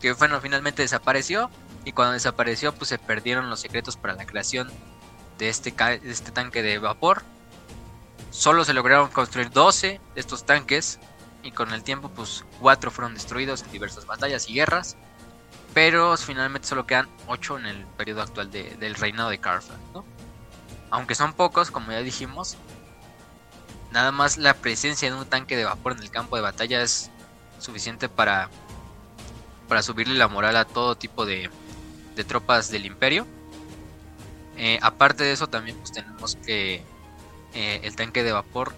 [0.01, 1.51] que bueno, finalmente desapareció.
[1.85, 4.71] Y cuando desapareció, pues se perdieron los secretos para la creación
[5.39, 7.23] de este, de este tanque de vapor.
[8.31, 10.99] Solo se lograron construir 12 de estos tanques.
[11.45, 14.97] Y con el tiempo, pues 4 fueron destruidos en diversas batallas y guerras.
[15.75, 20.05] Pero finalmente solo quedan 8 en el periodo actual de- del reinado de Carfan, ¿no?
[20.91, 22.57] Aunque son pocos, como ya dijimos,
[23.93, 27.11] nada más la presencia de un tanque de vapor en el campo de batalla es
[27.59, 28.49] suficiente para,
[29.69, 31.51] para subirle la moral a todo tipo de,
[32.17, 33.27] de tropas del imperio.
[34.57, 36.85] Eh, aparte de eso, también pues tenemos que
[37.55, 38.75] eh, el tanque de vapor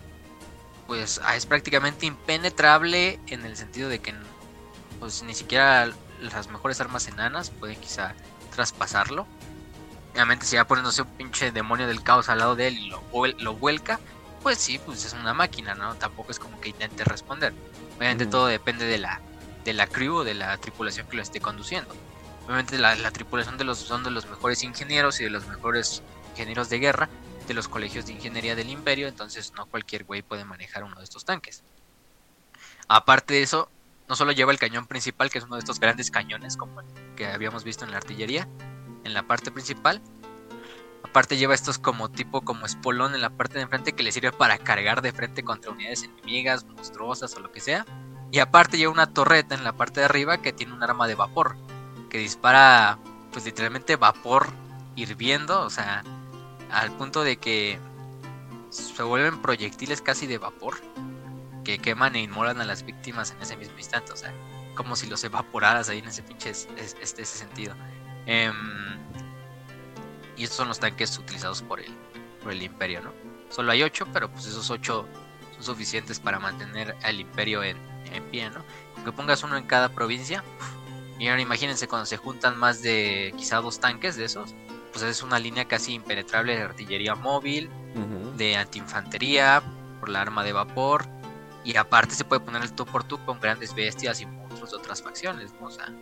[0.87, 4.15] pues ah, es prácticamente impenetrable en el sentido de que
[5.01, 5.91] pues ni siquiera
[6.21, 8.15] las mejores armas enanas pueden quizá
[8.55, 9.27] traspasarlo.
[10.13, 13.03] Obviamente si va poniéndose un pinche demonio del caos al lado de él y lo,
[13.39, 14.01] lo vuelca,
[14.43, 15.95] pues sí, pues es una máquina, ¿no?
[15.97, 17.53] Tampoco es como que intente responder.
[17.99, 19.21] Obviamente todo depende de la,
[19.65, 21.95] de la crew o de la tripulación que lo esté conduciendo.
[22.47, 26.03] Obviamente la, la, tripulación de los, son de los mejores ingenieros y de los mejores
[26.31, 27.09] ingenieros de guerra
[27.47, 31.05] de los colegios de ingeniería del imperio, entonces no cualquier güey puede manejar uno de
[31.05, 31.63] estos tanques.
[32.89, 33.69] Aparte de eso,
[34.09, 36.87] no solo lleva el cañón principal, que es uno de estos grandes cañones como el
[37.17, 38.49] que habíamos visto en la artillería,
[39.05, 40.01] en la parte principal.
[41.03, 44.33] Aparte lleva estos como tipo como espolón en la parte de enfrente que le sirve
[44.33, 47.87] para cargar de frente contra unidades enemigas, monstruosas o lo que sea.
[48.31, 51.15] Y aparte lleva una torreta en la parte de arriba que tiene un arma de
[51.15, 51.57] vapor,
[52.11, 52.99] que dispara
[53.33, 54.49] pues literalmente vapor
[54.95, 56.03] hirviendo, o sea,
[56.77, 57.79] al punto de que
[58.69, 60.77] se vuelven proyectiles casi de vapor
[61.65, 64.33] que queman e inmolan a las víctimas en ese mismo instante, o sea,
[64.75, 67.75] como si los evaporaras ahí en ese pinche este, ese sentido.
[68.27, 68.55] Em,
[70.37, 71.93] y estos son los tanques utilizados por el,
[72.43, 73.13] por el imperio, ¿no?
[73.49, 75.09] Solo hay ocho, pero pues esos ocho
[75.55, 77.79] son suficientes para mantener al imperio en,
[78.13, 78.63] en pie, ¿no?
[79.03, 80.45] Que pongas uno en cada provincia.
[81.19, 84.55] Y ahora imagínense cuando se juntan más de quizá dos tanques de esos,
[84.99, 87.69] pues es una línea casi impenetrable de artillería móvil,
[88.39, 89.63] de antiinfantería,
[90.01, 91.05] por la arma de vapor,
[91.65, 94.77] y aparte se puede poner el tú por tú con grandes bestias y monstruos de
[94.79, 95.67] otras facciones, ¿no?
[95.67, 95.93] O sea,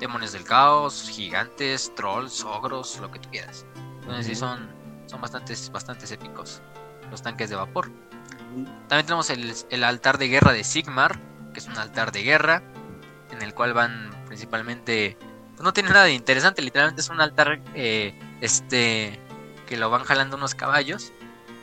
[0.00, 3.66] demonios del caos, gigantes, trolls, ogros, lo que tú quieras.
[4.00, 4.66] Entonces sí son,
[5.04, 6.62] son bastantes, bastantes épicos
[7.10, 7.90] los tanques de vapor.
[8.88, 11.20] También tenemos el, el, altar de guerra de Sigmar,
[11.52, 12.62] que es un altar de guerra,
[13.30, 15.18] en el cual van principalmente...
[15.50, 19.20] Pues no tiene nada de interesante, literalmente es un altar eh, este
[19.66, 21.12] que lo van jalando unos caballos,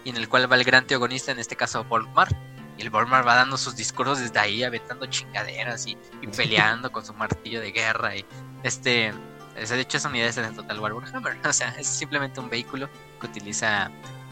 [0.03, 2.29] y en el cual va el gran teogonista, en este caso Volkmar,
[2.77, 5.97] y el Bormar va dando sus discursos desde ahí, aventando chingaderas y,
[6.35, 8.15] peleando con su martillo de guerra.
[8.15, 8.25] Y
[8.63, 9.13] este,
[9.55, 11.37] de hecho, esa unidad es en Total War Warhammer.
[11.47, 12.89] O sea, es simplemente un vehículo
[13.19, 13.89] que utiliza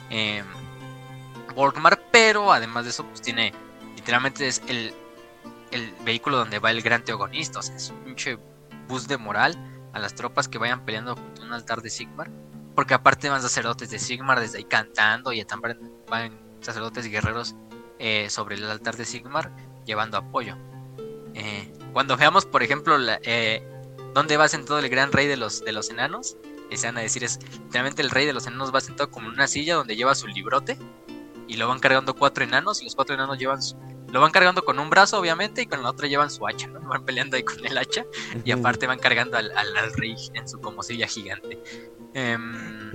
[0.09, 0.43] eh,
[2.11, 3.53] pero además de eso, pues tiene,
[3.95, 4.93] literalmente es el,
[5.71, 7.59] el vehículo donde va el gran teogonista.
[7.59, 8.37] O sea, es un pinche
[8.87, 9.55] boost de moral
[9.93, 12.29] a las tropas que vayan peleando a un altar de Sigmar.
[12.75, 17.55] Porque aparte van sacerdotes de Sigmar desde ahí cantando y también van sacerdotes guerreros
[17.99, 19.51] eh, sobre el altar de Sigmar
[19.85, 20.57] llevando apoyo.
[21.35, 23.67] Eh, cuando veamos, por ejemplo, eh,
[24.13, 26.37] dónde va sentado el gran rey de los, de los enanos,
[26.77, 29.33] se van a decir es literalmente el rey de los enanos va sentado como en
[29.33, 30.77] una silla donde lleva su librote
[31.47, 33.59] y lo van cargando cuatro enanos y los cuatro enanos llevan
[34.13, 36.79] lo van cargando con un brazo obviamente y con el otro llevan su hacha, ¿no?
[36.87, 38.05] Van peleando ahí con el hacha
[38.45, 41.59] y aparte van cargando al, al, rey en su como silla gigante.
[42.13, 42.91] Em,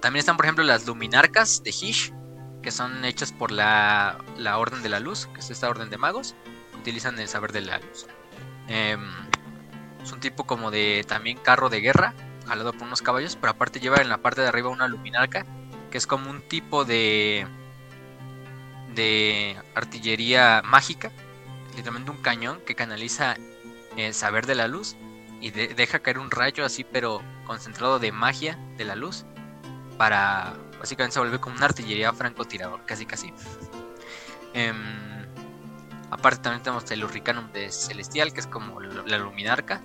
[0.00, 2.10] también están por ejemplo las luminarcas de Hish,
[2.62, 5.98] que son hechas por la, la Orden de la Luz, que es esta orden de
[5.98, 6.34] magos,
[6.78, 8.06] utilizan el saber de la luz.
[8.66, 9.10] Em,
[10.02, 12.14] es un tipo como de también carro de guerra,
[12.46, 15.44] jalado por unos caballos, pero aparte lleva en la parte de arriba una luminarca,
[15.90, 17.46] que es como un tipo de
[18.94, 21.10] de artillería mágica,
[21.76, 23.36] literalmente un cañón que canaliza
[23.96, 24.96] el saber de la luz
[25.40, 29.24] y deja caer un rayo así, pero concentrado de magia de la luz
[29.96, 33.34] para Básicamente se vuelve como una artillería francotirador, casi casi.
[34.54, 35.26] Em,
[36.10, 39.82] aparte también tenemos el Hurricanum de Celestial, que es como la luminarca,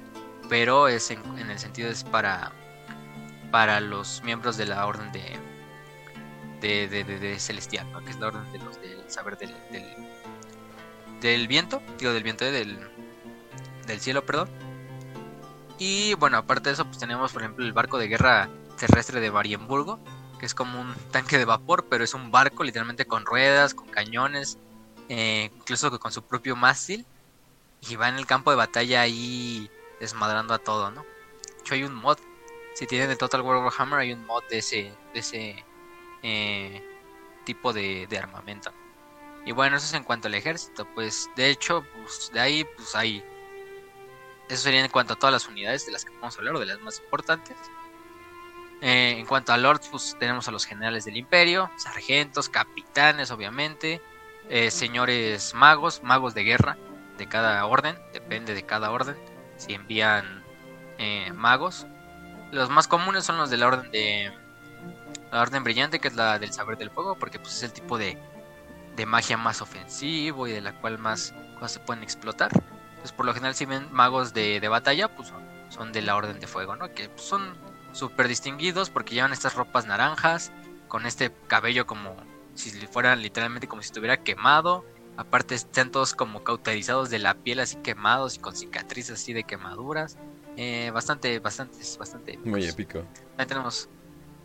[0.48, 2.54] pero es en, el sentido es para
[3.52, 5.38] para los miembros de la orden de
[6.66, 9.54] de, de, Celestial, que es la orden de los del saber del,
[11.22, 12.80] del, viento, digo del viento del,
[13.88, 14.50] del cielo, perdón.
[15.78, 19.32] Y bueno, aparte de eso, pues tenemos por ejemplo el barco de guerra terrestre de
[19.32, 20.00] Marienburgo,
[20.40, 23.88] que es como un tanque de vapor, pero es un barco literalmente con ruedas, con
[23.88, 24.58] cañones,
[25.10, 27.06] eh, incluso con su propio mástil,
[27.82, 29.70] y va en el campo de batalla ahí
[30.00, 31.04] desmadrando a todo, ¿no?
[31.04, 32.18] De hecho hay un mod,
[32.74, 35.66] si tienen el Total War Warhammer hay un mod de ese, de ese
[36.28, 36.84] eh,
[37.44, 38.72] tipo de, armamento.
[39.46, 42.96] Y bueno, eso es en cuanto al ejército, pues de hecho, pues, de ahí pues
[42.96, 43.24] hay...
[44.50, 46.60] Eso sería en cuanto a todas las unidades de las que vamos a hablar, o
[46.60, 47.56] de las más importantes.
[48.82, 54.02] Eh, en cuanto a lords, pues tenemos a los generales del imperio, sargentos, capitanes, obviamente,
[54.50, 56.76] eh, señores magos, magos de guerra
[57.20, 59.16] de cada orden, depende de cada orden,
[59.58, 60.44] si envían
[61.36, 61.86] magos.
[62.52, 64.34] Los más comunes son los de la orden de
[65.36, 67.98] la orden brillante, que es la del saber del fuego, porque pues es el tipo
[67.98, 68.18] de,
[68.96, 72.52] de magia más ofensivo y de la cual más cosas se pueden explotar.
[72.54, 75.34] Entonces, por lo general, si ven magos de, de batalla, pues
[75.70, 76.94] son, de la orden de fuego, ¿no?
[76.94, 77.54] Que pues, son
[77.92, 80.54] súper distinguidos porque llevan estas ropas naranjas,
[80.88, 82.16] con este cabello como
[82.54, 84.86] si fueran literalmente como si estuviera quemado.
[85.18, 89.44] Aparte están todos como cauterizados de la piel así quemados y con cicatrices así de
[89.44, 90.18] quemaduras.
[90.56, 92.38] Eh, bastante, bastante, bastante.
[92.38, 93.04] Muy épico.
[93.38, 93.90] Ahí tenemos,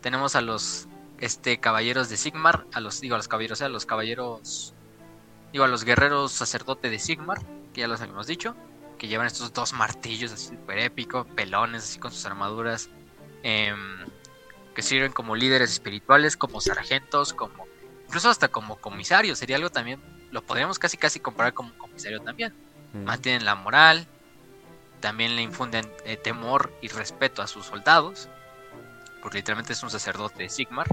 [0.01, 0.87] tenemos a los
[1.19, 4.73] este caballeros de Sigmar, a los digo a los caballeros, a los caballeros
[5.51, 7.39] digo a los guerreros sacerdote de Sigmar,
[7.73, 8.55] que ya los habíamos dicho,
[8.97, 12.89] que llevan estos dos martillos así super épico, pelones así con sus armaduras,
[13.43, 14.05] em,
[14.73, 17.67] que sirven como líderes espirituales, como sargentos, como
[18.07, 22.53] incluso hasta como comisarios, sería algo también, lo podríamos casi casi comparar como comisario también.
[22.93, 23.03] Mm.
[23.03, 24.07] Mantienen la moral,
[24.99, 28.29] también le infunden eh, temor y respeto a sus soldados,
[29.21, 30.87] porque literalmente es un sacerdote de Sigmar,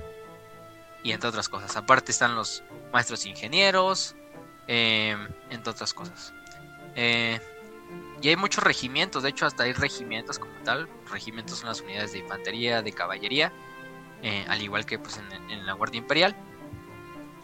[1.02, 1.76] y entre otras cosas.
[1.76, 4.16] Aparte están los maestros ingenieros,
[4.66, 6.32] em, entre otras cosas.
[6.96, 7.40] Eh,
[8.20, 10.88] y hay muchos regimientos, de hecho hasta hay regimientos como tal.
[11.10, 13.52] Regimientos son las unidades de infantería, de caballería,
[14.22, 16.36] eh, al igual que pues en, la Guardia Imperial.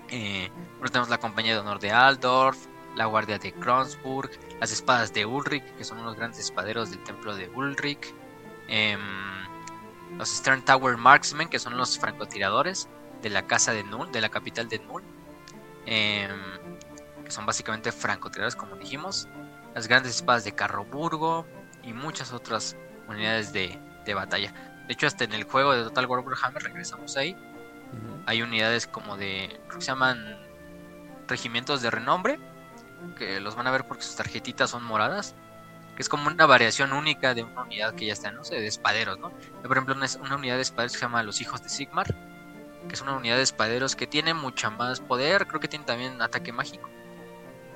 [0.09, 0.51] Eh,
[0.91, 2.59] tenemos la Compañía de Honor de Aldorf,
[2.97, 4.31] la Guardia de Kronsburg,
[4.61, 8.13] las espadas de Ulrich, que son unos grandes espaderos del templo de Ulrich,
[8.69, 9.01] em,
[10.17, 12.89] los Stern Tower Marksmen, que son los francotiradores
[13.23, 15.03] de la casa de Null, de la capital de Null,
[15.87, 16.31] em,
[17.25, 19.29] que son básicamente francotiradores, como dijimos,
[19.75, 21.47] las grandes espadas de Carroburgo
[21.83, 22.77] y muchas otras
[23.09, 23.79] unidades de,
[24.15, 24.53] batalla.
[24.87, 27.37] De hecho, hasta en el juego de Total War Warhammer regresamos ahí.
[28.27, 30.37] Hay unidades como de, que se llaman
[31.27, 32.39] regimientos de renombre,
[33.17, 35.35] que los van a ver porque sus tarjetitas son moradas,
[35.95, 38.67] que es como una variación única de una unidad que ya está, no sé, de
[38.67, 39.31] espaderos, ¿no?
[39.63, 42.15] Por ejemplo, una, unidad de espaderos que se llama Los Hijos de Sigmar,
[42.89, 46.21] que es una unidad de espaderos que tiene mucha más poder, creo que tiene también
[46.21, 46.89] ataque mágico.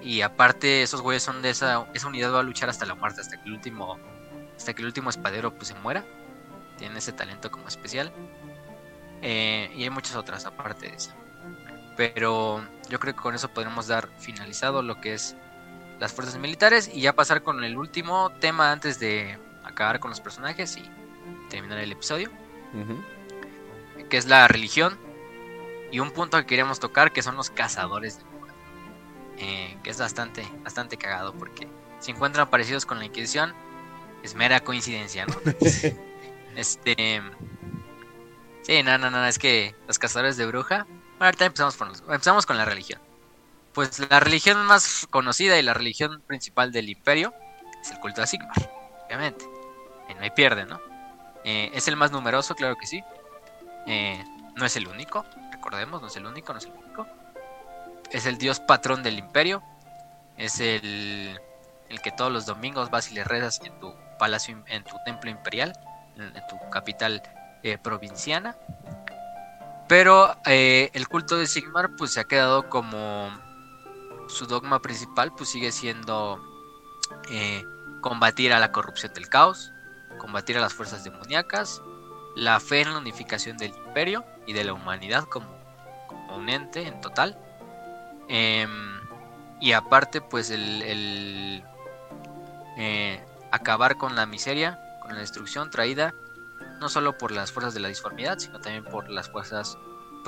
[0.00, 3.20] Y aparte, esos güeyes son de esa, esa unidad va a luchar hasta la muerte,
[3.20, 3.98] hasta que el último,
[4.56, 6.04] hasta que el último espadero pues se muera.
[6.76, 8.12] Tienen ese talento como especial.
[9.22, 11.12] Eh, y hay muchas otras aparte de eso.
[11.96, 15.36] Pero yo creo que con eso podremos dar finalizado lo que es
[15.98, 20.20] las fuerzas militares y ya pasar con el último tema antes de acabar con los
[20.20, 20.90] personajes y
[21.50, 22.30] terminar el episodio.
[24.08, 24.98] Que es la religión.
[25.90, 28.24] Y un punto que queríamos tocar que son los cazadores de
[29.40, 31.68] eh, que es bastante, bastante cagado porque
[32.00, 33.54] se encuentran parecidos con la Inquisición,
[34.24, 35.36] es mera coincidencia, ¿no?
[36.56, 37.22] este.
[38.62, 40.86] Sí, no, no, no, es que los cazadores de bruja.
[40.88, 43.00] Bueno, ahorita empezamos con, empezamos con la religión.
[43.78, 47.32] Pues la religión más conocida y la religión principal del imperio
[47.80, 48.72] es el culto a Sigmar,
[49.06, 49.44] obviamente.
[50.08, 50.80] Eh, no hay pierde, ¿no?
[51.44, 53.04] Eh, es el más numeroso, claro que sí.
[54.56, 57.06] no es el único, recordemos, no es el único, no es el único
[58.10, 59.62] es el dios patrón del imperio.
[60.36, 61.40] Es el,
[61.88, 65.30] el que todos los domingos vas y le rezas en tu palacio, en tu templo
[65.30, 65.72] imperial,
[66.16, 67.22] en, tu capital
[67.62, 68.56] eh, provinciana.
[69.88, 73.30] Pero eh, el culto de Sigmar pues se ha quedado como
[74.28, 76.40] su dogma principal pues sigue siendo
[77.30, 77.64] eh,
[78.00, 79.72] combatir a la corrupción del caos,
[80.18, 81.82] combatir a las fuerzas demoníacas,
[82.36, 85.48] la fe en la unificación del imperio y de la humanidad como,
[86.06, 87.36] como un ente en total.
[88.28, 89.00] Em,
[89.60, 91.62] y aparte, pues el,
[92.76, 96.14] eh, acabar con la miseria, con la destrucción traída
[96.80, 99.76] no solo por las fuerzas de la disformidad, sino también por las fuerzas,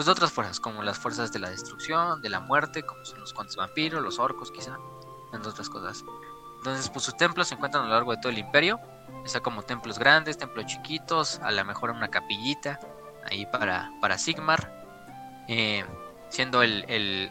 [0.01, 3.21] pues de otras fuerzas, como las fuerzas de la destrucción, de la muerte, como son
[3.21, 4.79] los cuantos vampiros, los orcos quizá,
[5.31, 6.07] entre otras cosas.
[6.57, 8.81] Entonces, pues sus templos se encuentran a lo largo de todo el imperio,
[9.27, 12.81] está como templos grandes, templos chiquitos, a lo mejor una capillita
[13.31, 14.73] ahí para, para Sigmar,
[15.49, 15.85] eh,
[16.31, 17.31] siendo el,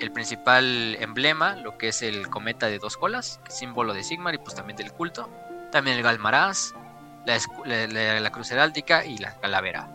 [0.00, 4.38] el principal emblema, lo que es el cometa de dos colas, símbolo de Sigmar y
[4.38, 5.28] pues también del culto.
[5.70, 6.72] También el Galmaraz,
[7.26, 9.88] la, cruz heráldica y la calavera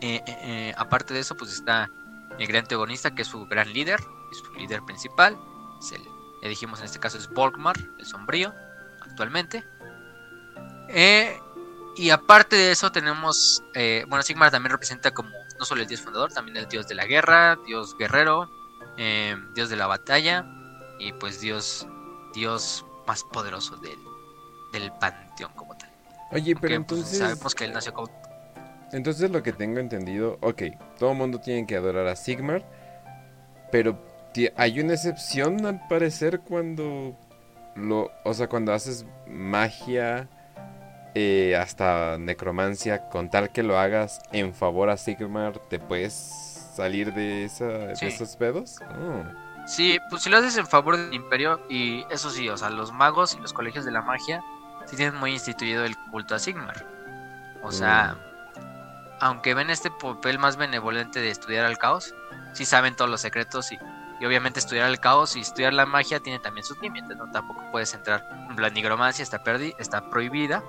[0.00, 1.90] eh, eh, eh, aparte de eso, pues está
[2.38, 5.38] el gran antagonista que es su gran líder, es su líder principal.
[5.80, 6.02] Es el,
[6.42, 8.54] le dijimos en este caso es Volkmar, el sombrío,
[9.00, 9.64] actualmente.
[11.96, 13.62] y aparte de eso tenemos,
[14.06, 17.06] bueno, Sigmar también representa como no solo el dios fundador, también el dios de la
[17.06, 18.48] guerra, dios guerrero,
[18.96, 20.44] eh, dios de la batalla
[20.98, 21.86] y pues dios,
[22.34, 23.98] dios más poderoso del,
[24.72, 25.90] del panteón como tal.
[26.30, 27.18] Oye, pero pues, entonces...
[27.18, 28.08] sabemos que él nació como...
[28.92, 30.62] Entonces lo que tengo entendido, ok,
[30.98, 32.64] todo el mundo tiene que adorar a Sigmar,
[33.70, 33.98] pero
[34.56, 37.16] hay una excepción al parecer cuando
[37.74, 40.28] lo, o sea, cuando haces magia
[41.14, 47.12] eh, hasta necromancia, con tal que lo hagas en favor a Sigmar, ¿te puedes salir
[47.12, 48.76] de, esos pedos?
[48.80, 49.24] Oh.
[49.66, 52.92] Sí, pues si lo haces en favor del imperio, y eso sí, o sea, los
[52.92, 54.42] magos y los colegios de la magia
[54.86, 56.86] sí tienen muy instituido el culto a Sigmar.
[57.62, 58.27] O sea, mm.
[59.20, 62.14] Aunque ven este papel más benevolente de estudiar al caos,
[62.52, 63.78] sí saben todos los secretos y,
[64.24, 67.30] obviamente estudiar el caos y estudiar la magia tiene también sus límites, ¿no?
[67.30, 68.28] Tampoco puedes entrar.
[68.56, 69.40] La nigromancia está,
[69.78, 70.62] está prohibida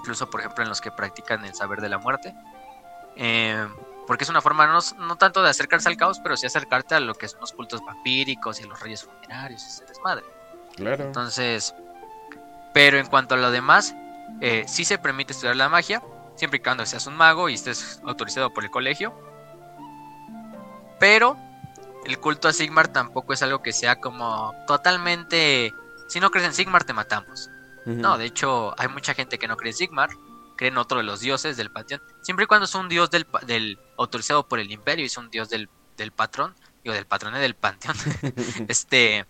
[0.00, 2.34] Incluso, por ejemplo, en los que practican el saber de la muerte.
[3.16, 3.68] Eh,
[4.06, 7.00] porque es una forma no, no, tanto de acercarse al caos, pero sí acercarte a
[7.00, 10.24] lo que son los cultos vampíricos y los reyes funerarios y ese desmadre.
[10.74, 11.04] Claro.
[11.04, 11.74] Entonces,
[12.72, 13.94] pero en cuanto a lo demás,
[14.40, 16.02] eh, sí se permite estudiar la magia,
[16.40, 19.14] siempre y cuando seas un mago y estés autorizado por el colegio.
[20.98, 21.36] Pero
[22.06, 25.72] el culto a Sigmar tampoco es algo que sea como totalmente...
[26.08, 27.50] Si no crees en Sigmar, te matamos.
[27.84, 30.10] No, de hecho, hay mucha gente que no cree en Sigmar,
[30.56, 32.02] creen otro de los dioses del panteón.
[32.22, 35.30] Siempre y cuando es un dios del, del autorizado por el imperio y es un
[35.30, 37.96] dios del, del patrón, digo, del patrón del panteón,
[38.68, 39.26] este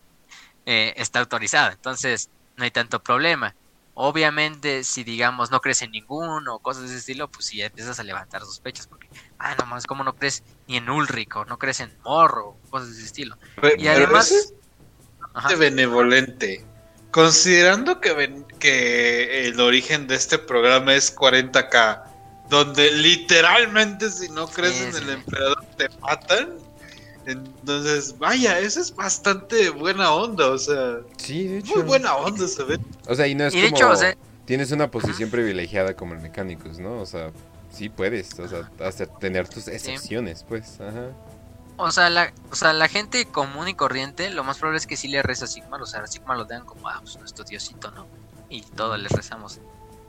[0.65, 1.73] eh, está autorizado.
[1.73, 3.55] Entonces, no hay tanto problema.
[4.03, 7.67] Obviamente, si digamos no crees en ninguno o cosas de ese estilo, pues si ya
[7.67, 11.45] empiezas a levantar sospechas, porque, ah, no más, como no crees ni en Ulrich o
[11.45, 13.37] no crees en Morro, cosas de ese estilo.
[13.77, 16.65] y además, es benevolente.
[17.11, 22.03] Considerando que, que el origen de este programa es 40k,
[22.49, 26.57] donde literalmente si no crees en el emperador te matan.
[27.27, 30.99] Entonces, vaya, eso es bastante buena onda, o sea.
[31.17, 31.75] Sí, de hecho.
[31.77, 32.79] Muy buena onda, ve.
[33.07, 33.77] O sea, y no es Y de como...
[33.77, 34.17] hecho, o sea-
[34.47, 37.01] Tienes una posición privilegiada como el mecánicos, ¿no?
[37.01, 37.31] O sea,
[37.73, 38.69] sí puedes, o sea,
[39.21, 41.11] tener tus excepciones, pues, ajá.
[41.77, 44.97] O sea, la, o sea, la gente común y corriente, lo más probable es que
[44.97, 45.81] sí le reza a Sigmar.
[45.81, 48.07] O sea, a Sigmar lo dan como, ah, pues nuestro diosito, ¿no?
[48.49, 49.61] Y todos les rezamos.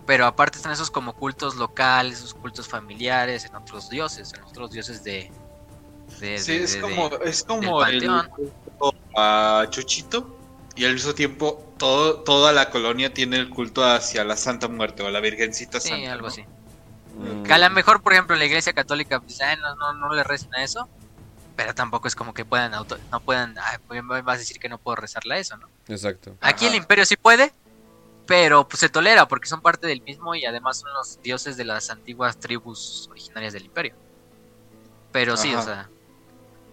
[0.08, 4.72] Pero aparte están esos como cultos locales, esos cultos familiares, en otros dioses, en otros
[4.72, 5.32] dioses de.
[6.22, 8.10] De- Sí, de- es de- como, de- es como el
[9.18, 10.38] a Chuchito
[10.76, 15.04] y al mismo tiempo todo, toda la colonia tiene el culto hacia la Santa Muerte
[15.04, 16.14] o la Virgencita Sí, Santa.
[16.14, 16.34] algo ¿no?
[16.34, 16.44] así.
[17.18, 17.44] Mm.
[17.44, 20.54] Que a lo mejor, por ejemplo, la iglesia católica, pues, no, no, no le recen
[20.56, 20.88] a eso.
[21.58, 23.56] Pero tampoco es como que puedan, auto, no puedan,
[23.88, 25.68] pues, me vas a decir que no puedo rezarle a eso, ¿no?
[25.90, 26.36] Exacto.
[26.40, 26.74] Aquí Ajá.
[26.74, 27.52] el imperio sí puede,
[28.26, 31.66] pero pues se tolera porque son parte del mismo y además son los dioses de
[31.66, 33.94] las antiguas tribus originarias del imperio.
[35.12, 35.90] Pero sí, o sea,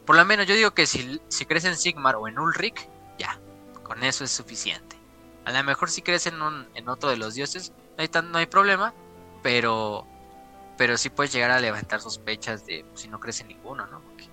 [0.09, 2.89] por lo menos yo digo que si, si crees en Sigmar o en Ulrich,
[3.19, 3.39] ya,
[3.83, 4.97] con eso es suficiente.
[5.45, 8.33] A lo mejor si crees en, un, en otro de los dioses, no hay, tan,
[8.33, 8.95] no hay problema,
[9.43, 10.07] pero,
[10.79, 14.01] pero sí puedes llegar a levantar sospechas de pues, si no crees en ninguno, ¿no?
[14.01, 14.25] Porque,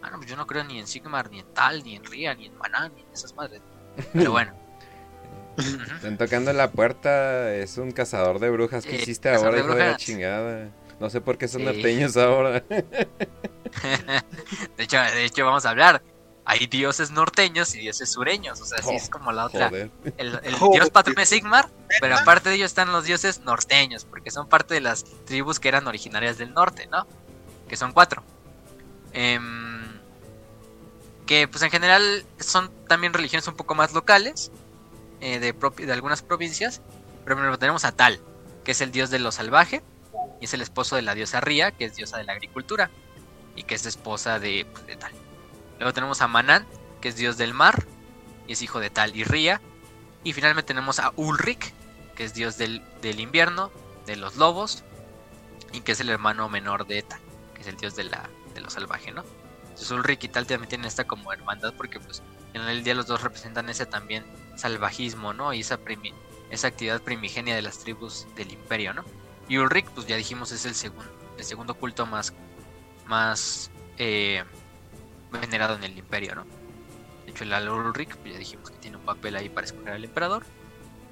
[0.00, 2.32] ah, no, pues yo no creo ni en Sigmar, ni en Tal, ni en Ria,
[2.36, 3.62] ni en Maná, ni en esas madres.
[4.12, 4.52] Pero bueno.
[5.96, 8.86] Están tocando la puerta, es un cazador de brujas.
[8.86, 9.96] ¿Qué Eh, hiciste ahora, de hijo de la brujas.
[9.96, 10.70] chingada?
[11.00, 11.66] No sé por qué son Sí.
[11.66, 12.60] norteños ahora.
[14.76, 16.02] de, hecho, de hecho, vamos a hablar.
[16.44, 18.60] Hay dioses norteños y dioses sureños.
[18.60, 19.68] O sea, sí Oh, es como la otra.
[19.68, 19.90] Joder.
[20.16, 20.74] El, el Joder.
[20.80, 21.68] dios patrón es Sigmar,
[22.00, 25.68] pero aparte de ellos están los dioses norteños, porque son parte de las tribus que
[25.68, 27.06] eran originarias del norte, ¿no?
[27.68, 28.22] Que son cuatro.
[29.12, 29.84] Em,
[31.26, 34.52] que pues en general son también religiones un poco más locales,
[35.20, 35.52] eh, de,
[35.84, 36.80] de algunas provincias.
[37.24, 38.20] Pero primero tenemos a Tal,
[38.62, 39.82] que es el dios de lo salvaje,
[40.40, 42.90] y es el esposo de la diosa Ría, que es diosa de la agricultura,
[43.54, 45.12] y que es esposa de, pues, de Tal.
[45.78, 46.66] Luego tenemos a Manan,
[47.00, 47.86] que es dios del mar,
[48.46, 49.60] y es hijo de Tal y Ría.
[50.24, 51.72] Y finalmente tenemos a Ulrich,
[52.14, 53.70] que es dios del, del invierno,
[54.06, 54.84] de los lobos,
[55.72, 57.20] y que es el hermano menor de Tal,
[57.54, 59.24] que es el dios de, la, de lo salvaje, ¿no?
[59.62, 62.22] Entonces Ulrich y Tal también tienen esta como hermandad, porque pues
[62.54, 64.24] en el día los dos representan ese también
[64.56, 65.52] salvajismo, ¿no?
[65.52, 66.14] Y esa, primi-
[66.50, 69.04] esa actividad primigenia de las tribus del imperio, ¿no?
[69.48, 71.04] Y Ulrich, pues ya dijimos, es el, segundo
[71.38, 72.32] el segundo culto más,
[73.06, 74.44] más eh,
[75.30, 76.44] venerado en el imperio, ¿no?
[77.24, 79.92] De hecho, el Al Ulrich, pues ya dijimos que tiene un papel ahí para escoger
[79.94, 80.44] al emperador.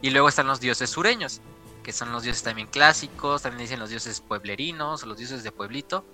[0.00, 1.40] Y luego están los dioses sureños,
[1.82, 6.04] que son los dioses también clásicos, también dicen los dioses pueblerinos los dioses de pueblito,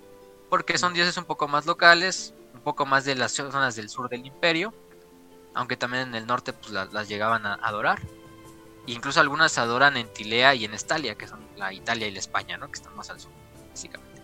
[0.49, 4.09] porque son dioses un poco más locales, un poco más de las zonas del sur
[4.09, 4.75] del imperio,
[5.55, 8.01] aunque también en el norte pues la- las llegaban a adorar.
[8.87, 12.19] Incluso algunas se adoran en Tilea y en Estalia, que son la Italia y la
[12.19, 12.69] España, ¿no?
[12.69, 13.31] Que están más al sur,
[13.71, 14.23] básicamente.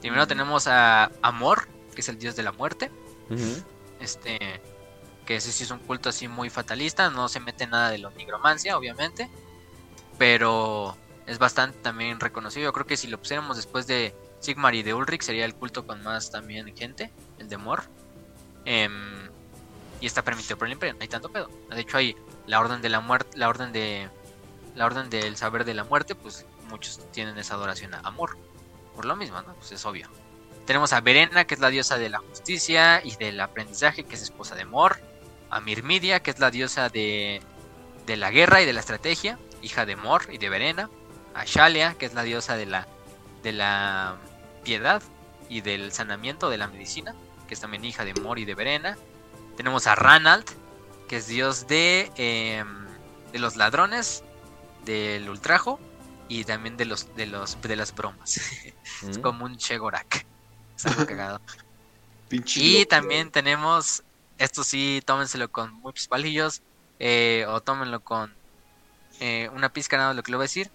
[0.00, 0.28] Primero Mm.
[0.28, 2.90] tenemos a Amor, que es el dios de la muerte,
[4.00, 4.38] este
[5.26, 8.10] que ese sí es un culto así muy fatalista, no se mete nada de la
[8.10, 9.30] nigromancia, obviamente,
[10.18, 10.96] pero
[11.26, 12.64] es bastante también reconocido.
[12.64, 15.86] Yo creo que si lo pusiéramos después de Sigmar y de Ulrich sería el culto
[15.86, 17.84] con más también gente, el de Mor.
[18.64, 19.28] Em,
[20.00, 21.48] y está permitido por el imperio, no hay tanto pedo.
[21.68, 22.16] De hecho hay
[22.50, 24.08] la orden de la muerte, la orden de
[24.74, 28.36] la orden del saber de la muerte, pues muchos tienen esa adoración a Amor.
[28.94, 29.54] Por lo mismo, ¿no?
[29.54, 30.08] Pues es obvio.
[30.66, 34.22] Tenemos a Verena, que es la diosa de la justicia y del aprendizaje, que es
[34.22, 35.00] esposa de Mor.
[35.48, 37.40] A Mirmidia, que es la diosa de,
[38.06, 40.90] de la guerra y de la estrategia, hija de Mor y de Verena.
[41.34, 42.88] A Shalea, que es la diosa de la,
[43.42, 44.16] de la
[44.64, 45.02] piedad
[45.48, 47.14] y del sanamiento de la medicina,
[47.46, 48.96] que es también hija de Mor y de Verena.
[49.56, 50.44] Tenemos a Ranald,
[51.10, 52.86] que es dios de, em,
[53.32, 54.22] de los ladrones,
[54.84, 55.80] del ultrajo
[56.28, 58.36] y también de los de los de las bromas.
[59.02, 59.20] es Mm.
[59.20, 60.24] como un Chegorak.
[60.76, 61.40] Es algo cagado.
[62.54, 62.88] Y loco.
[62.90, 64.04] también tenemos,
[64.38, 66.62] esto sí, tómenselo con muchos palillos,
[67.00, 68.32] eh, o tómenlo con
[69.18, 70.70] eh, una pizca nada de lo que le voy a decir.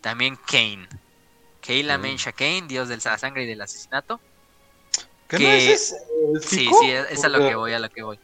[0.00, 0.88] También Kane.
[1.60, 2.00] Keila Mm.
[2.00, 4.18] Mensha Kane, dios de la sangre y del asesinato.
[5.28, 5.96] ¿Qué que- no es ese
[6.40, 8.18] Sí, sí, es, es a lo que voy, a lo que voy.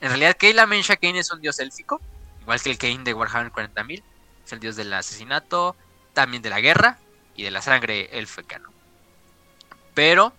[0.00, 2.00] En realidad, Keila Mensha Kane es un dios élfico,
[2.40, 4.02] igual que el Kane de Warhammer 40.000.
[4.44, 5.76] Es el dios del asesinato,
[6.12, 6.98] también de la guerra
[7.34, 8.70] y de la sangre élfica, ¿no?
[9.94, 10.32] Pero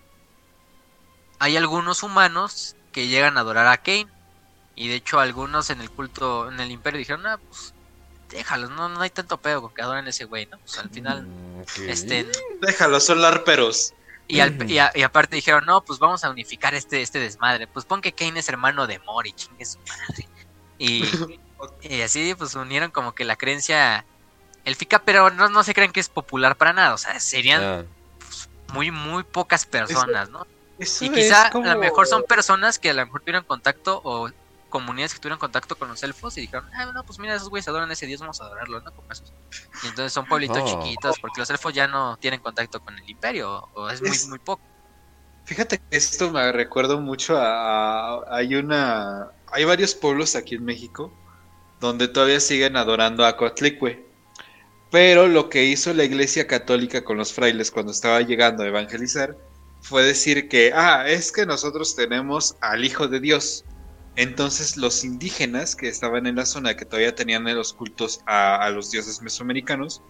[1.40, 4.08] hay algunos humanos que llegan a adorar a Kane.
[4.76, 7.74] Y de hecho, algunos en el culto, en el imperio dijeron, ah, pues
[8.30, 10.58] déjalos, no, no hay tanto pedo con que adoren a ese güey, ¿no?
[10.60, 11.28] Pues al final,
[11.60, 12.28] Mm, este,
[12.62, 13.94] Déjalo, son larperos.
[14.30, 17.68] Y, al- y, a- y aparte dijeron, no, pues vamos a unificar este, este desmadre.
[17.68, 20.28] Pues pon que Kane es hermano de Mori, chingue su madre.
[20.78, 21.04] Y,
[21.82, 24.06] y así pues unieron como que la creencia
[24.66, 26.94] élfica, pero no, no se creen que es popular para nada.
[26.94, 27.84] O sea, serían Ah,
[28.74, 30.46] muy, muy pocas personas, ¿no?
[30.78, 34.00] Eso Y quizá como- a lo mejor son personas que a lo mejor tuvieron contacto
[34.04, 34.30] o
[34.70, 37.68] comunidades que tuvieron contacto con los elfos y dijeron, ah, no, pues mira, esos güeyes
[37.68, 38.92] adoran a ese dios, vamos a adorarlo, ¿no?
[38.94, 39.34] Como esos.
[39.84, 40.84] Y entonces son pueblitos Oh.
[40.84, 44.28] chiquitos porque los elfos ya no tienen contacto con el imperio o es muy, Es-
[44.28, 44.62] muy poco.
[45.46, 50.64] Fíjate que esto me recuerda mucho a, a- hay una hay varios pueblos aquí en
[50.64, 51.12] México
[51.80, 54.06] donde todavía siguen adorando a Coatlicue.
[54.92, 59.36] Pero lo que hizo la Iglesia Católica con los frailes cuando estaba llegando a evangelizar
[59.82, 63.64] fue decir que, ah, es que nosotros tenemos al Hijo de Dios.
[64.20, 68.70] Entonces los indígenas que estaban en la zona, que todavía tenían los cultos a, a
[68.70, 70.02] los dioses mesoamericanos,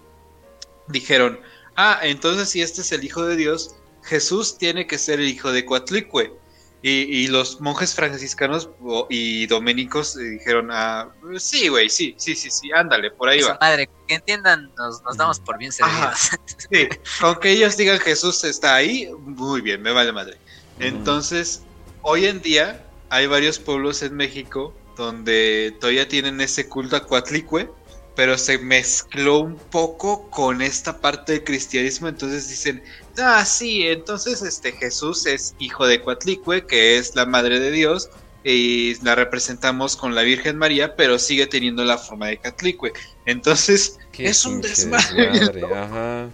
[0.88, 1.40] dijeron,
[1.76, 5.52] ah, entonces si este es el Hijo de Dios, Jesús tiene que ser el hijo
[5.52, 6.34] de Coatlicue.
[6.82, 8.72] Y, y los monjes franciscanos
[9.10, 13.58] y dominicos dijeron, ah, sí, güey, sí, sí, sí, sí, ándale, por ahí Esa va.
[13.62, 16.16] madre, que entiendan, nos, nos damos por bien Ajá.
[16.16, 16.42] servidos.
[16.72, 16.88] Sí,
[17.22, 20.40] con que ellos digan Jesús está ahí, muy bien, me vale madre.
[20.80, 21.64] Entonces,
[22.02, 27.70] hoy en día hay varios pueblos en México donde todavía tienen ese culto a Coatlicue,
[28.16, 32.84] pero se mezcló un poco con esta parte del cristianismo, entonces dicen,
[33.18, 38.10] ah, sí, entonces este Jesús es hijo de Coatlicue, que es la madre de Dios,
[38.44, 42.92] y la representamos con la Virgen María, pero sigue teniendo la forma de Coatlicue.
[43.26, 45.76] Entonces, qué es un desmadre, desmadre, ¿no?
[45.76, 46.30] Ajá.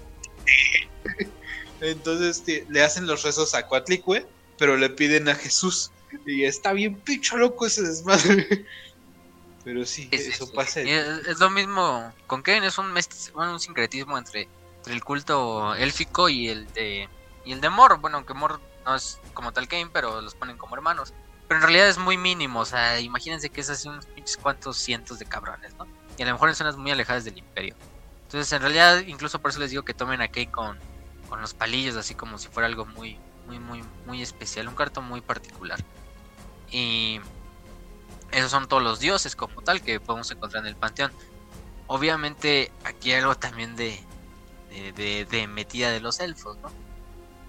[1.81, 4.25] Entonces le hacen los rezos a Coatlicue,
[4.57, 5.91] pero le piden a Jesús.
[6.25, 8.65] Y está bien pincho loco ese desmadre.
[9.63, 10.51] Pero sí, eso sí.
[10.55, 10.81] pasa.
[10.81, 12.93] Es, es lo mismo con Kane, es un,
[13.33, 17.09] bueno, un sincretismo entre, entre el culto élfico y el de
[17.45, 17.99] y el de Mor.
[17.99, 21.13] Bueno, aunque Mor no es como tal Kane, pero los ponen como hermanos.
[21.47, 24.77] Pero en realidad es muy mínimo, o sea, imagínense que es así unos pinches cuantos
[24.77, 25.85] cientos de cabrones, ¿no?
[26.17, 27.75] Y a lo mejor en zonas muy alejadas del imperio.
[28.23, 30.79] Entonces, en realidad, incluso por eso les digo que tomen a Kane con,
[31.29, 35.05] con los palillos, así como si fuera algo muy, muy, muy, muy especial, un cartón
[35.05, 35.79] muy particular.
[36.71, 37.19] Y
[38.31, 41.11] esos son todos los dioses como tal que podemos encontrar en el panteón.
[41.87, 43.99] Obviamente aquí hay algo también de,
[44.95, 46.57] de, metida de los elfos.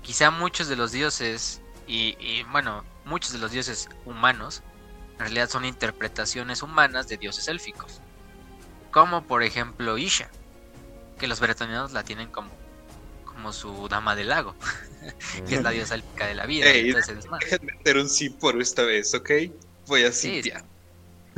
[0.02, 4.62] Quizá muchos de los dioses, y, y, bueno, muchos de los dioses humanos,
[5.14, 8.00] en realidad son interpretaciones humanas de dioses élficos.
[8.92, 10.30] Como por ejemplo Isha,
[11.18, 12.50] que los bretonianos la tienen como,
[13.36, 14.54] como su dama del lago,
[15.46, 16.66] que es la diosa élfica de la vida.
[16.70, 17.44] Ey, y todo ese desmadre.
[17.50, 19.30] Déjenme meter un sí por esta vez, ¿ok?
[19.86, 20.64] Voy a Sí, simpiar.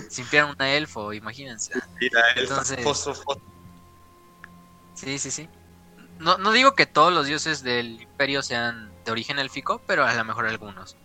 [0.09, 1.73] Simpiar una elfo, imagínense.
[2.01, 3.41] Mira, el Entonces- famoso fo-
[4.94, 5.49] Sí, sí, sí.
[6.20, 10.15] No, no digo que todos los dioses del imperio sean de origen élfico, pero a
[10.15, 10.97] lo mejor algunos.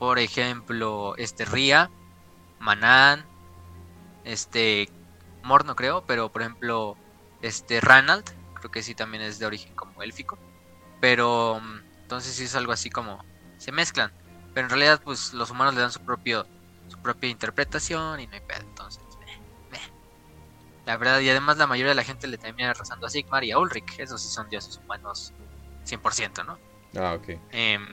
[0.00, 1.88] Por ejemplo, este Ría,
[2.58, 3.24] Manán,
[4.24, 4.88] este
[5.44, 6.96] Mor no creo, pero por ejemplo,
[7.42, 8.24] este Ranald,
[8.62, 10.38] creo que sí también es de origen como élfico.
[11.00, 13.24] Pero mm, entonces sí es algo así como
[13.58, 14.12] se mezclan.
[14.54, 16.46] Pero en realidad pues los humanos le dan su propio
[16.88, 18.60] su propia interpretación y no hay pedo.
[18.60, 19.80] Entonces, meh, meh.
[20.86, 23.50] La verdad, y además la mayoría de la gente le termina rezando a Sigmar y
[23.50, 23.98] a Ulrich.
[23.98, 25.32] Esos sí son dioses humanos
[25.84, 26.58] 100%, ¿no?
[26.96, 27.30] Ah, ok.
[27.50, 27.92] Em,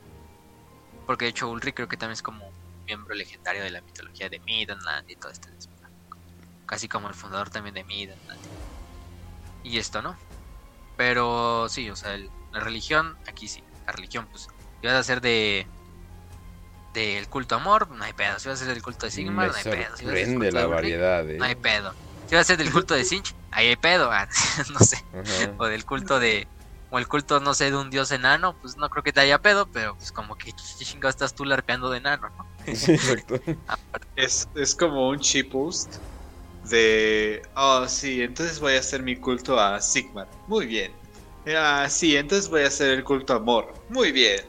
[1.08, 4.30] porque de hecho Ulrich creo que también es como un miembro legendario de la mitología
[4.30, 5.50] de Midland y todo este.
[6.68, 8.22] Casi como el fundador también de Midland.
[9.64, 10.16] Y esto, ¿no?
[11.00, 14.48] Pero sí, o sea, el- la religión, aquí sí, la religión, pues,
[14.82, 15.66] si vas a hacer de
[16.94, 18.38] del culto a amor, no hay pedo.
[18.38, 19.96] Si vas a hacer del culto de Sigmar, Me no hay pedo.
[19.96, 21.38] Si vas a hacer culto la de variedad, eh.
[21.38, 21.94] no hay pedo.
[22.26, 24.28] Si va a ser del culto de Sinch, ahí hay pedo, ah,
[24.74, 24.98] no sé.
[25.58, 26.50] O del culto de.
[26.90, 29.38] O el culto, no sé, de un dios enano, pues no creo que te haya
[29.38, 32.46] pedo, pero pues como que ¿qué chingado estás tú larpeando de enano, ¿no?
[32.76, 33.36] Sí, exacto.
[34.18, 35.96] es, es como un shitpost
[36.70, 40.28] de, oh sí, entonces voy a hacer mi culto a Sigmar.
[40.48, 40.92] Muy bien.
[41.48, 43.74] Ah, sí, entonces voy a hacer el culto a Mor.
[43.90, 44.42] Muy bien.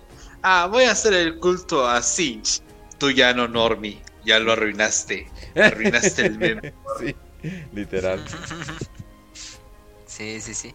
[0.43, 2.63] Ah, voy a hacer el culto a Sinch.
[2.99, 4.03] Tú ya no, Normie.
[4.25, 5.31] Ya lo arruinaste.
[5.57, 6.75] Arruinaste el meme.
[6.99, 7.15] sí,
[7.73, 8.25] literal.
[10.07, 10.75] Sí, sí, sí.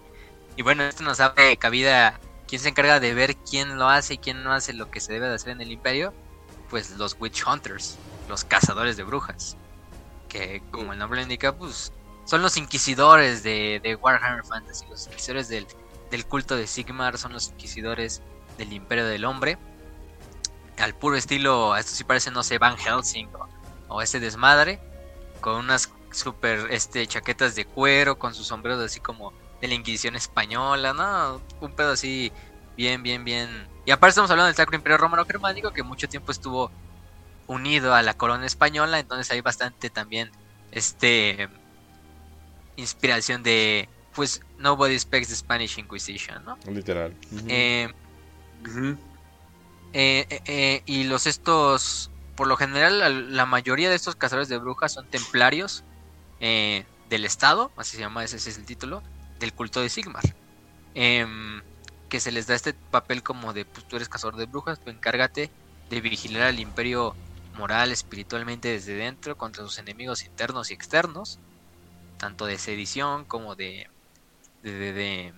[0.55, 2.19] Y bueno, esto nos abre cabida.
[2.47, 5.13] ¿Quién se encarga de ver quién lo hace y quién no hace lo que se
[5.13, 6.13] debe de hacer en el imperio?
[6.69, 7.97] Pues los Witch Hunters,
[8.29, 9.57] los cazadores de brujas.
[10.35, 11.93] Que como el nombre lo indica, pues
[12.25, 14.85] son los inquisidores de, de Warhammer Fantasy.
[14.89, 15.65] Los inquisidores del,
[16.11, 18.21] del culto de Sigmar son los inquisidores
[18.57, 19.57] del imperio del hombre.
[20.77, 23.29] Al puro estilo, esto sí parece, no sé, Van Helsing
[23.87, 24.81] o, ese desmadre.
[25.39, 29.31] Con unas super este, chaquetas de cuero, con sus sombreros así como
[29.61, 31.41] de la Inquisición española, ¿no?
[31.61, 32.33] Un pedo así
[32.75, 33.67] bien, bien, bien.
[33.85, 36.71] Y aparte estamos hablando del Sacro Imperio Romano Germánico que mucho tiempo estuvo
[37.47, 40.31] unido a la corona española, entonces hay bastante también
[40.71, 41.49] este
[42.75, 46.57] inspiración de pues nobody expects the Spanish Inquisition, ¿no?
[46.71, 47.13] Literal.
[47.47, 47.89] eh,
[49.93, 54.57] eh, eh, y los estos, por lo general, la, la, mayoría de estos cazadores de
[54.57, 55.83] brujas son templarios
[56.39, 59.03] eh, del Estado, así se llama, ese, ese, es el título,
[59.39, 60.23] del culto de Sigmar.
[60.95, 61.61] Em,
[62.09, 64.89] que se les da este papel como de, pues tú eres cazador de brujas, tú
[64.89, 65.49] encárgate
[65.89, 67.15] de vigilar al imperio
[67.55, 71.39] moral, espiritualmente desde dentro contra sus enemigos internos y externos,
[72.17, 73.89] tanto de sedición como de,
[74.63, 75.33] de, de,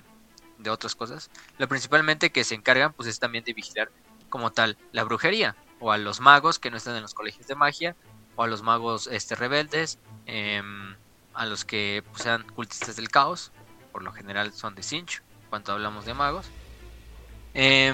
[0.57, 1.29] de, otras cosas.
[1.57, 3.89] Lo principalmente que se encargan pues es también de vigilar
[4.29, 7.55] como tal la brujería o a los magos que no están en los colegios de
[7.55, 7.95] magia
[8.35, 10.61] o a los magos este rebeldes eh,
[11.33, 13.51] a los que pues, sean cultistas del caos
[13.91, 16.47] por lo general son de Sinch cuando hablamos de magos
[17.53, 17.93] eh,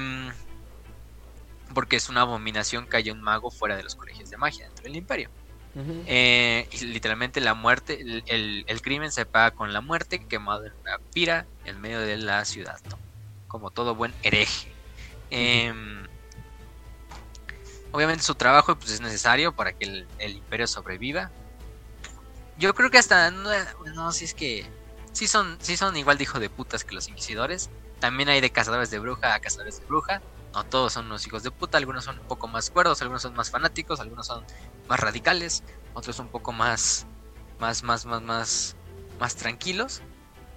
[1.73, 4.83] porque es una abominación que haya un mago fuera de los colegios de magia dentro
[4.83, 5.29] del imperio
[5.75, 6.03] uh -huh.
[6.07, 10.65] eh, y literalmente la muerte el, el, el, crimen se paga con la muerte quemado
[10.65, 12.97] en una pira en medio de la ciudad ¿no?
[13.47, 14.71] como todo buen hereje
[15.31, 15.73] eh,
[17.93, 21.31] obviamente su trabajo pues, es necesario para que el, el, imperio sobreviva.
[22.57, 23.49] Yo creo que hasta no,
[23.95, 24.65] no si es que
[25.13, 27.69] sí son, sí son igual de hijo de putas que los inquisidores.
[27.99, 30.21] También hay de cazadores de bruja a cazadores de bruja.
[30.53, 33.33] No todos son unos hijos de puta, algunos son un poco más cuerdos, algunos son
[33.33, 34.45] más fanáticos, algunos son
[34.87, 37.07] más radicales, otros un poco más
[37.59, 38.75] más más más más
[39.19, 40.01] más tranquilos.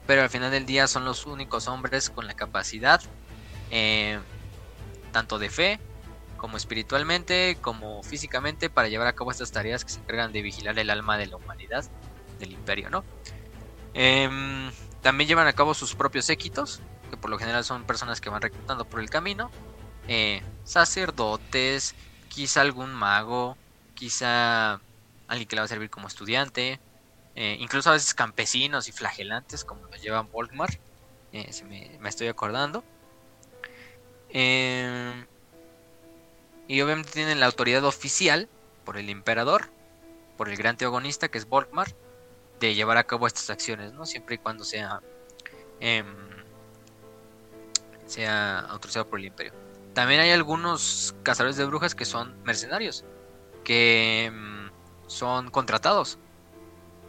[0.06, 3.00] Pero al final del día son los únicos hombres con la capacidad
[3.70, 4.20] eh,
[5.12, 5.80] tanto de fe
[6.36, 10.78] como espiritualmente, como físicamente, para llevar a cabo estas tareas que se encargan de vigilar
[10.78, 11.84] el alma de la humanidad
[12.38, 13.02] del imperio, ¿no?
[13.94, 14.28] Eh,
[15.00, 18.42] también llevan a cabo sus propios séquitos, que por lo general son personas que van
[18.42, 19.50] reclutando por el camino,
[20.08, 21.94] eh, sacerdotes,
[22.28, 23.56] quizá algún mago,
[23.94, 24.82] quizá
[25.28, 26.80] alguien que le va a servir como estudiante,
[27.34, 30.70] eh, incluso a veces campesinos y flagelantes, como lo llevan Volkmar,
[31.32, 32.84] eh, se me, estoy acordando.
[34.28, 35.26] Eh,
[36.68, 38.48] y obviamente tienen la autoridad oficial
[38.84, 39.72] por el emperador,
[40.36, 41.88] por el gran teogonista que es Volkmar,
[42.60, 44.06] de llevar a cabo estas acciones, ¿no?
[44.06, 45.00] Siempre y cuando sea
[45.80, 46.04] eh,
[48.06, 49.65] sea autorizado por el imperio.
[49.96, 53.06] También hay algunos cazadores de brujas que son mercenarios,
[53.64, 54.70] que eh,
[55.06, 56.18] son contratados.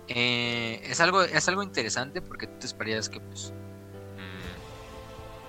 [0.07, 3.51] Eh, es algo es algo interesante porque tú te esperarías que pues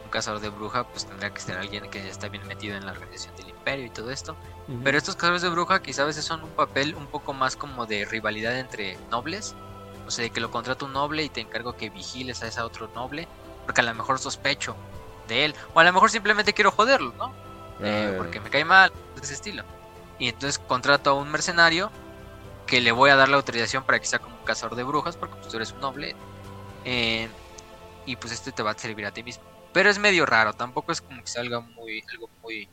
[0.03, 2.85] un cazador de bruja pues tendría que ser alguien que ya está bien metido en
[2.85, 4.35] la organización del imperio y todo esto.
[4.67, 4.81] Uh -huh.
[4.83, 7.87] Pero estos cazadores de bruja quizás a veces son un papel un poco más como
[7.87, 9.55] de rivalidad entre nobles.
[10.09, 12.61] O sea, de que lo contrata un noble y te encargo que vigiles a ese
[12.63, 13.29] otro noble.
[13.65, 14.75] Porque a lo mejor sospecho
[15.29, 15.55] de él.
[15.75, 17.27] O a lo mejor simplemente quiero joderlo, ¿no?
[17.27, 19.63] Ah, eh, porque me cae mal, de ese estilo.
[20.19, 21.93] Y entonces contrato a un mercenario
[22.67, 25.17] que le voy a dar la autorización para que sea como un cazador de brujas,
[25.17, 26.17] porque pues, tú eres un noble.
[26.85, 27.29] Eh,
[28.07, 29.45] y pues este te va a servir a ti mismo.
[29.73, 32.69] Pero es medio raro, tampoco es como que salga muy, algo muy,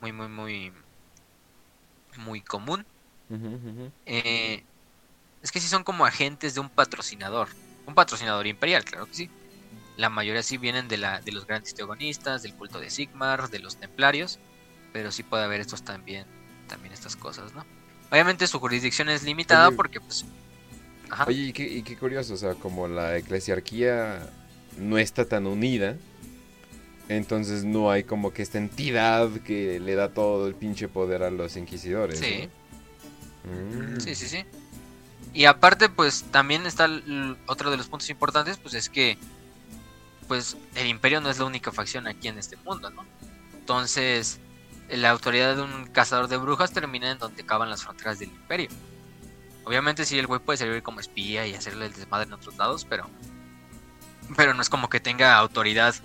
[0.00, 0.72] muy, muy, muy,
[2.16, 2.84] muy común.
[3.28, 3.92] Uh -huh, uh -huh.
[4.06, 4.64] Eh,
[5.42, 7.48] es que sí son como agentes de un patrocinador,
[7.86, 9.30] un patrocinador imperial, claro que sí.
[10.00, 13.58] La mayoría sí vienen de, la, de los grandes teogonistas, del culto de Sigmar, de
[13.58, 14.38] los templarios,
[14.94, 16.24] pero sí puede haber estos también,
[16.68, 17.66] también estas cosas, ¿no?
[18.10, 20.24] Obviamente su jurisdicción es limitada oye, porque pues...
[21.10, 21.26] Ajá.
[21.28, 24.30] Oye, y qué, y qué curioso, o sea, como la eclesiarquía
[24.78, 25.98] no está tan unida,
[27.10, 31.30] entonces no hay como que esta entidad que le da todo el pinche poder a
[31.30, 32.20] los inquisidores.
[32.20, 32.48] Sí.
[33.44, 33.96] ¿no?
[33.96, 34.00] Mm.
[34.00, 34.46] Sí, sí, sí.
[35.34, 36.88] Y aparte, pues también está
[37.46, 39.18] otro de los puntos importantes, pues es que
[40.30, 43.04] pues el imperio no es la única facción aquí en este mundo, ¿no?
[43.52, 44.38] Entonces,
[44.88, 48.70] la autoridad de un cazador de brujas termina en donde acaban las fronteras del imperio.
[49.64, 52.86] Obviamente sí, el güey puede servir como espía y hacerle el desmadre en otros lados,
[52.88, 53.10] pero...
[54.36, 55.96] Pero no es como que tenga autoridad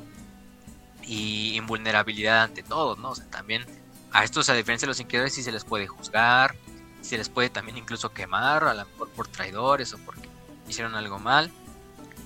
[1.03, 3.11] y invulnerabilidad ante todo, ¿no?
[3.11, 3.63] O sea, también
[4.11, 6.55] a estos, a diferencia de los inquisidores, sí se les puede juzgar,
[7.01, 10.27] se les puede también incluso quemar, a lo mejor por traidores o porque
[10.67, 11.51] hicieron algo mal.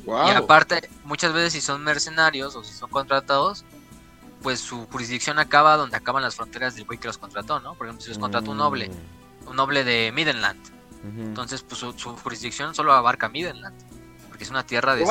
[0.05, 3.65] Y aparte, muchas veces si son mercenarios o si son contratados,
[4.41, 7.75] pues su jurisdicción acaba donde acaban las fronteras del güey que los contrató, ¿no?
[7.75, 9.47] Por ejemplo, si los contrató un noble, mm.
[9.49, 10.59] un noble de Midland,
[11.03, 13.75] entonces pues su, jurisdicción solo abarca Midland,
[14.27, 15.03] porque es una tierra de,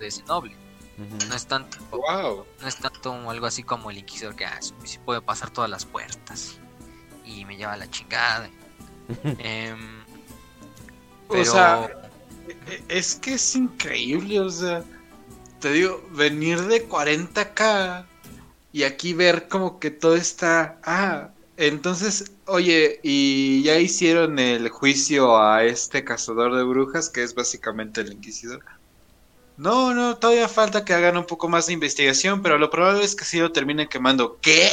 [0.00, 0.56] ese, noble.
[1.28, 1.78] No es tanto,
[2.60, 5.84] no es tanto algo así como el inquisidor que ah, sí puede pasar todas las
[5.84, 6.58] puertas
[7.24, 8.50] y me lleva la chingada.
[9.38, 10.04] Em,
[11.28, 12.07] o sea,
[12.88, 14.84] es que es increíble, o sea,
[15.60, 18.06] te digo, venir de 40k
[18.72, 25.42] y aquí ver como que todo está, ah, entonces, oye, y ya hicieron el juicio
[25.42, 28.62] a este cazador de brujas, que es básicamente el inquisidor.
[29.56, 33.16] No, no, todavía falta que hagan un poco más de investigación, pero lo probable es
[33.16, 34.38] que sí lo terminen quemando.
[34.40, 34.70] ¿Qué?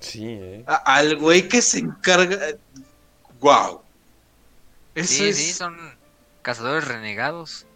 [0.00, 0.64] Sí, eh.
[0.66, 2.56] al güey que se encarga.
[3.40, 3.82] ¡Wow!
[4.96, 5.76] sí, sí, son
[6.44, 7.66] cazadores renegados.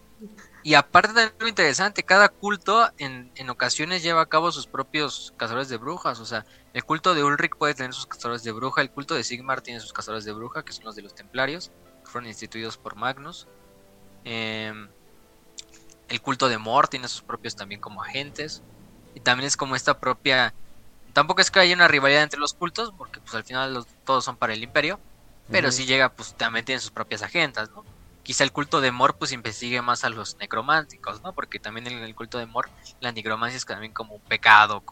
[0.63, 5.33] Y aparte de lo interesante, cada culto en, en, ocasiones lleva a cabo sus propios
[5.37, 6.21] cazadores de brujas.
[6.21, 9.25] O sea, el culto de Ulrich puede tener sus cazadores de bruja, el culto de
[9.25, 11.71] Sigmar tiene sus cazadores de bruja, que son los de los templarios,
[12.05, 13.49] que fueron instituidos por Magnus.
[14.25, 14.89] Em,
[16.09, 18.63] el culto de Mor tiene sus propios también como agentes.
[19.15, 20.53] Y también es como esta propia...
[21.15, 24.37] Tampoco es que haya una rivalidad entre los cultos, porque pues al final todos son
[24.37, 25.01] para el imperio.
[25.51, 27.83] Pero si llega, pues también tienen sus propias agendas, ¿no?
[28.29, 31.33] Quizá el culto de Mor pues investigue más a los necrománticos, ¿no?
[31.33, 32.69] Porque también en el culto de Mor
[33.01, 34.85] la necromancia es también como un pecado,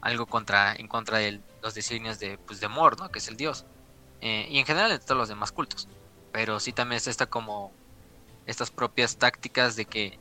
[0.00, 3.08] algo contra, en contra de los designios de, pues, de Mor, ¿no?
[3.08, 3.66] Que es el dios.
[4.20, 5.88] Eh, y en general de todos los demás cultos.
[6.30, 7.72] Pero sí también está esta como
[8.46, 10.20] estas propias tácticas de que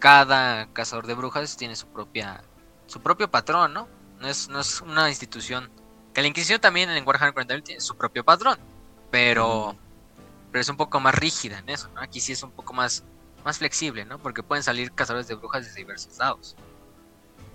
[0.00, 2.44] cada cazador de brujas tiene su propia
[2.88, 3.88] su propio patrón, ¿no?
[4.18, 5.70] No es, no es una institución.
[6.12, 8.58] Que la Inquisición también en Warhammer 40.000 tiene su propio patrón,
[9.10, 9.78] pero
[10.50, 12.00] pero es un poco más rígida en eso, ¿no?
[12.00, 13.04] Aquí sí es un poco más,
[13.44, 14.18] más flexible, ¿no?
[14.18, 16.56] Porque pueden salir cazadores de brujas de diversos lados.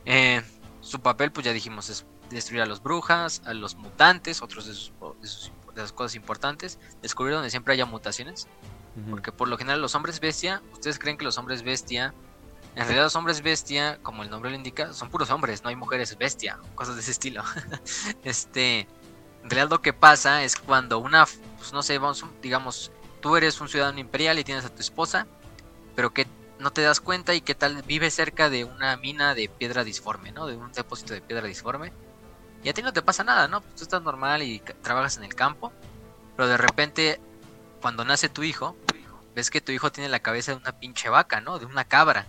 [0.05, 0.41] Eh,
[0.81, 4.73] su papel, pues ya dijimos, es destruir a los brujas, a los mutantes, otros de
[4.73, 8.47] sus, de las cosas importantes, descubrir donde siempre haya mutaciones,
[9.09, 12.13] porque por lo general los hombres bestia, ustedes creen que los hombres bestia,
[12.75, 15.75] en realidad los hombres bestia, como el nombre lo indica, son puros hombres, no hay
[15.75, 17.43] mujeres bestia, cosas de ese estilo.
[18.23, 18.87] este,
[19.45, 22.91] en realidad lo que pasa es cuando una, pues no sé, vamos, digamos,
[23.21, 25.27] tú eres un ciudadano imperial y tienes a tu esposa,
[25.95, 26.25] pero que
[26.57, 30.31] no te das cuenta y que tal vive cerca de una mina de piedra disforme,
[30.31, 30.47] ¿no?
[30.47, 31.93] De un depósito de piedra disforme.
[32.63, 33.61] Y a ti no te pasa nada, ¿no?
[33.61, 35.71] Pues tú estás normal y trabajas en el campo,
[36.35, 37.19] pero de repente,
[37.81, 38.75] cuando nace tu hijo,
[39.35, 41.59] ves que tu hijo tiene la cabeza de una pinche vaca, ¿no?
[41.59, 42.25] De una cabra.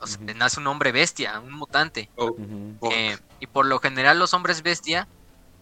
[0.00, 2.10] O sea, nace un hombre bestia, un mutante.
[2.16, 2.36] Oh.
[2.90, 5.08] Eh, y por lo general los hombres bestia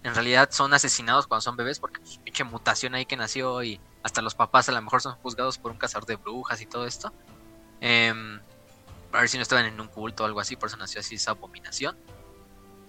[0.03, 3.81] en realidad son asesinados cuando son bebés porque pues, pinche mutación ahí que nació y
[4.03, 6.87] hasta los papás a lo mejor son juzgados por un cazador de brujas y todo
[6.87, 7.13] esto.
[7.81, 8.41] Em,
[9.13, 11.17] a ver si no estaban en un culto o algo así, por eso nació así
[11.17, 11.99] esa abominación.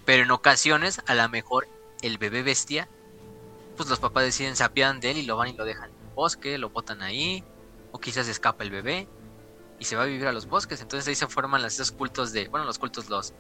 [0.06, 1.68] Pero en ocasiones, a lo mejor
[2.02, 2.88] el bebé bestia,
[3.76, 6.08] pues los papás deciden se apiadan de él y lo van y lo dejan en
[6.08, 7.44] el bosque, lo botan ahí,
[7.92, 9.08] o quizás escapa el bebé
[9.80, 10.82] y se va a vivir a los bosques.
[10.82, 13.34] Entonces ahí se forman los, esos cultos de, bueno, los cultos, los,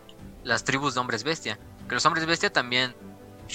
[0.43, 1.57] las tribus de hombres bestia.
[1.87, 2.95] Que los hombres bestia también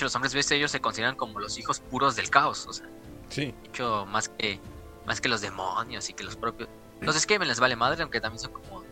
[0.04, 2.86] los hombres bestia ellos se consideran como los hijos puros del caos, o sea.
[3.28, 3.54] Sí.
[3.64, 4.60] hecho, más que,
[5.04, 6.68] más que los demonios y que los propios...
[7.00, 8.84] Los Skaven les vale madre, aunque también son como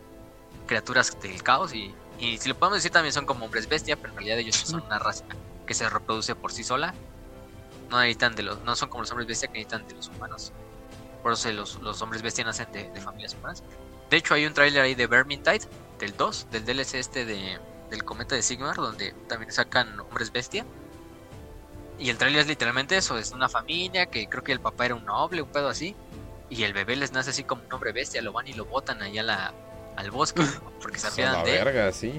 [0.66, 4.10] criaturas del caos y, y si lo podemos decir también son como hombres bestia, pero
[4.10, 5.24] en realidad ellos son una raza
[5.66, 6.94] que se reproduce por sí sola.
[7.90, 10.52] No necesitan de los, no son como los hombres bestia que necesitan de los humanos.
[11.22, 13.62] Por eso los, los hombres bestia nacen de, de familias humanas.
[14.10, 15.62] De hecho hay un tráiler ahí de Vermintide,
[15.98, 17.58] del 2, del DLC este de,
[17.90, 20.66] del cometa de Sigmar, donde también sacan hombres bestia.
[21.98, 24.94] Y el trailer es literalmente eso, es una familia que creo que el papá era
[24.94, 25.94] un noble, un pedo así.
[26.50, 29.00] Y el bebé les nace así como un hombre bestia, lo van y lo botan
[29.02, 29.54] allá la,
[29.96, 30.42] al bosque,
[30.82, 32.12] porque se apiadan de verga, sí.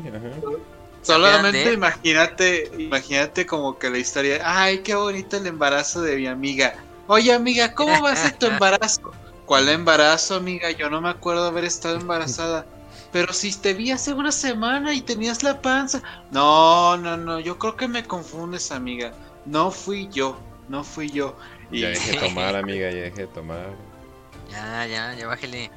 [1.01, 6.75] Solamente imagínate, imagínate como que la historia, ay, qué bonito el embarazo de mi amiga.
[7.07, 9.11] Oye, amiga, ¿cómo va a ser tu embarazo?
[9.45, 10.71] ¿Cuál embarazo, amiga?
[10.71, 12.65] Yo no me acuerdo de haber estado embarazada.
[13.11, 16.01] Pero si te vi hace una semana y tenías la panza.
[16.31, 19.11] No, no, no, yo creo que me confundes, amiga
[19.45, 20.37] no fui yo,
[20.69, 21.35] no fui yo.
[21.71, 21.81] Y...
[21.81, 23.69] Ya dejé tomar, amiga, ya dejé tomar.
[24.49, 25.71] Ya, ya, ya bájale.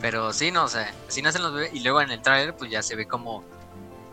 [0.00, 1.72] Pero sí, no, o sea, así nacen los bebés.
[1.72, 3.42] Y luego en el trailer, pues ya se ve como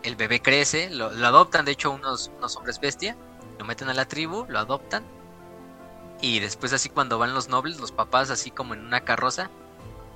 [0.02, 3.16] el bebé crece, lo, adoptan, de hecho, unos, unos hombres bestia,
[3.58, 5.04] lo meten a la tribu, lo adoptan.
[6.20, 9.50] Y después así cuando van los nobles, los papás así como en una carroza,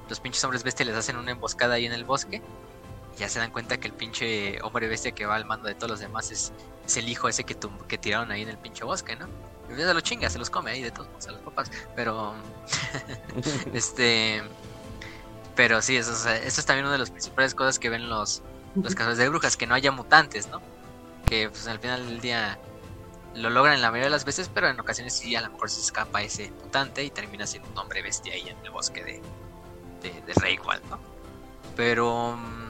[0.08, 2.42] los pinches hombres bestia les hacen una emboscada ahí en el bosque.
[3.14, 5.74] Y ya se dan cuenta que el pinche hombre bestia que va al mando de
[5.74, 6.52] todos los demás es,
[6.86, 7.56] es el hijo ese que,
[7.89, 9.28] que tiraron ahí en el pinche bosque, ¿no?
[9.68, 11.70] Y ya se lo chinga, se los come ahí de todos modos a los papás.
[11.94, 12.34] Pero...
[13.73, 14.42] este...
[15.55, 18.42] Pero sí, eso, eso, es también una de las principales cosas que ven los,
[18.74, 20.60] los cazadores de brujas, que no haya mutantes, ¿no?
[21.24, 22.58] Que pues al final del día
[23.34, 25.81] lo logran la mayoría de las veces, pero en ocasiones sí a lo mejor se
[25.81, 29.23] escapa ese mutante y termina siendo un hombre bestia ahí en el bosque de,
[30.02, 30.58] de, de
[30.90, 30.98] ¿no?
[31.74, 32.66] Pero mm,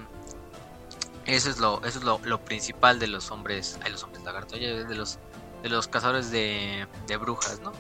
[1.26, 4.94] eso es lo, eso es lo, principal de los hombres, hay los hombres lagarto, de
[4.94, 5.18] los,
[5.62, 7.72] de los cazadores de, de brujas, ¿no?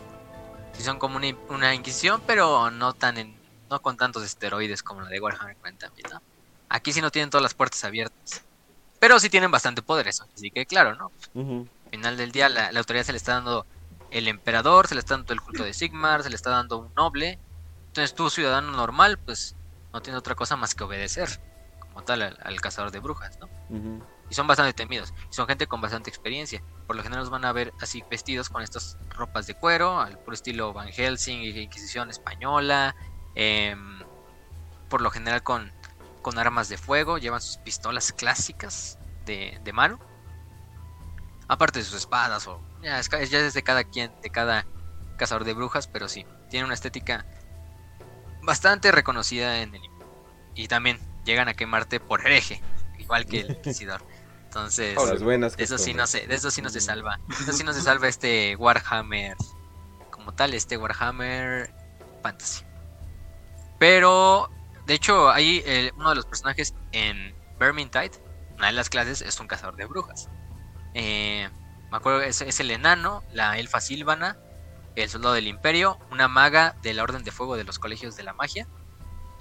[0.72, 3.36] Sí son como una, una inquisición, pero no tan en,
[3.70, 6.22] no con tantos esteroides como la de Warhammer 40.000, ¿no?
[6.68, 8.42] Aquí sí no tienen todas las puertas abiertas.
[8.98, 11.12] Pero sí tienen bastante poder eso, así que claro, ¿no?
[11.34, 13.66] Al final del día la, autoridad se le está dando
[14.10, 16.94] el emperador, se le está dando el culto de Sigmar, se le está dando un
[16.94, 17.38] noble.
[17.88, 19.54] Entonces tú, ciudadano normal, pues
[19.92, 21.40] no tiene otra cosa más que obedecer,
[21.96, 23.48] como tal, al, cazador de brujas, ¿no?
[24.28, 26.62] Y son bastante temidos, son gente con bastante experiencia.
[26.86, 30.18] Por lo general los van a ver así vestidos con estas ropas de cuero, al
[30.18, 32.94] puro estilo Van Helsing, Inquisición española,
[33.34, 34.00] em,
[34.90, 35.72] por lo general con
[36.20, 39.98] con armas de fuego, llevan sus pistolas clásicas de, mano.
[41.48, 44.66] Aparte de sus espadas, o ya es, ya es de cada quien, de cada
[45.16, 47.24] cazador de brujas, pero sí, tiene una estética
[48.42, 49.82] bastante reconocida en el
[50.54, 52.62] y también llegan a quemarte por hereje,
[52.98, 54.02] igual que el inquisidor.
[54.44, 57.20] Entonces, de eso sí no se, de eso sí no se salva.
[57.28, 59.36] De eso sí no se salva este Warhammer
[60.10, 61.70] como tal, este Warhammer
[62.22, 62.64] Fantasy.
[63.78, 64.50] Pero
[64.86, 68.12] de hecho, ahí eh, uno de los personajes en Vermintide,
[68.56, 70.30] una de las clases, es un cazador de brujas.
[70.94, 71.50] Eh,
[71.90, 74.38] me acuerdo, es, es, el enano, la elfa Silvana,
[74.94, 78.22] el soldado del imperio, una maga de la Orden de Fuego de los Colegios de
[78.22, 78.66] la Magia,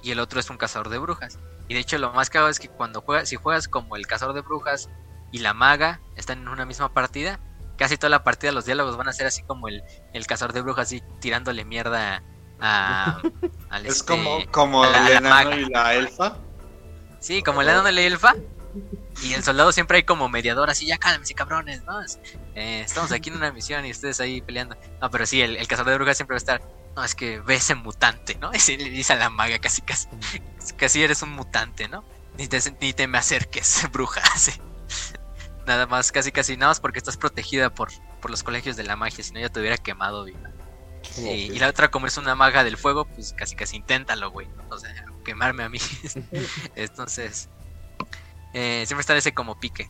[0.04, 1.40] y el otro es un cazador de brujas.
[1.68, 4.36] Y de hecho lo más caro es que cuando juegas, si juegas como el cazador
[4.36, 4.90] de brujas
[5.32, 7.40] y la maga están en una misma partida,
[7.78, 10.62] casi toda la partida los diálogos van a ser así como el, el cazador de
[10.62, 12.24] brujas así tirándole mierda
[13.84, 16.38] es este, como, como el enano y la elfa.
[17.20, 18.36] Sí, como el enano y la elfa.
[19.24, 22.00] Y el soldado siempre hay como mediador, así ya cálmense cabrones, ¿no?
[22.56, 24.78] Eh, estamos aquí en una misión y ustedes ahí peleando.
[25.02, 26.62] No, pero sí, el, cazador de brujas siempre va a estar.
[26.96, 28.52] No, es que ve ese mutante, ¿no?
[28.68, 30.08] Y le dice a la maga casi, casi,
[30.78, 32.04] casi eres un mutante, ¿no?
[32.38, 34.22] Ni te, ni te me acerques, bruja.
[35.68, 37.90] Nada más, casi, casi, nada más porque estás protegida por,
[38.22, 40.52] por los colegios de la magia, si no ya te hubiera quemado viva.
[41.18, 44.48] Y, la otra, como es una maga del fuego, pues casi casi inténtalo, güey.
[44.70, 44.92] O sea,
[45.24, 45.80] quemarme a mí.
[46.76, 47.50] Entonces,
[48.54, 49.90] eh, siempre está ese como pique.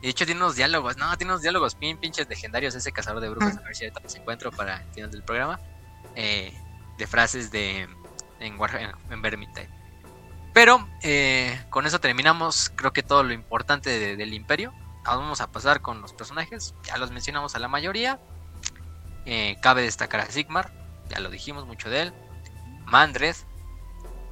[0.00, 3.20] Y de hecho tiene unos diálogos, no, tiene unos diálogos bien pinches legendarios ese cazador
[3.20, 3.58] de brujas.
[3.58, 5.60] A ver si ahorita los encuentro para el final del programa.
[6.16, 6.52] Eh,
[7.00, 7.88] de frases de
[8.40, 8.58] en,
[9.10, 9.68] en, Vermintide.
[10.52, 14.72] Pero eh, con eso terminamos, creo que todo lo importante del imperio.
[15.04, 16.74] Ahora vamos a pasar con los personajes.
[16.84, 18.20] Ya los mencionamos a la mayoría.
[19.24, 20.72] Eh, cabe destacar a Sigmar,
[21.08, 22.12] ya lo dijimos mucho de él.
[22.84, 23.36] Mandred,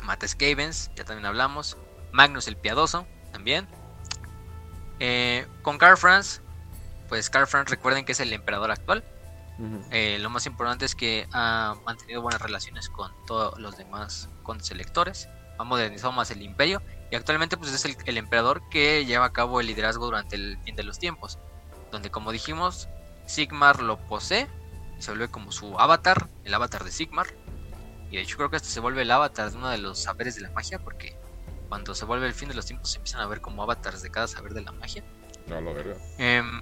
[0.03, 1.77] Matt Skavens, ya también hablamos.
[2.13, 3.69] Magnus el Piadoso, también.
[5.01, 6.41] Eh, con Carl Franz,
[7.09, 9.05] pues Carl Franz recuerden que es el emperador actual.
[9.91, 14.63] Eh, lo más importante es que ha mantenido buenas relaciones con todos los demás con
[14.63, 15.29] selectores.
[15.59, 19.33] Ha modernizado más el imperio y actualmente pues es el, el, emperador que lleva a
[19.33, 21.41] cabo el liderazgo durante el fin de los tiempos.
[21.91, 22.89] Donde como dijimos,
[23.27, 24.47] Sigmar lo posee
[24.99, 27.27] se vuelve como su avatar, el avatar de Sigmar.
[28.11, 30.35] Y de hecho creo que este se vuelve el avatar de uno de los saberes
[30.37, 31.17] de la magia, porque
[31.69, 34.11] cuando se vuelve el fin de los tiempos se empiezan a ver como avatars de
[34.11, 35.05] cada saber de la magia.
[35.47, 35.97] No, lo verga.
[36.19, 36.61] Em,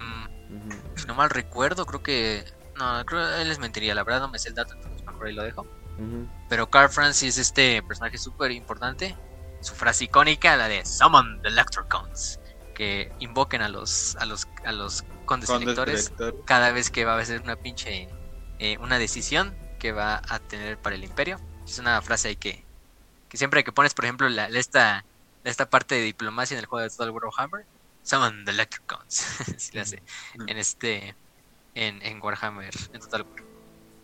[0.95, 2.45] si no mal recuerdo, creo que...
[2.77, 5.27] No, creo que él les mentiría, la verdad no me sé el dato, entonces mejor
[5.27, 5.67] ahí lo dejo.
[6.51, 9.17] Pero Carl Francis, este personaje súper importante,
[9.61, 12.39] su frase icónica, la de Summon the Electrocons,
[12.75, 16.13] que invoquen a los, a los, a los condes, electores
[16.45, 18.09] cada vez que va a ser una pinche
[18.59, 21.39] eh, una decisión que va a tener para el imperio.
[21.67, 22.66] Es una frase ahí que,
[23.29, 25.05] que siempre que pones, por ejemplo, la, esta,
[25.45, 27.67] esta parte de diplomacia en el juego de Total Warhammer,
[28.03, 30.03] summon the Electricons, si hace,
[30.39, 30.49] mm.
[30.49, 31.17] en este,
[31.75, 33.43] en, en Warhammer, en Total War.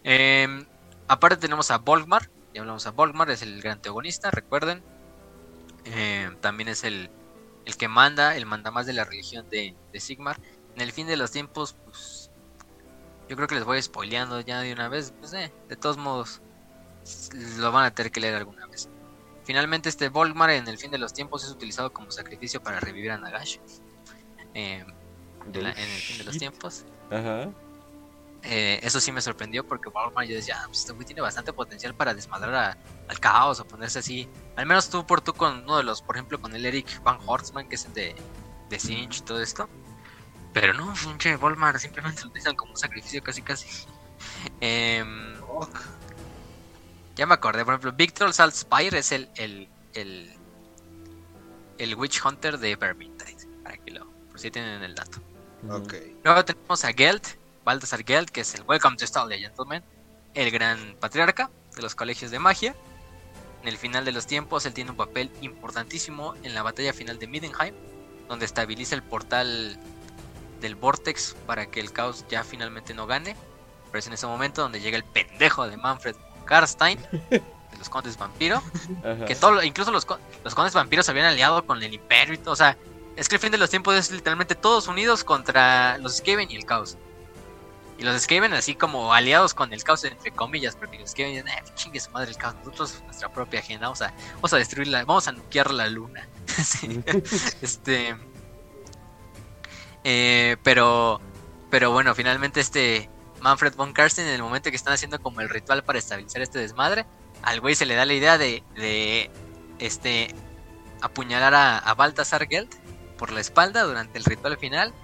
[0.05, 0.67] Em,
[1.09, 4.83] aparte tenemos a Volkmar, ya hablamos a Volkmar, es el gran antagonista, recuerden.
[5.85, 7.11] Em, también es el,
[7.65, 10.41] el que manda, el manda más de la religión de, de Sigmar.
[10.75, 12.31] En el fin de los tiempos, pues
[13.29, 15.13] yo creo que les voy spoileando ya de una vez.
[15.19, 16.41] Pues eh, de todos modos,
[17.57, 18.89] lo van a tener que leer alguna vez.
[19.53, 23.11] Finalmente, este Volkmar en el fin de los tiempos es utilizado como sacrificio para revivir
[23.11, 23.59] a Nagash.
[24.55, 24.83] Eh,
[25.53, 26.87] en, el fin de los tiempos.
[27.11, 27.51] Ajá.
[28.45, 31.53] Eh, eso sí me sorprendió porque Walmart yo decía, ah, pues este güey tiene bastante
[31.53, 34.27] potencial para desmadrar al caos o ponerse así.
[34.57, 37.19] Al menos tú por tú con uno de los, por ejemplo, con el Eric Van
[37.27, 38.17] Horstman, que es el de,
[38.71, 39.69] de Cinch y todo esto.
[40.55, 43.69] Pero no, pinche Walmart simplemente lo utilizan como un sacrificio casi casi.
[44.61, 45.35] Em,
[47.17, 50.33] ya me acordé, por ejemplo, Victor Saltspire es el, el, el,
[51.79, 53.47] el Witch Hunter de Vermintide.
[53.63, 55.19] Para que lo, por si tienen el dato.
[55.69, 55.95] Ok.
[56.25, 57.23] Luego tenemos a Geld,
[57.65, 59.85] Baltasar Geld, que es el Welcome to Stallia Gentleman,
[60.35, 62.75] el gran patriarca de los colegios de magia.
[63.63, 67.19] En el final de los tiempos, él tiene un papel importantísimo en la batalla final
[67.19, 67.75] de Middenheim,
[68.29, 69.79] donde estabiliza el portal
[70.61, 73.37] del Vortex para que el caos ya finalmente no gane.
[73.87, 76.99] Pero es en ese momento donde llega el pendejo de Manfred Karstein,
[77.31, 77.43] de
[77.79, 78.63] los Condes Vampiro,
[79.27, 80.07] que todo, incluso los,
[80.45, 82.53] los Condes Vampiros se habían aliado con el Imperio y todo.
[82.53, 82.77] O sea,
[83.17, 86.57] es que el fin de los tiempos es literalmente todos unidos contra los Skaven y
[86.57, 86.97] el caos.
[87.99, 91.49] Y los Skaven así como aliados con el caos, entre comillas, porque los Skaven dicen,
[91.49, 95.05] eh, chingue su madre el caos, nosotros nuestra propia agenda, vamos a, vamos a destruirla,
[95.05, 96.27] vamos a nuquear la luna.
[97.63, 98.17] este...
[100.05, 101.21] Eh, pero,
[101.71, 103.09] pero bueno, finalmente este
[103.43, 106.59] Manfred von Karsten, en el momento que están haciendo como el ritual para estabilizar este
[106.59, 107.07] desmadre,
[107.43, 109.31] al güey se le da la idea de, de
[109.79, 110.35] este,
[111.01, 112.71] apuñalar a, a Baltasar Geld
[113.19, 114.95] por la espalda durante el ritual final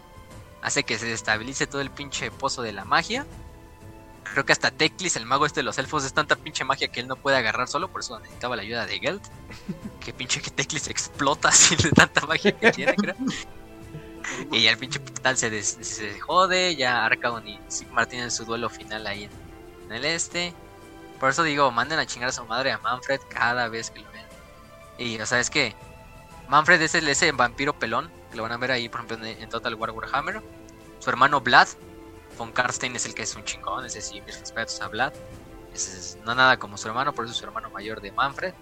[0.62, 3.26] hace que se destabilice todo el pinche pozo de la magia.
[4.24, 7.00] Creo que hasta Teclis, el mago este de los elfos, es tanta pinche magia que
[7.00, 9.22] él no puede agarrar solo, por eso necesitaba la ayuda de Geld.
[10.04, 13.16] que pinche que Teclis explota así de tanta magia que tiene, creo.
[14.50, 18.68] Y ya el pinche portal se, se jode, ya Arcaon y Sigmar tienen su duelo
[18.68, 20.54] final ahí en, el este.
[21.18, 24.10] Por eso digo, manden a chingar a su madre a Manfred cada vez que lo
[24.12, 24.26] vean.
[24.98, 25.74] Y o sea, es que
[26.48, 29.48] Manfred es el, ese vampiro pelón que lo van a ver ahí, por ejemplo, en,
[29.48, 30.42] Total War Warhammer.
[31.00, 31.68] Su hermano Vlad,
[32.36, 35.12] von Karstein es el que es un chingón, ese sí, mis respetos a Vlad.
[35.74, 38.54] es, no nada como su hermano, por eso es su hermano mayor de Manfred.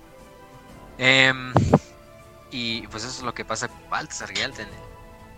[0.99, 1.53] Em,
[2.51, 4.69] y pues eso es lo que pasa con Baltasar Gelten.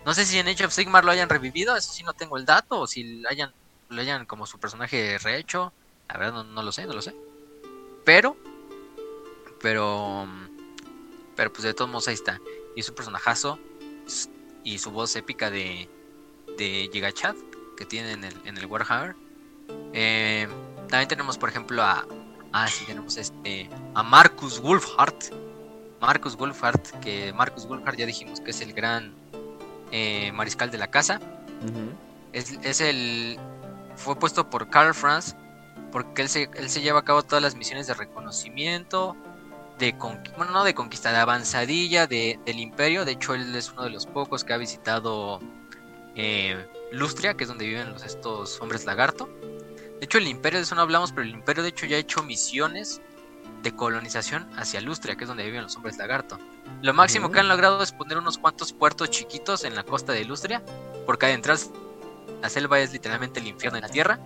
[0.05, 2.45] No sé si en Age of Sigmar lo hayan revivido, eso sí no tengo el
[2.45, 3.53] dato, o si hayan,
[3.89, 5.73] lo hayan como su personaje rehecho.
[6.07, 7.13] La verdad no, no lo sé, no lo sé.
[8.05, 8.37] Pero,
[9.61, 10.27] pero,
[11.35, 12.39] pero pues de todos modos ahí está.
[12.75, 13.59] Y es un personajazo
[14.63, 15.89] y su voz épica de,
[16.57, 17.35] de Gigachat
[17.77, 19.15] que tiene en el, en el Warhammer.
[19.93, 20.47] Eh,
[20.89, 22.05] también tenemos, por ejemplo, a.
[22.51, 23.69] Ah, sí, tenemos este.
[23.93, 25.33] A Marcus Wolfhart.
[26.01, 29.13] Marcus Wolfhart, que Marcus Wolfhart ya dijimos que es el gran
[29.91, 31.19] eh, mariscal de la casa.
[32.33, 33.39] es, es, el.
[33.95, 35.35] Fue puesto por Karl Franz
[35.91, 39.15] porque él se, él se lleva a cabo todas las misiones de reconocimiento,
[39.77, 39.93] de
[40.37, 43.05] bueno, no de conquista, de avanzadilla de, del imperio.
[43.05, 45.39] De hecho, él es uno de los pocos que ha visitado
[46.15, 49.29] eh, Lustria, que es donde viven los, estos hombres lagarto.
[49.99, 51.99] De hecho, el imperio, de eso no hablamos, pero el imperio de hecho ya ha
[51.99, 53.01] hecho misiones
[53.61, 56.39] de colonización hacia Lustria, que es donde viven los hombres lagarto.
[56.81, 60.25] Lo máximo que han logrado es poner unos cuantos puertos chiquitos en la costa de
[60.25, 60.63] Lustria,
[61.05, 61.53] porque adentro
[62.41, 64.19] la selva es literalmente el infierno en la tierra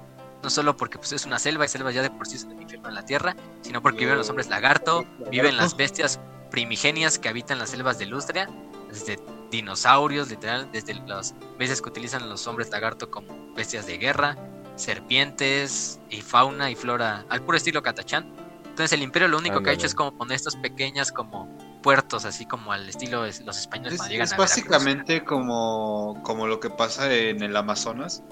[0.43, 2.61] no solo porque pues, es una selva y selva ya de por sí es un
[2.61, 6.19] infierno en la tierra, sino porque viven los hombres lagarto, viven las bestias
[6.51, 8.49] primigenias que habitan las selvas de Lustria,
[8.89, 9.17] desde
[9.49, 14.37] dinosaurios, literal, desde las bestias que utilizan los hombres lagarto como bestias de guerra,
[14.75, 18.42] serpientes y fauna y flora, al puro estilo Catachán.
[18.73, 21.47] Entonces el imperio lo único que ha hecho es como poner estas pequeñas como
[21.83, 24.01] puertos, así como al estilo de los españoles.
[24.09, 28.23] Es, es básicamente como, como lo que pasa en el Amazonas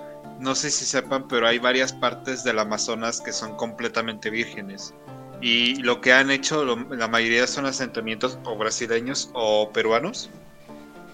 [0.42, 4.94] no sé si sepan, pero hay varias partes del Amazonas que son completamente vírgenes.
[5.40, 10.32] Y lo que han hecho, la mayoría son asentamientos o brasileños o peruanos.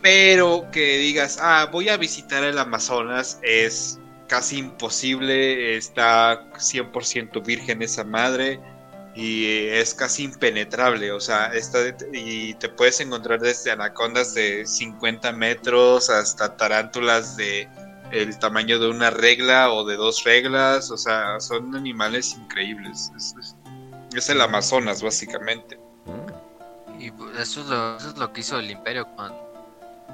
[0.01, 3.99] Pero que digas, ah, voy a visitar el Amazonas es
[4.29, 8.59] casi imposible, está 100% virgen esa madre
[9.17, 11.79] y es casi impenetrable, o sea, está
[12.13, 17.67] y te puedes encontrar desde anacondas de 50 metros hasta tarántulas de
[18.11, 23.11] el tamaño de una regla o de dos reglas, o sea, son animales increíbles.
[24.15, 25.79] Es, el Amazonas, básicamente.
[26.99, 27.61] Y pues, eso,
[27.97, 29.33] es lo, que hizo el Imperio con,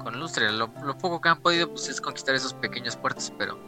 [0.02, 0.50] con Lustria.
[0.50, 3.58] Lo, poco que han podido pues, es conquistar esos pequeños puertos, pero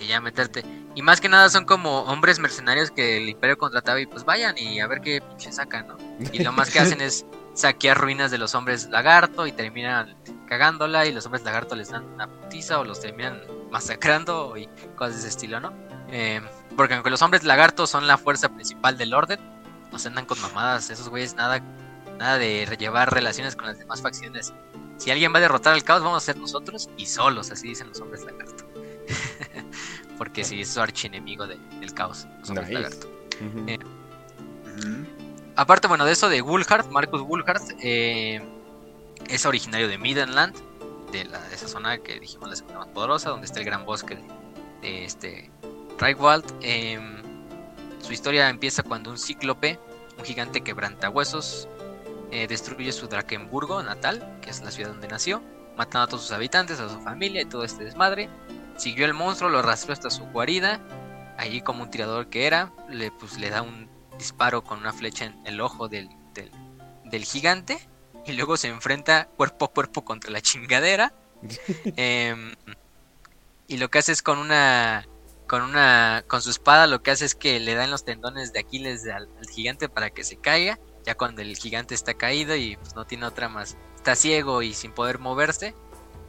[0.00, 0.64] sí, ya meterte.
[0.94, 4.58] Y más que nada son como hombres mercenarios que el Imperio contrataba y pues vayan
[4.58, 5.96] y a ver qué pinche sacan, ¿no?
[6.32, 10.16] Y lo más que hacen es saquear ruinas de los hombres lagarto y terminan
[10.48, 15.14] cagándola y los hombres lagarto les dan una putiza o los terminan masacrando y cosas
[15.14, 15.72] de ese estilo, ¿no?
[16.08, 16.40] Eh,
[16.76, 19.38] porque aunque los hombres lagartos son la fuerza principal del orden,
[19.92, 21.60] no se andan con mamadas, esos güeyes nada,
[22.18, 24.52] nada de llevar relaciones con las demás facciones.
[24.96, 27.88] Si alguien va a derrotar al caos, vamos a ser nosotros y solos, así dicen
[27.88, 28.69] los hombres lagarto.
[30.18, 32.26] Porque sí, es su archienemigo de, del caos.
[32.48, 33.10] lagarto.
[33.66, 33.78] Eh.
[35.56, 38.40] Aparte, bueno, de eso de Woolhart, Marcus Woolhart eh,
[39.28, 40.54] es originario de Midland,
[41.12, 43.84] de, la, de esa zona que dijimos la segunda más poderosa, donde está el gran
[43.84, 44.22] bosque de,
[44.82, 45.50] de este
[45.98, 46.44] Reichwald.
[46.60, 46.98] Eh,
[48.00, 49.78] su historia empieza cuando un cíclope,
[50.18, 51.68] un gigante quebrantahuesos,
[52.30, 55.42] eh, destruye su Drakenburgo natal, que es la ciudad donde nació,
[55.76, 58.28] matando a todos sus habitantes, a su familia y todo este desmadre.
[58.80, 60.80] Siguió el monstruo, lo arrastró hasta su guarida.
[61.36, 65.26] Allí, como un tirador que era, le, pues, le da un disparo con una flecha
[65.26, 66.50] en el ojo del, del,
[67.04, 67.86] del gigante.
[68.24, 71.12] Y luego se enfrenta cuerpo a cuerpo contra la chingadera.
[71.96, 72.54] Em,
[73.68, 75.06] y lo que hace es con una.
[75.46, 76.24] Con una.
[76.26, 79.28] Con su espada lo que hace es que le dan los tendones de Aquiles al,
[79.38, 80.78] al gigante para que se caiga.
[81.04, 83.76] Ya cuando el gigante está caído y pues no tiene otra más.
[83.94, 85.74] Está ciego y sin poder moverse.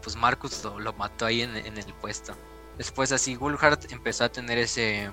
[0.02, 2.34] Pues Marcus lo, mató ahí en, en el puesto.
[2.78, 5.12] Después así Gulhart empezó a tener ese.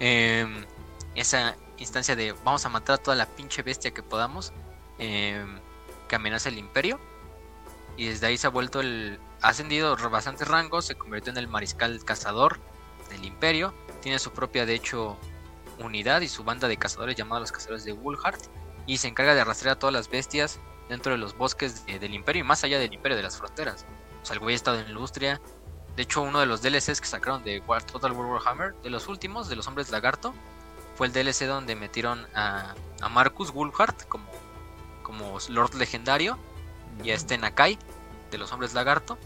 [0.00, 0.64] em,
[1.14, 4.52] esa instancia de vamos a matar a toda la pinche bestia que podamos.
[4.98, 5.58] em,
[6.08, 7.00] que amenaza el imperio.
[7.96, 9.18] Y desde ahí se ha vuelto el.
[9.40, 10.86] Ha ascendido bastantes rangos.
[10.86, 12.60] Se convirtió en el mariscal cazador
[13.10, 13.74] del imperio.
[14.00, 15.16] Tiene su propia, de hecho,
[15.78, 18.40] unidad y su banda de cazadores llamada los cazadores de Woolhart.
[18.86, 20.60] Y se encarga de arrastrar a todas las bestias
[20.92, 23.84] dentro de los bosques de- del imperio y más allá del imperio de las fronteras.
[24.22, 25.40] O sea, el güey ha estado en Lustria.
[25.96, 29.08] De hecho, uno de los DLCs que sacaron de War- Total War Warhammer, de los
[29.08, 30.32] últimos, de los hombres lagarto,
[30.94, 34.24] fue el DLC donde metieron a, a Marcus Woolhart como,
[35.02, 36.38] como Lord Legendario
[37.02, 37.78] y a este Nakai
[38.30, 39.18] de los hombres lagarto.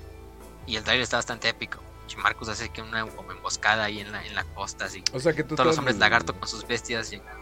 [0.66, 1.78] Y el trailer está bastante épico.
[2.12, 5.02] Y Marcus hace que una como emboscada ahí en la, en la costa, así.
[5.12, 7.34] O sea que Todos los hombres lagarto con sus bestias llegan.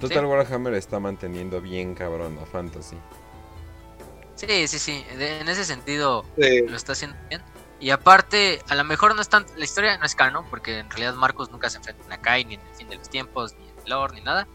[0.00, 0.24] Total Sí.
[0.24, 2.96] Warhammer está manteniendo bien cabrón a Fantasy.
[4.46, 5.04] Sí, sí, sí.
[5.16, 6.62] de- en ese sentido Sí.
[6.66, 7.42] lo está haciendo bien.
[7.78, 9.46] Y aparte, a lo mejor no es tan.
[9.56, 12.54] La historia no es canon, porque en realidad Marcos nunca se enfrenta a Nakai, ni
[12.54, 14.46] en el fin de los tiempos, ni en el lore, ni nada.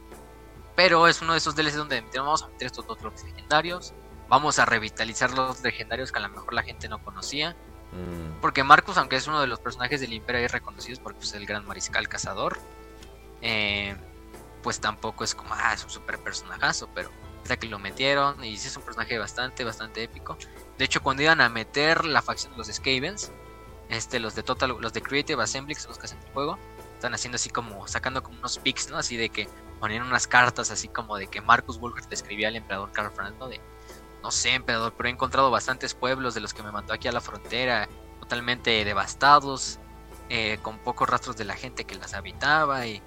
[0.76, 3.94] Pero es uno de esos DLCs donde vamos a meter estos dos legendarios.
[4.28, 7.56] Vamos a revitalizar los legendarios que a lo mejor la gente no conocía.
[7.92, 8.42] Mm.
[8.42, 11.46] Porque Marcus, aunque es uno de los personajes del Imperio ahí reconocidos porque es el
[11.46, 12.60] gran mariscal cazador,
[13.42, 13.96] eh,
[14.62, 17.10] pues tampoco es como, ah, es un super personajazo, pero
[17.46, 20.36] hasta que lo metieron y es un personaje bastante, bastante épico.
[20.80, 23.32] De hecho, cuando iban a meter la facción de los Skavens,
[23.88, 26.58] este, los de Total, los de Creative Assembly, que son los que hacen el juego,
[26.96, 28.98] están haciendo así como, sacando como unos pics, ¿no?
[28.98, 29.48] Así de que
[29.80, 33.48] ponían unas cartas así como de que Marcus Wolfert describía al emperador Karl Franz, ¿no?
[33.48, 33.62] De,
[34.24, 37.12] no sé, emperador, pero he encontrado bastantes pueblos de los que me mandó aquí a
[37.12, 37.88] la frontera,
[38.22, 39.78] totalmente devastados,
[40.30, 43.04] eh, con pocos rastros de la gente que las habitaba y,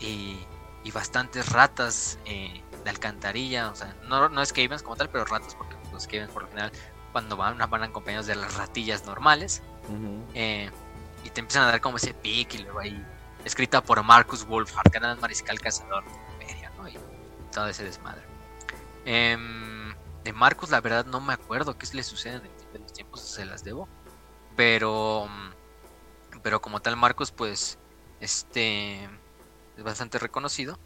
[0.00, 0.38] y,
[0.84, 5.54] y bastantes ratas eh, de alcantarilla, o sea, no, no Skavens como tal, pero ratas,
[5.54, 6.70] porque los Skavens por lo general
[7.12, 9.62] cuando van, van acompañados de las ratillas normales,
[10.34, 10.70] eh,
[11.24, 13.04] y te empiezan a dar como ese pic y luego ahí,
[13.44, 16.04] escrita por Marcus Wolfhard, gran mariscal cazador
[16.76, 16.88] ¿no?
[16.88, 16.98] Y
[17.52, 18.22] todo ese desmadre.
[19.04, 22.92] Em, de Marcus, la verdad, no me acuerdo qué le sucede en el de los
[22.92, 23.88] tiempos, se las debo.
[24.56, 25.28] Pero,
[26.42, 27.78] pero como tal, Marcus, pues,
[28.20, 29.04] este,
[29.76, 30.78] es bastante reconocido.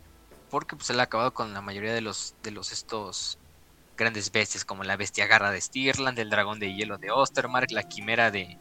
[0.50, 3.38] Porque pues él ha acabado con la mayoría de los, de los estos
[3.96, 7.82] grandes bestias, como la bestia garra de Stirland, el dragón de hielo de Ostermark, la
[7.82, 8.58] quimera de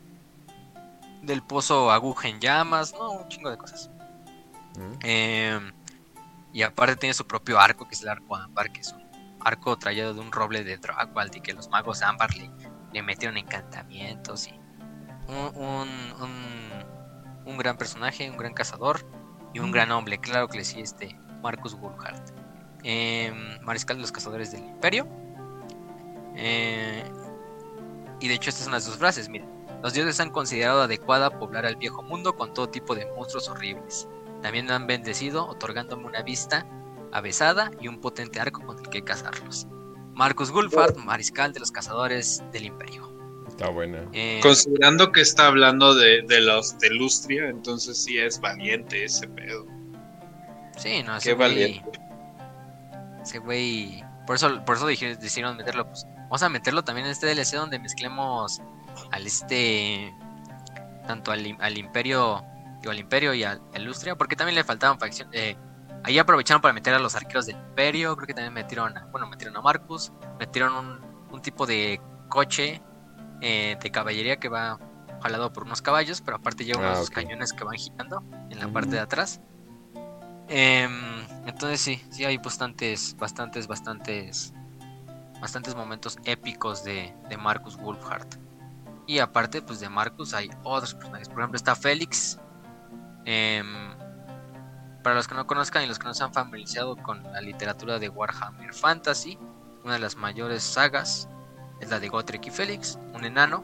[1.24, 3.90] del pozo aguja en llamas, no, un chingo de cosas.
[4.78, 4.94] Mm.
[5.04, 5.60] Eh,
[6.54, 9.06] y aparte tiene su propio arco, que es el arco ámbar, que es un
[9.44, 12.50] arco trallado de un roble de Dragwald y que los magos ámbar le,
[12.94, 14.52] le metieron encantamientos y
[15.28, 15.90] un, un,
[16.22, 16.86] un-
[17.46, 19.06] un gran personaje, un gran cazador
[19.54, 22.32] y un gran hombre, claro que le sí, este Marcus Woolhart.
[22.84, 23.32] Eh,
[23.64, 25.08] mariscal de los cazadores del imperio.
[26.36, 27.04] Eh,
[28.20, 29.50] y de hecho esta es una de sus frases, miren.
[29.84, 34.08] Los dioses han considerado adecuada poblar al viejo mundo con todo tipo de monstruos horribles.
[34.42, 36.66] También me han bendecido otorgándome una vista
[37.12, 39.68] avesada y un potente arco con el que cazarlos.
[40.14, 43.12] Marcus Gulfart, mariscal de los cazadores del imperio.
[43.48, 44.08] Está buena.
[44.14, 49.28] Eh, Considerando que está hablando de, de los de Lustria, entonces sí es valiente ese
[49.28, 49.66] pedo.
[50.78, 52.00] Sí, no, ese Qué güey, valiente.
[53.22, 57.12] ese güey, por eso, por eso dije- decidieron meterlo, pues, vamos a meterlo también en
[57.12, 58.62] este DLC donde mezclemos
[59.12, 60.14] al este,
[61.06, 62.44] tanto al, al imperio,
[62.82, 65.56] digo, al imperio y al, Lustria, porque también le faltaban facciones, eh,
[66.04, 69.28] ahí aprovecharon para meter a los arqueros del imperio, creo que también metieron, a, bueno,
[69.28, 71.00] metieron a Marcus, metieron un,
[71.32, 72.82] un tipo de coche
[73.42, 74.80] eh, de caballería que va
[75.22, 78.66] jalado por unos caballos, pero aparte lleva Ah, unos cañones que van girando en la
[78.66, 78.74] Ujú.
[78.74, 79.42] parte de atrás.
[80.48, 84.54] Em, entonces sí, sí hay bastantes, bastantes, bastantes,
[85.42, 88.36] bastantes momentos épicos de, de Marcus Wolfhart.
[89.08, 91.30] Y aparte, pues de Marcus hay otros personajes.
[91.30, 92.40] Por ejemplo, está Félix.
[93.26, 93.96] Em,
[95.02, 98.00] para los que no conozcan y los que no se han familiarizado con la literatura
[98.00, 99.38] de Warhammer Fantasy,
[99.84, 101.30] una de las mayores sagas
[101.80, 103.64] es la de Gotrek y Félix, un enano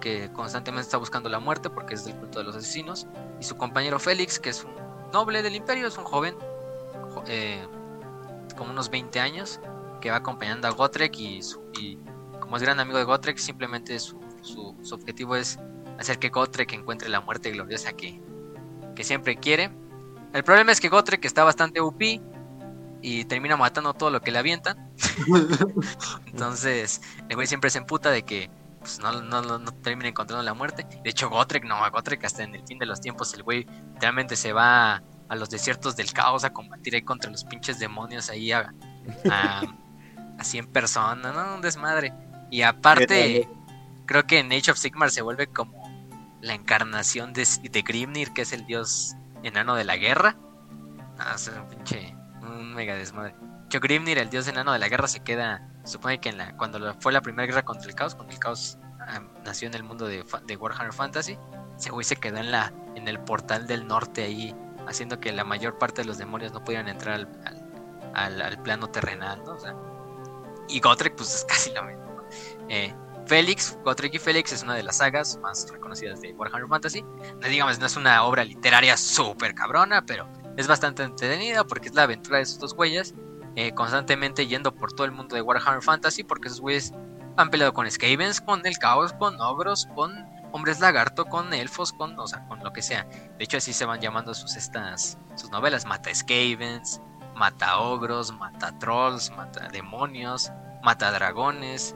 [0.00, 3.06] que constantemente está buscando la muerte porque es del culto de los asesinos,
[3.40, 4.79] y su compañero Félix, que es un
[5.12, 6.34] noble del imperio, es un joven,
[7.26, 7.66] eh,
[8.56, 9.60] como unos 20 años,
[10.00, 11.40] que va acompañando a Gotrek y,
[11.78, 11.98] y
[12.40, 15.58] como es gran amigo de Gotrek, simplemente su su, objetivo es
[15.98, 18.20] hacer que Gotrek encuentre la muerte gloriosa que,
[18.94, 19.70] que siempre quiere.
[20.32, 22.00] El problema es que Gotrek está bastante UP
[23.02, 24.90] y termina matando todo lo que le avientan.
[26.26, 28.50] Entonces, el güey siempre se emputa de que
[28.80, 30.86] pues, no, no, termina encontrando la muerte.
[31.04, 33.66] De hecho, Gotrek no, Gotrek hasta en el fin de los tiempos, el güey
[34.00, 38.30] realmente se va a los desiertos del caos a combatir ahí contra los pinches demonios
[38.30, 38.72] ahí a,
[39.30, 39.62] a,
[40.38, 41.54] a 100 personas, ¿no?
[41.54, 42.12] Un desmadre.
[42.50, 43.48] Y aparte,
[44.06, 45.80] creo que en Age of Sigmar se vuelve como
[46.40, 50.36] la encarnación de, de Grimnir, que es el dios enano de la guerra.
[51.18, 53.34] Ah, es un pinche, un mega desmadre.
[53.78, 57.12] Grimnir, el dios enano de la guerra, se queda, supone que en la, cuando fue
[57.12, 60.24] la primera guerra contra el caos, cuando el caos ah, nació en el mundo de,
[60.56, 61.38] Warhammer Fantasy,
[61.78, 64.54] ese güey se quedó en la, en el portal del norte ahí,
[64.88, 67.28] haciendo que la mayor parte de los demonios no pudieran entrar
[68.14, 69.56] al, al, plano terrenal, ¿no?
[70.68, 72.22] Y Gotrek, pues es casi lo mismo.
[72.68, 72.94] Eh,
[73.26, 77.02] Félix, Gotrek y Félix es una de las sagas más reconocidas de Warhammer Fantasy.
[77.02, 81.94] No digamos, no es una obra literaria súper cabrona, pero es bastante entretenida porque es
[81.94, 83.14] la aventura de esos dos güeyes
[83.56, 86.92] eh, constantemente yendo por todo el mundo de Warhammer Fantasy porque esos güeyes
[87.36, 92.18] han peleado con Skavens, con el caos, con ogros, con hombres lagarto, con elfos, con,
[92.18, 93.04] o sea, con lo que sea.
[93.38, 95.86] De hecho, así se van llamando sus, estas, sus novelas.
[95.86, 97.00] Mata Skavens,
[97.34, 101.94] mata ogros, mata trolls, mata demonios, mata dragones.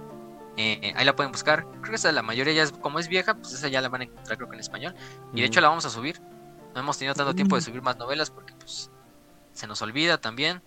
[0.57, 1.67] Eh, ahí la pueden buscar.
[1.81, 4.03] Creo que esa la mayoría ya es, como es vieja, pues esa ya la van
[4.03, 4.95] a encontrar creo que en español.
[5.33, 6.21] Y de hecho la vamos a subir.
[6.75, 8.91] No hemos tenido tanto tiempo de subir más novelas porque pues
[9.53, 10.63] se nos olvida también.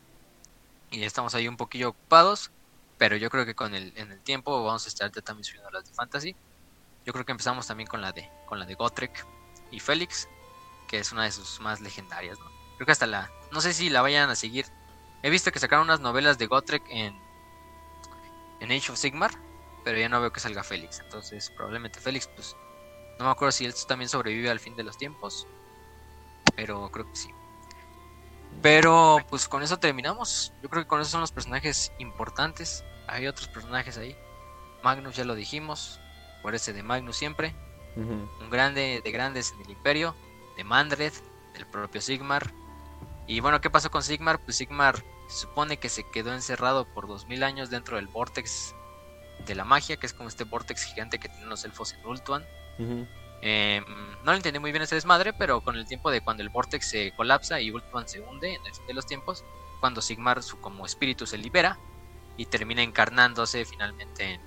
[0.90, 2.52] Y estamos ahí un poquillo ocupados.
[2.98, 5.86] Pero yo creo que con el, en el tiempo vamos a estar también subiendo las
[5.86, 6.36] de fantasy.
[7.06, 9.28] Yo creo que empezamos también con la de con la de Gotrek
[9.72, 10.30] y Félix,
[10.88, 12.38] que es una de sus más legendarias,
[12.78, 14.66] Creo que hasta la no sé si la vayan a seguir.
[15.24, 17.16] He visto que sacaron unas novelas de Gotrek en
[18.60, 19.32] en Age of Sigmar
[19.88, 21.00] pero ya no veo que salga Félix.
[21.00, 22.58] Entonces, probablemente Félix, pues,
[23.20, 25.48] no me acuerdo si él también sobrevive al fin de los tiempos,
[26.56, 27.37] pero creo que sí.
[28.62, 30.54] Pero, pues, con eso terminamos.
[30.62, 32.84] Yo creo que con eso son los personajes importantes.
[33.08, 34.16] Hay otros personajes ahí.
[34.84, 36.00] Magnus ya lo dijimos,
[36.42, 37.56] por ese de Magnus siempre.
[37.96, 40.16] Un grande de grandes en el Imperio,
[40.56, 41.14] de Mandred,
[41.54, 42.54] del propio Sigmar.
[43.26, 44.40] Y bueno, ¿qué pasó con Sigmar?
[44.40, 48.76] Pues Sigmar se supone que se quedó encerrado por 2000 años dentro del Vortex
[49.46, 52.46] de la magia, que es como este vortex gigante que tienen los elfos en Ultuan.
[53.42, 53.84] Em,
[54.24, 56.90] no lo entendí muy bien ese desmadre, pero con el tiempo de cuando el vortex
[56.90, 59.44] se colapsa y Ultuan se hunde en el fin de los tiempos,
[59.80, 61.78] cuando Sigmar su como espíritu se libera
[62.36, 64.42] y termina encarnándose finalmente en,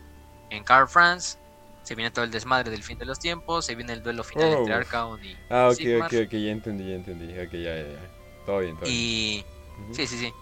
[0.51, 1.39] en Carl France.
[1.83, 4.53] Se viene todo el desmadre del fin de los tiempos, se viene el duelo final
[4.53, 7.39] entre Arcaon y Ah, ok, ok, ok, ya entendí, ya entendí.
[7.39, 8.45] Ok, ya, ya, ya.
[8.45, 9.45] Todo bien, todo y...
[9.93, 10.33] Sí, sí, sí.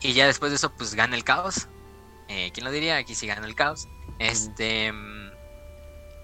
[0.00, 1.68] Y ya después de eso, pues gana el caos.
[2.28, 2.96] Eh, ¿Quién lo diría?
[2.96, 3.88] Aquí sí gana el caos.
[4.18, 4.92] Este.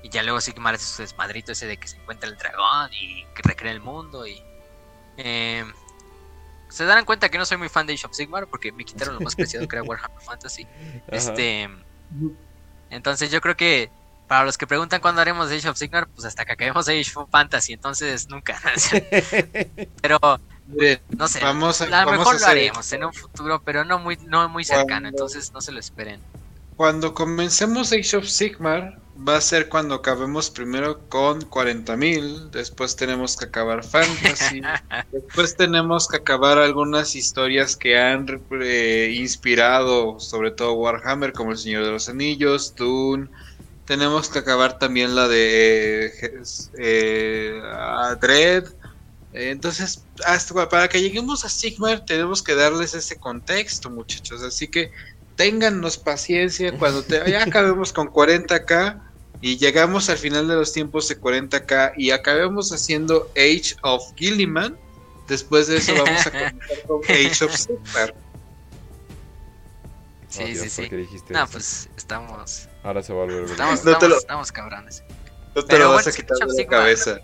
[0.02, 3.24] Y ya luego Sigmar hace su desmadrito ese de que se encuentra el dragón y
[3.34, 4.26] que recrea el mundo.
[4.26, 4.42] Y.
[5.16, 5.64] Eh,
[6.68, 9.14] se darán cuenta que no soy muy fan de Age of Sigmar porque me quitaron
[9.14, 10.66] lo más preciado que era Warhammer Fantasy.
[11.08, 11.68] Este.
[12.90, 13.90] Entonces yo creo que
[14.26, 17.28] para los que preguntan cuándo haremos Age of Sigmar, pues hasta que acabemos Age of
[17.30, 18.60] Fantasy, entonces nunca.
[20.00, 20.18] pero
[21.10, 24.64] no sé, a, lo mejor lo haremos en un futuro, pero no muy, no muy
[24.64, 26.20] cercano, entonces no se lo esperen.
[26.76, 33.36] Cuando comencemos Age of Sigmar, va a ser cuando acabemos primero con 40.000, después tenemos
[33.36, 34.62] que acabar Fantasy,
[35.12, 38.26] después tenemos que acabar algunas historias que han
[38.62, 43.28] eh, inspirado sobre todo Warhammer, como El Señor de los Anillos, Dune.
[43.84, 46.42] Tenemos que acabar también la de eh,
[46.78, 47.62] eh
[48.20, 48.64] Dread.
[49.34, 54.42] Entonces, hasta para que lleguemos a Sigmar tenemos que darles ese contexto, muchachos.
[54.42, 54.92] Así que
[55.42, 59.00] téngannos paciencia cuando te, ya acabemos con 40k
[59.40, 64.78] y llegamos al final de los tiempos de 40k y acabemos haciendo Age of Gilliman.
[65.26, 68.14] Después de eso vamos a comenzar con Age of Sigmar.
[70.28, 70.90] Sí, oh, sí, sí.
[71.30, 72.68] No, pues estamos.
[72.84, 73.44] Ahora se va a volver.
[73.50, 75.02] Estamos, no estamos, estamos cabrones.
[75.56, 77.20] No te lo vas a quitar de la cabeza.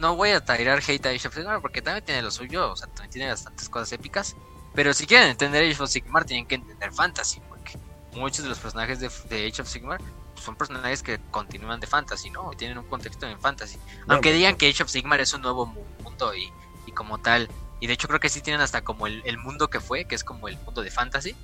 [0.00, 2.72] No, voy a tirar hate a Age of Sigmar porque también tiene lo suyo.
[2.72, 4.34] O sea, también tiene bastantes cosas épicas.
[4.74, 7.78] Pero si quieren entender Age of Sigmar, tienen que entender Fantasy, porque
[8.14, 10.00] muchos de los personajes de, Age of Sigmar
[10.34, 12.50] son personajes que continúan de fantasy, ¿no?
[12.50, 13.78] Tienen un contexto en fantasy.
[14.08, 16.52] Aunque digan que Age of Sigmar es un nuevo mundo y,
[16.86, 17.48] y como tal,
[17.80, 20.14] y de hecho creo que sí tienen hasta como el, el mundo que fue, que
[20.14, 21.36] es como el mundo de fantasy,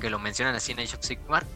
[0.00, 1.46] que lo mencionan así en Age of Sigmar.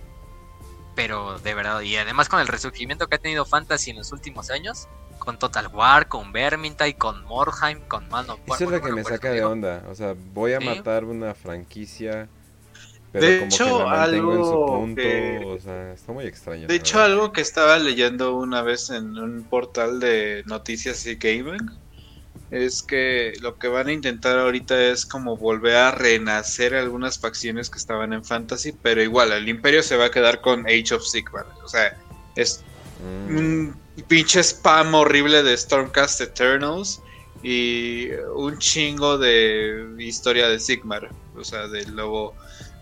[0.95, 4.51] Pero de verdad, y además con el resurgimiento que ha tenido Fantasy en los últimos
[4.51, 8.61] años, con Total War, con Vermintide, con Morheim, con Man of War.
[8.61, 9.85] Eso es lo que me saca de onda.
[9.91, 12.29] O sea, voy a matar una franquicia.
[13.11, 16.67] Pero de como hecho, que la algo en su punto, o sea, está muy extraño.
[16.67, 21.71] De hecho, algo que estaba leyendo una vez en un portal de noticias y gaming
[22.51, 27.69] es que lo que van a intentar ahorita es como volver a renacer algunas facciones
[27.69, 31.03] que estaban en Fantasy, pero igual, el Imperio se va a quedar con Age of
[31.03, 31.47] Sigmar.
[31.63, 31.97] O sea,
[32.37, 32.63] es
[33.03, 33.37] mm.
[33.37, 37.03] un pinche spam horrible de Stormcast Eternals
[37.43, 41.09] y un chingo de historia de Sigmar.
[41.37, 42.35] O sea, del lobo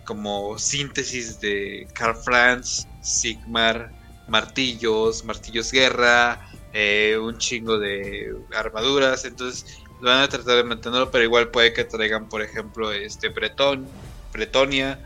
[0.04, 3.90] como síntesis de Carl Franz, Sigmar,
[4.28, 11.24] martillos, martillos guerra, eh, un chingo de armaduras, entonces van a tratar de mantenerlo, pero
[11.24, 13.86] igual puede que traigan, por ejemplo, este Bretón,
[14.32, 14.98] Bretonia,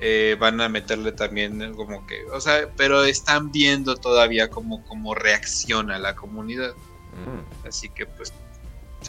[0.00, 5.14] eh, van a meterle también como que, o sea, pero están viendo todavía cómo, cómo
[5.14, 6.74] reacciona la comunidad.
[6.74, 7.66] Mm.
[7.66, 8.32] Así que pues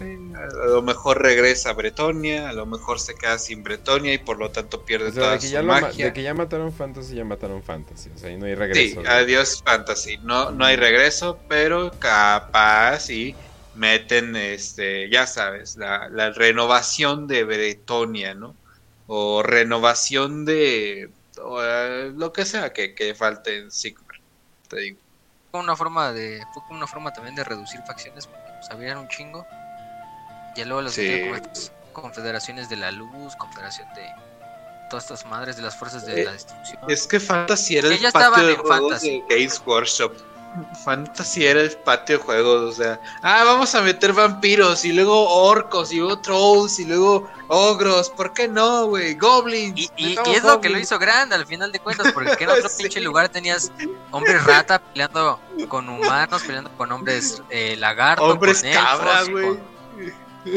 [0.02, 4.38] a lo mejor regresa a Bretonia, a lo mejor se queda sin Bretonia y por
[4.38, 6.06] lo tanto pierde toda su magia.
[6.06, 9.02] de que ya mataron Fantasy, ya mataron Fantasy, o sea, ahí no hay regreso.
[9.02, 13.36] Sí, adiós Fantasy, no, no hay regreso, pero capaz y
[13.76, 18.56] meten, este, ya sabes, la, la renovación de Bretonia, ¿no?
[19.08, 24.20] O renovación de eh, lo que sea que, que falte en Sigmar,
[24.68, 25.00] te digo.
[25.52, 29.46] Fue una forma de, fue una forma también de reducir facciones, porque pues, un chingo
[30.56, 34.10] y luego los confederaciones de la luz, confederación de
[34.90, 36.80] todas estas madres de las fuerzas de eh, la destrucción.
[36.88, 40.14] Es que Fantasy era el patio de Games Workshop.
[40.84, 45.30] Fantasy era el patio de juegos, o sea, ah, vamos a meter vampiros y luego
[45.30, 49.16] orcos y luego trolls y luego ogros, ¿por qué no, güey?
[49.16, 49.92] Goblins.
[49.98, 53.02] Y, es lo que lo hizo grande al final de cuentas, porque en otro pinche
[53.02, 53.72] lugar tenías
[54.12, 59.58] hombres rata peleando con humanos, peleando con hombres eh, lagarto, hombres cabra, güey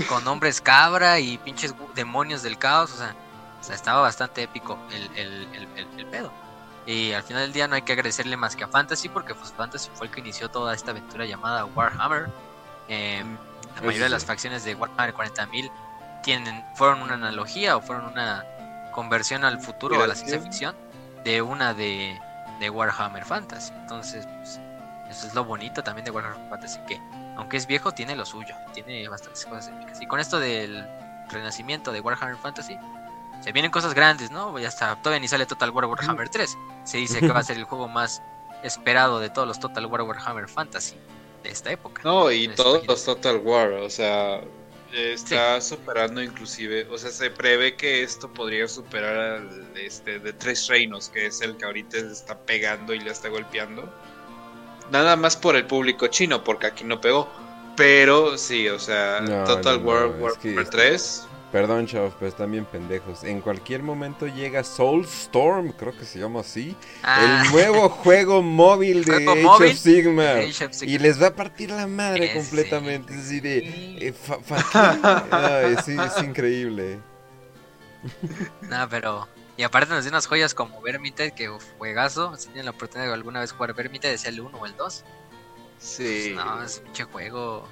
[0.08, 3.14] con hombres cabra y pinches demonios del caos, o sea,
[3.74, 4.78] estaba bastante épico
[5.16, 6.32] el, pedo.
[6.88, 9.52] Y al final del día no hay que agradecerle más que a Fantasy, porque pues
[9.52, 12.30] Fantasy fue el que inició toda esta aventura llamada Warhammer.
[12.88, 13.22] Eh,
[13.76, 15.70] la mayoría de las facciones de Warhammer 40.000
[16.22, 18.42] tienen, fueron una analogía o fueron una
[18.92, 20.74] conversión al futuro, a la ciencia ficción,
[21.24, 22.18] de una de,
[22.58, 23.70] de Warhammer Fantasy.
[23.82, 24.58] Entonces, pues,
[25.10, 26.98] eso es lo bonito también de Warhammer Fantasy, que
[27.36, 30.00] aunque es viejo, tiene lo suyo, tiene bastantes cosas épicas.
[30.00, 30.88] Y con esto del
[31.28, 32.78] renacimiento de Warhammer Fantasy,
[33.40, 34.58] se vienen cosas grandes, ¿no?
[34.58, 36.58] Ya está, todavía ni sale Total War Warhammer 3.
[36.84, 38.22] Se dice que va a ser el juego más
[38.62, 40.96] esperado de todos los Total War Warhammer Fantasy
[41.42, 42.02] de esta época.
[42.04, 44.40] No, y todos los Total War, o sea,
[44.92, 50.66] está superando inclusive, o sea, se prevé que esto podría superar al este de Tres
[50.66, 53.88] Reinos, que es el que ahorita se está pegando y le está golpeando
[54.90, 57.28] nada más por el público chino, porque aquí no pegó.
[57.76, 61.27] Pero sí, o sea, Total War Warhammer 3.
[61.52, 63.24] Perdón, chavos, pero están bien pendejos.
[63.24, 66.76] En cualquier momento llega Soulstorm, creo que se llama así.
[67.02, 67.42] Ah.
[67.44, 70.44] El nuevo juego móvil de Age of, Sigmar,
[70.82, 73.14] Y les va a partir la madre completamente.
[73.14, 73.58] Es así de.
[73.98, 74.14] Eh,
[75.78, 75.88] es,
[76.22, 76.98] increíble.
[78.60, 79.26] No, pero
[79.58, 82.36] y aparte nos dio unas joyas como Vermintide, que juegazo.
[82.36, 85.04] Si tienen la oportunidad de alguna vez jugar Vermintide, sea el 1 o el 2.
[85.80, 86.32] Sí.
[86.34, 87.68] Pues no, es un pinche juego.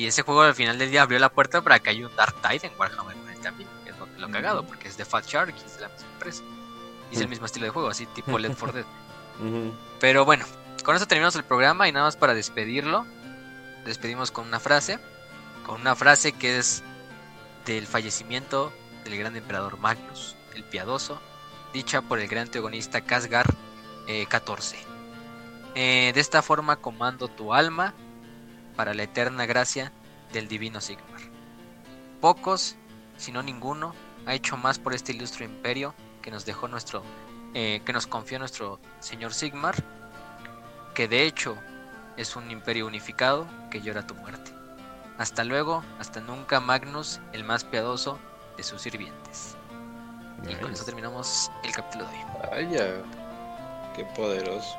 [0.00, 2.34] Y ese juego al final del día abrió la puerta para que haya un Dark
[2.40, 3.68] Tide en Warhammer también.
[3.84, 6.08] Que es lo, lo cagado, porque es de Fat Shark y es de la misma
[6.14, 6.42] empresa.
[7.10, 9.72] Y es el mismo estilo de juego, así tipo Left 4 Dead.
[10.00, 10.46] Pero bueno,
[10.84, 13.04] con eso terminamos el programa y nada más para despedirlo.
[13.84, 14.98] Despedimos con una frase.
[15.66, 16.82] Con una frase que es
[17.66, 18.72] del fallecimiento
[19.04, 21.20] del gran emperador Magnus el piadoso,
[21.74, 23.54] dicha por el gran teogonista Casgar
[24.30, 24.76] 14.
[24.76, 24.80] Eh,
[25.74, 27.94] eh, de esta forma comando tu alma
[28.80, 29.92] para la eterna gracia
[30.32, 31.20] del divino Sigmar.
[32.18, 32.76] Pocos,
[33.18, 33.94] si no ninguno,
[34.24, 37.02] ha hecho más por este ilustre imperio que nos dejó nuestro,
[37.52, 39.74] eh, que nos confió nuestro señor Sigmar,
[40.94, 41.58] que de hecho
[42.16, 44.50] es un imperio unificado que llora tu muerte.
[45.18, 48.18] Hasta luego, hasta nunca Magnus, el más piadoso
[48.56, 49.58] de sus sirvientes.
[50.48, 52.24] Y con eso terminamos el capítulo de hoy.
[52.50, 53.02] Vaya,
[53.94, 54.74] qué poderoso.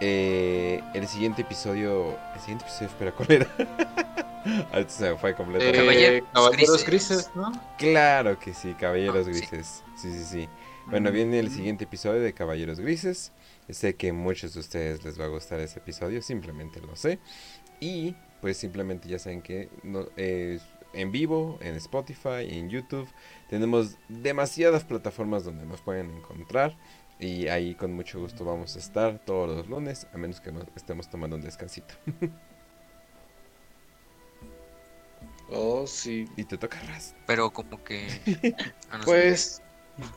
[0.00, 2.16] Eh, el siguiente episodio.
[2.34, 3.48] El siguiente episodio, espera, ¿cuál era?
[4.72, 5.78] Ahorita se me fue completamente.
[5.78, 6.86] Eh, Caballeros Caballeros Grises.
[6.86, 7.52] Grises, ¿no?
[7.78, 9.30] Claro que sí, Caballeros Ah.
[9.30, 9.82] Grises.
[9.96, 10.48] Sí, sí, sí.
[10.86, 13.32] Bueno, viene el siguiente episodio de Caballeros Grises.
[13.70, 17.18] Sé que a muchos de ustedes les va a gustar ese episodio, simplemente lo sé.
[17.80, 20.58] Y pues simplemente ya saben que no, eh,
[20.92, 23.08] en vivo, en Spotify, en YouTube,
[23.48, 26.76] tenemos demasiadas plataformas donde nos pueden encontrar.
[27.20, 30.64] Y ahí con mucho gusto vamos a estar todos los lunes, a menos que nos
[30.76, 31.94] estemos tomando un descansito.
[35.50, 36.26] Oh, sí.
[36.36, 37.14] Y te toca Raz.
[37.26, 38.08] Pero como que...
[39.04, 39.62] Pues,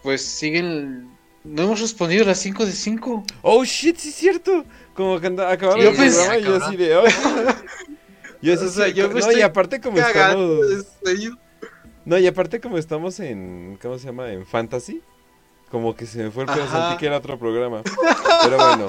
[0.02, 1.12] pues siguen.
[1.44, 3.24] No hemos respondido a las 5 de 5.
[3.42, 4.66] Oh shit, sí es cierto.
[4.96, 6.96] Como que anda- acababa Sí, el programa y yo así de.
[6.96, 7.04] "Oh".
[8.42, 10.88] Yo O sea, sí, yo no, y aparte como Cagando estamos.
[12.08, 13.78] No, y aparte como estamos en.
[13.82, 14.32] ¿Cómo se llama?
[14.32, 15.02] En Fantasy.
[15.70, 17.82] Como que se me fue el pedo, sentí que era otro programa.
[18.44, 18.86] Pero bueno,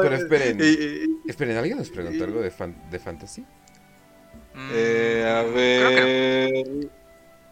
[0.00, 0.58] Pero esperen.
[1.26, 3.42] esperen, ¿alguien nos preguntó algo de, fan- de Fantasy?
[4.54, 6.68] Mm, eh, a creo que ver.
[6.68, 6.88] no.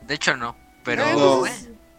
[0.07, 1.05] De hecho no, pero...
[1.05, 1.47] Ah, No.
[1.47, 1.51] eh,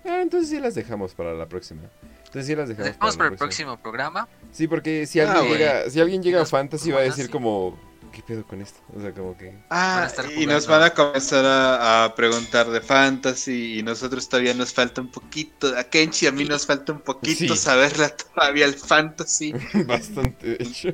[0.08, 1.82] Ah, entonces sí las dejamos para la próxima.
[2.26, 3.72] Entonces sí las dejamos Dejamos para la el próxima.
[3.76, 4.28] próximo programa.
[4.52, 7.78] Sí, porque si Ah, alguien llega, si alguien llega a Fantasy va a decir como
[8.16, 8.80] ¿qué pedo con esto?
[8.96, 13.80] O sea, como que Ah, y nos van a comenzar a, a preguntar de fantasy
[13.80, 17.02] y nosotros todavía nos falta un poquito, a Kenchi y a mí nos falta un
[17.02, 17.58] poquito Sí.
[17.62, 19.54] saberla todavía el fantasy.
[19.86, 20.90] bastante de hecho.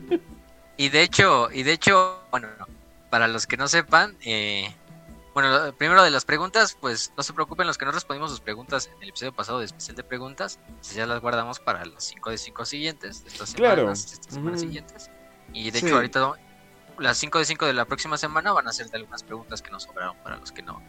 [0.78, 2.48] Y de hecho, y de hecho, bueno,
[3.10, 4.74] para los que no sepan, eh,
[5.34, 8.40] bueno, lo- primero de las preguntas, pues no se preocupen los que no respondimos sus
[8.42, 12.04] preguntas en el episodio pasado de especial de preguntas, pues ya las guardamos para los
[12.04, 13.82] 5 de 5 siguientes, de estas Claro.
[13.82, 15.10] semanas, estas semanas siguientes.
[15.54, 15.86] Y de Sí.
[15.86, 16.34] hecho ahorita
[17.02, 19.72] las 5 de 5 de la próxima semana van a ser de algunas preguntas que
[19.72, 20.82] nos sobraron para los que no,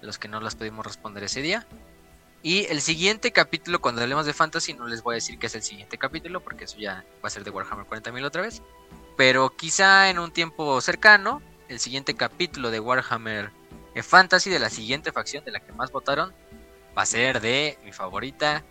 [0.00, 1.66] los que no las pudimos responder ese día.
[2.42, 5.54] Y el siguiente capítulo, cuando hablemos de Fantasy, no les voy a decir que es
[5.54, 8.60] el siguiente capítulo, porque eso ya va a ser de Warhammer 40.000 otra vez.
[9.16, 13.50] Pero quizá en un tiempo cercano, el siguiente capítulo de Warhammer
[13.94, 16.34] eh, Fantasy de la siguiente facción de la que más votaron
[16.96, 18.62] va a ser de mi favorita,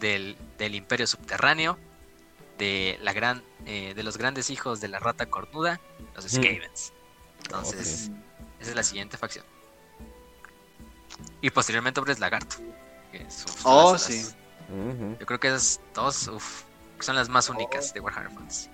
[0.00, 1.78] del, del Imperio Subterráneo,
[2.62, 5.80] de la gran, eh, de los grandes hijos de la rata cornuda,
[6.14, 6.92] los Skavens.
[7.44, 8.10] Entonces,
[8.60, 9.44] esa es la siguiente facción.
[11.40, 12.56] Y posteriormente Hombres Lagarto.
[13.10, 14.22] que es, uf, Oh, las- sí.
[14.22, 14.36] las-.
[15.18, 16.62] Yo creo que esas dos uf,
[17.00, 18.70] son las más únicas de Warhammer Fantasy.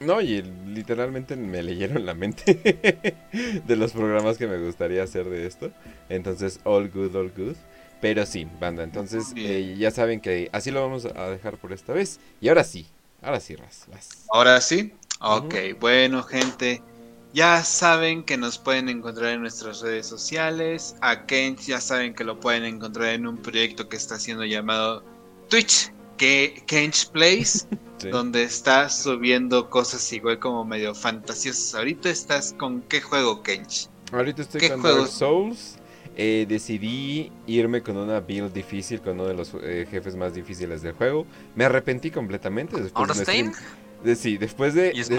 [0.00, 2.54] No, y literalmente me leyeron la mente
[3.66, 5.70] de los programas que me gustaría hacer de esto.
[6.08, 7.56] Entonces, all good, all good.
[8.00, 11.92] Pero sí, banda, entonces eh, ya saben que así lo vamos a dejar por esta
[11.92, 12.20] vez.
[12.40, 12.86] Y ahora sí,
[13.22, 14.08] ahora sí, Raz, vas.
[14.32, 14.92] Ahora sí.
[15.20, 16.80] Ok, bueno gente,
[17.34, 20.94] ya saben que nos pueden encontrar en nuestras redes sociales.
[21.00, 25.02] A Kench ya saben que lo pueden encontrar en un proyecto que está siendo llamado
[25.48, 27.66] Twitch, que Kench Plays.
[27.98, 28.10] Sí.
[28.10, 31.74] donde estás subiendo cosas igual como medio fantasiosas.
[31.74, 33.88] Ahorita estás con qué juego, Kench?
[34.12, 34.82] Ahorita estoy ¿Qué con?
[34.82, 35.77] Dark Souls.
[36.20, 40.82] Eh, decidí irme con una build difícil, con uno de los eh, jefes más difíciles
[40.82, 41.26] del juego.
[41.54, 43.54] Me arrepentí completamente después de, stream-
[44.02, 45.16] de- sí, después de, ¿Y de-?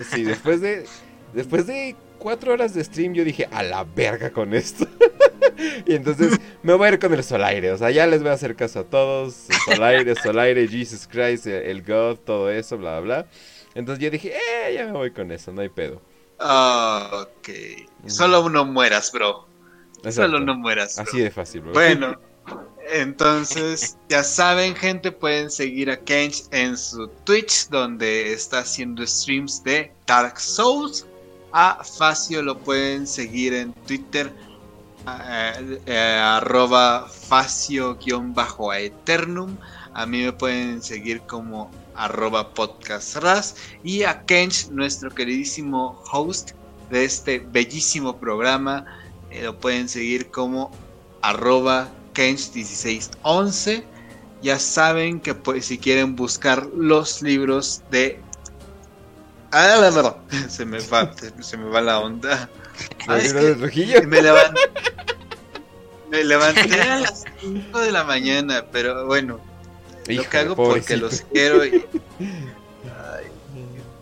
[0.00, 0.86] Sí, después de.
[1.34, 4.86] Después de cuatro horas de stream, yo dije, a la verga con esto.
[5.86, 7.70] y entonces me voy a ir con el Solaire.
[7.72, 9.48] O sea, ya les voy a hacer caso a todos.
[9.50, 13.26] El Solaire, Solaire, Jesus Christ, el, el God, todo eso, bla, bla.
[13.74, 16.00] Entonces yo dije, eh, ya me voy con eso, no hay pedo.
[17.22, 17.48] Ok.
[18.06, 19.49] Solo uno mueras, bro.
[20.04, 20.22] Exacto.
[20.22, 20.96] Solo no mueras.
[20.96, 21.04] bro.
[21.04, 21.72] Así de fácil, bro.
[21.72, 22.18] Bueno,
[22.92, 29.62] entonces ya saben, gente, pueden seguir a Kench en su Twitch, donde está haciendo streams
[29.62, 31.06] de Dark Souls.
[31.52, 34.32] A Facio lo pueden seguir en Twitter,
[35.06, 39.56] eh, eh, arroba Facio-Aeternum.
[39.92, 43.56] A mí me pueden seguir como arroba podcastras.
[43.82, 46.52] Y a Kench, nuestro queridísimo host
[46.90, 48.86] de este bellísimo programa,
[49.30, 50.70] eh, lo pueden seguir como
[51.22, 53.84] arroba Kench1611.
[54.42, 58.20] Ya saben que pues, si quieren buscar los libros de...
[59.52, 60.48] Ah, no, no, no.
[60.48, 62.48] Se me va, se, me va la onda.
[63.08, 64.06] ¿El es libro que-?
[64.06, 64.60] Me levanté,
[66.10, 69.40] me levanté a las 5 de la mañana, pero bueno,
[70.06, 71.70] lo que hago porque los quiero y...
[72.20, 73.26] Ay,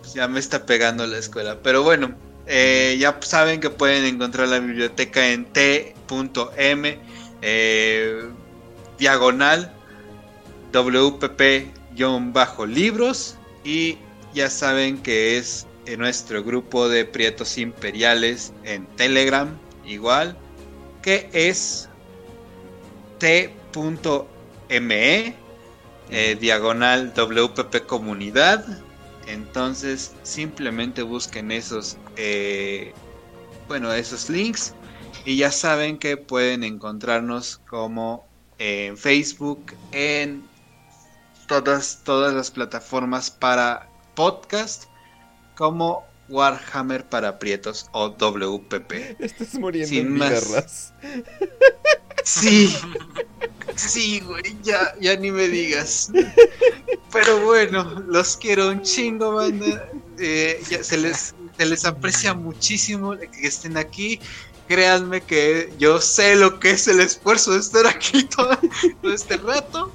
[0.00, 1.58] pues ya me está pegando la escuela.
[1.62, 2.14] Pero bueno,
[2.48, 6.98] eh, ya saben que pueden encontrar la biblioteca en t.m
[7.42, 8.22] eh,
[8.98, 9.72] diagonal
[10.72, 13.98] WPP-libros y
[14.34, 19.48] ya saben que es en nuestro grupo de Prietos Imperiales en Telegram
[19.86, 20.36] igual
[21.02, 21.88] que es
[23.18, 25.34] t.me
[26.10, 28.64] eh, diagonal WPP Comunidad.
[29.28, 32.92] Entonces simplemente busquen esos, eh,
[33.68, 34.74] bueno, esos links
[35.24, 38.26] y ya saben que pueden encontrarnos como
[38.58, 40.42] en Facebook, en
[41.46, 44.84] todas, todas las plataformas para podcast,
[45.56, 49.20] como Warhammer para Prietos o WPP.
[49.20, 50.92] Estás muriendo Sin en más.
[52.24, 52.76] Sí,
[53.74, 56.10] sí, güey, ya, ya ni me digas.
[57.12, 59.88] Pero bueno, los quiero un chingo, banda.
[60.18, 64.20] Eh, ya se les, se les aprecia muchísimo que estén aquí.
[64.68, 68.58] Créanme que yo sé lo que es el esfuerzo de estar aquí todo,
[69.00, 69.92] todo este rato.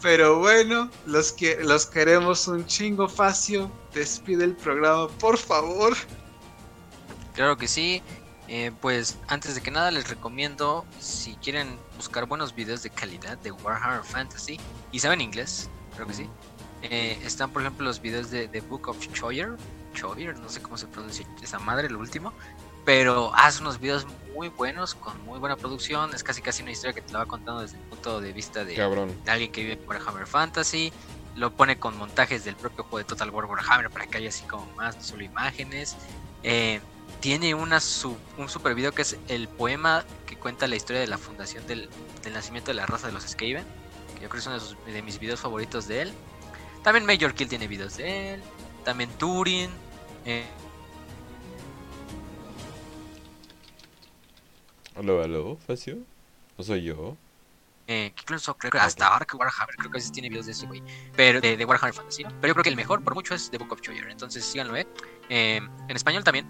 [0.00, 3.70] Pero bueno, los, que, los queremos un chingo, Facio.
[3.92, 5.96] Despide el programa, por favor.
[7.34, 8.02] Claro que sí.
[8.48, 13.36] Eh, pues antes de que nada les recomiendo, si quieren buscar buenos videos de calidad
[13.38, 14.60] de Warhammer Fantasy
[14.92, 16.28] y saben inglés, creo que sí.
[16.82, 19.56] eh, están por ejemplo los videos de The Book of Choyer,
[19.94, 22.32] Choyer, no sé cómo se pronuncia esa madre, el último.
[22.84, 26.14] Pero hace unos videos muy buenos, con muy buena producción.
[26.14, 28.64] Es casi casi una historia que te la va contando desde el punto de vista
[28.64, 28.76] de,
[29.26, 30.92] alguien que vive en Warhammer Fantasy.
[31.34, 34.44] Lo pone con montajes del propio juego de Total War Warhammer para que haya así
[34.44, 35.96] como más, no solo imágenes.
[36.44, 36.80] Eh,
[37.20, 41.08] tiene una su- un super video que es el poema que cuenta la historia de
[41.08, 41.90] la fundación del,
[42.22, 43.64] del nacimiento de la raza de los Skaven.
[44.26, 46.12] Yo creo que es uno de, sus- de mis videos favoritos de él.
[46.82, 48.42] También Major Kill tiene videos de él.
[48.84, 49.70] También Turin.
[50.24, 50.44] eh,
[54.96, 55.98] Aló, aló, Facio.
[56.58, 57.16] ¿No soy yo?
[57.86, 60.52] Eh, incluso creo que hasta ahora que Warhammer, creo que a veces tiene videos de
[60.52, 60.82] ese güey.
[61.14, 62.24] Pero de, de Warhammer Fantasy.
[62.24, 64.10] Pero yo creo que el mejor por mucho es The Book of Choyer.
[64.10, 64.88] Entonces síganlo, eh.
[65.28, 66.48] Eh, en español también.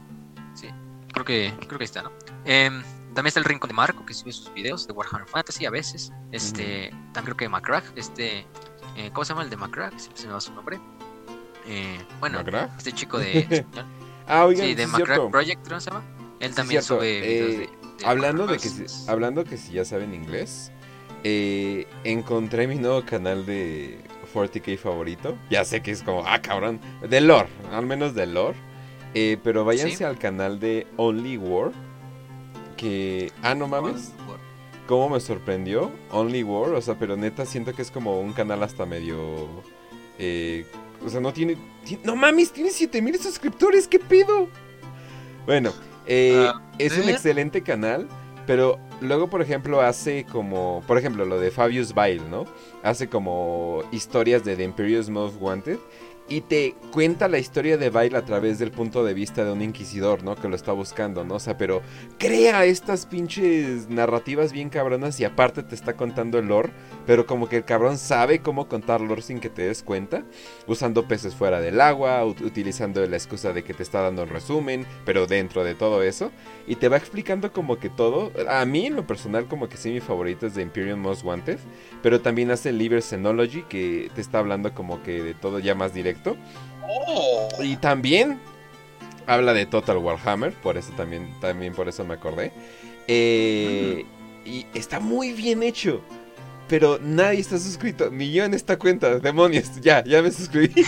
[0.54, 0.68] Sí,
[1.12, 2.12] creo que, creo que ahí está, ¿no?
[2.46, 2.70] Eh,
[3.16, 6.12] también está el Rincón de Marco, que sube sus videos de Warhammer Fantasy a veces.
[6.30, 8.46] Este, también creo que Macrack, este.
[8.96, 9.98] eh, ¿Cómo se llama el de Macrack?
[9.98, 10.78] Siempre se me va su nombre.
[11.66, 12.40] Eh, bueno,
[12.78, 13.64] este chico de.
[14.28, 15.30] Ah, oigan, sí, sí de Macrack cierto.
[15.30, 16.04] Project, ¿cómo se llama?
[16.40, 17.00] Él Sí, también cierto.
[17.00, 17.66] sube videos Eh, de,
[17.98, 20.72] de Hablando de que si, hablando que si ya saben inglés,
[21.22, 24.00] eh, encontré mi nuevo canal de
[24.34, 25.36] 40k favorito.
[25.48, 28.56] Ya sé que es como, ah, cabrón, de lore, al menos de lore.
[29.14, 30.04] Eh, pero váyanse Sí.
[30.04, 31.70] al canal de Only War.
[32.76, 34.12] Que, ah, no mames,
[34.86, 35.90] cómo me sorprendió.
[36.10, 39.16] Only War, o sea, pero neta siento que es como un canal hasta medio.
[40.18, 40.64] eh,
[41.04, 41.56] o sea, no tiene.
[41.84, 44.48] ti- No mames, tiene 7000 suscriptores, ¿qué pedo?
[45.44, 45.72] Bueno,
[46.06, 47.12] eh, Ah, es un ¿eh?
[47.12, 48.08] excelente canal,
[48.46, 50.82] pero luego, por ejemplo, hace como.
[50.86, 52.44] Por ejemplo, lo de Fabius Vile, ¿no?
[52.82, 55.78] Hace como historias de The Imperious Most Wanted.
[56.28, 59.62] Y te cuenta la historia de Vile a través del punto de vista de un
[59.62, 60.34] inquisidor, ¿no?
[60.34, 61.36] Que lo está buscando, ¿no?
[61.36, 61.82] O sea, pero
[62.18, 66.72] crea estas pinches narrativas bien cabronas y aparte te está contando el lore,
[67.06, 70.24] pero como que el cabrón sabe cómo contar lore sin que te des cuenta,
[70.66, 74.28] usando peces fuera del agua, ut- utilizando la excusa de que te está dando un
[74.28, 76.32] resumen, pero dentro de todo eso,
[76.66, 78.32] y te va explicando como que todo.
[78.48, 81.58] A mí en lo personal como que sí mi favorito es de Imperium Most Wanted,
[82.02, 85.94] pero también hace Liber Xenology que te está hablando como que de todo ya más
[85.94, 86.36] directo.
[86.88, 87.48] Oh.
[87.62, 88.38] Y también
[89.26, 92.52] habla de Total Warhammer, por eso también, también por eso me acordé.
[93.08, 94.04] Eh,
[94.44, 96.00] Y está muy bien hecho.
[96.68, 100.74] Pero nadie está suscrito, ni yo en esta cuenta, demonios, ya, ya me suscribí.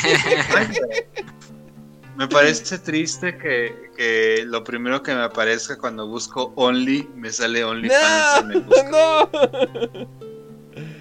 [2.17, 7.63] Me parece triste que, que lo primero que me aparezca cuando busco Only me sale
[7.63, 9.31] OnlyFans ¡No!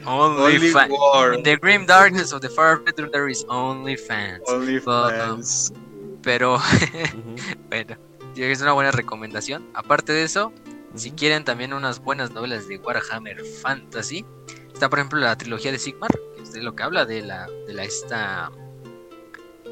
[0.05, 0.71] Only, Only.
[0.91, 1.33] War.
[1.33, 4.41] In the grim darkness of the far bedroom there is only fans.
[4.47, 5.73] OnlyFans.
[6.21, 6.59] Pero,
[7.69, 7.97] bueno,
[8.35, 9.67] es una buena recomendación.
[9.73, 10.53] Aparte de eso,
[10.95, 14.25] si quieren también unas buenas novelas de Warhammer Fantasy,
[14.77, 17.47] está por ejemplo la trilogía de Sigmar, que es de lo que habla de la,
[17.65, 18.51] de la esta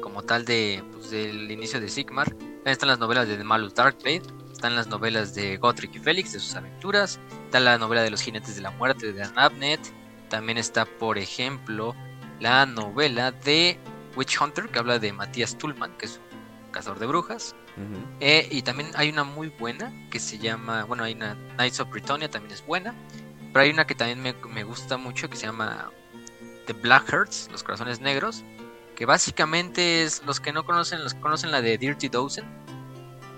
[0.02, 2.28] como tal de pues, del inicio de Sigmar.
[2.28, 6.32] También están las novelas de The Malus Darkblade, están las novelas de Gotrek y Félix
[6.32, 9.80] de sus aventuras, está la novela de los jinetes de la muerte de Anabnet,
[10.28, 11.94] también está por ejemplo
[12.40, 13.78] la novela de
[14.16, 16.20] Witch Hunter que habla de Matías Tullman, que es
[16.64, 17.54] un cazador de brujas.
[18.20, 21.90] Eh, y también hay una muy buena que se llama, bueno, hay una Knights of
[21.90, 22.94] Britannia también es buena,
[23.56, 25.90] pero hay una que también me, me gusta mucho que se llama
[26.66, 28.44] The Black Hearts, los corazones negros,
[28.94, 32.44] que básicamente es los que no conocen, los que conocen la de Dirty Dozen.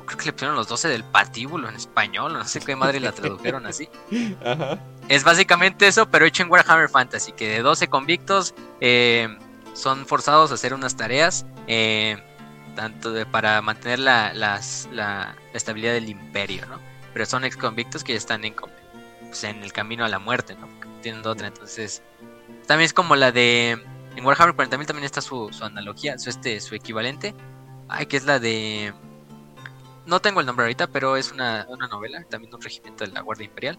[0.06, 3.12] Creo que le pusieron los 12 del patíbulo en español, no sé qué madre la
[3.12, 3.88] tradujeron así.
[4.44, 4.80] Ajá.
[5.08, 9.28] Es básicamente eso, pero hecho en Warhammer Fantasy, que de 12 convictos eh,
[9.74, 12.20] son forzados a hacer unas tareas eh,
[12.74, 16.80] tanto de- para mantener la, las- la estabilidad del imperio, ¿no?
[17.12, 18.56] Pero son ex convictos que ya están en,
[19.28, 20.66] pues, en el camino a la muerte, ¿no?
[20.68, 22.02] Porque tienen otra, entonces...
[22.66, 23.72] También es como la de
[24.16, 27.34] En Warhammer 40.000 también está su, su analogía, su, este, su equivalente.
[27.88, 28.92] Ay, que es la de...
[30.06, 33.20] No tengo el nombre ahorita, pero es una, una novela, también un regimiento de la
[33.20, 33.78] Guardia Imperial.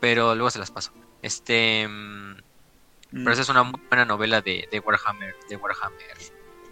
[0.00, 0.92] Pero luego se las paso.
[1.22, 1.86] Este...
[1.88, 2.36] mm,
[3.10, 6.16] Pero esa es una muy buena novela de, de Warhammer, de Warhammer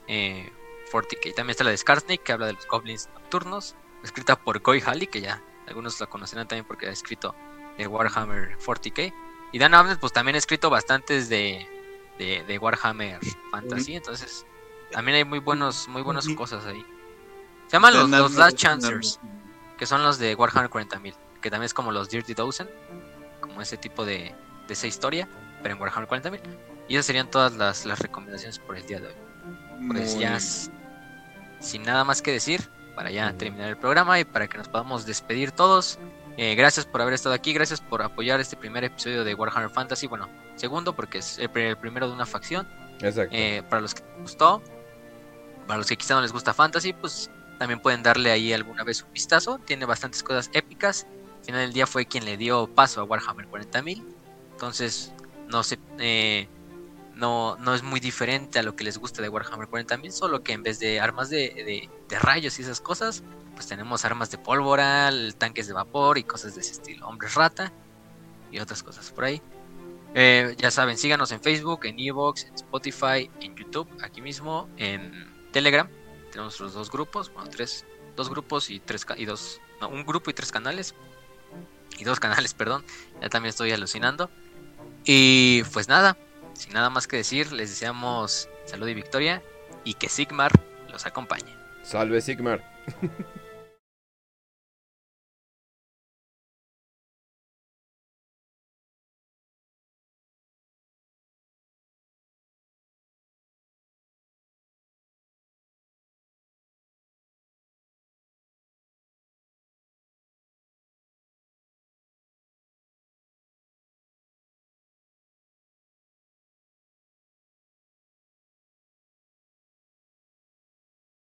[0.09, 0.53] eh,
[0.93, 1.35] 40k.
[1.35, 5.07] También está la de Skarsnik, que habla de los goblins nocturnos, escrita por Goy Halley,
[5.07, 7.35] que ya algunos la conocerán también porque ha escrito
[7.79, 9.13] de Warhammer 40k.
[9.53, 11.67] Y Dan Abnett, pues también ha escrito bastantes de,
[12.19, 13.21] de, de Warhammer
[13.51, 14.45] Fantasy, entonces
[14.91, 16.85] también hay muy buenos, muy buenas cosas ahí.
[17.69, 19.21] Se llaman los, los Last Chancers,
[19.79, 22.69] que son los de Warhammer 40.000, que también es como los Dirty Dozen,
[23.41, 24.35] como ese tipo de,
[24.67, 25.29] de esa historia,
[25.63, 26.41] pero en Warhammer 40.000.
[26.89, 29.15] Y esas serían todas las, las recomendaciones por el día de hoy.
[29.89, 30.39] Pues Muy ya,
[31.61, 35.07] sin nada más que decir, para ya terminar el programa y para que nos podamos
[35.07, 35.99] despedir todos.
[36.37, 40.07] Eh, gracias por haber estado aquí, gracias por apoyar este primer episodio de Warhammer Fantasy.
[40.07, 42.69] Bueno, segundo porque es el, pri- el primero de una facción.
[43.01, 43.35] Exacto.
[43.37, 44.63] Eh, para los que les gustó,
[45.67, 49.03] para los que quizá no les gusta Fantasy, pues también pueden darle ahí alguna vez
[49.03, 49.59] un vistazo.
[49.65, 51.07] Tiene bastantes cosas épicas.
[51.41, 54.03] Al final del día fue quien le dio paso a Warhammer 40.000.
[54.53, 55.13] Entonces,
[55.49, 56.49] no se, eh,
[57.17, 60.53] no, no es muy diferente a lo que les gusta de Warhammer 40.000, solo que
[60.53, 63.23] en vez de armas de, de- rayos y esas cosas,
[63.55, 67.07] pues tenemos armas de pólvora, tanques de vapor y cosas de ese estilo.
[67.09, 67.73] Hombres rata
[68.53, 69.43] y otras cosas por ahí.
[70.15, 75.27] Eh, ya saben, síganos en Facebook, en Evox, en Spotify, en YouTube, aquí mismo, en
[75.53, 75.89] Telegram.
[76.31, 77.85] Tenemos los dos grupos, bueno, tres,
[78.17, 80.95] dos grupos y tres y dos, no, un grupo y tres canales.
[81.99, 82.85] Y dos canales, perdón.
[83.21, 84.31] Ya también estoy alucinando.
[85.05, 86.17] Y pues nada,
[86.55, 89.43] sin nada más que decir, les deseamos salud y victoria
[89.85, 90.53] y que Sigmar
[90.91, 91.55] los acompañe.
[91.83, 92.63] Salve Sigmar.